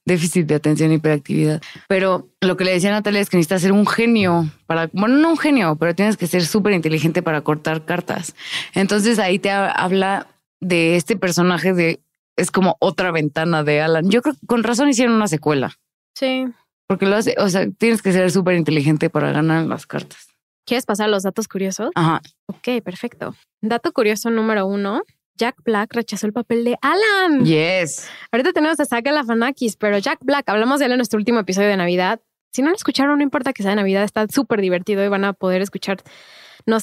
déficit 0.05 0.47
de 0.47 0.55
atención 0.55 0.91
e 0.91 0.97
hiperactividad. 0.97 1.63
Pero 1.89 2.29
lo 2.43 2.59
que 2.59 2.65
le 2.65 2.73
decía 2.73 2.91
a 2.91 2.93
Natalia 2.93 3.21
es 3.23 3.31
que 3.31 3.39
necesitas 3.39 3.63
ser 3.63 3.73
un 3.73 3.87
genio 3.87 4.51
para, 4.67 4.91
bueno, 4.93 5.17
no 5.17 5.31
un 5.31 5.39
genio, 5.39 5.77
pero 5.77 5.95
tienes 5.95 6.19
que 6.19 6.27
ser 6.27 6.45
súper 6.45 6.75
inteligente 6.75 7.23
para 7.23 7.41
cortar 7.41 7.87
cartas. 7.87 8.35
Entonces 8.75 9.19
ahí 9.19 9.39
te 9.39 9.51
ha- 9.51 9.71
habla 9.71 10.27
de 10.61 10.97
este 10.97 11.17
personaje 11.17 11.73
de, 11.73 12.01
es 12.37 12.51
como 12.51 12.77
otra 12.81 13.11
ventana 13.13 13.65
de 13.65 13.81
Alan. 13.81 14.11
Yo 14.11 14.21
creo 14.21 14.35
que 14.35 14.47
con 14.47 14.63
razón 14.63 14.91
hicieron 14.91 15.15
una 15.15 15.29
secuela, 15.29 15.79
Sí. 16.15 16.45
porque 16.87 17.07
lo 17.07 17.17
hace, 17.17 17.35
o 17.39 17.49
sea, 17.49 17.67
tienes 17.79 18.03
que 18.03 18.13
ser 18.13 18.31
súper 18.31 18.57
inteligente 18.57 19.09
para 19.09 19.33
ganar 19.33 19.65
las 19.65 19.87
cartas. 19.87 20.29
¿Quieres 20.67 20.87
pasar 20.87 21.07
a 21.07 21.11
los 21.11 21.23
datos 21.23 21.49
curiosos? 21.49 21.91
Ajá. 21.95 22.23
Ok, 22.47 22.83
perfecto. 22.83 23.35
Dato 23.61 23.93
curioso 23.93 24.31
número 24.31 24.67
uno. 24.67 25.03
Jack 25.37 25.57
Black 25.65 25.93
rechazó 25.93 26.27
el 26.27 26.33
papel 26.33 26.65
de 26.65 26.77
Alan. 26.81 27.45
Yes. 27.45 28.09
Ahorita 28.31 28.53
tenemos 28.53 28.79
a 28.79 28.85
Saga 28.85 29.11
Lafanakis, 29.13 29.77
pero 29.77 29.99
Jack 29.99 30.21
Black, 30.23 30.49
hablamos 30.49 30.79
de 30.79 30.87
él 30.87 30.93
en 30.93 30.99
nuestro 30.99 31.19
último 31.19 31.41
episodio 31.41 31.69
de 31.69 31.77
Navidad. 31.77 32.21
Si 32.53 32.63
no 32.63 32.71
lo 32.71 32.77
escucharon, 32.77 33.19
no 33.19 33.25
importa 33.25 33.53
que 33.53 33.63
sea 33.63 33.71
de 33.71 33.77
Navidad, 33.77 34.05
está 34.05 34.27
súper 34.29 34.61
divertido 34.61 35.05
y 35.05 35.09
van 35.09 35.25
a 35.25 35.33
poder 35.33 35.61
escucharnos 35.61 36.05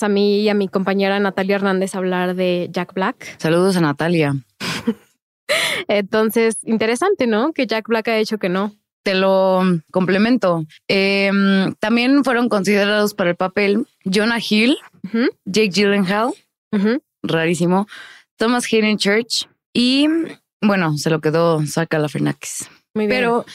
a 0.02 0.10
mí 0.10 0.42
y 0.42 0.50
a 0.50 0.54
mi 0.54 0.68
compañera 0.68 1.18
Natalia 1.20 1.56
Hernández 1.56 1.96
hablar 1.96 2.36
de 2.36 2.68
Jack 2.72 2.94
Black. 2.94 3.40
Saludos 3.40 3.78
a 3.78 3.82
Natalia. 3.82 4.36
Entonces, 5.88 6.58
interesante, 6.64 7.28
¿no? 7.28 7.54
Que 7.54 7.68
Jack 7.68 7.88
Black 7.88 8.10
ha 8.10 8.18
hecho 8.18 8.38
que 8.38 8.50
no. 8.50 8.74
Te 9.04 9.16
lo 9.16 9.62
complemento. 9.92 10.66
Em, 10.88 11.74
también 11.80 12.24
fueron 12.24 12.50
considerados 12.50 13.14
para 13.14 13.32
el 13.32 13.36
papel 13.36 13.88
Jonah 14.06 14.40
Hill, 14.40 14.78
Jake 15.46 15.70
Gyllenhaal, 15.70 16.34
rarísimo, 17.24 17.88
Thomas 18.38 18.66
Hayden 18.72 18.98
Church 18.98 19.48
y 19.74 20.08
bueno, 20.62 20.98
se 20.98 21.10
lo 21.10 21.20
quedó 21.22 21.66
Saca 21.66 21.98
la. 21.98 22.08
Muy 22.94 23.08
bien. 23.08 23.10
Pero 23.10 23.46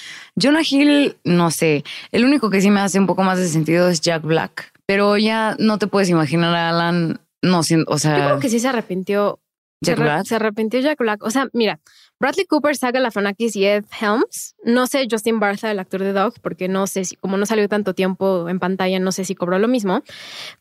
Jonah 0.40 0.62
Hill, 0.68 1.16
no 1.24 1.50
sé, 1.50 1.84
el 2.10 2.24
único 2.24 2.50
que 2.50 2.60
sí 2.60 2.70
me 2.70 2.80
hace 2.80 2.98
un 2.98 3.06
poco 3.06 3.22
más 3.22 3.38
de 3.38 3.48
sentido 3.48 3.88
es 3.88 4.00
Jack 4.00 4.22
Black, 4.22 4.72
pero 4.86 5.16
ya 5.16 5.56
no 5.58 5.78
te 5.78 5.86
puedes 5.86 6.08
imaginar 6.08 6.54
a 6.54 6.70
Alan, 6.70 7.20
no 7.42 7.62
siendo, 7.62 7.84
o 7.88 7.94
yo 7.94 7.98
sea, 7.98 8.24
creo 8.24 8.40
que 8.40 8.48
sí 8.48 8.58
se 8.60 8.68
arrepintió 8.68 9.38
Jack 9.82 9.96
se, 9.98 10.02
Black. 10.02 10.24
se 10.24 10.34
arrepintió 10.36 10.80
Jack 10.80 10.98
Black. 10.98 11.22
O 11.22 11.30
sea, 11.30 11.48
mira, 11.52 11.80
Bradley 12.18 12.46
Cooper, 12.46 12.74
Saga 12.76 12.98
Lafanakis 13.00 13.56
y 13.56 13.66
Ed 13.66 13.84
Helms. 14.00 14.54
No 14.64 14.86
sé 14.86 15.06
Justin 15.10 15.38
Bartha, 15.38 15.70
el 15.70 15.78
actor 15.78 16.00
de 16.02 16.12
Dog, 16.12 16.34
porque 16.40 16.66
no 16.68 16.86
sé 16.86 17.04
si, 17.04 17.16
como 17.16 17.36
no 17.36 17.44
salió 17.44 17.68
tanto 17.68 17.92
tiempo 17.94 18.48
en 18.48 18.58
pantalla, 18.58 18.98
no 18.98 19.12
sé 19.12 19.24
si 19.24 19.34
cobró 19.34 19.58
lo 19.58 19.68
mismo. 19.68 20.02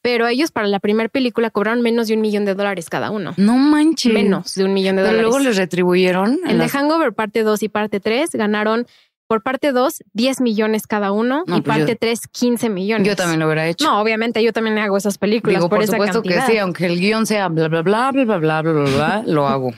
Pero 0.02 0.28
ellos 0.28 0.52
para 0.52 0.68
la 0.68 0.80
primera 0.80 1.08
película 1.10 1.50
cobraron 1.50 1.82
menos 1.82 2.08
de 2.08 2.16
un 2.16 2.22
millón 2.22 2.44
de 2.46 2.56
dólares 2.56 2.90
cada 2.90 3.10
uno. 3.12 3.34
No 3.38 3.58
manches. 3.58 4.12
Menos 4.14 4.54
de 4.56 4.66
un 4.66 4.74
millón 4.74 4.98
de 4.98 5.04
Pero 5.04 5.14
dólares. 5.14 5.30
luego 5.32 5.40
les 5.48 5.58
retribuyeron. 5.58 6.34
En 6.44 6.50
The 6.50 6.54
las- 6.56 6.72
Hangover 6.72 7.14
parte 7.14 7.44
2 7.44 7.64
y 7.64 7.70
parte 7.70 8.00
3 8.02 8.32
ganaron 8.34 8.86
por 9.28 9.42
parte 9.44 9.72
2 9.72 10.04
10 10.14 10.42
millones 10.42 10.88
cada 10.88 11.12
uno 11.12 11.44
No, 11.48 11.58
y 11.58 11.62
pues 11.62 11.78
parte 11.78 11.94
yo- 11.94 11.98
3 12.00 12.28
15 12.28 12.70
millones. 12.70 13.08
Yo 13.08 13.16
también 13.16 13.40
lo 13.40 13.48
hubiera 13.48 13.68
hecho. 13.68 13.86
No, 13.86 14.00
obviamente 14.02 14.44
yo 14.44 14.54
también 14.54 14.78
hago 14.78 14.98
esas 14.98 15.18
películas 15.18 15.58
Digo, 15.60 15.70
por, 15.70 15.78
por, 15.80 15.84
esa 15.84 15.94
supuesto 15.94 16.22
cantidad. 16.22 16.46
que 16.46 16.52
sí, 16.54 16.58
aunque 16.60 16.86
el 16.86 17.00
guion 17.00 17.26
sea 17.26 17.48
bla, 17.48 17.68
bla, 17.68 17.82
bla, 17.82 18.12
bla, 18.12 18.26
bla, 18.26 18.38
bla, 18.38 18.62
bla, 18.62 18.84
bla, 18.84 19.24
lo 19.28 19.48
hago. 19.48 19.72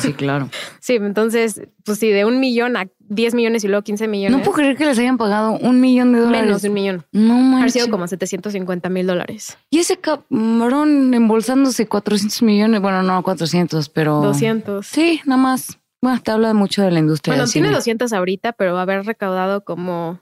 Sí, 0.00 0.12
claro. 0.12 0.48
Sí, 0.80 0.94
entonces, 0.96 1.62
pues 1.84 1.98
sí, 1.98 2.08
de 2.10 2.24
un 2.24 2.40
millón 2.40 2.76
a 2.76 2.86
10 3.08 3.34
millones 3.34 3.64
y 3.64 3.68
luego 3.68 3.82
15 3.82 4.06
millones. 4.06 4.38
No 4.38 4.44
puedo 4.44 4.56
creer 4.58 4.76
que 4.76 4.84
les 4.84 4.98
hayan 4.98 5.18
pagado 5.18 5.52
un 5.52 5.80
millón 5.80 6.12
de 6.12 6.20
dólares. 6.20 6.42
menos 6.46 6.62
de 6.62 6.68
un 6.68 6.74
millón. 6.74 7.06
No 7.12 7.34
Ha 7.34 7.38
manches. 7.38 7.72
sido 7.72 7.90
como 7.90 8.06
750 8.06 8.88
mil 8.88 9.06
dólares. 9.06 9.58
Y 9.70 9.78
ese 9.80 9.96
cabrón 9.98 11.12
embolsándose 11.14 11.86
400 11.86 12.42
millones. 12.42 12.80
Bueno, 12.80 13.02
no 13.02 13.22
400, 13.22 13.88
pero. 13.88 14.20
200. 14.20 14.86
Sí, 14.86 15.20
nada 15.24 15.40
más. 15.42 15.78
Bueno, 16.02 16.20
te 16.22 16.30
habla 16.30 16.54
mucho 16.54 16.82
de 16.82 16.90
la 16.90 16.98
industria 17.00 17.32
Bueno, 17.32 17.44
del 17.44 17.52
tiene 17.52 17.68
cine. 17.68 17.76
200 17.76 18.12
ahorita, 18.12 18.52
pero 18.52 18.78
haber 18.78 19.04
recaudado 19.04 19.64
como, 19.64 20.20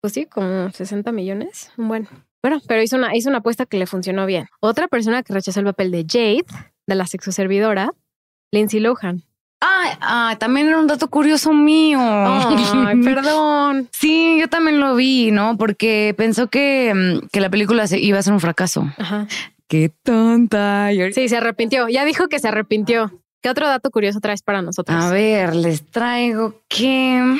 pues 0.00 0.14
sí, 0.14 0.26
como 0.26 0.70
60 0.70 1.12
millones. 1.12 1.70
Bueno, 1.76 2.08
bueno, 2.42 2.60
pero 2.66 2.82
hizo 2.82 2.96
una, 2.96 3.14
hizo 3.14 3.28
una 3.28 3.38
apuesta 3.38 3.66
que 3.66 3.78
le 3.78 3.86
funcionó 3.86 4.24
bien. 4.26 4.46
Otra 4.60 4.88
persona 4.88 5.22
que 5.22 5.32
rechazó 5.34 5.60
el 5.60 5.66
papel 5.66 5.90
de 5.90 6.06
Jade, 6.08 6.44
de 6.86 6.94
la 6.94 7.06
sexoservidora, 7.06 7.92
Lindsay 8.52 8.80
Lohan. 8.80 9.22
Ah, 9.64 9.96
ah, 10.00 10.36
también 10.40 10.66
era 10.66 10.78
un 10.80 10.88
dato 10.88 11.08
curioso 11.08 11.52
mío. 11.52 12.00
Ay, 12.00 13.00
perdón. 13.04 13.88
Sí, 13.92 14.38
yo 14.40 14.48
también 14.48 14.80
lo 14.80 14.96
vi, 14.96 15.30
¿no? 15.30 15.56
Porque 15.56 16.14
pensó 16.16 16.48
que, 16.48 16.92
mm, 16.92 17.28
que 17.30 17.40
la 17.40 17.48
película 17.48 17.86
se- 17.86 18.00
iba 18.00 18.18
a 18.18 18.22
ser 18.22 18.32
un 18.32 18.40
fracaso. 18.40 18.92
Ajá. 18.98 19.28
Qué 19.68 19.90
tonta. 20.02 20.90
Sí, 21.14 21.28
se 21.28 21.36
arrepintió. 21.36 21.88
Ya 21.88 22.04
dijo 22.04 22.28
que 22.28 22.40
se 22.40 22.48
arrepintió. 22.48 23.21
¿Qué 23.42 23.50
otro 23.50 23.66
dato 23.66 23.90
curioso 23.90 24.20
traes 24.20 24.42
para 24.42 24.62
nosotros? 24.62 25.02
A 25.02 25.10
ver, 25.10 25.54
les 25.56 25.84
traigo 25.90 26.60
que 26.68 27.38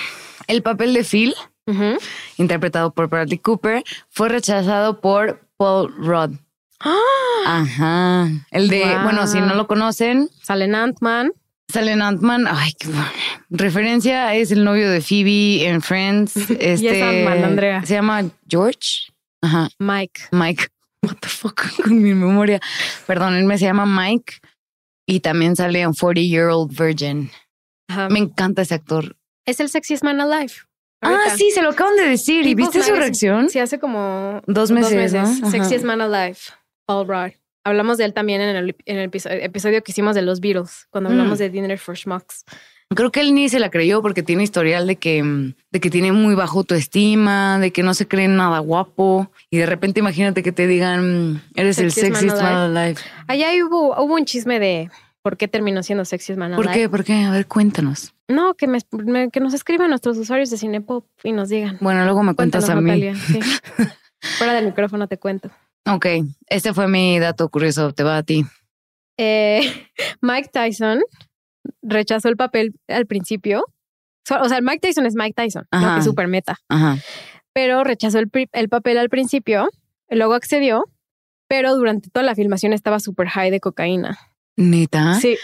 el 0.49 0.63
papel 0.63 0.95
de 0.95 1.05
Phil, 1.05 1.35
interpretado 2.39 2.93
por 2.93 3.09
Bradley 3.09 3.39
Cooper, 3.39 3.85
fue 4.11 4.29
rechazado 4.29 5.01
por 5.01 5.41
Paul 5.57 5.95
Rudd. 5.97 6.33
Ajá. 7.47 8.29
El 8.51 8.69
de, 8.69 8.81
Wow. 8.85 9.03
bueno, 9.05 9.27
si 9.27 9.41
no 9.41 9.55
lo 9.55 9.67
conocen, 9.67 10.29
Sale 10.43 10.65
en 10.65 10.75
Ant-Man. 10.75 11.33
sale 11.69 11.93
en 11.93 12.03
Ant-Man. 12.03 12.47
Ay, 12.49 12.73
qué 12.79 12.89
bueno. 12.89 13.07
Referencia 13.51 14.35
es 14.35 14.51
el 14.51 14.65
novio 14.65 14.91
de 14.91 15.01
Phoebe 15.01 15.67
en 15.69 15.81
Friends. 15.83 16.35
Este, 16.61 17.03
Ant-Man, 17.03 17.45
Andrea. 17.45 17.87
Se 17.87 17.95
llama 17.95 18.25
George. 18.49 19.13
Ajá. 19.41 19.69
Mike. 19.79 20.23
Mike. 20.33 20.67
What 21.03 21.17
the 21.21 21.29
fuck 21.29 21.63
con 21.83 22.01
mi 22.03 22.15
memoria. 22.15 22.61
Perdón, 23.07 23.35
él 23.35 23.45
me 23.45 23.59
se 23.59 23.65
llama 23.65 23.87
Mike 23.87 24.35
y 25.07 25.21
también 25.21 25.57
sale 25.57 25.81
en 25.81 25.93
40 25.93 26.21
Year 26.23 26.49
Old 26.49 26.77
Virgin. 26.79 27.31
Ajá. 27.89 28.09
Me 28.09 28.19
encanta 28.19 28.63
ese 28.63 28.75
actor. 28.75 29.17
Es 29.47 29.61
el 29.61 29.69
sexiest 29.69 30.05
man 30.05 30.21
alive. 30.21 30.53
Ah, 31.05 31.35
sí, 31.37 31.51
se 31.51 31.63
lo 31.63 31.71
acaban 31.71 31.97
de 31.97 32.05
decir. 32.09 32.47
¿Y 32.47 32.55
viste 32.55 32.81
su 32.83 32.95
reacción? 32.95 33.49
Sí, 33.51 33.59
hace 33.59 33.81
como 33.81 34.41
Dos 34.47 34.71
meses. 34.71 35.13
Sexiest 35.51 35.85
Man 35.85 36.01
Alive, 36.01 36.39
Paul 36.87 37.09
Rudd. 37.09 37.33
Hablamos 37.65 37.99
de 37.99 38.05
él 38.05 38.15
también 38.15 38.41
en 38.41 38.55
el, 38.57 38.77
en 38.87 38.99
el 38.99 39.05
episodio, 39.07 39.37
episodio 39.41 39.83
que 39.83 39.91
hicimos 39.93 40.15
de 40.15 40.23
los 40.23 40.41
Beatles, 40.41 40.87
cuando 40.91 41.11
Mm. 41.11 41.13
hablamos 41.15 41.39
de 41.41 41.51
Dinner 41.51 41.77
for 41.79 41.97
Schmucks. 41.97 42.45
Creo 42.95 43.11
que 43.13 43.21
él 43.21 43.35
ni 43.35 43.49
se 43.49 43.59
la 43.61 43.71
creyó 43.71 44.03
porque 44.03 44.23
tiene 44.23 44.43
historial 44.43 44.87
de 44.87 44.97
que, 44.97 45.53
de 45.71 45.81
que 45.81 45.91
tiene 45.91 46.13
muy 46.13 46.35
bajo 46.35 46.61
autoestima, 46.61 47.59
de 47.59 47.71
que 47.73 47.83
no 47.83 47.95
se 47.95 48.07
cree 48.09 48.29
nada 48.29 48.59
guapo. 48.61 49.31
Y 49.51 49.59
de 49.59 49.67
repente 49.67 50.01
imagínate 50.01 50.43
que 50.43 50.53
te 50.53 50.67
digan, 50.67 51.43
eres 51.55 51.79
el 51.79 51.93
Sexiest 51.93 52.41
man 52.41 52.77
alive. 52.77 53.01
Allá 53.29 53.49
hubo, 53.65 54.01
hubo 54.03 54.15
un 54.15 54.25
chisme 54.25 54.59
de 54.59 54.91
por 55.23 55.37
qué 55.37 55.47
terminó 55.49 55.83
siendo 55.83 56.05
Sexiest 56.05 56.39
Man 56.39 56.55
¿Por 56.57 56.67
Alive. 56.69 56.83
qué? 56.83 56.89
¿Por 56.89 57.05
qué? 57.05 57.15
A 57.25 57.31
ver, 57.31 57.47
cuéntanos. 57.47 58.13
No, 58.29 58.55
que, 58.55 58.67
me, 58.67 58.79
me- 58.91 59.31
que 59.31 59.39
nos 59.41 59.55
escriban 59.55 59.91
nuestros 59.91 60.17
usuarios 60.19 60.51
de 60.51 60.57
Cinepop 60.59 61.07
y 61.23 61.33
nos 61.33 61.49
digan. 61.49 61.79
Bueno, 61.81 62.05
luego 62.05 62.23
me 62.23 62.35
cuentas 62.35 62.65
Cuéntanos, 62.65 62.91
a 62.91 62.95
mí. 62.95 63.01
Natalia. 63.05 63.15
Sí. 63.15 63.41
Fuera 64.39 64.55
del 64.55 64.67
micrófono 64.67 65.07
te 65.09 65.19
cuento. 65.19 65.51
Ok, 65.87 66.07
este 66.49 66.73
fue 66.75 66.89
mi 66.89 67.19
dato 67.19 67.49
curioso. 67.49 67.93
Te 67.93 68.03
va 68.03 68.17
a 68.19 68.23
ti. 68.23 68.45
Eh, 69.19 69.61
Mike 70.23 70.51
Tyson 70.53 71.03
rechazó 71.83 72.29
el 72.29 72.37
papel 72.37 72.75
al 72.89 73.07
principio. 73.07 73.65
O 74.41 74.49
sea, 74.49 74.61
Mike 74.61 74.81
Tyson 74.81 75.07
es 75.07 75.15
Mike 75.15 75.35
Tyson, 75.35 75.67
¿no? 75.73 75.95
Que 75.95 75.99
es 75.99 76.05
super 76.05 76.29
meta. 76.29 76.59
Ajá. 76.69 76.99
pero 77.53 77.85
rechazó 77.85 78.19
el, 78.19 78.69
papel 78.69 78.99
al 78.99 79.09
principio, 79.09 79.69
luego 80.09 80.35
accedió, 80.35 80.85
pero 81.49 81.75
durante 81.75 82.09
toda 82.09 82.25
la 82.25 82.35
filmación 82.35 82.73
estaba 82.73 83.01
súper 83.01 83.29
high 83.29 83.51
de 83.51 83.61
cocaína. 83.61 84.19
Neta. 84.57 85.15
Sí. 85.15 85.37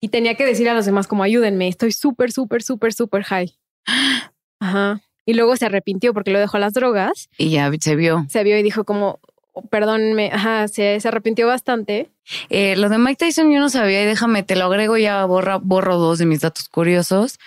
Y 0.00 0.08
tenía 0.08 0.36
que 0.36 0.46
decir 0.46 0.68
a 0.68 0.74
los 0.74 0.86
demás 0.86 1.06
como 1.06 1.22
ayúdenme, 1.22 1.68
estoy 1.68 1.92
súper, 1.92 2.30
súper, 2.32 2.62
súper, 2.62 2.92
súper 2.92 3.24
high. 3.24 3.52
Ajá. 4.60 5.00
Y 5.26 5.34
luego 5.34 5.56
se 5.56 5.66
arrepintió 5.66 6.12
porque 6.12 6.30
lo 6.30 6.38
dejó 6.38 6.58
las 6.58 6.74
drogas, 6.74 7.28
Y 7.38 7.50
ya 7.50 7.70
se 7.80 7.96
vio. 7.96 8.24
se 8.28 8.44
vio 8.44 8.58
y 8.58 8.62
dijo 8.62 8.84
como, 8.84 9.20
"Oh, 9.54 9.62
perdónme, 9.62 10.30
ajá, 10.32 10.68
se, 10.68 11.00
se 11.00 11.08
arrepintió 11.08 11.46
bastante. 11.46 12.10
Eh, 12.50 12.76
lo 12.76 12.88
de 12.88 12.98
Mike 12.98 13.16
Tyson 13.26 13.50
yo 13.52 13.60
no 13.60 13.68
sabía 13.70 14.02
y 14.02 14.06
déjame, 14.06 14.42
te 14.42 14.56
lo 14.56 14.64
agrego 14.66 14.96
ya, 14.96 15.24
borra, 15.24 15.56
borro 15.56 15.96
dos 15.96 16.18
de 16.18 16.26
mis 16.26 16.40
datos 16.40 16.68
curiosos. 16.68 17.38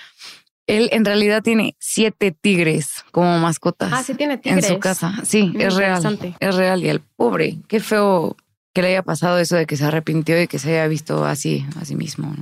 Él 0.67 0.89
en 0.91 1.05
realidad 1.05 1.43
tiene 1.43 1.75
siete 1.79 2.31
tigres 2.31 3.05
como 3.11 3.37
mascotas 3.39 3.91
Ah, 3.93 4.03
sí 4.03 4.15
tiene 4.15 4.33
en 4.33 4.41
tigres. 4.41 4.67
su 4.67 4.79
casa. 4.79 5.13
Sí, 5.23 5.51
Mm, 5.53 5.61
es 5.61 5.75
real. 5.75 6.19
Es 6.39 6.55
real. 6.55 6.83
Y 6.83 6.89
el 6.89 6.99
pobre, 7.15 7.57
qué 7.69 7.79
feo 7.79 8.35
que 8.73 8.81
le 8.81 8.89
haya 8.89 9.01
pasado 9.03 9.39
eso 9.39 9.55
de 9.55 9.65
que 9.65 9.77
se 9.77 9.85
arrepintió 9.85 10.41
y 10.41 10.47
que 10.47 10.59
se 10.59 10.71
haya 10.71 10.87
visto 10.87 11.25
así, 11.25 11.65
a 11.79 11.85
sí 11.85 11.95
mismo. 11.95 12.35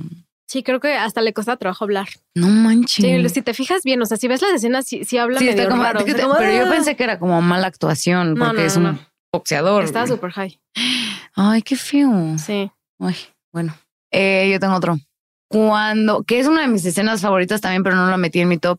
Sí, 0.48 0.62
creo 0.62 0.78
que 0.80 0.94
hasta 0.94 1.22
le 1.22 1.32
cuesta 1.34 1.56
trabajo 1.56 1.84
hablar. 1.84 2.08
No 2.34 2.48
manches. 2.48 3.04
Sí, 3.04 3.28
si 3.30 3.42
te 3.42 3.54
fijas 3.54 3.82
bien, 3.84 4.00
o 4.02 4.06
sea, 4.06 4.16
si 4.16 4.28
ves 4.28 4.42
las 4.42 4.52
escenas, 4.52 4.86
sí, 4.86 5.04
sí 5.04 5.18
habla 5.18 5.38
Sí, 5.38 5.48
está 5.48 5.56
medio 5.62 5.70
como- 5.70 5.82
raro. 5.82 6.04
que- 6.04 6.10
Está 6.12 6.22
como, 6.24 6.36
pero 6.36 6.52
yo 6.52 6.66
"Ah". 6.66 6.70
pensé 6.70 6.94
que 6.96 7.04
era 7.04 7.18
como 7.18 7.40
mala 7.42 7.66
actuación 7.68 8.34
porque 8.36 8.54
no, 8.54 8.62
es 8.62 8.76
un 8.76 8.82
no. 8.84 8.98
Boxeador. 9.36 9.84
Estaba 9.84 10.06
súper 10.06 10.30
high. 10.32 10.58
Ay, 11.34 11.62
qué 11.62 11.76
feo. 11.76 12.36
Sí. 12.38 12.70
Ay, 12.98 13.16
bueno. 13.52 13.74
Eh, 14.10 14.48
yo 14.50 14.58
tengo 14.60 14.74
otro. 14.74 14.98
Cuando, 15.48 16.22
que 16.24 16.40
es 16.40 16.46
una 16.46 16.62
de 16.62 16.68
mis 16.68 16.84
escenas 16.84 17.20
favoritas 17.20 17.60
también, 17.60 17.82
pero 17.82 17.96
no 17.96 18.10
la 18.10 18.16
metí 18.16 18.40
en 18.40 18.48
mi 18.48 18.58
top. 18.58 18.78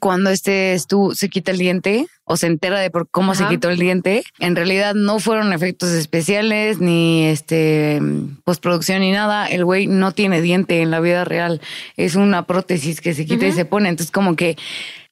Cuando 0.00 0.30
este 0.30 0.76
Stu 0.78 1.12
se 1.14 1.28
quita 1.28 1.52
el 1.52 1.58
diente 1.58 2.06
o 2.24 2.36
se 2.36 2.48
entera 2.48 2.80
de 2.80 2.90
por 2.90 3.08
cómo 3.08 3.36
se 3.36 3.44
Ajá. 3.44 3.52
quitó 3.52 3.68
el 3.70 3.78
diente, 3.78 4.24
en 4.40 4.56
realidad 4.56 4.94
no 4.96 5.20
fueron 5.20 5.52
efectos 5.52 5.90
especiales 5.90 6.80
ni 6.80 7.24
este 7.26 8.00
postproducción 8.44 9.00
ni 9.00 9.12
nada. 9.12 9.46
El 9.46 9.64
güey 9.64 9.86
no 9.86 10.10
tiene 10.12 10.40
diente 10.40 10.82
en 10.82 10.90
la 10.90 10.98
vida 10.98 11.24
real. 11.24 11.60
Es 11.96 12.16
una 12.16 12.46
prótesis 12.46 13.00
que 13.00 13.14
se 13.14 13.26
quita 13.26 13.44
y 13.44 13.50
Ujú. 13.50 13.56
se 13.58 13.64
pone. 13.64 13.88
Entonces, 13.88 14.10
como 14.10 14.34
que 14.34 14.56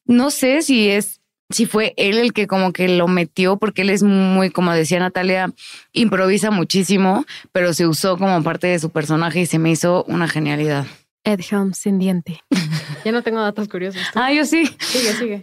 no 0.07 0.31
sé 0.31 0.63
si 0.63 0.89
es 0.91 1.21
si 1.55 1.65
fue 1.67 1.95
él 1.97 2.19
el 2.19 2.33
que 2.33 2.47
como 2.47 2.73
que 2.73 2.89
lo 2.89 3.09
metió, 3.09 3.57
porque 3.57 3.83
él 3.83 3.91
es 3.91 4.03
muy, 4.03 4.51
como 4.51 4.73
decía 4.73 4.99
Natalia, 4.99 5.53
improvisa 5.93 6.51
muchísimo, 6.51 7.25
pero 7.53 7.73
se 7.73 7.87
usó 7.87 8.19
como 8.19 8.43
parte 8.43 8.67
de 8.67 8.79
su 8.79 8.91
personaje 8.91 9.41
y 9.41 9.47
se 9.47 9.59
me 9.59 9.71
hizo 9.71 10.05
una 10.09 10.29
genialidad. 10.29 10.87
Ed 11.25 11.41
Helms 11.51 11.79
sin 11.79 11.99
diente. 11.99 12.41
ya 13.05 13.13
no 13.13 13.23
tengo 13.23 13.41
datos 13.41 13.69
curiosos. 13.69 14.03
¿Tú? 14.13 14.19
Ah, 14.21 14.31
yo 14.33 14.45
sí. 14.45 14.67
Sigue, 14.81 15.13
sigue. 15.15 15.43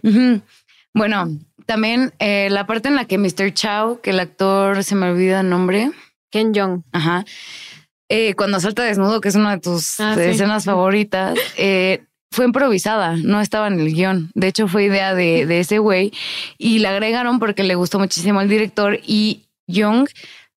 Bueno, 0.94 1.28
también 1.66 2.12
eh, 2.18 2.48
la 2.50 2.66
parte 2.66 2.88
en 2.88 2.94
la 2.96 3.06
que 3.06 3.18
Mr. 3.18 3.52
Chow, 3.52 4.00
que 4.00 4.10
el 4.10 4.20
actor 4.20 4.84
se 4.84 4.94
me 4.94 5.10
olvida 5.10 5.40
el 5.40 5.48
nombre, 5.48 5.90
Ken 6.30 6.52
Jong. 6.54 6.82
ajá, 6.92 7.24
eh, 8.08 8.34
cuando 8.34 8.60
salta 8.60 8.82
desnudo, 8.82 9.20
que 9.22 9.28
es 9.30 9.34
una 9.36 9.52
de 9.52 9.60
tus 9.60 9.98
Ah, 10.00 10.14
sí. 10.14 10.20
escenas 10.22 10.64
favoritas, 10.66 11.38
eh, 11.56 12.04
fue 12.32 12.46
improvisada, 12.46 13.16
no 13.16 13.40
estaba 13.40 13.68
en 13.68 13.78
el 13.78 13.94
guion. 13.94 14.30
De 14.34 14.48
hecho, 14.48 14.66
fue 14.66 14.84
idea 14.84 15.14
de, 15.14 15.46
de 15.46 15.60
ese 15.60 15.78
güey 15.78 16.12
y 16.58 16.80
la 16.80 16.90
agregaron 16.90 17.38
porque 17.38 17.62
le 17.62 17.74
gustó 17.74 17.98
muchísimo 17.98 18.40
al 18.40 18.48
director 18.48 18.98
y 19.06 19.42
Young 19.68 20.08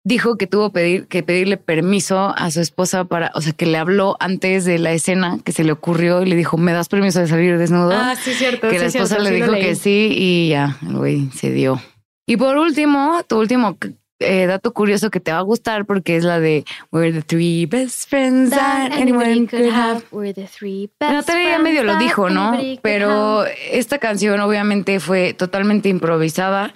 dijo 0.05 0.37
que 0.37 0.47
tuvo 0.47 0.71
pedir, 0.71 1.07
que 1.07 1.23
pedirle 1.23 1.57
permiso 1.57 2.33
a 2.37 2.51
su 2.51 2.61
esposa 2.61 3.05
para, 3.05 3.31
o 3.33 3.41
sea, 3.41 3.53
que 3.53 3.65
le 3.65 3.77
habló 3.77 4.15
antes 4.19 4.63
de 4.63 4.79
la 4.79 4.93
escena 4.93 5.39
que 5.43 5.51
se 5.51 5.63
le 5.63 5.71
ocurrió 5.71 6.21
y 6.21 6.27
le 6.27 6.35
dijo, 6.35 6.57
¿me 6.57 6.71
das 6.71 6.87
permiso 6.87 7.19
de 7.19 7.27
salir 7.27 7.57
desnudo? 7.57 7.91
Ah, 7.91 8.15
sí, 8.15 8.33
cierto. 8.33 8.69
que 8.69 8.75
sí, 8.75 8.79
la 8.79 8.85
esposa 8.85 9.15
cierto, 9.15 9.23
le 9.23 9.29
sí 9.29 9.35
dijo 9.35 9.51
que 9.53 9.75
sí 9.75 10.09
y 10.15 10.49
ya, 10.49 10.77
el 10.87 10.95
güey 10.95 11.29
se 11.31 11.51
dio. 11.51 11.81
Y 12.27 12.37
por 12.37 12.57
último, 12.57 13.21
tu 13.27 13.39
último 13.39 13.77
eh, 14.19 14.45
dato 14.45 14.73
curioso 14.73 15.09
que 15.09 15.19
te 15.19 15.31
va 15.31 15.39
a 15.39 15.41
gustar 15.41 15.85
porque 15.85 16.15
es 16.15 16.23
la 16.23 16.39
de 16.39 16.63
We're 16.91 17.11
the 17.11 17.21
three 17.21 17.65
best 17.65 18.09
friends 18.09 18.51
that 18.51 18.91
anyone 18.93 19.47
could 19.47 19.69
have. 19.69 20.03
We're 20.11 20.33
the 20.33 20.47
three 20.47 20.89
best 20.99 21.27
ya 21.27 21.59
medio 21.59 21.83
lo 21.83 21.97
dijo, 21.97 22.29
¿no? 22.29 22.57
Pero 22.81 23.45
esta 23.45 23.97
canción 23.99 24.39
obviamente 24.39 24.99
fue 24.99 25.33
totalmente 25.33 25.89
improvisada. 25.89 26.73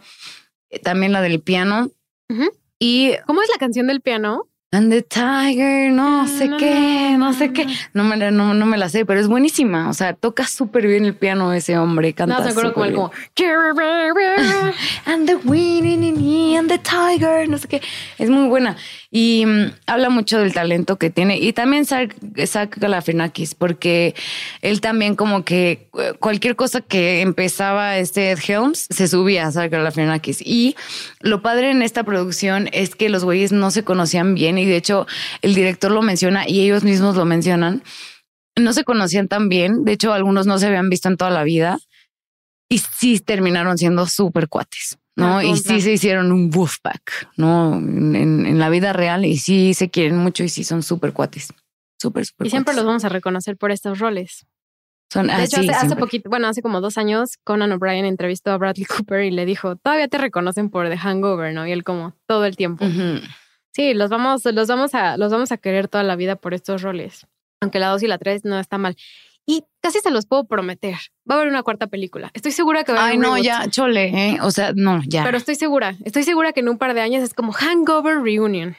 Eh, 0.69 0.79
También 0.79 1.11
la 1.13 1.21
del 1.21 1.41
piano. 1.41 1.89
Y 2.77 3.13
¿Cómo 3.25 3.41
es 3.41 3.49
la 3.49 3.57
canción 3.57 3.87
del 3.87 4.01
piano? 4.01 4.47
And 4.71 4.91
the 4.91 5.01
Tiger, 5.01 5.91
no 5.91 6.27
sé 6.27 6.47
qué, 6.59 7.15
no 7.17 7.33
sé 7.33 7.51
qué. 7.51 7.65
No 7.93 8.03
me, 8.03 8.17
la- 8.17 8.29
no, 8.29 8.53
no 8.53 8.67
me 8.67 8.77
la 8.77 8.87
sé, 8.87 9.03
pero 9.03 9.19
es 9.19 9.27
buenísima. 9.27 9.89
O 9.89 9.93
sea, 9.93 10.13
toca 10.13 10.45
súper 10.45 10.85
bien 10.85 11.05
el 11.05 11.15
piano 11.15 11.51
ese 11.53 11.75
hombre. 11.79 12.13
Canta 12.13 12.37
No, 12.37 12.43
se 12.43 12.51
acuerdo 12.51 12.73
como 12.73 12.85
el 12.85 12.93
como. 12.93 13.11
And 15.07 15.27
the 15.27 15.37
winning 15.37 16.55
and 16.55 16.69
the 16.69 16.77
tiger, 16.77 17.49
no 17.49 17.57
sé 17.57 17.67
qué. 17.67 17.81
Es 18.19 18.29
muy 18.29 18.47
buena. 18.47 18.77
Y 19.09 19.43
mm, 19.47 19.71
habla 19.87 20.11
mucho 20.11 20.37
del 20.37 20.53
talento 20.53 20.97
que 20.97 21.09
tiene. 21.09 21.39
Y 21.39 21.51
también 21.51 21.87
Zach, 21.87 22.15
Zach 22.45 22.77
Galifianakis, 22.77 23.55
porque 23.55 24.13
él 24.61 24.81
también 24.81 25.15
como 25.15 25.43
que 25.43 25.89
cualquier 26.19 26.55
cosa 26.55 26.81
que 26.81 27.21
empezaba 27.21 27.97
este 27.97 28.29
Ed 28.29 28.39
Helms, 28.47 28.85
se 28.91 29.07
subía 29.07 29.47
a 29.47 29.51
Zach 29.51 29.71
Galifianakis. 29.71 30.41
Y 30.45 30.75
lo 31.21 31.41
padre 31.41 31.71
en 31.71 31.81
esta 31.81 32.03
producción 32.03 32.69
es 32.71 32.93
que 32.93 33.09
los 33.09 33.23
güeyes 33.23 33.51
no 33.51 33.71
se 33.71 33.83
conocían 33.83 34.35
bien. 34.35 34.58
Y 34.59 34.65
de 34.65 34.77
hecho, 34.77 35.07
el 35.41 35.55
director 35.55 35.91
lo 35.91 36.01
menciona 36.01 36.47
y 36.47 36.61
ellos 36.61 36.83
mismos 36.83 37.15
lo 37.15 37.25
mencionan. 37.25 37.83
No 38.55 38.73
se 38.73 38.83
conocían 38.83 39.27
tan 39.27 39.49
bien. 39.49 39.85
De 39.85 39.93
hecho, 39.93 40.13
algunos 40.13 40.45
no 40.45 40.59
se 40.59 40.67
habían 40.67 40.89
visto 40.89 41.07
en 41.07 41.17
toda 41.17 41.31
la 41.31 41.43
vida. 41.43 41.79
Y 42.69 42.79
sí 42.79 43.19
terminaron 43.19 43.77
siendo 43.77 44.05
súper 44.05 44.47
cuates. 44.47 44.99
¿no? 45.19 45.41
Y 45.41 45.57
sí 45.57 45.81
se 45.81 45.91
hicieron 45.91 46.31
un 46.31 46.49
wolfpack, 46.49 47.29
¿no? 47.37 47.75
En, 47.75 48.57
la 48.59 48.69
vida 48.69 48.93
real 48.93 49.25
y 49.25 49.37
sí 49.37 49.73
se 49.73 49.89
quieren 49.89 50.17
mucho 50.17 50.43
y 50.43 50.49
sí 50.49 50.63
son 50.63 50.83
súper 50.83 51.13
cuates. 51.13 51.53
Súper, 52.01 52.25
súper 52.25 52.47
Y 52.47 52.49
siempre 52.49 52.73
los 52.73 52.85
vamos 52.85 53.03
a 53.05 53.09
reconocer 53.09 53.57
por 53.57 53.71
estos 53.71 53.99
roles. 53.99 54.45
Son 55.11 55.27
De 55.27 55.33
ah, 55.33 55.43
hecho, 55.43 55.61
sí, 55.61 55.69
hace, 55.69 55.87
hace 55.87 55.95
poquito, 55.95 56.29
bueno, 56.29 56.47
hace 56.47 56.61
como 56.61 56.81
dos 56.81 56.97
años, 56.97 57.37
Conan 57.43 57.71
O'Brien 57.71 58.05
entrevistó 58.05 58.51
a 58.51 58.57
Bradley 58.57 58.85
Cooper 58.85 59.23
y 59.23 59.31
le 59.31 59.45
dijo, 59.45 59.75
todavía 59.75 60.07
te 60.07 60.17
reconocen 60.17 60.69
por 60.69 60.87
The 60.87 60.97
Hangover, 60.97 61.53
¿no? 61.53 61.67
Y 61.67 61.71
él 61.71 61.83
como 61.83 62.13
todo 62.27 62.45
el 62.45 62.55
tiempo. 62.55 62.85
Sí, 63.79 63.93
los 63.93 64.09
vamos, 64.09 64.43
los 64.43 64.67
vamos 64.67 64.93
a, 64.93 65.15
los 65.15 65.31
vamos 65.31 65.53
a 65.53 65.57
querer 65.57 65.87
toda 65.87 66.03
la 66.03 66.17
vida 66.17 66.35
por 66.35 66.53
estos 66.53 66.81
roles. 66.81 67.25
Aunque 67.61 67.79
la 67.79 67.87
dos 67.87 68.03
y 68.03 68.07
la 68.07 68.17
tres 68.17 68.43
no 68.43 68.59
está 68.59 68.77
mal. 68.77 68.97
Y 69.45 69.63
casi 69.81 69.99
se 69.99 70.11
los 70.11 70.25
puedo 70.25 70.43
prometer. 70.43 70.95
Va 71.29 71.35
a 71.35 71.37
haber 71.37 71.47
una 71.47 71.63
cuarta 71.63 71.87
película. 71.87 72.29
Estoy 72.33 72.51
segura 72.51 72.83
que 72.83 72.91
va 72.91 72.99
a 72.99 73.01
haber 73.03 73.11
Ay, 73.13 73.17
un 73.17 73.23
no, 73.23 73.29
reboot. 73.35 73.45
ya, 73.45 73.69
chole, 73.69 74.07
¿eh? 74.07 74.37
O 74.41 74.51
sea, 74.51 74.73
no, 74.75 75.01
ya. 75.07 75.23
Pero 75.23 75.37
estoy 75.37 75.55
segura, 75.55 75.95
estoy 76.03 76.23
segura 76.23 76.51
que 76.51 76.59
en 76.59 76.67
un 76.67 76.77
par 76.77 76.93
de 76.93 76.99
años 76.99 77.23
es 77.23 77.33
como 77.33 77.53
Hangover 77.53 78.21
Reunion. 78.21 78.75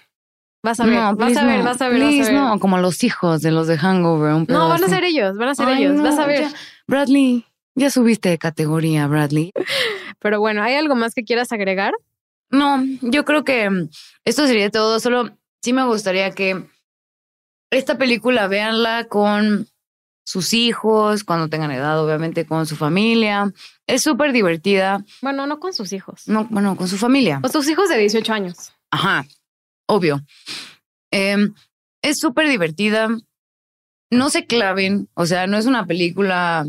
Vas 0.62 0.78
a 0.80 0.84
ver, 0.84 0.94
no, 0.96 1.16
vas 1.16 1.34
a 1.34 1.46
ver, 1.46 1.58
no. 1.60 1.64
vas 1.64 1.80
a 1.80 1.88
ver, 1.88 2.00
vas 2.02 2.28
a 2.28 2.30
ver. 2.30 2.32
no, 2.34 2.60
como 2.60 2.76
los 2.76 3.02
hijos 3.02 3.40
de 3.40 3.52
los 3.52 3.68
de 3.68 3.78
Hangover. 3.78 4.34
un 4.34 4.44
No, 4.50 4.68
van 4.68 4.84
a 4.84 4.88
ser 4.88 5.04
ellos, 5.04 5.38
van 5.38 5.48
a 5.48 5.54
ser 5.54 5.66
Ay, 5.66 5.84
ellos, 5.84 5.96
no, 5.96 6.02
vas 6.02 6.18
a 6.18 6.26
ver. 6.26 6.42
ya. 6.42 6.52
Bradley, 6.86 7.46
ya 7.74 7.88
subiste 7.88 8.28
de 8.28 8.36
categoría, 8.36 9.06
Bradley. 9.06 9.52
Pero 10.18 10.40
bueno, 10.40 10.62
¿hay 10.62 10.74
algo 10.74 10.94
más 10.94 11.14
que 11.14 11.24
quieras 11.24 11.52
agregar? 11.52 11.94
No, 12.50 12.82
yo 13.02 13.24
creo 13.24 13.44
que 13.44 13.70
mm, 13.70 13.88
esto 14.24 14.46
sería 14.46 14.70
todo. 14.70 15.00
Solo 15.00 15.30
sí 15.62 15.72
me 15.72 15.84
gustaría 15.84 16.32
que 16.32 16.64
esta 17.70 17.98
película 17.98 18.48
véanla 18.48 19.04
con 19.04 19.68
sus 20.24 20.52
hijos, 20.52 21.24
cuando 21.24 21.48
tengan 21.48 21.70
edad, 21.70 22.02
obviamente 22.02 22.46
con 22.46 22.66
su 22.66 22.76
familia. 22.76 23.52
Es 23.86 24.02
súper 24.02 24.32
divertida. 24.32 25.04
Bueno, 25.22 25.46
no 25.46 25.58
con 25.58 25.72
sus 25.72 25.92
hijos. 25.92 26.28
No, 26.28 26.46
bueno, 26.50 26.76
con 26.76 26.88
su 26.88 26.98
familia. 26.98 27.40
O 27.42 27.48
sus 27.48 27.68
hijos 27.68 27.88
de 27.88 27.98
18 27.98 28.32
años. 28.32 28.72
Ajá, 28.90 29.26
obvio. 29.86 30.20
Em, 31.10 31.54
es 32.02 32.18
súper 32.18 32.48
divertida. 32.48 33.08
No 34.10 34.30
se 34.30 34.46
claven, 34.46 35.08
o 35.14 35.26
sea, 35.26 35.46
no 35.46 35.56
es 35.56 35.66
una 35.66 35.86
película 35.86 36.64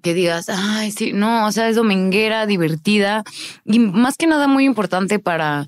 que 0.00 0.14
digas, 0.14 0.48
ay, 0.48 0.90
sí, 0.90 1.12
no, 1.12 1.46
o 1.46 1.52
sea, 1.52 1.68
es 1.68 1.76
dominguera, 1.76 2.46
divertida 2.46 3.24
y 3.64 3.78
más 3.78 4.16
que 4.16 4.26
nada 4.26 4.46
muy 4.46 4.64
importante 4.64 5.18
para, 5.18 5.66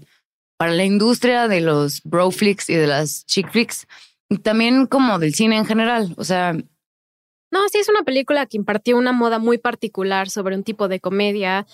para 0.57 0.72
la 0.72 0.85
industria 0.85 1.49
de 1.49 1.61
los 1.61 2.01
bro 2.05 2.31
y 2.31 2.75
de 2.75 2.87
las 2.87 3.27
chick 3.27 3.51
flicks 3.51 3.87
y 4.29 4.39
también 4.39 4.87
como 4.87 5.18
del 5.18 5.35
cine 5.35 5.57
en 5.57 5.66
general. 5.66 6.14
O 6.16 6.25
sea, 6.25 6.53
No, 6.53 7.68
sí 7.70 7.79
es 7.79 7.89
una 7.89 8.03
película 8.03 8.47
que 8.47 8.57
impartió 8.57 8.97
una 8.97 9.12
moda 9.12 9.39
muy 9.39 9.59
particular 9.59 10.31
sobre 10.31 10.57
un 10.57 10.64
tipo 10.64 10.89
de 10.89 11.01
comedia 11.01 11.66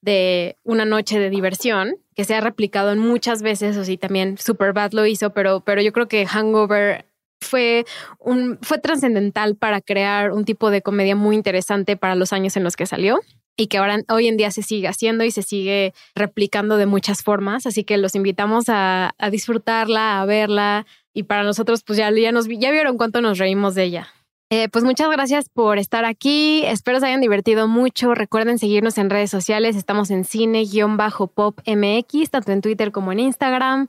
de 0.00 0.56
una 0.62 0.84
noche 0.84 1.18
de 1.18 1.30
diversión 1.30 1.96
que 2.14 2.24
se 2.24 2.34
ha 2.34 2.40
replicado 2.40 2.92
en 2.92 2.98
muchas 2.98 3.42
veces, 3.42 3.76
o 3.76 3.84
sí, 3.84 3.96
también 3.96 4.38
Superbad 4.38 4.92
lo 4.92 5.06
hizo, 5.06 5.30
pero, 5.30 5.60
pero 5.60 5.82
yo 5.82 5.92
creo 5.92 6.08
que 6.08 6.26
Hangover 6.26 7.07
fue 7.40 7.84
un 8.18 8.58
fue 8.62 8.78
trascendental 8.78 9.56
para 9.56 9.80
crear 9.80 10.32
un 10.32 10.44
tipo 10.44 10.70
de 10.70 10.82
comedia 10.82 11.16
muy 11.16 11.36
interesante 11.36 11.96
para 11.96 12.14
los 12.14 12.32
años 12.32 12.56
en 12.56 12.64
los 12.64 12.76
que 12.76 12.86
salió 12.86 13.20
y 13.56 13.66
que 13.66 13.78
ahora 13.78 13.98
hoy 14.08 14.28
en 14.28 14.36
día 14.36 14.50
se 14.50 14.62
sigue 14.62 14.88
haciendo 14.88 15.24
y 15.24 15.30
se 15.30 15.42
sigue 15.42 15.92
replicando 16.14 16.76
de 16.76 16.86
muchas 16.86 17.22
formas, 17.22 17.66
así 17.66 17.84
que 17.84 17.96
los 17.96 18.14
invitamos 18.14 18.68
a, 18.68 19.14
a 19.18 19.30
disfrutarla, 19.30 20.20
a 20.20 20.26
verla 20.26 20.86
y 21.12 21.24
para 21.24 21.42
nosotros 21.42 21.82
pues 21.82 21.98
ya, 21.98 22.10
ya 22.10 22.32
nos 22.32 22.46
ya 22.48 22.70
vieron 22.70 22.96
cuánto 22.96 23.20
nos 23.20 23.38
reímos 23.38 23.74
de 23.74 23.84
ella. 23.84 24.08
Eh, 24.50 24.70
pues 24.70 24.82
muchas 24.82 25.10
gracias 25.10 25.50
por 25.50 25.78
estar 25.78 26.06
aquí. 26.06 26.62
Espero 26.64 27.00
se 27.00 27.06
hayan 27.06 27.20
divertido 27.20 27.68
mucho. 27.68 28.14
Recuerden 28.14 28.58
seguirnos 28.58 28.96
en 28.96 29.10
redes 29.10 29.30
sociales. 29.30 29.76
Estamos 29.76 30.10
en 30.10 30.24
cine-pop 30.24 31.60
MX, 31.66 32.30
tanto 32.30 32.52
en 32.52 32.62
Twitter 32.62 32.90
como 32.90 33.12
en 33.12 33.20
Instagram. 33.20 33.88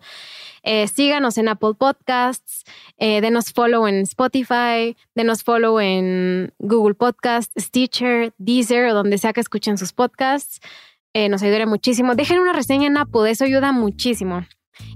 Eh, 0.64 0.88
síganos 0.88 1.38
en 1.38 1.48
Apple 1.48 1.74
Podcasts. 1.78 2.64
eh, 2.98 3.22
denos 3.22 3.52
follow 3.54 3.88
en 3.88 4.02
Spotify. 4.02 4.96
Denos 5.16 5.44
follow 5.44 5.80
en 5.80 6.54
Google 6.60 6.96
Podcasts, 6.96 7.54
Stitcher, 7.58 8.34
Deezer 8.38 8.88
o 8.88 8.94
donde 8.94 9.18
sea 9.18 9.34
que 9.34 9.42
escuchen 9.42 9.78
sus 9.78 9.94
podcasts. 9.94 10.60
Eh, 11.14 11.30
nos 11.30 11.42
ayudaría 11.42 11.66
muchísimo. 11.66 12.16
Dejen 12.16 12.40
una 12.40 12.54
reseña 12.54 12.88
en 12.88 12.98
Apple. 12.98 13.30
Eso 13.30 13.46
ayuda 13.46 13.72
muchísimo. 13.72 14.46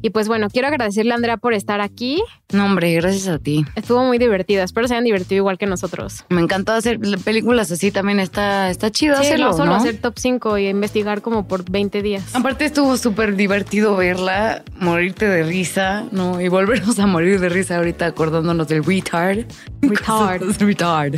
Y 0.01 0.09
pues 0.09 0.27
bueno, 0.27 0.49
quiero 0.49 0.67
agradecerle 0.67 1.13
a 1.13 1.15
Andrea 1.15 1.37
por 1.37 1.53
estar 1.53 1.79
aquí. 1.81 2.21
no, 2.51 2.65
hombre, 2.65 2.93
gracias 2.95 3.27
a 3.27 3.39
ti. 3.39 3.65
Estuvo 3.75 4.03
muy 4.03 4.17
divertido. 4.17 4.63
Espero 4.63 4.87
se 4.87 4.93
hayan 4.95 5.05
divertido 5.05 5.37
igual 5.37 5.57
que 5.57 5.65
nosotros. 5.65 6.25
Me 6.29 6.41
encantó 6.41 6.73
hacer 6.73 6.99
películas 7.23 7.71
así 7.71 7.91
también. 7.91 8.19
Está, 8.19 8.69
está 8.69 8.91
chido 8.91 9.15
Sí, 9.15 9.21
hacerlo, 9.27 9.47
no 9.47 9.53
solo 9.53 9.71
¿no? 9.71 9.75
hacer 9.77 9.97
top 9.97 10.15
5 10.17 10.57
y 10.57 10.67
investigar 10.67 11.21
como 11.21 11.47
por 11.47 11.69
20 11.69 12.01
días. 12.01 12.35
Aparte 12.35 12.65
estuvo 12.65 12.97
súper 12.97 13.35
divertido 13.35 13.95
verla, 13.95 14.63
morirte 14.79 15.27
de 15.27 15.43
risa, 15.43 16.05
¿no? 16.11 16.41
Y 16.41 16.47
volvernos 16.49 16.99
a 16.99 17.07
morir 17.07 17.39
de 17.39 17.49
risa 17.49 17.77
ahorita 17.77 18.05
acordándonos 18.05 18.67
del 18.67 18.83
retard. 18.83 19.45
Retard. 19.81 20.41
retard. 20.59 21.15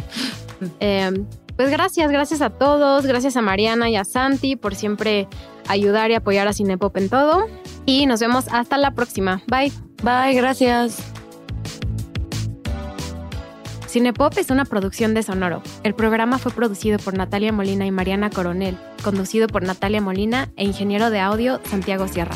Eh, 0.80 1.12
pues 1.56 1.70
gracias, 1.70 2.12
gracias 2.12 2.42
a 2.42 2.50
todos, 2.50 3.06
gracias 3.06 3.38
a 3.38 3.42
Mariana 3.42 3.90
y 3.90 3.96
a 3.96 4.04
Santi 4.04 4.56
por 4.56 4.76
siempre 4.76 5.28
ayudar 5.68 6.12
y 6.12 6.16
apoyar 6.16 6.48
a 6.48 6.54
Cinepop 6.54 6.96
en 6.98 7.10
todo. 7.10 7.48
Y 7.86 8.06
nos 8.06 8.20
vemos 8.20 8.46
hasta 8.52 8.78
la 8.78 8.92
próxima. 8.92 9.44
Bye. 9.48 9.72
Bye, 10.04 10.34
gracias. 10.36 10.98
Cinepop 13.88 14.38
es 14.38 14.50
una 14.50 14.66
producción 14.66 15.14
de 15.14 15.24
Sonoro. 15.24 15.64
El 15.84 15.96
programa 15.96 16.38
fue 16.38 16.52
producido 16.52 17.00
por 17.00 17.16
Natalia 17.16 17.54
Molina 17.54 17.86
y 17.86 17.92
Mariana 17.92 18.30
Coronel, 18.30 18.78
conducido 19.04 19.48
por 19.48 19.64
Natalia 19.64 20.02
Molina 20.02 20.50
e 20.58 20.66
ingeniero 20.66 21.10
de 21.10 21.22
audio 21.22 21.62
Santiago 21.64 22.08
Sierra. 22.10 22.36